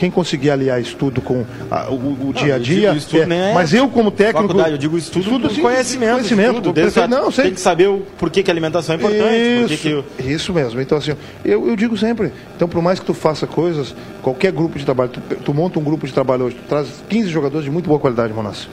Quem 0.01 0.09
conseguir 0.09 0.49
aliar 0.49 0.81
estudo 0.81 1.21
com 1.21 1.45
a- 1.69 1.87
o, 1.91 2.29
o 2.29 2.33
dia 2.33 2.55
a 2.55 2.57
eu 2.57 2.63
dia. 2.63 2.87
digo 2.87 2.97
estudo 2.97 3.21
é, 3.21 3.25
nem 3.27 3.39
é 3.39 3.53
mas 3.53 3.71
eu, 3.71 3.87
como 3.87 4.09
técnico. 4.09 4.47
Faculdade, 4.47 4.71
eu 4.71 4.77
digo 4.79 4.97
estudo, 4.97 5.21
estudo 5.21 5.49
sim, 5.53 5.61
conhecimento. 5.61 6.13
conhecimento, 6.13 6.55
estudo. 6.57 6.73
Tem, 6.73 7.07
Não, 7.07 7.29
sei. 7.29 7.43
tem 7.45 7.53
que 7.53 7.59
saber 7.61 7.87
o 7.87 7.99
porquê 8.17 8.41
que 8.41 8.49
a 8.49 8.53
alimentação 8.53 8.95
é 8.95 8.97
importante. 8.97 9.21
por 9.21 9.67
que 9.67 9.73
Isso, 9.75 9.77
que 9.83 9.93
o- 9.93 10.05
isso 10.33 10.53
mesmo. 10.55 10.81
Então, 10.81 10.97
assim, 10.97 11.11
eu, 11.45 11.67
eu 11.69 11.75
digo 11.75 11.95
sempre, 11.95 12.31
então, 12.55 12.67
por 12.67 12.81
mais 12.81 12.99
que 12.99 13.05
tu 13.05 13.13
faça 13.13 13.45
coisas, 13.45 13.93
qualquer 14.23 14.51
grupo 14.51 14.79
de 14.79 14.83
trabalho, 14.85 15.11
tu, 15.11 15.21
tu 15.35 15.53
monta 15.53 15.77
um 15.77 15.83
grupo 15.83 16.07
de 16.07 16.13
trabalho 16.13 16.45
hoje, 16.45 16.55
tu 16.55 16.67
traz 16.67 16.87
15 17.07 17.29
jogadores 17.29 17.63
de 17.65 17.69
muito 17.69 17.85
boa 17.85 17.99
qualidade, 17.99 18.33
Monassi, 18.33 18.67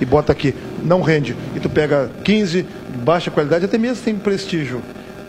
e 0.00 0.06
bota 0.06 0.32
aqui, 0.32 0.54
não 0.82 1.02
rende, 1.02 1.36
e 1.54 1.60
tu 1.60 1.68
pega 1.68 2.10
15, 2.24 2.64
baixa 3.04 3.30
qualidade, 3.30 3.66
até 3.66 3.76
mesmo 3.76 4.02
tem 4.02 4.14
prestígio, 4.14 4.80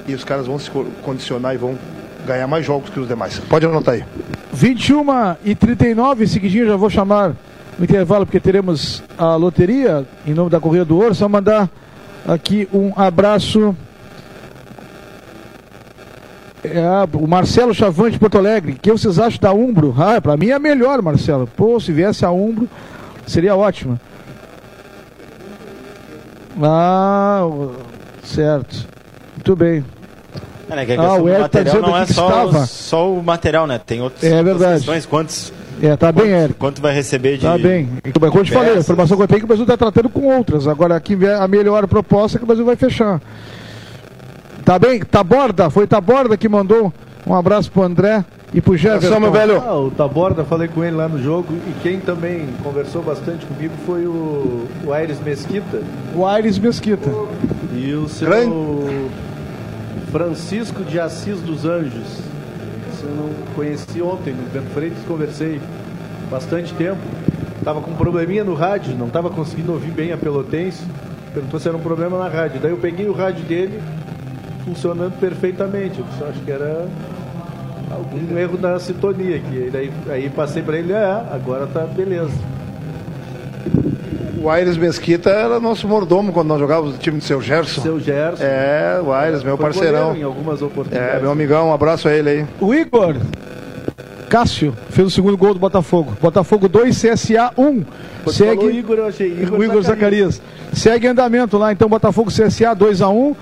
e 0.07 0.13
os 0.13 0.23
caras 0.23 0.47
vão 0.47 0.57
se 0.57 0.71
co- 0.71 0.85
condicionar 1.01 1.53
e 1.53 1.57
vão 1.57 1.77
ganhar 2.25 2.47
mais 2.47 2.65
jogos 2.65 2.89
que 2.89 2.99
os 2.99 3.07
demais. 3.07 3.39
Pode 3.39 3.65
anotar 3.65 3.95
aí. 3.95 4.03
21 4.51 5.05
e 5.43 5.55
39, 5.55 6.27
seguidinho 6.27 6.67
já 6.67 6.75
vou 6.75 6.89
chamar 6.89 7.35
no 7.77 7.83
intervalo, 7.83 8.25
porque 8.25 8.39
teremos 8.39 9.03
a 9.17 9.35
loteria 9.35 10.05
em 10.25 10.33
nome 10.33 10.49
da 10.49 10.59
Correia 10.59 10.85
do 10.85 10.95
Ouro. 10.95 11.15
Só 11.15 11.27
mandar 11.27 11.69
aqui 12.27 12.67
um 12.73 12.93
abraço. 12.95 13.75
É, 16.63 16.81
o 17.13 17.27
Marcelo 17.27 17.73
Chavante 17.73 18.17
Porto 18.17 18.37
Alegre. 18.37 18.77
Que 18.81 18.91
vocês 18.91 19.19
acham 19.19 19.39
da 19.41 19.53
Umbro? 19.53 19.93
Ah, 19.97 20.21
pra 20.21 20.37
mim 20.37 20.49
é 20.49 20.59
melhor, 20.59 21.01
Marcelo. 21.01 21.45
Pô, 21.45 21.79
se 21.79 21.91
viesse 21.91 22.23
a 22.23 22.31
Umbro, 22.31 22.69
seria 23.25 23.55
ótima. 23.55 23.99
Ah, 26.61 27.41
certo. 28.23 28.87
Muito 29.35 29.55
bem. 29.55 29.83
É, 30.69 30.75
né, 30.75 30.85
que 30.85 30.93
a 30.93 31.01
Ah, 31.01 31.13
o 31.15 31.21
do 31.23 31.29
Eric 31.29 31.37
tá 31.37 31.41
material 31.59 31.75
dizendo 31.75 31.87
não 31.91 31.97
é 31.97 32.05
que 32.05 32.13
só, 32.13 32.27
estava. 32.27 32.65
só 32.65 33.11
o 33.13 33.23
material, 33.23 33.67
né? 33.67 33.79
Tem 33.85 34.01
outros, 34.01 34.23
É 34.23 34.27
outras 34.37 34.45
verdade. 34.45 34.75
questões. 34.77 35.05
Quantos, 35.05 35.53
É, 35.81 35.95
tá 35.97 36.11
bem, 36.11 36.31
Érico. 36.31 36.59
quanto 36.59 36.81
vai 36.81 36.93
receber 36.93 37.35
de. 37.37 37.43
Tá 37.45 37.57
bem. 37.57 37.89
E 38.05 38.11
Como 38.11 38.25
eu 38.39 38.43
te 38.45 38.51
falei, 38.51 38.73
a 38.75 38.77
informação 38.77 39.17
que 39.17 39.23
eu 39.23 39.27
tenho 39.27 39.37
é 39.37 39.39
que 39.39 39.45
o 39.45 39.47
Brasil 39.47 39.63
está 39.65 39.75
tratando 39.77 40.09
com 40.09 40.21
outras. 40.35 40.67
Agora, 40.67 40.95
aqui 40.95 41.15
vier 41.15 41.35
a 41.41 41.47
melhor 41.47 41.85
proposta 41.87 42.37
é 42.37 42.39
que 42.39 42.43
o 42.43 42.47
Brasil 42.47 42.63
vai 42.65 42.75
fechar. 42.77 43.19
Tá 44.63 44.79
bem? 44.79 44.99
Taborda, 45.01 45.69
foi 45.69 45.85
Taborda 45.85 46.37
que 46.37 46.47
mandou 46.47 46.93
um 47.27 47.35
abraço 47.35 47.69
pro 47.69 47.83
André 47.83 48.23
e 48.53 48.61
pro 48.61 48.77
Jefferson. 48.77 49.15
Abração, 49.15 49.19
meu 49.19 49.31
velho. 49.31 49.61
Ah, 49.65 49.75
o 49.77 49.91
Taborda, 49.91 50.45
falei 50.45 50.69
com 50.69 50.83
ele 50.83 50.95
lá 50.95 51.09
no 51.09 51.21
jogo 51.21 51.53
e 51.67 51.73
quem 51.81 51.99
também 51.99 52.47
conversou 52.63 53.01
bastante 53.01 53.45
comigo 53.45 53.73
foi 53.85 54.05
o, 54.05 54.65
o 54.85 54.93
Aires 54.93 55.19
Mesquita 55.19 55.81
O 56.15 56.25
Aires 56.25 56.57
Mesquita. 56.57 57.09
e 57.73 57.93
o 57.93 58.07
seu 58.07 58.29
Grande. 58.29 58.53
Francisco 60.13 60.83
de 60.83 60.99
Assis 60.99 61.39
dos 61.39 61.65
Anjos. 61.65 62.19
Isso 62.93 63.03
eu 63.03 63.15
não 63.15 63.33
conheci 63.55 63.99
ontem 63.99 64.31
no 64.31 64.43
Bento 64.51 64.69
Freitas, 64.71 64.99
conversei 65.07 65.59
bastante 66.29 66.71
tempo. 66.75 67.01
Tava 67.63 67.81
com 67.81 67.89
um 67.89 67.95
probleminha 67.95 68.43
no 68.43 68.53
rádio, 68.53 68.95
não 68.95 69.09
tava 69.09 69.31
conseguindo 69.31 69.71
ouvir 69.71 69.89
bem 69.89 70.11
a 70.11 70.17
Pelotense. 70.17 70.83
Perguntou 71.33 71.59
se 71.59 71.67
era 71.67 71.75
um 71.75 71.81
problema 71.81 72.19
na 72.19 72.29
rádio. 72.29 72.59
Daí 72.61 72.69
eu 72.69 72.77
peguei 72.77 73.09
o 73.09 73.11
rádio 73.11 73.43
dele 73.45 73.81
funcionando 74.63 75.19
perfeitamente. 75.19 75.97
Eu 75.97 76.05
só 76.19 76.27
acho 76.27 76.39
que 76.41 76.51
era 76.51 76.87
algum 77.89 78.37
erro 78.37 78.59
na 78.61 78.77
sintonia 78.77 79.37
aqui. 79.37 79.71
Daí, 79.73 79.91
aí 80.09 80.29
passei 80.29 80.61
para 80.61 80.77
ele, 80.77 80.93
é, 80.93 81.25
agora 81.31 81.65
tá 81.65 81.87
beleza. 81.87 82.37
O 84.43 84.49
Aires 84.49 84.75
Mesquita 84.75 85.29
era 85.29 85.57
nosso 85.57 85.87
mordomo 85.87 86.33
quando 86.33 86.49
nós 86.49 86.59
jogávamos 86.59 86.91
no 86.95 86.99
time 86.99 87.17
do 87.17 87.23
seu 87.23 87.41
Gerson. 87.41 87.81
Seu 87.81 87.97
Gerson. 87.97 88.43
É, 88.43 88.99
o 89.01 89.09
Aires, 89.13 89.41
meu 89.41 89.55
foi 89.55 89.67
parceirão. 89.67 90.13
Em 90.13 90.23
algumas 90.23 90.61
oportunidades. 90.61 91.15
É, 91.15 91.21
meu 91.21 91.31
amigão, 91.31 91.69
um 91.69 91.73
abraço 91.73 92.09
a 92.09 92.13
ele 92.13 92.29
aí. 92.29 92.45
O 92.59 92.73
Igor 92.73 93.15
Cássio 94.27 94.75
fez 94.89 95.07
o 95.07 95.11
segundo 95.11 95.37
gol 95.37 95.53
do 95.53 95.61
Botafogo. 95.61 96.17
Botafogo 96.21 96.67
2, 96.67 96.93
CSA 96.93 97.53
1. 97.57 97.63
Quando 97.63 97.85
falou 98.23 98.33
Segue 98.33 98.77
Igor, 98.79 98.97
eu 98.97 99.07
achei 99.07 99.27
Igor, 99.27 99.59
o 99.59 99.63
Igor 99.63 99.81
Zacarias. 99.81 100.41
Segue 100.73 101.07
em 101.07 101.11
andamento 101.11 101.57
lá, 101.57 101.71
então 101.71 101.87
Botafogo 101.87 102.29
CSA 102.29 102.73
2 102.75 103.01
a 103.01 103.07
1 103.07 103.35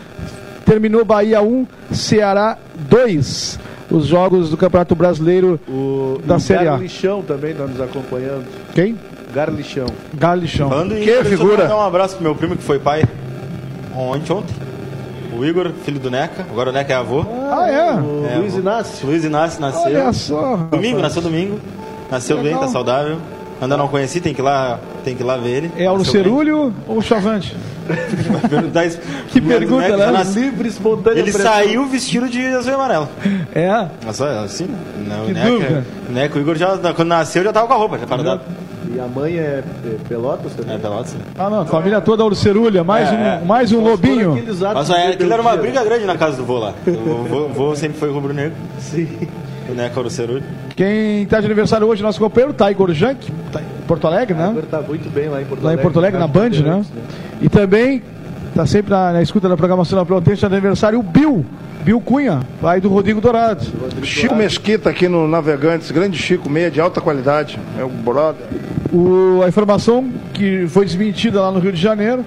Terminou 0.66 1.04
Bahia 1.04 1.42
1, 1.42 1.66
Ceará 1.92 2.60
2. 2.76 3.60
Os 3.90 4.06
jogos 4.06 4.52
do 4.52 4.58
Campeonato 4.58 4.94
Brasileiro 4.94 5.60
O, 5.68 6.22
Da 6.24 6.36
o 6.36 6.40
Série 6.40 6.68
A. 6.68 6.72
Garlichão 6.74 7.24
também 7.24 7.52
está 7.52 7.66
nos 7.66 7.82
acompanhando. 7.82 8.46
quem? 8.76 8.96
Garlichão. 9.34 9.88
Galichão. 10.14 10.70
Falando 10.70 10.98
em 10.98 11.04
Que 11.04 11.24
figura? 11.24 11.64
mandar 11.64 11.78
um 11.78 11.82
abraço 11.82 12.16
pro 12.16 12.24
meu 12.24 12.36
primo 12.36 12.56
que 12.56 12.64
foi 12.64 12.80
pai 12.80 13.04
ontem, 13.96 14.34
ontem. 14.34 14.56
O 15.38 15.46
Igor, 15.46 15.72
filho 15.86 16.00
do 16.00 16.12
Neca. 16.12 16.46
Agora 16.50 16.70
o 16.70 16.74
Neca 16.74 16.92
é 16.94 16.96
avô. 16.96 17.26
Ah, 17.52 17.70
é? 17.70 17.94
O 17.94 18.28
É, 18.30 18.38
Luiz 18.38 18.56
Inácio. 18.56 19.08
Luiz 19.08 19.24
Inácio 19.24 19.62
nasceu. 19.62 19.82
Olha 19.84 20.14
só. 20.14 20.52
rapaz. 20.56 20.70
Domingo, 20.72 21.00
nasceu 21.00 21.22
domingo. 21.22 21.60
Nasceu 22.12 22.36
bem, 22.38 22.46
Legal. 22.48 22.62
tá 22.62 22.68
saudável. 22.68 23.18
Ainda 23.62 23.78
não 23.78 23.88
conheci, 23.88 24.20
tem 24.20 24.34
que 24.34 24.42
ir 24.42 24.44
lá, 24.44 24.80
tem 25.04 25.16
que 25.16 25.22
ir 25.22 25.26
lá 25.26 25.38
ver 25.38 25.50
ele. 25.50 25.72
É 25.78 25.88
o 25.88 25.92
bem. 25.92 25.98
Lucerulho 26.00 26.74
ou 26.88 26.98
o 26.98 27.02
Chavante? 27.02 27.56
Que 29.30 29.42
pergunta, 29.42 29.82
Neca 29.90 29.98
né? 29.98 30.12
nasceu- 30.12 30.42
Livre, 30.44 30.68
espontâneo. 30.68 31.20
Ele 31.20 31.32
saiu 31.32 31.86
vestido 31.88 32.30
de 32.30 32.46
azul 32.48 32.72
e 32.72 32.76
amarelo. 32.76 33.10
É. 33.54 33.88
Assim, 34.44 34.68
não, 35.08 35.26
Que 35.26 35.32
o 35.32 35.34
Neca, 35.34 35.50
dúvida. 35.50 35.86
o 36.10 36.12
Neca, 36.12 36.38
o 36.38 36.42
Igor 36.42 36.56
já, 36.56 36.78
quando 36.96 37.08
nasceu 37.10 37.44
já 37.44 37.52
tava 37.54 37.68
com 37.68 37.74
a 37.74 37.78
roupa, 37.78 37.98
já 38.00 38.08
fardado. 38.08 38.42
E 38.94 39.00
a 39.00 39.08
mãe 39.08 39.38
é, 39.38 39.64
é 39.86 39.98
Pelotas 40.08 40.54
também. 40.54 40.76
É, 40.76 40.78
Pelotas. 40.78 41.14
né? 41.14 41.22
Ah, 41.38 41.50
não, 41.50 41.66
família 41.66 42.02
toda 42.02 42.24
Lucerulha, 42.26 42.84
mais 42.84 43.10
É, 43.10 43.12
um, 43.12 43.16
é. 43.18 43.42
mais 43.46 43.72
um 43.72 43.82
lobinho. 43.82 44.38
Mas 44.74 44.90
é, 44.90 45.08
aquilo 45.08 45.32
era 45.32 45.42
uma 45.42 45.56
briga 45.56 45.84
grande 45.84 46.06
na 46.06 46.18
casa 46.18 46.38
do 46.38 46.46
vô 46.46 46.58
lá. 46.58 46.74
O 46.88 47.24
vô, 47.24 47.48
vô 47.48 47.76
sempre 47.76 47.98
foi 47.98 48.12
rubro-negro. 48.12 48.54
Sim. 48.80 49.08
O 49.70 50.10
cerulho. 50.10 50.44
Quem 50.76 51.24
está 51.24 51.40
de 51.40 51.46
aniversário 51.46 51.88
hoje, 51.88 52.04
nosso 52.04 52.20
companheiro, 52.20 52.54
Tiger 52.54 52.94
Junk, 52.94 53.32
tá 53.54 53.62
em 53.62 53.82
Porto 53.88 54.06
Alegre, 54.06 54.34
né? 54.34 54.48
Agora 54.48 54.66
tá 54.70 54.82
muito 54.82 55.10
bem 55.10 55.30
lá 55.30 55.42
em 55.42 55.46
Porto 55.46 55.62
Lá 55.62 55.72
em 55.72 55.74
Alegre. 55.74 55.84
Porto 55.84 55.98
Alegre, 56.00 56.20
na 56.20 56.28
Band, 56.28 56.50
né? 56.50 56.86
E 57.42 57.48
também 57.48 58.04
está 58.52 58.66
sempre 58.66 58.92
na, 58.92 59.14
na 59.14 59.22
escuta 59.22 59.48
da 59.48 59.56
programação 59.56 59.98
da 59.98 60.06
está 60.06 60.50
de 60.50 60.56
aniversário 60.56 61.00
o 61.00 61.04
Bill, 61.04 61.46
Bill 61.84 62.00
Cunha, 62.02 62.42
pai 62.62 62.80
do 62.82 62.90
Rodrigo 62.90 63.22
Dourado. 63.22 63.66
Chico 64.04 64.36
Mesquita 64.36 64.90
aqui 64.90 65.08
no 65.08 65.28
Navegantes, 65.28 65.90
grande 65.90 66.18
Chico, 66.18 66.50
meia 66.50 66.70
de 66.70 66.80
alta 66.80 67.02
qualidade. 67.02 67.58
É 67.80 67.84
o 67.84 67.90
brother. 67.90 68.46
O, 68.92 69.42
a 69.44 69.48
informação 69.48 70.12
que 70.34 70.68
foi 70.68 70.86
desmentida 70.86 71.42
lá 71.42 71.52
no 71.52 71.60
Rio 71.60 71.72
de 71.72 71.82
Janeiro 71.82 72.26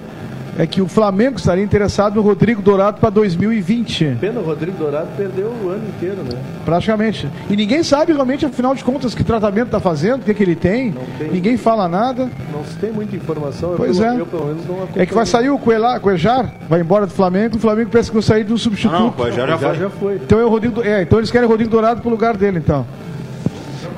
é 0.57 0.65
que 0.65 0.81
o 0.81 0.87
Flamengo 0.87 1.37
estaria 1.37 1.63
interessado 1.63 2.15
no 2.15 2.21
Rodrigo 2.21 2.61
Dourado 2.61 2.99
para 2.99 3.09
2020, 3.09 4.17
Pena, 4.19 4.39
o 4.39 4.43
Rodrigo 4.43 4.77
Dourado 4.77 5.07
perdeu 5.17 5.47
o 5.47 5.69
ano 5.69 5.83
inteiro, 5.89 6.17
né? 6.23 6.39
praticamente. 6.63 7.29
E 7.49 7.55
ninguém 7.55 7.83
sabe 7.83 8.13
realmente, 8.13 8.45
afinal 8.45 8.73
de 8.73 8.83
contas, 8.83 9.13
que 9.13 9.23
tratamento 9.23 9.67
está 9.67 9.79
fazendo, 9.79 10.21
o 10.21 10.25
que, 10.25 10.33
que 10.33 10.43
ele 10.43 10.55
tem. 10.55 10.93
tem. 11.17 11.31
Ninguém 11.31 11.57
fala 11.57 11.87
nada. 11.87 12.29
Não 12.51 12.63
se 12.63 12.75
tem 12.77 12.91
muita 12.91 13.15
informação. 13.15 13.71
eu 13.71 13.77
Pois 13.77 13.99
pelo, 13.99 14.11
é. 14.11 14.21
Eu, 14.21 14.25
pelo 14.25 14.45
menos, 14.45 14.65
não 14.65 14.87
É 14.95 15.05
que 15.05 15.13
vai 15.13 15.25
sair 15.25 15.49
o 15.49 15.57
Coelhar, 15.57 15.99
Coejar, 15.99 16.53
vai 16.69 16.79
embora 16.79 17.05
do 17.05 17.13
Flamengo, 17.13 17.57
o 17.57 17.59
Flamengo 17.59 17.89
pensa 17.89 18.09
que 18.09 18.13
vai 18.13 18.23
sair 18.23 18.43
do 18.43 18.57
substituto. 18.57 18.95
Ah, 18.95 18.99
não, 18.99 19.11
pô, 19.11 19.29
já, 19.31 19.45
já 19.45 19.73
Já, 19.73 19.89
foi. 19.89 20.15
Então 20.15 20.39
é 20.39 20.45
o 20.45 20.49
Rodrigo, 20.49 20.81
é, 20.81 21.01
então 21.01 21.19
eles 21.19 21.31
querem 21.31 21.47
o 21.47 21.49
Rodrigo 21.49 21.69
Dourado 21.69 22.01
pro 22.01 22.09
lugar 22.09 22.37
dele, 22.37 22.59
então. 22.59 22.85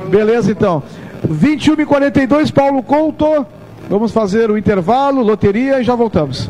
Beleza, 0.09 0.51
então. 0.51 0.81
21 1.29 1.81
e 1.81 1.85
42, 1.85 2.51
Paulo 2.51 2.81
Couto. 2.83 3.45
Vamos 3.89 4.11
fazer 4.11 4.51
o 4.51 4.57
intervalo, 4.57 5.21
loteria 5.21 5.79
e 5.79 5.83
já 5.83 5.95
voltamos. 5.95 6.49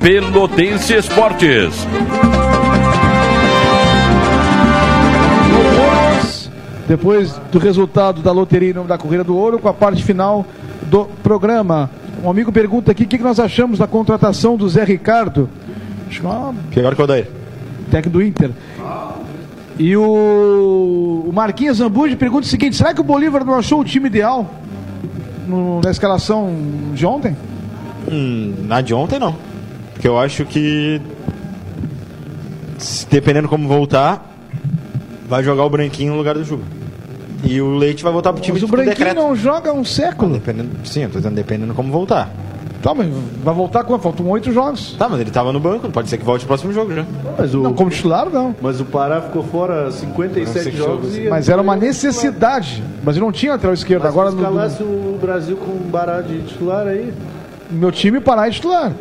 Pelotense 0.00 0.94
Esportes. 0.94 1.86
Depois 6.86 7.32
do 7.50 7.58
resultado 7.58 8.22
da 8.22 8.30
loteria 8.30 8.70
em 8.70 8.74
nome 8.74 8.88
da 8.88 8.96
Corrida 8.96 9.24
do 9.24 9.36
Ouro, 9.36 9.58
com 9.58 9.68
a 9.68 9.74
parte 9.74 10.04
final 10.04 10.46
do 10.82 11.06
programa. 11.22 11.90
Um 12.22 12.30
amigo 12.30 12.52
pergunta 12.52 12.92
aqui 12.92 13.04
o 13.04 13.08
que 13.08 13.18
nós 13.18 13.40
achamos 13.40 13.78
da 13.80 13.86
contratação 13.86 14.56
do 14.56 14.68
Zé 14.68 14.84
Ricardo. 14.84 15.48
Acho 16.08 16.20
que 16.20 16.26
é 16.26 16.30
uma 16.30 16.54
Pior 16.70 16.94
que 16.94 17.00
o 17.00 17.04
Odair. 17.04 17.28
técnico 17.90 18.10
do 18.18 18.22
Inter. 18.22 18.50
E 19.78 19.94
o, 19.96 21.24
o 21.28 21.32
Marquinhos 21.32 21.78
Zambuji 21.78 22.16
pergunta 22.16 22.46
o 22.46 22.48
seguinte: 22.50 22.76
será 22.76 22.94
que 22.94 23.00
o 23.00 23.04
Bolívar 23.04 23.44
não 23.44 23.54
achou 23.54 23.80
o 23.80 23.84
time 23.84 24.06
ideal 24.06 24.48
no- 25.46 25.80
na 25.82 25.90
escalação 25.90 26.50
de 26.94 27.04
ontem? 27.04 27.36
Hum, 28.10 28.54
na 28.62 28.80
de 28.80 28.94
ontem 28.94 29.18
não. 29.18 29.34
Porque 29.92 30.08
eu 30.08 30.18
acho 30.18 30.44
que 30.46 31.00
dependendo 33.10 33.48
como 33.48 33.66
voltar, 33.68 34.34
vai 35.28 35.42
jogar 35.42 35.64
o 35.64 35.70
Branquinho 35.70 36.12
no 36.12 36.18
lugar 36.18 36.34
do 36.34 36.44
Juba. 36.44 36.62
E 37.44 37.60
o 37.60 37.76
Leite 37.76 38.02
vai 38.02 38.12
voltar 38.12 38.32
pro 38.32 38.42
time 38.42 38.54
Mas 38.58 38.62
o 38.62 38.68
Branquinho 38.68 38.96
decreto. 38.96 39.16
não 39.16 39.36
joga 39.36 39.70
há 39.70 39.72
um 39.72 39.84
século. 39.84 40.32
Dependendo, 40.34 40.70
sim, 40.84 41.02
eu 41.02 41.10
tô 41.10 41.18
dizendo 41.18 41.34
dependendo 41.34 41.74
como 41.74 41.92
voltar. 41.92 42.30
Tá, 42.82 42.94
mas 42.94 43.08
vai 43.42 43.54
voltar 43.54 43.82
quando? 43.84 44.00
Faltam 44.00 44.28
oito 44.28 44.52
jogos. 44.52 44.94
Tá, 44.98 45.08
mas 45.08 45.20
ele 45.20 45.30
tava 45.30 45.52
no 45.52 45.58
banco, 45.58 45.88
pode 45.90 46.08
ser 46.08 46.18
que 46.18 46.24
volte 46.24 46.44
o 46.44 46.46
próximo 46.46 46.72
jogo 46.72 46.94
já. 46.94 47.04
Mas 47.36 47.52
o, 47.54 47.62
Não, 47.62 47.72
como 47.74 47.90
titular, 47.90 48.28
não. 48.30 48.54
mas 48.60 48.80
o 48.80 48.84
Pará 48.84 49.20
ficou 49.22 49.42
fora 49.42 49.90
57 49.90 50.62
Seis 50.64 50.76
jogos. 50.76 51.12
jogos. 51.12 51.16
e 51.18 51.28
Mas 51.28 51.48
era 51.48 51.60
uma 51.60 51.74
necessidade. 51.74 52.82
Mas 53.02 53.16
não 53.16 53.32
tinha 53.32 53.52
lateral 53.52 53.74
esquerdo. 53.74 54.02
Mas 54.02 54.12
Agora 54.12 54.30
se 54.30 54.36
no, 54.36 54.42
escalasse 54.42 54.82
o 54.82 55.18
Brasil 55.20 55.56
com 55.56 55.72
um 55.72 55.88
Bará 55.90 56.20
de 56.20 56.42
titular 56.42 56.86
aí. 56.86 57.12
no 57.70 57.78
meu 57.78 57.90
time 57.90 58.20
Pará 58.20 58.46
é 58.46 58.50
titular. 58.50 58.92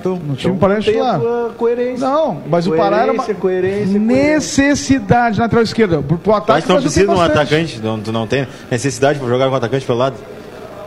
Então, 0.00 0.18
No 0.26 0.34
time 0.34 0.56
Pará 0.56 0.74
é 0.74 0.80
tem 0.80 0.88
a 0.88 0.92
titular. 0.92 1.20
tua 1.20 1.50
coerência. 1.58 2.08
Não, 2.08 2.38
mas 2.48 2.66
o 2.66 2.72
Pará 2.72 2.98
era 3.02 3.12
uma 3.12 3.22
Coerência, 3.24 3.34
coerência, 3.34 3.98
necessidade 3.98 5.38
na 5.38 5.44
lateral 5.44 5.62
esquerda. 5.64 5.96
Pro, 6.02 6.16
pro 6.18 6.32
Tu 6.32 6.36
ataque 6.36 6.66
que 6.66 6.72
não 6.72 6.80
precisa 6.80 7.06
de 7.06 7.12
um 7.12 7.20
atacante? 7.20 7.80
Não, 7.82 8.00
tu 8.00 8.12
não 8.12 8.26
tem 8.26 8.46
necessidade 8.70 9.18
pra 9.18 9.28
jogar 9.28 9.46
com 9.46 9.52
um 9.52 9.56
atacante 9.56 9.84
pelo 9.84 9.98
lado? 9.98 10.16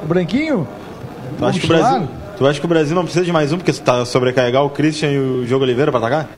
O 0.02 0.06
Branquinho? 0.07 0.68
Tu 1.38 1.45
acha, 1.45 1.60
que 1.60 1.65
o? 1.65 1.69
Brasil, 1.69 2.07
tu 2.38 2.47
acha 2.47 2.60
que 2.60 2.65
o 2.65 2.69
Brasil 2.69 2.95
não 2.95 3.03
precisa 3.03 3.26
de 3.26 3.31
mais 3.31 3.51
um 3.51 3.57
porque 3.57 3.72
tá 3.73 4.05
sobrecarregar 4.05 4.64
o 4.64 4.69
Christian 4.69 5.11
e 5.11 5.18
o 5.19 5.45
Diogo 5.45 5.64
Oliveira 5.64 5.91
pra 5.91 5.99
atacar? 5.99 6.30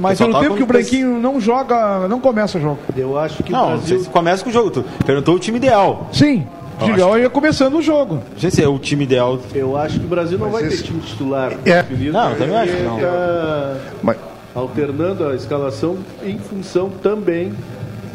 Mas 0.00 0.18
Só 0.18 0.24
pelo 0.24 0.34
tá 0.36 0.40
tempo 0.42 0.56
que 0.56 0.62
o 0.62 0.66
Branquinho 0.66 1.18
não 1.20 1.40
joga, 1.40 2.06
não 2.08 2.20
começa 2.20 2.58
o 2.58 2.60
jogo. 2.60 2.78
Eu 2.96 3.18
acho 3.18 3.42
que 3.42 3.50
o 3.52 3.56
Não, 3.56 3.70
não 3.70 3.78
sei 3.78 3.88
Brasil. 3.88 4.00
se 4.04 4.08
começa 4.10 4.42
com 4.44 4.50
o 4.50 4.52
jogo. 4.52 4.70
Tu 4.70 4.84
perguntou 5.04 5.34
o 5.34 5.38
time 5.38 5.58
ideal. 5.58 6.08
Sim, 6.12 6.46
Digão 6.82 7.18
ia 7.18 7.28
começando 7.28 7.74
o 7.74 7.82
jogo. 7.82 8.16
Não 8.32 8.38
sei 8.40 8.50
se 8.50 8.62
é 8.62 8.68
o 8.68 8.78
time 8.78 9.04
ideal. 9.04 9.38
Eu 9.54 9.76
acho 9.76 9.98
que 10.00 10.06
o 10.06 10.08
Brasil 10.08 10.38
não 10.38 10.50
vai 10.50 10.64
esse- 10.64 10.78
ter 10.78 10.82
time 10.88 11.00
titular. 11.00 11.52
É. 11.64 11.82
definido, 11.82 12.12
Não, 12.12 12.30
eu 12.30 12.38
também 12.38 12.56
acho 12.56 12.72
que 12.76 12.82
não. 12.82 12.98
tá 12.98 13.76
Mas, 14.02 14.16
alternando 14.54 15.28
a 15.28 15.34
escalação 15.34 15.98
em 16.24 16.38
função 16.38 16.90
também 17.02 17.52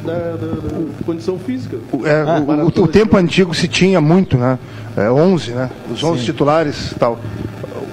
da, 0.06 0.14
da- 0.36 0.36
da 0.38 1.04
condição 1.06 1.38
física. 1.40 1.78
o- 1.92 2.06
é, 2.08 2.24
o, 2.40 2.66
o- 2.66 2.84
o 2.84 2.88
tempo 2.88 3.18
antigo 3.18 3.54
se 3.54 3.68
tinha 3.68 4.00
muito, 4.00 4.38
né? 4.38 4.58
É, 4.96 5.10
11, 5.10 5.52
né? 5.52 5.70
Os 5.92 6.04
11 6.04 6.24
titulares 6.24 6.92
e 6.92 6.96
tal. 6.96 7.20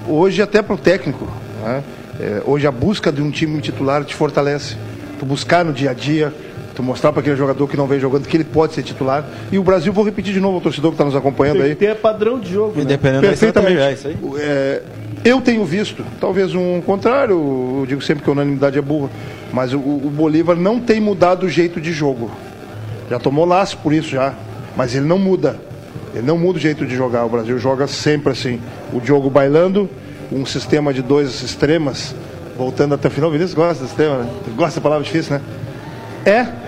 Hoje 0.07 0.41
até 0.41 0.61
para 0.61 0.75
o 0.75 0.77
técnico, 0.77 1.27
né? 1.63 1.83
É, 2.19 2.41
hoje 2.45 2.67
a 2.67 2.71
busca 2.71 3.11
de 3.11 3.21
um 3.21 3.31
time 3.31 3.59
titular 3.61 4.03
te 4.05 4.13
fortalece. 4.15 4.75
Tu 5.19 5.25
buscar 5.25 5.63
no 5.65 5.73
dia 5.73 5.91
a 5.91 5.93
dia, 5.93 6.33
tu 6.75 6.81
mostrar 6.81 7.11
para 7.11 7.21
aquele 7.21 7.35
jogador 7.35 7.67
que 7.67 7.77
não 7.77 7.87
vem 7.87 7.99
jogando 7.99 8.27
que 8.27 8.35
ele 8.35 8.43
pode 8.43 8.73
ser 8.73 8.83
titular. 8.83 9.25
E 9.51 9.57
o 9.57 9.63
Brasil, 9.63 9.93
vou 9.93 10.03
repetir 10.03 10.33
de 10.33 10.39
novo, 10.39 10.57
o 10.57 10.61
torcedor 10.61 10.91
que 10.91 10.95
está 10.95 11.05
nos 11.05 11.15
acompanhando 11.15 11.57
Tem 11.57 11.65
aí. 11.65 11.75
que 11.75 11.85
ter 11.85 11.95
padrão 11.95 12.39
de 12.39 12.51
jogo. 12.51 12.79
Né? 12.79 12.85
Dependendo 12.85 13.27
da 13.27 13.33
estratégia, 13.33 13.89
é 13.89 13.93
isso 13.93 14.07
aí. 14.07 14.17
É, 14.37 14.81
eu 15.23 15.39
tenho 15.39 15.63
visto, 15.63 16.03
talvez 16.19 16.53
um 16.55 16.81
contrário, 16.81 17.33
eu 17.79 17.85
digo 17.87 18.01
sempre 18.01 18.23
que 18.23 18.29
a 18.29 18.33
unanimidade 18.33 18.77
é 18.77 18.81
burra, 18.81 19.09
mas 19.53 19.73
o, 19.73 19.77
o 19.77 20.11
Bolívar 20.13 20.55
não 20.55 20.79
tem 20.79 20.99
mudado 20.99 21.45
o 21.45 21.49
jeito 21.49 21.79
de 21.79 21.93
jogo. 21.93 22.31
Já 23.09 23.19
tomou 23.19 23.45
laço 23.45 23.77
por 23.77 23.93
isso 23.93 24.09
já, 24.09 24.33
mas 24.75 24.95
ele 24.95 25.05
não 25.05 25.19
muda. 25.19 25.55
Ele 26.13 26.25
não 26.25 26.37
muda 26.37 26.57
o 26.57 26.61
jeito 26.61 26.85
de 26.85 26.95
jogar. 26.95 27.25
O 27.25 27.29
Brasil 27.29 27.57
joga 27.57 27.87
sempre 27.87 28.31
assim. 28.31 28.59
O 28.91 28.99
Diogo 28.99 29.29
bailando, 29.29 29.89
um 30.31 30.45
sistema 30.45 30.93
de 30.93 31.01
dois 31.01 31.41
extremas, 31.41 32.15
voltando 32.57 32.95
até 32.95 33.07
o 33.07 33.11
final. 33.11 33.29
O 33.29 33.33
Vinícius 33.33 33.55
gosta 33.55 33.73
desse 33.73 33.87
sistema, 33.87 34.17
né? 34.19 34.29
Gosta 34.55 34.79
da 34.79 34.83
palavra 34.83 35.03
difícil, 35.03 35.35
né? 35.35 35.41
É 36.25 36.62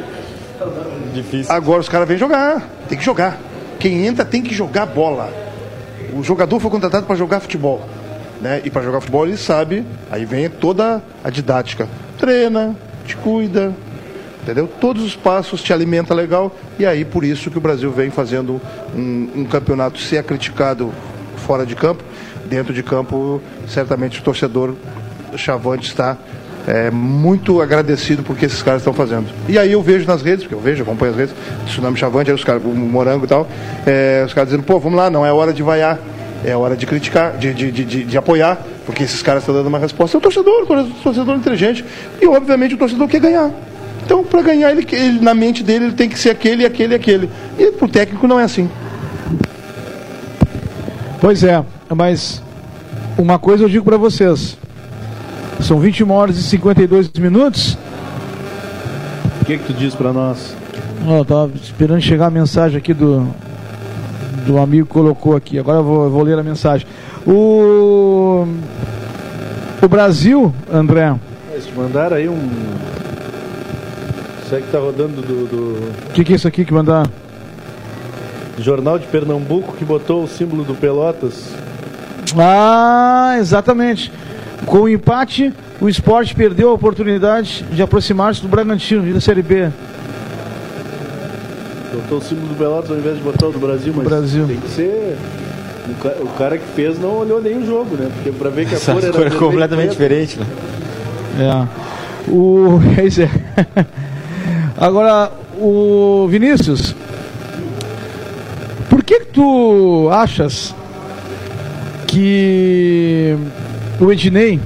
Difícil. 1.13 1.53
Agora 1.53 1.79
os 1.79 1.89
caras 1.89 2.07
vêm 2.07 2.17
jogar. 2.17 2.67
Tem 2.87 2.97
que 2.97 3.03
jogar. 3.03 3.39
Quem 3.79 4.05
entra 4.05 4.25
tem 4.25 4.41
que 4.41 4.53
jogar 4.53 4.85
bola. 4.85 5.31
O 6.13 6.23
jogador 6.23 6.59
foi 6.59 6.71
contratado 6.71 7.05
para 7.05 7.15
jogar 7.15 7.39
futebol. 7.39 7.87
Né? 8.41 8.61
E 8.63 8.69
para 8.69 8.81
jogar 8.83 8.99
futebol 8.99 9.25
ele 9.25 9.37
sabe. 9.37 9.85
Aí 10.11 10.25
vem 10.25 10.49
toda 10.49 11.01
a 11.23 11.29
didática. 11.29 11.87
Treina, 12.17 12.75
te 13.05 13.15
cuida. 13.17 13.73
Entendeu? 14.43 14.69
Todos 14.79 15.03
os 15.03 15.15
passos 15.15 15.61
te 15.61 15.73
alimenta 15.73 16.13
legal. 16.13 16.55
E 16.77 16.85
aí 16.85 17.03
por 17.03 17.23
isso 17.23 17.49
que 17.49 17.57
o 17.57 17.61
Brasil 17.61 17.91
vem 17.91 18.09
fazendo 18.09 18.61
um, 18.95 19.29
um 19.35 19.45
campeonato 19.45 19.99
se 19.99 20.17
é 20.17 20.23
criticado 20.23 20.93
fora 21.37 21.65
de 21.65 21.75
campo. 21.75 22.03
Dentro 22.45 22.73
de 22.73 22.83
campo, 22.83 23.41
certamente 23.67 24.19
o 24.19 24.23
torcedor 24.23 24.75
Chavante 25.35 25.87
está 25.87 26.17
é, 26.67 26.89
muito 26.91 27.61
agradecido 27.61 28.23
por 28.23 28.35
que 28.35 28.45
esses 28.45 28.61
caras 28.63 28.81
estão 28.81 28.93
fazendo. 28.93 29.25
E 29.47 29.57
aí 29.57 29.71
eu 29.71 29.81
vejo 29.81 30.07
nas 30.07 30.21
redes, 30.21 30.43
porque 30.43 30.55
eu 30.55 30.59
vejo, 30.59 30.83
acompanho 30.83 31.11
as 31.11 31.17
redes, 31.17 31.35
Tsunami 31.67 31.97
Chavante, 31.97 32.31
os 32.31 32.43
caras, 32.43 32.63
o 32.63 32.69
Morango 32.69 33.25
e 33.25 33.27
tal, 33.27 33.47
é, 33.85 34.23
os 34.25 34.33
caras 34.33 34.49
dizendo, 34.49 34.63
pô, 34.65 34.79
vamos 34.79 34.97
lá, 34.97 35.09
não 35.09 35.25
é 35.25 35.31
hora 35.31 35.53
de 35.53 35.61
vaiar, 35.61 35.99
é 36.43 36.55
hora 36.55 36.75
de 36.75 36.85
criticar, 36.85 37.37
de, 37.37 37.53
de, 37.53 37.71
de, 37.71 38.03
de- 38.05 38.17
apoiar, 38.17 38.59
porque 38.85 39.03
esses 39.03 39.21
caras 39.21 39.41
estão 39.43 39.53
dando 39.55 39.67
uma 39.67 39.79
resposta. 39.79 40.15
É 40.15 40.19
o 40.19 40.21
torcedor, 40.21 40.63
o 40.63 40.65
tor- 40.65 40.87
torcedor 41.03 41.35
inteligente, 41.35 41.83
e 42.21 42.27
obviamente 42.27 42.75
o 42.75 42.77
torcedor 42.77 43.07
quer 43.07 43.19
ganhar. 43.19 43.51
Então, 44.05 44.23
para 44.23 44.41
ganhar, 44.43 44.71
ele, 44.71 44.85
ele- 44.91 45.19
na 45.19 45.33
mente 45.33 45.63
dele, 45.63 45.85
ele 45.85 45.93
tem 45.93 46.07
que 46.07 46.17
ser 46.19 46.29
aquele, 46.29 46.65
aquele, 46.65 46.93
aquele. 46.93 47.29
E 47.57 47.71
pro 47.71 47.87
técnico 47.87 48.27
não 48.27 48.39
é 48.39 48.43
assim. 48.43 48.69
Pois 51.19 51.43
é, 51.43 51.63
mas 51.95 52.41
uma 53.17 53.39
coisa 53.39 53.63
eu 53.63 53.69
digo 53.69 53.85
pra 53.85 53.97
vocês. 53.97 54.57
São 55.61 55.79
21 55.79 56.11
horas 56.11 56.37
e 56.37 56.43
52 56.43 57.09
minutos. 57.17 57.77
O 59.41 59.45
que, 59.45 59.57
que 59.57 59.65
tu 59.65 59.73
diz 59.73 59.95
pra 59.95 60.11
nós? 60.11 60.55
Eu 61.07 61.23
tava 61.25 61.51
esperando 61.55 62.01
chegar 62.01 62.27
a 62.27 62.31
mensagem 62.31 62.77
aqui 62.77 62.93
do 62.93 63.27
do 64.45 64.59
amigo 64.59 64.85
que 64.85 64.93
colocou 64.93 65.35
aqui. 65.35 65.57
Agora 65.57 65.79
eu 65.79 65.83
vou, 65.83 66.03
eu 66.05 66.09
vou 66.11 66.23
ler 66.23 66.37
a 66.37 66.43
mensagem. 66.43 66.87
O 67.25 68.47
o 69.81 69.87
Brasil, 69.87 70.53
André, 70.71 71.15
Eles 71.51 71.67
mandaram 71.75 72.17
aí 72.17 72.27
um. 72.27 72.49
Isso 74.43 74.55
aí 74.55 74.61
que 74.61 74.71
tá 74.71 74.79
rodando 74.79 75.21
do, 75.21 75.47
do 75.47 76.09
o 76.09 76.13
que, 76.13 76.23
que 76.23 76.33
é 76.33 76.35
isso 76.35 76.47
aqui 76.47 76.65
que 76.65 76.73
mandar? 76.73 77.07
Jornal 78.57 78.97
de 78.97 79.05
Pernambuco 79.07 79.73
que 79.73 79.83
botou 79.83 80.23
o 80.23 80.27
símbolo 80.27 80.63
do 80.63 80.73
Pelotas. 80.73 81.49
Ah, 82.37 83.35
exatamente. 83.37 84.11
Com 84.65 84.79
o 84.81 84.89
empate, 84.89 85.53
o 85.79 85.87
esporte 85.87 86.33
perdeu 86.35 86.69
a 86.69 86.73
oportunidade 86.73 87.63
de 87.71 87.81
aproximar-se 87.81 88.41
do 88.41 88.47
Bragantino 88.47 89.07
e 89.07 89.13
da 89.13 89.21
Série 89.21 89.41
B. 89.41 89.69
Botou 91.93 92.17
o 92.17 92.21
símbolo 92.21 92.47
do 92.47 92.55
Pelotas 92.55 92.91
ao 92.91 92.97
invés 92.97 93.17
de 93.17 93.23
botar 93.23 93.47
o 93.47 93.51
do 93.51 93.59
Brasil, 93.59 93.93
mas 93.95 94.05
Brasil. 94.05 94.45
tem 94.47 94.57
que 94.57 94.69
ser. 94.69 95.17
O 95.87 95.93
ca- 96.01 96.15
o 96.21 96.27
cara 96.37 96.57
que 96.57 96.65
fez 96.75 96.99
não 96.99 97.19
olhou 97.19 97.41
nem 97.41 97.57
o 97.59 97.65
jogo, 97.65 97.95
né? 97.95 98.09
Porque 98.15 98.31
pra 98.31 98.49
ver 98.49 98.65
que 98.67 98.73
a 98.73 98.77
Essa 98.77 98.93
cor 98.93 99.03
era 99.03 99.13
cor 99.13 99.27
é 99.27 99.29
completamente 99.29 99.91
diferente, 99.91 100.39
né? 100.39 100.45
É. 101.39 102.31
O. 102.31 102.79
Pois 102.95 103.19
é. 103.19 103.29
Agora, 104.77 105.31
o 105.59 106.27
Vinícius. 106.29 106.95
Por 108.89 109.03
que, 109.03 109.19
que 109.19 109.25
tu 109.27 110.09
achas 110.11 110.73
que 112.07 113.37
o 113.99 114.11
Ednei 114.11 114.59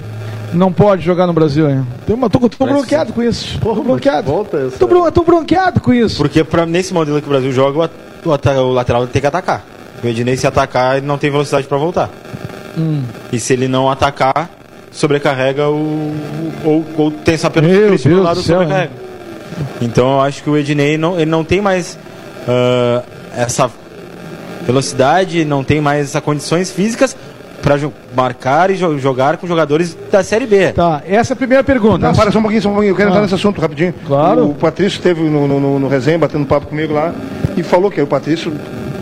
não 0.54 0.72
pode 0.72 1.04
jogar 1.04 1.28
no 1.28 1.34
Brasil? 1.34 1.68
Tem 2.06 2.16
uma, 2.16 2.30
tô, 2.30 2.40
tô 2.40 2.58
Parece 2.58 2.78
bronqueado 2.78 3.14
com 3.14 3.24
isso. 3.24 3.60
Tô 3.60 3.76
bronqueado. 3.76 4.32
Volta 4.32 4.58
essa. 4.58 4.78
Tô, 4.78 4.88
bron, 4.88 5.12
tô 5.12 5.24
bronqueado 5.24 5.80
com 5.80 5.94
isso. 5.94 6.18
Porque 6.18 6.44
pra, 6.44 6.66
nesse 6.66 6.94
modelo 6.94 7.22
que 7.22 7.28
o 7.28 7.30
Brasil 7.30 7.52
joga, 7.52 7.90
o, 8.26 8.30
o 8.30 8.72
lateral 8.74 9.08
tem 9.08 9.22
que 9.22 9.28
atacar. 9.28 9.64
O 10.04 10.08
Ednei, 10.08 10.38
se 10.38 10.48
atacar, 10.48 10.98
ele 10.98 11.06
não 11.06 11.18
tem 11.18 11.30
velocidade 11.30 11.68
pra 11.68 11.78
voltar. 11.78 12.10
Hum. 12.78 13.04
E 13.32 13.40
se 13.40 13.54
ele 13.54 13.68
não 13.68 13.90
atacar, 13.90 14.50
sobrecarrega 14.92 15.70
o. 15.70 16.16
Ou, 16.64 16.86
ou 16.98 17.12
tem 17.12 17.36
essa 17.36 17.50
pena 17.50 17.68
do 17.68 18.22
lado 18.22 18.38
do 18.38 18.44
céu, 18.44 18.60
sobrecarrega. 18.60 18.94
Então 19.82 20.14
eu 20.14 20.22
acho 20.22 20.42
que 20.42 20.50
o 20.50 20.58
Ednei 20.58 20.98
não, 20.98 21.20
ele 21.20 21.30
não 21.30 21.44
tem 21.44 21.62
mais 21.62 21.98
ah, 22.48 23.04
essa 23.36 23.70
velocidade, 24.66 25.46
não 25.46 25.64
tem 25.64 25.82
mais 25.82 26.10
essas 26.10 26.24
condições 26.24 26.72
físicas 26.72 27.16
pra 27.62 27.78
jo- 27.78 27.94
marcar 28.16 28.70
e 28.72 28.76
jo- 28.76 28.98
jogar 28.98 29.38
com 29.38 29.46
jogadores 29.48 29.98
da 30.12 30.24
Série 30.24 30.46
B. 30.46 30.72
Tá, 30.72 31.02
essa 31.08 31.34
é 31.34 31.36
a 31.36 31.38
primeira 31.38 31.64
pergunta. 31.64 32.08
Não, 32.08 32.14
para 32.16 32.32
só 32.32 32.40
um 32.40 32.42
pouquinho, 32.42 32.62
só 32.62 32.70
um 32.70 32.74
pouquinho. 32.74 32.92
Eu 32.92 32.96
quero 32.96 33.10
Ah. 33.10 33.12
entrar 33.12 33.22
nesse 33.22 33.36
assunto 33.36 33.60
rapidinho. 33.62 33.94
Claro. 34.08 34.50
O 34.50 34.54
Patrício 34.56 34.98
esteve 34.98 35.22
no, 35.22 35.48
no, 35.48 35.60
no, 35.60 35.80
no 35.80 35.88
resenha, 35.88 36.18
batendo 36.18 36.46
papo 36.46 36.68
comigo 36.68 36.94
lá, 36.94 37.14
e 37.58 37.64
falou 37.64 37.90
que 37.92 38.02
o 38.02 38.08
Patrício 38.08 38.52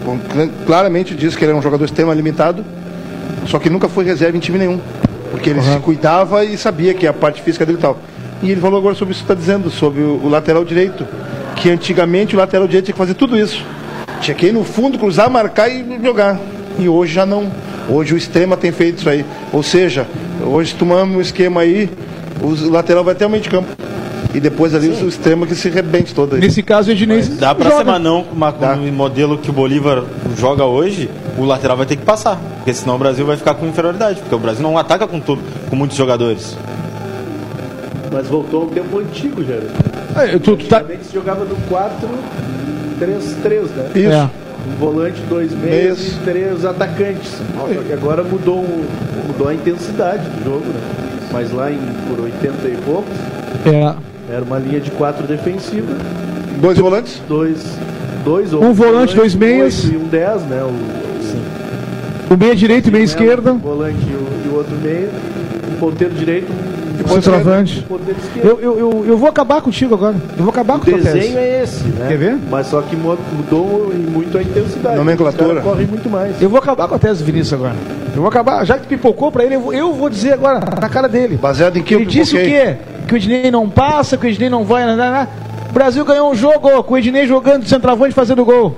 com- 0.06 0.20
claramente 0.66 1.14
disse 1.16 1.38
que 1.38 1.44
ele 1.46 1.52
é 1.52 1.56
um 1.56 1.62
jogador 1.62 1.86
extrema 1.86 2.14
limitado, 2.14 2.64
só 3.46 3.60
que 3.60 3.70
nunca 3.70 3.88
foi 3.88 4.04
reserva 4.06 4.36
em 4.38 4.40
time 4.40 4.58
nenhum. 4.58 4.80
Porque 5.32 5.50
ele 5.50 5.62
se 5.62 5.78
cuidava 5.80 6.44
e 6.46 6.58
sabia 6.58 6.94
que 6.94 7.06
a 7.06 7.12
parte 7.14 7.42
física 7.42 7.66
dele 7.66 7.78
e 7.78 7.82
tal. 7.82 7.98
E 8.42 8.50
ele 8.52 8.62
falou 8.62 8.80
agora 8.80 8.96
sobre 8.96 9.14
isso 9.14 9.24
que 9.26 9.32
está 9.32 9.40
dizendo, 9.40 9.70
sobre 9.70 10.02
o, 10.02 10.22
o 10.24 10.30
lateral 10.30 10.64
direito. 10.64 11.06
Que 11.56 11.70
antigamente 11.70 12.36
o 12.36 12.40
lateral 12.40 12.66
direito 12.68 12.86
tinha 12.86 12.94
que 12.94 12.98
fazer 13.00 13.14
tudo 13.14 13.38
isso. 13.38 13.64
Tinha 14.22 14.34
que 14.36 14.48
ir 14.48 14.54
no 14.54 14.64
fundo, 14.64 14.98
cruzar, 14.98 15.30
marcar 15.30 15.68
e 15.70 16.00
jogar. 16.04 16.40
E 16.80 16.88
hoje 16.88 17.14
já 17.14 17.26
não. 17.26 17.52
Hoje 17.90 18.14
o 18.14 18.18
extrema 18.18 18.58
tem 18.58 18.72
feito 18.72 19.00
isso 19.00 19.10
aí. 19.10 19.26
Ou 19.54 19.64
seja, 19.64 20.06
hoje 20.46 20.76
tomamos 20.76 21.16
um 21.16 21.22
esquema 21.22 21.62
aí, 21.62 21.90
o 22.42 22.70
lateral 22.70 23.04
vai 23.04 23.14
até 23.14 23.26
o 23.26 23.30
meio 23.30 23.42
de 23.42 23.50
campo. 23.50 23.70
E 24.34 24.40
depois 24.40 24.76
ali 24.76 24.90
o 24.90 25.08
extrema 25.08 25.48
que 25.48 25.56
se 25.56 25.70
rebente 25.70 26.14
todo 26.14 26.36
aí. 26.36 26.42
Nesse 26.42 26.62
caso, 26.62 26.90
o 26.90 26.92
Ednei 26.92 27.22
Dá 27.22 27.56
pra 27.56 27.70
joga. 27.70 27.94
ser 27.94 28.00
não 28.00 28.24
com 28.24 28.36
o 28.36 28.92
modelo 28.92 29.38
que 29.38 29.50
o 29.50 29.54
Bolívar 29.54 30.04
joga 30.38 30.66
hoje, 30.66 31.10
o 31.38 31.46
lateral 31.46 31.78
vai 31.78 31.86
ter 31.86 31.96
que 31.96 32.04
passar. 32.04 32.40
Porque 32.58 32.74
senão 32.74 32.96
o 32.96 33.00
Brasil 33.00 33.26
vai 33.26 33.38
ficar 33.38 33.56
com 33.56 33.66
inferioridade. 33.66 34.20
Porque 34.20 34.36
o 34.36 34.40
Brasil 34.40 34.62
não 34.62 34.78
ataca 34.78 35.08
com, 35.08 35.20
tudo, 35.20 35.42
com 35.70 35.76
muitos 35.76 35.96
jogadores. 35.98 36.58
Mas 38.12 38.28
voltou 38.28 38.64
ao 38.64 38.68
tempo 38.68 39.00
antigo, 39.00 39.44
já. 39.44 39.56
É, 40.22 40.38
tu, 40.38 40.58
tu 40.58 40.66
tá, 40.68 40.78
Antigamente 40.78 41.06
se 41.06 41.14
jogava 41.14 41.46
do 41.46 41.56
4-3-3, 43.00 43.62
né? 43.76 43.92
Isso. 43.96 44.12
É. 44.12 44.30
Um 44.68 44.76
volante, 44.80 45.20
dois 45.30 45.52
meias 45.54 46.00
e 46.08 46.16
três 46.26 46.66
atacantes. 46.66 47.40
Só 47.56 47.82
que 47.84 47.94
agora 47.94 48.24
mudou, 48.24 48.60
um- 48.60 48.86
mudou 49.28 49.48
a 49.48 49.54
intensidade 49.54 50.24
do 50.30 50.44
jogo, 50.44 50.66
né? 50.66 50.80
Mas 51.32 51.52
lá 51.52 51.72
em, 51.72 51.80
por 52.10 52.24
80 52.24 52.68
e 52.68 52.78
poucos, 52.86 53.14
É. 53.66 53.96
era 54.34 54.44
uma 54.44 54.58
linha 54.60 54.80
de 54.80 54.92
quatro 54.92 55.26
defensiva, 55.28 55.94
Dois 56.62 56.78
volantes? 56.78 57.22
dois, 57.28 57.60
dois 58.24 58.54
Um 58.54 58.74
volante, 58.74 59.16
dois 59.16 59.36
meias. 59.36 59.84
E 59.86 59.96
um 59.98 60.08
10, 60.08 60.42
né? 60.44 60.64
O, 60.64 62.34
O 62.34 62.38
meia 62.38 62.56
direito 62.56 62.88
e 62.90 62.92
meia 62.92 63.02
um 63.04 63.06
esquerda. 63.06 63.54
volante 63.54 63.98
e 64.02 64.14
o, 64.14 64.28
e 64.46 64.50
o 64.50 64.56
outro 64.58 64.76
meio. 64.84 65.10
Um 65.72 65.80
ponteiro 65.80 66.14
direito, 66.14 66.48
um 66.52 66.67
Centroavante. 67.08 67.86
Eu, 68.44 68.60
eu, 68.60 68.80
eu, 68.80 69.06
eu 69.08 69.18
vou 69.18 69.30
acabar 69.30 69.62
contigo 69.62 69.94
agora. 69.96 70.16
Eu 70.38 70.44
vou 70.44 70.50
acabar 70.50 70.76
O 70.78 70.80
com 70.80 70.90
o 70.92 70.94
desenho 70.96 71.14
tese. 71.22 71.38
é 71.38 71.62
esse, 71.64 71.84
né? 71.86 72.08
Quer 72.08 72.18
ver? 72.18 72.38
Mas 72.50 72.68
só 72.68 72.82
que 72.82 72.96
mu- 72.96 73.18
mudou 73.34 73.94
muito 74.12 74.38
a 74.38 74.42
intensidade. 74.42 74.96
Nomenclatura. 74.96 75.62
Correm 75.62 75.88
muito 75.88 76.10
mais. 76.10 76.42
Eu 76.42 76.50
vou 76.50 76.60
acabar 76.60 76.88
com 76.88 76.96
a 76.96 77.00
tese 77.00 77.20
do 77.22 77.26
Vinícius 77.26 77.54
agora. 77.54 77.76
Eu 78.16 78.22
vou 78.22 78.28
acabar. 78.30 78.66
Já 78.66 78.78
que 78.78 78.88
pipocou 78.88 79.32
pra 79.32 79.44
ele, 79.46 79.56
eu 79.56 79.62
vou, 79.62 79.74
eu 79.74 79.94
vou 79.94 80.10
dizer 80.10 80.34
agora, 80.34 80.60
na 80.60 80.90
cara 80.90 81.08
dele. 81.08 81.38
Baseado 81.38 81.78
em 81.78 81.84
que 81.84 81.94
eu 81.96 82.00
Ele 82.00 82.10
disse 82.10 82.36
o 82.36 82.40
quê? 82.40 82.78
Que 83.08 83.14
o 83.14 83.18
Ednei 83.18 83.52
não 83.52 83.70
passa, 83.70 84.18
que 84.18 84.26
o 84.26 84.30
Ednei 84.30 84.50
não 84.50 84.64
vai. 84.64 84.86
Né, 84.86 84.96
né, 84.96 85.12
né. 85.12 85.28
O 85.70 85.74
Brasil 85.74 86.04
ganhou 86.04 86.32
um 86.32 86.36
jogo 86.36 86.84
com 86.84 86.94
o 86.94 86.98
Ednei 86.98 87.28
jogando 87.28 87.64
de 87.64 87.70
centroavante 87.70 88.14
fazendo 88.14 88.44
gol. 88.44 88.76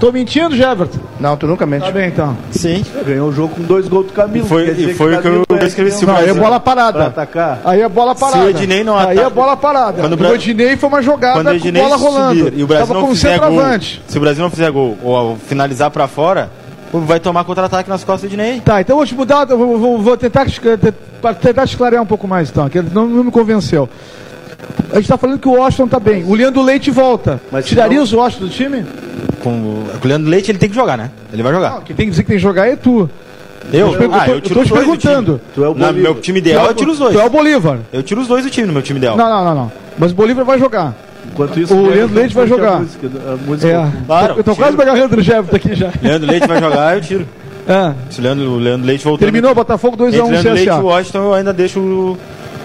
Tô 0.00 0.10
mentindo, 0.10 0.56
Jeverton? 0.56 0.98
Não, 1.20 1.36
tu 1.36 1.46
nunca 1.46 1.66
mente. 1.66 1.84
Tá 1.84 1.90
bem 1.92 2.08
então. 2.08 2.34
Sim. 2.50 2.82
Ganhou 3.06 3.28
o 3.28 3.32
jogo 3.32 3.54
com 3.54 3.62
dois 3.62 3.86
gols 3.86 4.06
do 4.06 4.12
Camilo. 4.14 4.46
E 4.46 4.48
foi- 4.48 4.66
e 4.70 4.94
foi 4.94 5.14
o 5.14 5.20
que 5.20 5.28
eu- 5.28 5.46
é 5.58 5.66
escrevi, 5.66 5.90
se 5.92 6.06
o 6.06 6.10
aí 6.10 6.30
é 6.30 6.32
bola 6.34 6.58
parada. 6.58 7.06
atacar. 7.08 7.60
Aí 7.64 7.82
é 7.82 7.88
bola 7.88 8.14
parada. 8.14 8.38
Se 8.40 8.46
o 8.46 8.50
Ednei 8.50 8.82
não 8.82 8.96
Aí 8.96 9.18
ataca- 9.18 9.26
é 9.26 9.30
bola 9.30 9.56
parada. 9.58 10.00
Quando 10.00 10.12
o 10.12 10.14
o 10.14 10.18
Bra- 10.18 10.34
Ednei 10.34 10.76
foi 10.78 10.88
uma 10.88 11.02
jogada 11.02 11.34
Quando 11.44 11.54
o 11.54 11.60
com 11.60 11.70
bola 11.72 11.96
rolando. 11.96 12.44
subir 12.44 12.58
e 12.58 12.64
o 12.64 12.66
Brasil 12.66 12.86
Tava 12.86 12.98
não 12.98 13.06
com 13.08 13.14
fizer 13.14 13.38
gol, 13.38 13.60
se 14.08 14.16
o 14.16 14.20
Brasil 14.20 14.42
não 14.42 14.50
fizer 14.50 14.70
gol 14.70 14.96
ou 15.02 15.36
finalizar 15.36 15.90
pra 15.90 16.08
fora, 16.08 16.50
vai 16.92 17.20
tomar 17.20 17.44
contra-ataque 17.44 17.90
nas 17.90 18.02
costas 18.02 18.30
do 18.30 18.32
Ednei. 18.34 18.60
Tá, 18.60 18.80
então 18.80 18.94
eu 18.94 18.98
vou 18.98 19.06
te 19.06 19.14
mudar, 19.14 19.44
vou, 19.44 19.78
vou- 19.78 19.98
vou 20.00 20.16
tentar, 20.16 20.46
tentar 21.42 21.66
te 21.66 21.76
clarear 21.76 22.02
um 22.02 22.06
pouco 22.06 22.26
mais, 22.26 22.48
então, 22.48 22.68
que 22.70 22.80
não, 22.80 23.06
não 23.06 23.24
me 23.24 23.30
convenceu. 23.30 23.86
A 24.92 24.96
gente 24.96 25.08
tá 25.08 25.18
falando 25.18 25.38
que 25.38 25.46
o 25.48 25.52
Washington 25.52 25.88
tá 25.88 26.00
bem. 26.00 26.24
O 26.24 26.34
Leandro 26.34 26.62
Leite 26.62 26.90
volta. 26.90 27.40
Mas 27.52 27.66
Tiraria 27.66 27.98
não- 27.98 28.04
os 28.04 28.12
Washington 28.12 28.44
do 28.46 28.50
time? 28.50 28.84
Com 29.42 29.50
o 29.50 29.86
com 30.00 30.04
o 30.06 30.08
Leandro 30.08 30.28
Leite 30.30 30.50
ele 30.50 30.58
tem 30.58 30.68
que 30.68 30.74
jogar, 30.74 30.96
né? 30.98 31.10
Ele 31.32 31.42
vai 31.42 31.52
jogar. 31.52 31.70
Não, 31.70 31.80
quem 31.80 31.96
tem 31.96 32.06
que 32.06 32.10
dizer 32.10 32.22
que 32.22 32.28
tem 32.28 32.36
que 32.36 32.42
jogar 32.42 32.66
é 32.68 32.76
tu. 32.76 33.08
Eu? 33.72 33.92
Eu 33.92 34.08
tô- 34.08 34.14
Ah, 34.14 34.28
eu 34.28 34.34
eu 34.34 34.40
tô 34.40 34.48
tiro 34.48 34.60
os 34.60 34.66
te 34.66 34.72
dois 34.72 34.84
perguntando. 34.84 35.40
Tu 35.54 35.64
é 35.64 35.68
o 35.68 35.74
Na 35.74 35.86
Bolívar. 35.88 36.12
meu 36.12 36.20
time 36.20 36.38
ideal, 36.38 36.66
eu 36.66 36.74
tiro 36.74 36.92
os 36.92 36.98
dois. 36.98 37.14
Tu 37.14 37.20
é 37.20 37.24
o 37.24 37.30
Bolívar. 37.30 37.78
Eu 37.92 38.02
tiro 38.02 38.20
os 38.20 38.26
dois 38.28 38.44
do 38.44 38.50
time 38.50 38.66
no 38.66 38.72
meu 38.72 38.82
time 38.82 38.98
ideal. 38.98 39.16
Não, 39.16 39.28
não, 39.28 39.44
não, 39.44 39.54
não. 39.54 39.72
Mas 39.98 40.12
o 40.12 40.14
Bolívar 40.14 40.44
vai 40.44 40.58
jogar. 40.58 40.94
Enquanto 41.32 41.60
isso, 41.60 41.74
O 41.74 41.86
Leandro 41.88 42.16
Leite 42.16 42.34
vai 42.34 42.46
curte 42.46 42.60
a 42.60 42.64
jogar. 42.66 42.80
música, 42.80 43.08
a 43.32 43.36
música 43.48 43.68
É. 43.68 44.04
Claro, 44.06 44.34
eu 44.38 44.44
tô 44.44 44.52
tiro. 44.52 44.56
quase 44.56 44.76
me 44.76 44.82
agarrando 44.82 45.16
no 45.16 45.22
Jefferson 45.22 45.56
aqui 45.56 45.74
já. 45.74 45.90
Leandro 46.02 46.30
Leite 46.30 46.46
vai 46.48 46.60
jogar, 46.60 46.96
eu 46.96 47.00
tiro. 47.02 47.26
É. 47.68 47.92
Se 48.10 48.20
o 48.20 48.22
Leandro, 48.22 48.50
o 48.52 48.58
Leandro 48.58 48.86
Leite 48.86 49.04
voltou. 49.04 49.18
Terminou, 49.26 49.54
Botafogo 49.54 49.96
2x1 49.96 50.18
Entre 50.18 50.32
Leandro 50.32 50.52
Leite 50.54 50.66
e 50.68 50.70
o 50.70 50.74
CSA. 50.74 50.82
Washington, 50.82 51.18
eu 51.18 51.34
ainda 51.34 51.52
deixo 51.52 51.78
o, 51.78 52.18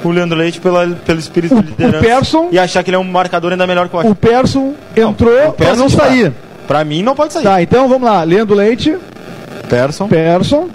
o 0.03 0.09
Leandro 0.09 0.37
Leite 0.37 0.59
pela, 0.59 0.87
pelo 1.05 1.19
espírito 1.19 1.55
O- 1.55 1.61
de 1.61 1.69
liderança. 1.69 1.97
o 1.97 2.01
Persson- 2.01 2.47
E 2.51 2.57
achar 2.57 2.81
que 2.83 2.89
ele 2.89 2.95
é 2.95 2.99
um 2.99 3.03
marcador 3.03 3.51
ainda 3.51 3.67
melhor 3.67 3.87
que 3.87 3.95
o 3.95 3.99
O 3.99 4.01
Washington. 4.01 4.15
Persson 4.15 4.73
entrou 4.95 5.31
o 5.33 5.35
pra 5.35 5.51
Persson 5.51 5.75
não 5.81 5.87
que 5.89 5.97
tá. 5.97 6.03
Pra 6.67 6.83
mim, 6.83 7.01
não 7.03 7.15
pode 7.15 7.33
sair. 7.33 7.43
Tá, 7.43 7.61
então 7.61 7.87
vamos 7.87 8.07
lá. 8.09 8.23
Leandro 8.23 8.55
Leite, 8.55 8.97
Persson, 9.69 10.07
Persson, 10.07 10.67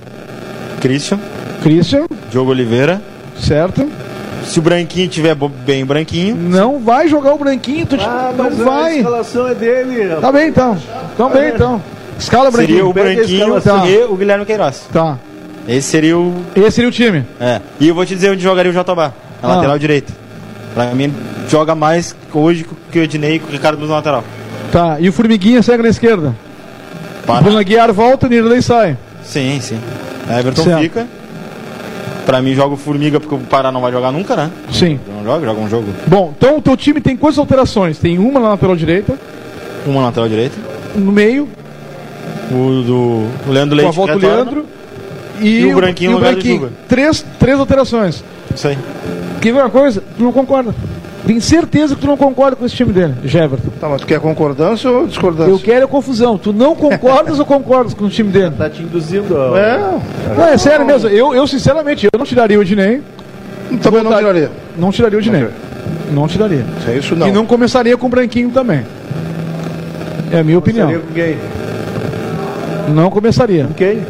Christian, 0.81 1.19
Christian, 1.63 2.07
Diogo 2.31 2.51
Oliveira. 2.51 3.01
certo? 3.39 3.89
Se 4.45 4.59
o 4.59 4.63
Branquinho 4.63 5.09
tiver 5.09 5.35
bem 5.35 5.85
branquinho, 5.85 6.35
Não 6.35 6.79
vai 6.79 7.07
jogar 7.09 7.35
o 7.35 7.39
branquinho, 7.39 7.85
tu 7.87 7.97
Ah, 8.01 8.33
não 8.37 8.45
mas 8.45 8.61
a 8.61 8.65
vai. 8.65 8.97
escalação 8.99 9.47
é 9.49 9.55
dele. 9.55 10.03
rapaz. 10.05 10.21
Tá 10.23 10.33
bem 10.33 10.49
então. 10.49 10.79
Então 11.15 11.31
bem 11.31 11.49
então. 11.55 11.83
Escala 12.19 12.51
seria 12.51 12.67
branquinho. 12.67 12.89
o 12.91 12.95
pega 12.95 13.11
a 13.11 13.15
Branquinho 13.15 13.39
escalação. 13.59 13.87
e 13.87 14.05
o 14.05 14.17
Guilherme 14.17 14.45
Queiroz. 14.47 14.87
Tá. 14.93 15.19
Esse 15.69 15.89
seria 15.89 16.17
o. 16.19 16.35
Esse 16.57 16.71
seria 16.73 16.89
o 16.89 16.93
time. 16.93 17.25
É. 17.39 17.61
E 17.79 17.89
eu 17.89 17.95
vou 17.95 18.05
te 18.07 18.15
dizer 18.15 18.31
onde 18.31 18.43
jogaria 18.43 18.71
o 18.71 18.75
Jatobá. 18.75 19.13
Na 19.43 19.49
Ah. 19.53 19.55
lateral 19.57 19.79
direita. 19.79 20.13
Pra 20.75 20.87
mim, 20.95 21.13
joga 21.49 21.75
mais 21.75 22.15
hoje 22.33 22.67
que 22.91 22.99
o 22.99 23.03
Ednei 23.03 23.37
e 23.37 23.39
que 23.39 23.47
o 23.49 23.53
Ricardo 23.53 23.79
Luz 23.79 23.91
na 23.91 23.97
lateral. 23.97 24.25
Tá. 24.73 24.97
E 25.01 25.09
o 25.09 25.13
Formiguinha 25.13 25.63
segue 25.63 25.83
na 25.83 25.89
esquerda. 25.89 26.35
Para. 27.27 27.43
Bruno 27.43 27.59
Aguiar 27.59 27.93
volta, 27.93 28.27
o 28.27 28.31
Nirley 28.31 28.63
sai. 28.63 28.97
Sim, 29.23 29.59
sim. 29.61 29.79
Everton 30.29 30.63
Certo. 30.63 30.81
fica. 30.83 31.07
Pra 32.27 32.41
mim, 32.41 32.55
joga 32.55 32.75
o 32.75 32.77
Formiga, 32.77 33.19
porque 33.19 33.35
o 33.35 33.39
Pará 33.39 33.73
não 33.73 33.81
vai 33.81 33.91
jogar 33.91 34.13
nunca, 34.13 34.37
né? 34.37 34.51
Sim. 34.71 35.01
Não 35.17 35.25
joga, 35.25 35.47
joga 35.47 35.61
um 35.61 35.69
jogo. 35.69 35.87
Bom, 36.07 36.33
então 36.37 36.59
o 36.59 36.63
teu 36.63 36.77
time 36.77 37.01
tem 37.01 37.17
quantas 37.17 37.39
alterações? 37.39 37.99
Tem 37.99 38.19
uma 38.19 38.39
na 38.39 38.51
lateral 38.51 38.77
direita, 38.77 39.15
Uma 39.87 40.01
na 40.01 40.07
lateral 40.07 40.29
direita. 40.29 40.57
no 40.95 41.11
meio, 41.11 41.49
O 42.51 42.83
do 42.83 42.95
o 43.49 43.53
Leandro 43.53 43.77
com 43.77 43.81
a 43.81 43.85
Leite. 43.85 43.97
volta 43.97 44.13
do. 44.15 44.27
Leandro. 44.27 44.67
E, 45.41 45.61
E 45.61 45.73
o 45.73 45.77
Branquinho 45.77 46.25
e 46.25 46.35
de 46.37 46.49
Juba. 46.51 46.71
Três, 46.89 47.25
três 47.39 47.59
alterações. 47.59 48.23
Isso 48.55 48.69
aí. 48.69 48.79
Quer 49.41 49.53
ver 49.55 49.61
uma 49.61 49.71
coisa? 49.71 50.03
Tu 50.17 50.23
não 50.23 50.33
concorda. 50.33 50.75
Tenho 51.27 51.41
certeza 51.41 51.95
que 51.95 52.01
tu 52.01 52.07
não 52.07 52.17
concorda 52.17 52.57
com 52.57 52.65
esse 52.65 52.75
time 52.75 52.93
dele, 52.93 53.15
Jeverton. 53.25 53.69
Tá, 53.81 53.89
mas 53.89 54.01
tu 54.01 54.07
quer 54.07 54.19
concordância 54.21 54.91
ou 54.91 55.07
discordância? 55.07 55.51
Eu 55.51 55.59
quero 55.59 55.85
é 55.85 55.87
confusão. 55.87 56.39
Tu 56.39 56.53
não 56.53 56.75
concordas 56.75 57.39
ou 57.39 57.45
concordas 57.45 57.95
com 57.95 58.07
o 58.07 58.09
time 58.09 58.31
dele? 58.31 58.53
Tá 58.57 58.71
te 58.71 58.83
induzindo. 58.83 59.37
ó. 59.37 59.57
É, 59.57 59.79
Não, 60.37 60.47
é 60.49 60.57
sério 60.57 60.85
mesmo. 60.87 61.09
Eu, 61.09 61.35
eu 61.35 61.47
sinceramente, 61.47 62.07
eu 62.11 62.19
não 62.19 62.25
tiraria 62.25 62.59
o 62.59 62.63
Ednei. 62.63 63.03
também 63.83 64.03
não 64.03 64.17
tiraria. 64.17 64.51
Não 64.77 64.91
tiraria 64.91 65.19
o 65.19 65.21
Ednei. 65.21 65.47
Não 66.11 66.27
tiraria. 66.27 66.65
É 66.89 66.97
isso 66.97 67.15
não. 67.15 67.29
E 67.29 67.33
não 67.33 67.45
começaria 67.47 67.97
com 67.97 68.07
o 68.07 68.11
Branquinho 68.11 68.51
também. 68.51 68.85
É 70.33 70.39
a 70.41 70.45
minha 70.45 70.59
opinião. 70.59 70.91
Com 70.91 71.15
quem? 71.15 71.37
Não 72.95 73.11
começaria. 73.11 73.65
Com 73.67 73.75
quem? 73.75 74.03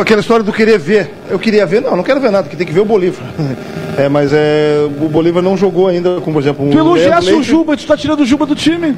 Aquela 0.00 0.20
história 0.20 0.44
do 0.44 0.52
querer 0.52 0.78
ver. 0.78 1.10
Eu 1.30 1.38
queria 1.38 1.64
ver, 1.64 1.80
não, 1.80 1.96
não 1.96 2.02
quero 2.04 2.20
ver 2.20 2.30
nada, 2.30 2.44
porque 2.44 2.56
tem 2.56 2.66
que 2.66 2.72
ver 2.72 2.80
o 2.80 2.84
Bolívar. 2.84 3.24
É, 3.98 4.08
mas 4.08 4.32
é, 4.32 4.88
o 5.00 5.08
Bolívar 5.08 5.42
não 5.42 5.56
jogou 5.56 5.88
ainda, 5.88 6.20
como 6.20 6.34
por 6.34 6.42
exemplo, 6.42 6.64
um 6.64 6.70
Tu 6.70 6.78
elogiasse 6.78 7.26
Leandro 7.26 7.32
o 7.32 7.36
Leite. 7.38 7.50
Juba, 7.50 7.76
tu 7.76 7.86
tá 7.86 7.96
tirando 7.96 8.20
o 8.20 8.26
Juba 8.26 8.46
do 8.46 8.54
time. 8.54 8.94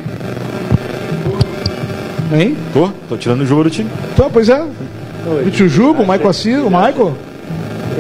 Hein? 2.33 2.57
Tô, 2.73 2.89
tô 3.09 3.17
tirando 3.17 3.41
o 3.41 3.47
jogo 3.47 3.65
do 3.65 3.71
time. 3.71 3.91
Então, 4.13 4.31
pois 4.31 4.49
é. 4.49 4.63
O 4.63 5.69
Juba, 5.69 6.03
o 6.03 6.07
Michael 6.07 6.29
Assis, 6.29 6.59
o 6.59 6.71
Michael. 6.71 7.15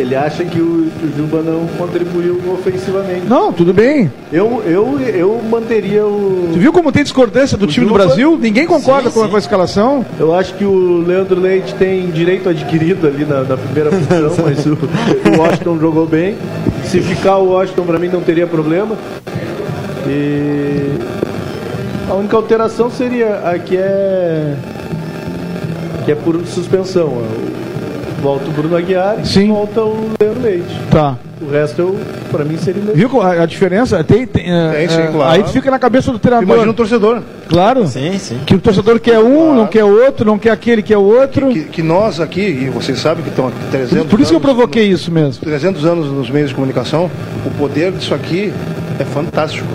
Ele 0.00 0.14
acha 0.16 0.44
que 0.44 0.58
o, 0.60 0.88
o 1.02 1.12
Juba 1.16 1.42
não 1.42 1.66
contribuiu 1.78 2.40
ofensivamente. 2.52 3.26
Não, 3.28 3.52
tudo 3.52 3.72
bem. 3.74 4.10
Eu, 4.32 4.62
eu, 4.66 4.98
eu 5.00 5.40
manteria 5.50 6.04
o. 6.06 6.50
Tu 6.52 6.58
viu 6.58 6.72
como 6.72 6.90
tem 6.90 7.02
discordância 7.02 7.56
do 7.58 7.64
O 7.64 7.68
time 7.68 7.86
do 7.86 7.92
Juba- 7.92 8.04
Brasil? 8.06 8.38
Ninguém 8.40 8.66
concorda 8.66 9.08
Sim, 9.10 9.14
com, 9.14 9.20
a- 9.20 9.24
sim. 9.24 9.30
com 9.30 9.36
a 9.36 9.38
escalação. 9.38 10.06
Eu 10.18 10.34
acho 10.34 10.54
que 10.54 10.64
o 10.64 11.04
Leandro 11.06 11.38
Leite 11.40 11.74
tem 11.74 12.10
direito 12.10 12.48
adquirido 12.48 13.06
ali 13.06 13.24
na, 13.24 13.42
na 13.42 13.56
primeira 13.56 13.90
posição, 13.90 14.32
mas 14.44 14.64
o, 14.66 14.72
o 14.72 15.40
Washington 15.40 15.78
jogou 15.78 16.06
bem. 16.06 16.36
Se 16.84 17.00
ficar 17.00 17.36
o 17.36 17.50
Washington, 17.50 17.82
pra 17.84 17.98
mim 17.98 18.08
não 18.08 18.20
teria 18.20 18.46
problema. 18.46 18.96
E 20.08 20.88
a 22.08 22.14
única 22.14 22.36
alteração 22.36 22.90
seria 22.90 23.34
a 23.44 23.58
que 23.58 23.76
é 23.76 24.54
que 26.04 26.12
é 26.12 26.14
por 26.14 26.40
suspensão. 26.46 27.22
Volta 28.22 28.48
o 28.48 28.52
Bruno 28.52 28.76
Aguiar 28.76 29.18
e 29.22 29.26
Sim. 29.26 29.48
volta 29.48 29.80
o 29.80 30.10
Leandro 30.20 30.42
Leite. 30.42 30.78
Tá. 30.90 31.16
O 31.40 31.50
resto, 31.50 31.80
eu, 31.80 31.98
pra 32.30 32.44
mim, 32.44 32.58
seria 32.58 32.82
mesmo. 32.82 32.94
Viu 32.96 33.22
a, 33.22 33.42
a 33.42 33.46
diferença? 33.46 34.04
Tem, 34.04 34.26
tem, 34.26 34.44
é, 34.52 34.72
Tem, 34.72 34.88
sim, 34.90 35.00
é, 35.00 35.06
claro. 35.06 35.30
Aí 35.32 35.48
fica 35.50 35.70
na 35.70 35.78
cabeça 35.78 36.12
do 36.12 36.18
treinador. 36.18 36.46
Imagina 36.46 36.70
o 36.70 36.74
torcedor. 36.74 37.22
Claro. 37.48 37.86
Sim, 37.86 38.18
sim. 38.18 38.38
Que 38.44 38.54
o 38.54 38.60
torcedor 38.60 39.00
quer 39.00 39.18
um, 39.20 39.54
não 39.54 39.66
quer 39.66 39.84
outro, 39.84 40.26
não 40.26 40.38
quer 40.38 40.50
aquele, 40.50 40.82
quer 40.82 40.98
outro. 40.98 41.48
Que, 41.48 41.64
que 41.64 41.82
nós 41.82 42.20
aqui, 42.20 42.42
e 42.42 42.68
vocês 42.68 42.98
sabem 42.98 43.22
que 43.24 43.30
estão 43.30 43.48
aqui 43.48 43.56
300 43.70 44.06
Por 44.08 44.20
isso 44.20 44.30
que 44.30 44.34
eu 44.36 44.38
anos- 44.38 44.52
provoquei 44.52 44.84
isso 44.86 45.10
mesmo. 45.10 45.42
300 45.42 45.86
anos 45.86 46.12
nos 46.12 46.28
meios 46.28 46.50
de 46.50 46.54
comunicação, 46.54 47.10
o 47.46 47.50
poder 47.52 47.90
disso 47.92 48.12
aqui 48.14 48.52
é 48.98 49.04
fantástico. 49.04 49.66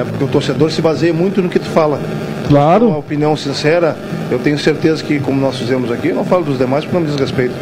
É, 0.00 0.04
porque 0.04 0.24
o 0.24 0.28
torcedor 0.28 0.70
se 0.70 0.82
baseia 0.82 1.12
muito 1.12 1.40
no 1.42 1.48
que 1.48 1.58
tu 1.58 1.68
fala. 1.70 1.96
Uma 1.98 2.48
Claro. 2.48 2.90
opinião 2.96 3.36
sincera, 3.36 3.96
eu 4.30 4.38
tenho 4.38 4.58
certeza 4.58 5.02
que, 5.02 5.18
como 5.18 5.40
nós 5.40 5.56
fizemos 5.58 5.90
aqui, 5.90 6.08
eu 6.08 6.14
não 6.16 6.24
falo 6.24 6.44
dos 6.44 6.58
demais 6.58 6.84
porque 6.84 6.96
não 6.96 7.04
me 7.04 7.10
diz 7.10 7.18
respeito. 7.18 7.54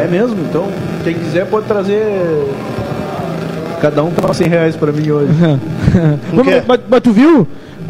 É 0.00 0.06
mesmo? 0.06 0.36
Então, 0.48 0.68
quem 1.02 1.14
quiser 1.14 1.46
pode 1.46 1.66
trazer. 1.66 2.02
Cada 3.80 4.02
um 4.04 4.10
toma 4.12 4.32
100 4.32 4.46
reais 4.48 4.76
pra 4.76 4.92
mim 4.92 5.10
hoje. 5.10 5.32
Mas, 6.32 6.66
mas- 6.66 6.80
mas 6.88 7.00
tu 7.00 7.10
viu 7.12 7.46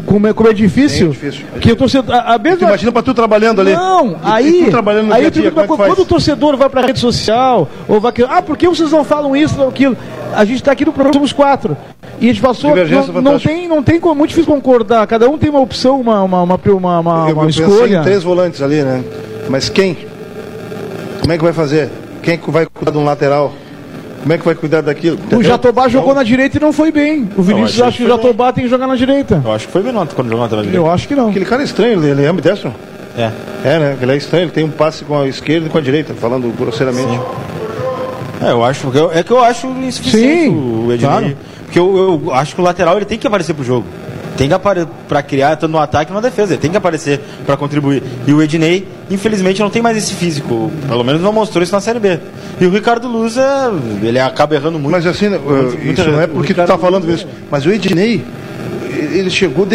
como 0.07 0.27
é, 0.27 0.33
como 0.33 0.49
é 0.49 0.53
difícil? 0.53 1.07
É 1.07 1.09
difícil. 1.11 1.45
Que 1.61 1.71
o 1.71 1.75
torcedor. 1.75 2.13
A, 2.15 2.33
a 2.33 2.39
Tu 2.39 2.43
mesma... 2.43 2.67
imagina 2.67 2.91
pra 2.91 3.01
tu 3.03 3.13
trabalhando 3.13 3.61
ali. 3.61 3.73
Não, 3.73 4.15
aí. 4.23 4.61
E 4.61 4.65
tu 4.65 4.71
trabalhando 4.71 5.07
no 5.07 5.13
aí 5.13 5.19
dia 5.21 5.27
a 5.27 5.31
dia, 5.31 5.47
é 5.63 5.67
quando 5.67 5.99
o 5.99 6.05
torcedor 6.05 6.57
vai 6.57 6.67
pra 6.69 6.81
rede 6.81 6.99
social, 6.99 7.69
ou 7.87 7.99
vai. 8.01 8.11
Ah, 8.27 8.41
por 8.41 8.57
que 8.57 8.67
vocês 8.67 8.91
não 8.91 9.03
falam 9.03 9.35
isso 9.35 9.61
ou 9.61 9.69
aquilo? 9.69 9.95
A 10.35 10.43
gente 10.45 10.63
tá 10.63 10.71
aqui 10.71 10.83
no 10.83 10.91
programa, 10.91 11.13
somos 11.13 11.31
quatro. 11.31 11.77
E 12.21 12.25
a 12.29 12.33
gente 12.33 12.41
passou. 12.41 12.71
Não, 12.75 13.21
não 13.21 13.39
tem, 13.39 13.67
não 13.67 13.83
tem 13.83 13.99
como, 13.99 14.15
muito 14.15 14.29
difícil 14.29 14.51
concordar. 14.51 15.05
Cada 15.07 15.29
um 15.29 15.37
tem 15.37 15.49
uma 15.49 15.59
opção, 15.61 15.99
uma, 15.99 16.21
uma, 16.23 16.43
uma, 16.43 16.59
uma, 16.65 16.99
uma- 16.99 17.29
Eu 17.29 17.35
uma 17.35 17.45
pensei 17.47 17.65
escolha. 17.65 17.97
em 17.99 18.03
três 18.03 18.23
volantes 18.23 18.61
ali, 18.61 18.81
né? 18.81 19.03
Mas 19.49 19.67
quem? 19.69 19.97
Como 21.21 21.31
é 21.33 21.37
que 21.37 21.43
vai 21.43 21.53
fazer? 21.53 21.89
Quem 22.21 22.37
que 22.37 22.49
vai 22.49 22.65
cuidar 22.65 22.91
de 22.91 22.97
um 22.97 23.03
lateral? 23.03 23.51
Como 24.21 24.31
é 24.31 24.37
que 24.37 24.45
vai 24.45 24.55
cuidar 24.55 24.81
daquilo? 24.81 25.17
O 25.17 25.19
Entendeu? 25.25 25.43
Jatobá 25.43 25.89
jogou 25.89 26.15
na 26.15 26.23
direita 26.23 26.55
e 26.57 26.61
não 26.61 26.71
foi 26.71 26.91
bem. 26.93 27.27
O 27.35 27.41
Vinícius 27.41 27.81
acha 27.81 27.97
que 27.97 28.03
o 28.05 28.07
Jatobá 28.07 28.53
tem 28.53 28.63
que 28.63 28.69
jogar 28.69 28.87
na 28.87 28.95
direita. 28.95 29.41
Eu 29.43 29.51
acho 29.51 29.65
que 29.67 29.73
foi 29.73 29.83
Benoto 29.83 30.15
quando 30.15 30.29
jogou 30.29 30.43
na 30.47 30.47
direita. 30.47 30.77
Eu 30.77 30.89
acho 30.89 31.07
que 31.09 31.15
não. 31.15 31.27
Aquele 31.29 31.43
cara 31.45 31.61
é 31.61 31.65
estranho, 31.65 31.99
ele, 31.99 32.11
ele 32.11 32.23
é 32.23 32.27
ambidestro? 32.27 32.73
É. 33.17 33.29
É, 33.65 33.79
né? 33.79 33.97
Ele 34.01 34.11
é 34.13 34.15
estranho, 34.15 34.45
ele 34.45 34.51
tem 34.51 34.63
um 34.63 34.69
passe 34.69 35.03
com 35.03 35.19
a 35.19 35.27
esquerda 35.27 35.67
e 35.67 35.69
com 35.69 35.77
a 35.77 35.81
direita, 35.81 36.13
falando 36.13 36.47
grosseiramente. 36.57 37.19
É, 38.41 38.51
eu 38.51 38.63
acho. 38.63 38.89
eu- 38.93 39.11
É 39.13 39.23
que 39.23 39.31
eu 39.31 39.43
acho 39.43 39.67
insuficiente 39.67 40.43
Sim, 40.45 40.49
o 40.87 40.91
Ednei. 40.93 40.99
claro. 41.09 41.37
Porque 41.73 41.79
eu, 41.79 42.21
eu 42.27 42.31
acho 42.31 42.53
que 42.53 42.61
o 42.61 42.63
lateral 42.63 42.97
ele 42.97 43.05
tem 43.05 43.17
que 43.17 43.25
aparecer 43.25 43.55
pro 43.55 43.63
jogo. 43.63 43.87
Tem 44.37 44.47
que 44.47 44.53
aparecer 44.53 44.87
pra 45.07 45.23
criar 45.23 45.55
tanto 45.55 45.71
no 45.71 45.79
ataque 45.79 46.11
e 46.11 46.13
na 46.13 46.21
defesa. 46.21 46.53
Ele 46.53 46.61
tem 46.61 46.69
que 46.69 46.77
aparecer 46.77 47.19
pra 47.47 47.57
contribuir. 47.57 48.03
E 48.27 48.31
o 48.31 48.43
Ednei, 48.43 48.87
infelizmente, 49.09 49.59
não 49.59 49.71
tem 49.71 49.81
mais 49.81 49.97
esse 49.97 50.13
físico. 50.13 50.71
Pelo 50.87 51.03
menos 51.03 51.19
não 51.19 51.33
mostrou 51.33 51.63
isso 51.63 51.73
na 51.73 51.81
Série 51.81 51.97
B. 51.97 52.19
E 52.61 52.65
o 52.67 52.69
Ricardo 52.69 53.07
Luz, 53.07 53.37
é, 53.37 53.71
ele 54.03 54.19
acaba 54.19 54.53
errando 54.53 54.77
muito. 54.77 54.91
Mas 54.91 55.07
assim, 55.07 55.29
uh, 55.29 55.91
isso 55.91 56.07
não 56.07 56.21
é 56.21 56.27
porque 56.27 56.53
tu 56.53 56.63
tá 56.63 56.77
falando 56.77 57.11
isso. 57.11 57.25
Mas 57.49 57.65
o 57.65 57.71
Ednei, 57.71 58.23
ele 58.91 59.31
chegou 59.31 59.67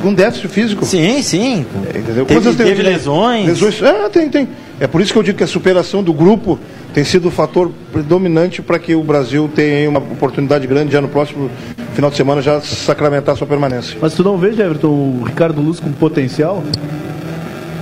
com 0.00 0.14
déficit 0.14 0.48
físico. 0.48 0.86
Sim, 0.86 1.20
sim. 1.20 1.66
Entendeu? 1.94 2.24
Teve, 2.24 2.54
teve 2.54 2.82
lesões. 2.82 3.46
Lesões. 3.46 3.82
É, 3.82 4.08
tem, 4.08 4.30
tem. 4.30 4.48
É 4.78 4.86
por 4.86 5.00
isso 5.00 5.12
que 5.12 5.18
eu 5.18 5.22
digo 5.22 5.38
que 5.38 5.44
a 5.44 5.46
superação 5.46 6.02
do 6.02 6.12
grupo 6.12 6.58
tem 6.92 7.02
sido 7.02 7.28
o 7.28 7.30
fator 7.30 7.70
predominante 7.92 8.60
para 8.60 8.78
que 8.78 8.94
o 8.94 9.02
Brasil 9.02 9.50
tenha 9.54 9.88
uma 9.88 9.98
oportunidade 9.98 10.66
grande 10.66 10.92
já 10.92 11.00
no 11.00 11.08
próximo 11.08 11.50
final 11.94 12.10
de 12.10 12.16
semana 12.16 12.42
já 12.42 12.60
sacramentar 12.60 13.36
sua 13.36 13.46
permanência. 13.46 13.96
Mas 14.00 14.14
tu 14.14 14.22
não 14.22 14.36
vê, 14.36 14.48
Everton, 14.48 14.88
o 14.88 15.22
Ricardo 15.24 15.60
Luz 15.62 15.80
com 15.80 15.90
potencial? 15.92 16.62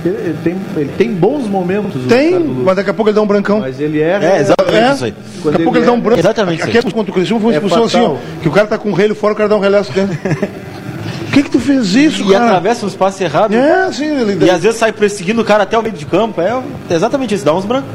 Ele, 0.05 0.15
ele 0.17 0.37
tem, 0.43 0.55
ele 0.77 0.91
tem 0.97 1.13
bons 1.13 1.47
momentos. 1.47 1.93
Tem, 2.07 2.39
mas 2.39 2.75
daqui 2.75 2.91
a 2.91 2.93
pouco 2.93 3.09
ele 3.09 3.15
dá 3.15 3.21
um 3.21 3.27
brancão. 3.27 3.59
Mas 3.59 3.79
ele 3.79 3.99
é. 3.99 4.19
É, 4.21 4.39
exatamente 4.39 4.77
É, 4.77 4.93
isso 4.93 5.05
aí. 5.05 5.13
daqui 5.45 5.61
a 5.61 5.63
pouco 5.63 5.77
ele 5.79 5.85
dá 5.85 5.91
um 5.91 5.99
branco. 5.99 6.19
Exatamente. 6.19 6.61
Aqui 6.63 6.91
contra 6.91 7.11
o 7.11 7.13
Criciúma 7.13 7.41
foi 7.41 7.49
uma 7.51 7.55
É 7.55 7.57
expulsão 7.57 7.83
assim, 7.85 7.99
ó, 7.99 8.15
que 8.41 8.47
o 8.47 8.51
cara 8.51 8.67
tá 8.67 8.77
com 8.77 8.91
o 8.91 8.93
relho 8.93 9.15
fora, 9.15 9.33
o 9.33 9.35
cara 9.35 9.49
dá 9.49 9.57
um 9.57 9.59
relhaço 9.59 9.91
dentro. 9.91 10.15
Por 11.35 11.43
que 11.43 11.49
que 11.49 11.49
tu 11.51 11.59
fez 11.59 11.93
isso, 11.95 12.21
E 12.23 12.31
cara? 12.31 12.45
atravessa 12.45 12.85
os 12.85 12.95
passes 12.95 13.19
errados. 13.19 13.57
É, 13.57 13.91
sim, 13.91 14.05
ele, 14.21 14.45
E 14.45 14.49
às 14.49 14.63
vezes 14.63 14.79
sai 14.79 14.93
perseguindo 14.93 15.41
o 15.41 15.43
cara 15.43 15.63
até 15.63 15.77
o 15.77 15.81
meio 15.83 15.93
de 15.93 16.05
campo. 16.05 16.39
É 16.39 16.53
exatamente 16.89 17.35
isso, 17.35 17.43
dá 17.43 17.53
uns 17.53 17.65
brancos. 17.65 17.89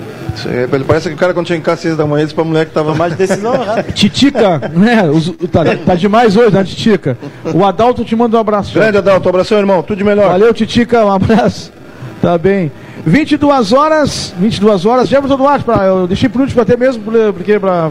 Ele 0.45 0.85
parece 0.85 1.09
que 1.09 1.15
o 1.15 1.19
cara 1.19 1.33
quando 1.33 1.49
chega 1.49 1.59
em 1.59 1.63
casa 1.63 1.75
às 1.77 1.81
seis 1.81 1.97
da 1.97 2.05
manhã 2.05 2.25
disse 2.25 2.35
pra 2.35 2.45
mulher 2.45 2.67
que 2.67 2.73
tava 2.73 3.09
de 3.09 3.17
decisão 3.17 3.55
errada. 3.57 3.83
Titica, 3.95 4.59
né? 4.75 5.09
os- 5.11 5.33
tá, 5.51 5.65
tá 5.87 5.95
demais 5.95 6.37
hoje, 6.37 6.55
né, 6.55 6.63
Titica? 6.65 7.17
O 7.55 7.65
Adalto 7.65 8.05
te 8.05 8.15
manda 8.15 8.37
um 8.37 8.41
abraço. 8.41 8.75
Grande 8.75 8.99
Adalto, 8.99 9.27
abração, 9.27 9.57
irmão, 9.59 9.83
tudo 9.83 9.97
de 9.97 10.05
melhor. 10.05 10.29
Valeu, 10.29 10.53
Titica, 10.53 11.03
um 11.07 11.11
abraço. 11.11 11.73
Tá 12.21 12.37
bem. 12.37 12.71
22 13.07 13.73
horas, 13.73 14.35
22 14.39 14.85
horas. 14.85 15.09
Jefferson 15.09 15.37
Duarte, 15.39 15.65
pra, 15.65 15.85
eu 15.87 16.07
deixei 16.07 16.29
por 16.29 16.43
último 16.43 16.61
até 16.61 16.77
mesmo, 16.77 17.03
porque 17.33 17.59
para 17.59 17.91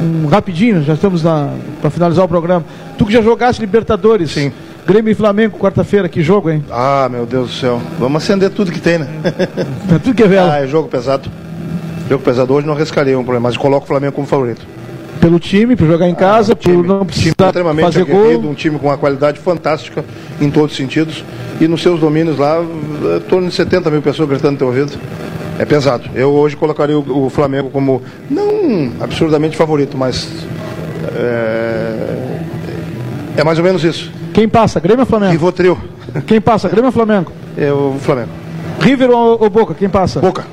um, 0.00 0.26
rapidinho, 0.28 0.82
já 0.82 0.94
estamos 0.94 1.20
para 1.22 1.90
finalizar 1.90 2.24
o 2.24 2.28
programa. 2.28 2.64
Tu 2.96 3.04
que 3.04 3.12
já 3.12 3.20
jogaste 3.20 3.60
Libertadores. 3.60 4.30
Sim. 4.30 4.50
Grêmio 4.88 5.12
e 5.12 5.14
Flamengo, 5.14 5.58
quarta-feira, 5.58 6.08
que 6.08 6.22
jogo, 6.22 6.48
hein? 6.48 6.64
Ah, 6.70 7.10
meu 7.10 7.26
Deus 7.26 7.48
do 7.50 7.54
céu. 7.54 7.78
Vamos 7.98 8.22
acender 8.22 8.48
tudo 8.48 8.72
que 8.72 8.80
tem, 8.80 8.96
né? 8.96 9.06
Tá 9.86 9.98
tudo 10.02 10.14
que 10.14 10.22
é 10.22 10.26
vela. 10.26 10.54
ah, 10.54 10.64
é 10.64 10.66
jogo 10.66 10.88
pesado. 10.88 11.30
Jogo 12.08 12.24
pesado 12.24 12.54
hoje 12.54 12.66
não 12.66 12.72
arriscaria 12.72 13.12
um 13.18 13.22
problema, 13.22 13.50
mas 13.50 13.56
coloco 13.58 13.84
o 13.84 13.86
Flamengo 13.86 14.14
como 14.14 14.26
favorito. 14.26 14.66
Pelo 15.20 15.38
time, 15.38 15.76
para 15.76 15.86
jogar 15.86 16.08
em 16.08 16.14
casa, 16.14 16.56
por 16.56 16.62
Time, 16.62 16.76
não 16.86 17.00
time 17.00 17.04
precisar 17.04 17.48
extremamente 17.48 17.84
fazer 17.84 18.04
gol. 18.06 18.40
um 18.40 18.54
time 18.54 18.78
com 18.78 18.86
uma 18.86 18.96
qualidade 18.96 19.38
fantástica 19.40 20.02
em 20.40 20.50
todos 20.50 20.70
os 20.70 20.78
sentidos. 20.78 21.22
E 21.60 21.68
nos 21.68 21.82
seus 21.82 22.00
domínios 22.00 22.38
lá, 22.38 22.58
em 22.58 23.20
torno 23.28 23.46
de 23.46 23.54
70 23.54 23.90
mil 23.90 24.00
pessoas 24.00 24.26
gritando 24.26 24.52
no 24.52 24.56
teu 24.56 24.68
ouvido. 24.68 24.92
É 25.58 25.66
pesado. 25.66 26.08
Eu 26.14 26.30
hoje 26.30 26.56
colocaria 26.56 26.98
o, 26.98 27.26
o 27.26 27.28
Flamengo 27.28 27.68
como, 27.68 28.02
não 28.30 28.90
absurdamente 29.02 29.54
favorito, 29.54 29.98
mas. 29.98 30.30
É, 31.14 32.38
é 33.36 33.44
mais 33.44 33.58
ou 33.58 33.64
menos 33.64 33.84
isso. 33.84 34.16
Quem 34.38 34.48
passa, 34.48 34.78
Grêmio 34.78 35.00
ou 35.00 35.06
Flamengo? 35.06 35.32
Rivotril. 35.32 35.76
Quem 36.24 36.40
passa, 36.40 36.68
Grêmio 36.68 36.86
ou 36.86 36.92
Flamengo? 36.92 37.32
É 37.56 37.72
o 37.72 37.96
Flamengo. 37.98 38.28
River 38.78 39.10
ou, 39.10 39.36
ou 39.42 39.50
Boca, 39.50 39.74
quem 39.74 39.88
passa? 39.88 40.20
Boca. 40.20 40.44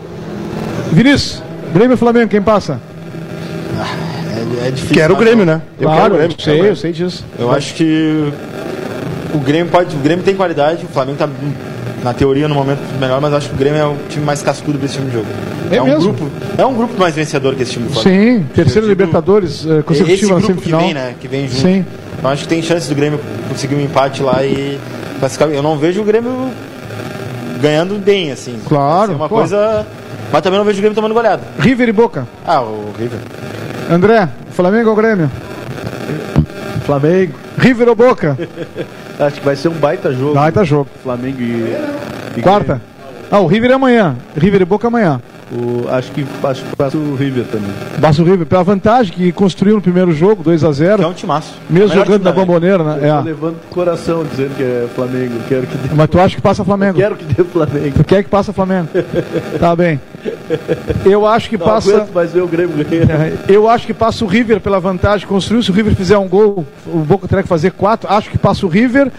Vinícius, 0.92 1.44
Grêmio 1.72 1.92
ou 1.92 1.98
Flamengo, 1.98 2.28
quem 2.28 2.42
passa? 2.42 2.80
É, 4.34 4.70
é 4.70 4.72
difícil. 4.72 4.96
Quero 4.96 5.14
o 5.14 5.18
mas 5.18 5.26
Grêmio, 5.28 5.46
né? 5.46 5.62
Eu 5.80 5.88
claro, 5.88 6.00
quero 6.02 6.14
o 6.16 6.18
Grêmio. 6.18 6.36
sei, 6.40 6.70
eu 6.72 6.76
sei 6.76 6.92
disso. 6.94 7.24
Eu 7.38 7.52
acho 7.52 7.76
que 7.76 8.34
o 9.36 9.38
Grêmio 9.38 9.72
pode. 9.72 9.96
O 9.96 10.00
Grêmio 10.00 10.26
tem 10.26 10.34
qualidade, 10.34 10.84
o 10.84 10.88
Flamengo 10.88 11.20
tá 11.20 11.30
na 12.04 12.12
teoria 12.12 12.48
no 12.48 12.56
momento 12.56 12.80
melhor, 13.00 13.22
mas 13.22 13.34
eu 13.34 13.38
acho 13.38 13.50
que 13.50 13.56
o 13.56 13.58
Grêmio 13.60 13.80
é 13.80 13.86
o 13.86 13.96
time 14.10 14.26
mais 14.26 14.42
cascudo 14.42 14.80
pra 14.80 14.88
esse 14.88 14.96
time 14.96 15.10
de 15.12 15.14
jogo. 15.18 15.28
É 15.70 15.80
um 15.80 15.86
mesmo? 15.86 16.12
grupo. 16.12 16.32
É 16.58 16.66
um 16.66 16.74
grupo 16.74 17.00
mais 17.00 17.14
vencedor 17.14 17.54
que 17.54 17.62
esse 17.62 17.74
time 17.74 17.86
do 17.88 17.94
Flamengo. 17.94 18.40
Sim, 18.40 18.46
terceiro 18.56 18.88
Eu 18.88 18.90
Libertadores 18.90 19.64
eh, 19.64 19.74
Esse 19.74 19.84
consecutiva 19.84 20.34
na 20.34 20.40
grupo 20.40 20.54
que 20.56 20.70
semifinal. 20.70 20.82
vem, 20.82 20.94
né? 20.96 21.16
Que 21.20 21.28
vem 21.28 21.48
junto. 21.48 21.62
Sim. 21.62 21.86
Então 22.26 22.34
acho 22.34 22.42
que 22.42 22.50
tem 22.50 22.60
chance 22.60 22.90
do 22.90 22.96
Grêmio 22.96 23.20
conseguir 23.48 23.76
um 23.76 23.82
empate 23.82 24.24
lá 24.24 24.44
e 24.44 24.80
classificar. 25.20 25.48
Eu 25.50 25.62
não 25.62 25.78
vejo 25.78 26.02
o 26.02 26.04
Grêmio 26.04 26.50
ganhando 27.62 28.04
bem, 28.04 28.32
assim. 28.32 28.60
Claro, 28.68 28.98
Vai 28.98 29.08
ser 29.10 29.14
uma 29.14 29.30
pô. 29.30 29.36
coisa. 29.36 29.86
Mas 30.34 30.42
também 30.42 30.58
não 30.58 30.66
vejo 30.66 30.80
o 30.80 30.82
Grêmio 30.82 30.96
tomando 30.96 31.14
goleada. 31.14 31.44
River 31.60 31.88
e 31.88 31.92
Boca. 31.92 32.28
Ah, 32.44 32.62
o 32.62 32.92
River. 32.98 33.20
André, 33.92 34.28
Flamengo 34.50 34.90
ou 34.90 34.96
Grêmio? 34.96 35.30
Flamengo. 36.84 37.34
River 37.60 37.90
ou 37.90 37.96
Boca? 37.96 38.36
Acho 39.20 39.40
que 39.40 39.46
vai 39.46 39.56
ser 39.56 39.68
um 39.68 39.76
baita 39.76 40.12
jogo. 40.12 40.34
Vai, 40.34 40.52
tá 40.52 40.64
jogo. 40.64 40.90
Flamengo 41.04 41.40
e. 41.40 41.76
e 42.38 42.42
Quarta. 42.42 42.82
Ah, 43.30 43.40
o 43.40 43.46
River 43.46 43.70
é 43.70 43.74
amanhã. 43.76 44.16
River 44.36 44.64
e 44.64 44.66
Boca 44.66 44.88
amanhã. 44.88 45.22
O, 45.52 45.88
acho 45.90 46.12
que 46.12 46.26
acho 46.44 46.64
que 46.64 46.76
passa 46.76 46.98
o 46.98 47.16
River 47.16 47.46
também. 47.46 47.70
Basta 48.00 48.20
o 48.22 48.26
River 48.26 48.48
pela 48.48 48.64
vantagem 48.64 49.14
que 49.14 49.32
construiu 49.32 49.76
no 49.76 49.82
primeiro 49.82 50.12
jogo, 50.12 50.42
2 50.44 50.64
a 50.64 50.68
Que 50.70 50.74
0 50.74 51.04
é 51.04 51.08
um 51.08 51.14
timaço. 51.14 51.54
Mesmo 51.70 51.94
jogando 51.94 52.24
na 52.24 52.32
bomboneira, 52.32 52.82
Eu 52.82 52.86
né? 52.86 52.98
tô 53.00 53.06
É. 53.06 53.22
levando 53.22 53.56
o 53.58 53.74
coração 53.74 54.24
dizendo 54.24 54.56
que 54.58 54.64
é 54.64 54.88
Flamengo. 54.96 55.36
Quero 55.48 55.68
que 55.68 55.78
dê, 55.78 55.94
Mas 55.94 56.10
tu 56.10 56.20
acha 56.20 56.36
que 56.36 56.42
passa 56.42 56.66
Flamengo? 56.66 56.98
quero 56.98 57.16
que 57.16 57.26
dê 57.26 57.44
Flamengo. 57.44 57.92
Tu 57.96 58.04
quer 58.04 58.24
que 58.24 58.30
passa 58.30 58.52
Flamengo? 58.52 58.88
tá 59.60 59.76
bem. 59.76 60.00
Eu 61.06 61.28
acho 61.28 61.48
que 61.48 61.58
Não 61.60 61.66
passa. 61.68 61.96
aguento 61.96 62.14
mais 62.14 62.32
ver 62.34 62.42
o 62.42 62.48
Grêmio 62.48 62.84
ganhando. 62.84 63.12
É, 63.12 63.34
Eu 63.48 63.70
acho 63.70 63.86
que 63.86 63.94
passa 63.94 64.26
o 64.26 64.28
River 64.28 64.60
pela 64.60 64.80
vantagem 64.80 65.28
construiu. 65.28 65.62
Se 65.62 65.70
o 65.70 65.74
River 65.74 65.94
fizer 65.96 66.18
um 66.18 66.28
gol, 66.28 66.66
o 66.88 66.98
Boca 67.00 67.28
terá 67.28 67.44
que 67.44 67.48
fazer 67.48 67.72
quatro. 67.72 68.12
Acho 68.12 68.32
que 68.32 68.38
passa 68.40 68.66
o 68.66 68.70
River. 68.70 69.12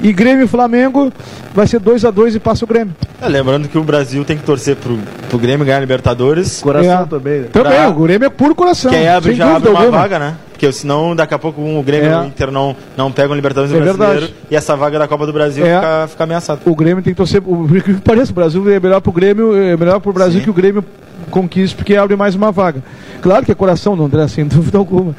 E 0.00 0.12
Grêmio 0.12 0.44
e 0.44 0.48
Flamengo 0.48 1.12
vai 1.54 1.66
ser 1.66 1.78
2 1.80 2.04
a 2.04 2.10
2 2.10 2.34
e 2.34 2.40
passa 2.40 2.64
o 2.64 2.68
Grêmio. 2.68 2.94
É, 3.22 3.28
lembrando 3.28 3.68
que 3.68 3.78
o 3.78 3.82
Brasil 3.84 4.24
tem 4.24 4.36
que 4.36 4.42
torcer 4.42 4.76
pro, 4.76 4.98
pro 5.28 5.38
Grêmio 5.38 5.64
ganhar 5.64 5.78
a 5.78 5.80
Libertadores. 5.80 6.60
Coração 6.60 7.02
É. 7.02 7.06
também. 7.06 7.40
né? 7.42 7.48
Também, 7.52 7.72
Pra- 7.72 7.88
o 7.88 7.94
Grêmio 8.02 8.26
é 8.26 8.30
puro 8.30 8.54
coração. 8.54 8.90
Que 8.90 8.96
aí 8.98 9.08
abre, 9.08 9.34
já 9.34 9.56
abre 9.56 9.70
uma 9.70 9.80
alguma. 9.80 9.98
vaga, 9.98 10.18
né? 10.18 10.34
Porque 10.50 10.70
senão 10.72 11.14
daqui 11.16 11.34
a 11.34 11.38
pouco 11.38 11.60
um, 11.60 11.78
o 11.78 11.82
Grêmio 11.82 12.10
É. 12.10 12.12
e 12.12 12.16
o 12.16 12.24
Inter 12.26 12.50
não, 12.50 12.76
não 12.96 13.10
pegam 13.10 13.32
o 13.32 13.34
Libertadores 13.34 13.72
É 13.74 13.80
brasileiro 13.80 14.12
verdade. 14.20 14.34
e 14.50 14.56
essa 14.56 14.76
vaga 14.76 14.98
da 14.98 15.08
Copa 15.08 15.26
do 15.26 15.32
Brasil 15.32 15.64
É. 15.66 15.74
fica, 15.76 16.06
fica 16.08 16.24
ameaçada. 16.24 16.60
O 16.64 16.74
Grêmio 16.76 17.02
tem 17.02 17.12
que 17.12 17.16
torcer. 17.16 17.40
O 17.44 17.66
que 17.82 17.94
pareça, 17.94 18.30
o 18.30 18.34
Brasil 18.34 18.68
é 18.70 18.78
melhor 18.80 19.00
pro 19.00 19.12
Grêmio, 19.12 19.54
é 19.56 19.76
melhor 19.76 20.00
pro 20.00 20.12
Brasil 20.12 20.38
Sim. 20.40 20.44
que 20.44 20.50
o 20.50 20.54
Grêmio 20.54 20.84
conquiste, 21.30 21.74
porque 21.76 21.96
abre 21.96 22.16
mais 22.16 22.34
uma 22.34 22.52
vaga. 22.52 22.82
Claro 23.22 23.44
que 23.46 23.52
é 23.52 23.54
coração 23.54 23.96
do 23.96 24.04
André, 24.04 24.26
sem 24.28 24.44
dúvida 24.44 24.76
alguma. 24.78 25.14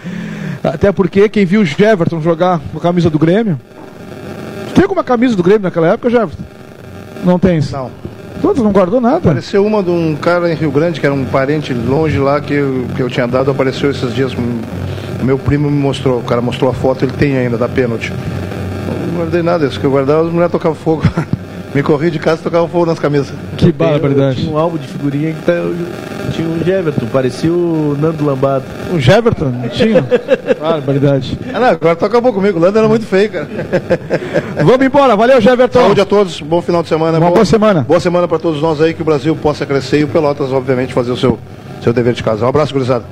Até 0.63 0.91
porque 0.91 1.27
quem 1.29 1.45
viu 1.45 1.61
o 1.61 1.65
Jeverton 1.65 2.21
jogar 2.21 2.59
com 2.71 2.77
a 2.77 2.81
camisa 2.81 3.09
do 3.09 3.19
Grêmio. 3.19 3.59
Tem 4.75 4.83
alguma 4.83 5.03
camisa 5.03 5.35
do 5.35 5.41
Grêmio 5.41 5.63
naquela 5.63 5.87
época, 5.87 6.09
Jeverton? 6.09 6.43
Não 7.23 7.39
tens? 7.39 7.71
Não. 7.71 7.89
Todos 8.41 8.61
não 8.61 8.71
guardou 8.71 8.99
nada. 8.99 9.17
Apareceu 9.17 9.65
uma 9.65 9.81
de 9.81 9.89
um 9.89 10.15
cara 10.15 10.51
em 10.51 10.55
Rio 10.55 10.69
Grande, 10.69 10.99
que 10.99 11.05
era 11.05 11.15
um 11.15 11.25
parente 11.25 11.73
longe 11.73 12.19
lá, 12.19 12.41
que 12.41 12.53
eu, 12.53 12.85
que 12.95 13.01
eu 13.01 13.09
tinha 13.09 13.25
dado, 13.25 13.49
apareceu 13.49 13.89
esses 13.89 14.13
dias. 14.13 14.33
Meu 15.23 15.39
primo 15.39 15.71
me 15.71 15.77
mostrou, 15.77 16.19
o 16.19 16.23
cara 16.23 16.41
mostrou 16.41 16.69
a 16.69 16.73
foto, 16.73 17.05
ele 17.05 17.13
tem 17.13 17.37
ainda, 17.37 17.57
da 17.57 17.69
pênalti. 17.69 18.11
Não 19.07 19.17
guardei 19.17 19.41
nada, 19.41 19.65
isso 19.65 19.79
que 19.79 19.85
eu 19.85 19.91
guardava, 19.91 20.27
as 20.27 20.31
mulheres 20.31 20.51
tocavam 20.51 20.75
fogo. 20.75 21.03
me 21.75 21.83
corri 21.83 22.09
de 22.09 22.19
casa 22.19 22.39
e 22.39 22.43
tocavam 22.45 22.69
fogo 22.69 22.85
nas 22.85 22.97
camisas. 22.97 23.33
Que 23.57 23.69
barbaridade. 23.69 24.37
tinha 24.37 24.49
um 24.53 24.57
álbum 24.57 24.77
de 24.77 24.87
figurinha 24.87 25.33
que 25.33 25.41
tá, 25.41 25.53
tinha 26.31 26.47
um 26.47 26.61
Everton, 26.65 27.05
parecia 27.07 27.51
o 27.51 27.97
Nando 27.99 28.25
Lambado. 28.25 28.63
O 28.93 28.97
Jeverton? 28.97 29.49
não 29.49 29.67
Tinha? 29.67 30.01
barbaridade. 30.57 31.37
Ah, 31.53 31.59
não, 31.59 31.67
agora 31.67 31.97
tu 31.97 32.05
acabou 32.05 32.31
comigo, 32.31 32.57
o 32.57 32.61
Lando 32.61 32.79
era 32.79 32.87
muito 32.87 33.05
feio, 33.05 33.29
cara. 33.29 33.49
Vamos 34.63 34.85
embora. 34.85 35.17
Valeu, 35.17 35.41
Jeverton. 35.41 35.81
Saúde 35.81 35.99
a 35.99 36.05
todos, 36.05 36.39
bom 36.39 36.61
final 36.61 36.81
de 36.81 36.87
semana. 36.87 37.19
Uma 37.19 37.29
boa 37.29 37.43
semana. 37.43 37.81
Boa 37.81 37.99
semana 37.99 38.25
para 38.25 38.39
todos 38.39 38.61
nós 38.61 38.79
aí, 38.81 38.93
que 38.93 39.01
o 39.01 39.05
Brasil 39.05 39.35
possa 39.35 39.65
crescer 39.65 39.99
e 39.99 40.03
o 40.05 40.07
Pelotas, 40.07 40.53
obviamente, 40.53 40.93
fazer 40.93 41.11
o 41.11 41.17
seu, 41.17 41.37
seu 41.83 41.91
dever 41.91 42.13
de 42.13 42.23
casa. 42.23 42.45
Um 42.45 42.49
abraço, 42.49 42.71
gurizada. 42.71 43.03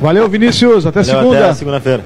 Valeu, 0.00 0.28
Vinícius. 0.28 0.86
Até 0.86 1.02
Valeu, 1.02 1.22
segunda. 1.22 1.44
Até 1.46 1.54
segunda-feira. 1.54 2.04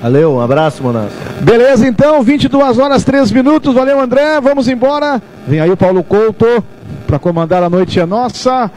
Valeu, 0.00 0.34
um 0.34 0.40
abraço, 0.40 0.84
Monas. 0.84 1.10
Beleza, 1.40 1.84
então, 1.84 2.22
22 2.22 2.78
horas 2.78 3.02
3 3.02 3.32
minutos. 3.32 3.74
Valeu, 3.74 3.98
André. 3.98 4.40
Vamos 4.40 4.68
embora. 4.68 5.20
Vem 5.48 5.60
aí 5.60 5.70
o 5.70 5.76
Paulo 5.78 6.04
Couto 6.04 6.62
para 7.06 7.18
comandar 7.18 7.62
a 7.62 7.70
noite 7.70 7.98
é 7.98 8.04
nossa. 8.04 8.70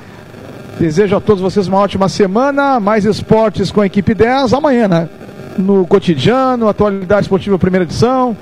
Desejo 0.80 1.18
a 1.18 1.20
todos 1.20 1.42
vocês 1.42 1.68
uma 1.68 1.78
ótima 1.78 2.08
semana. 2.08 2.80
Mais 2.80 3.04
esportes 3.04 3.70
com 3.70 3.82
a 3.82 3.86
equipe 3.86 4.14
10 4.14 4.54
amanhã, 4.54 4.88
né? 4.88 5.10
No 5.58 5.86
cotidiano, 5.86 6.70
atualidade 6.70 7.24
esportiva 7.24 7.60
primeira 7.60 7.84
edição. 7.84 8.38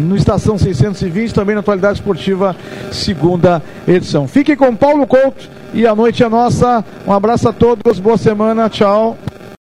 No 0.00 0.16
Estação 0.16 0.58
620, 0.58 1.32
também 1.32 1.54
na 1.54 1.60
atualidade 1.60 2.00
esportiva 2.00 2.56
segunda 2.90 3.62
edição. 3.86 4.26
Fiquem 4.26 4.56
com 4.56 4.74
Paulo 4.74 5.06
Couto 5.06 5.48
e 5.72 5.86
a 5.86 5.94
noite 5.94 6.24
é 6.24 6.28
nossa. 6.28 6.84
Um 7.06 7.12
abraço 7.12 7.48
a 7.48 7.52
todos, 7.52 8.00
boa 8.00 8.18
semana, 8.18 8.68
tchau. 8.68 9.16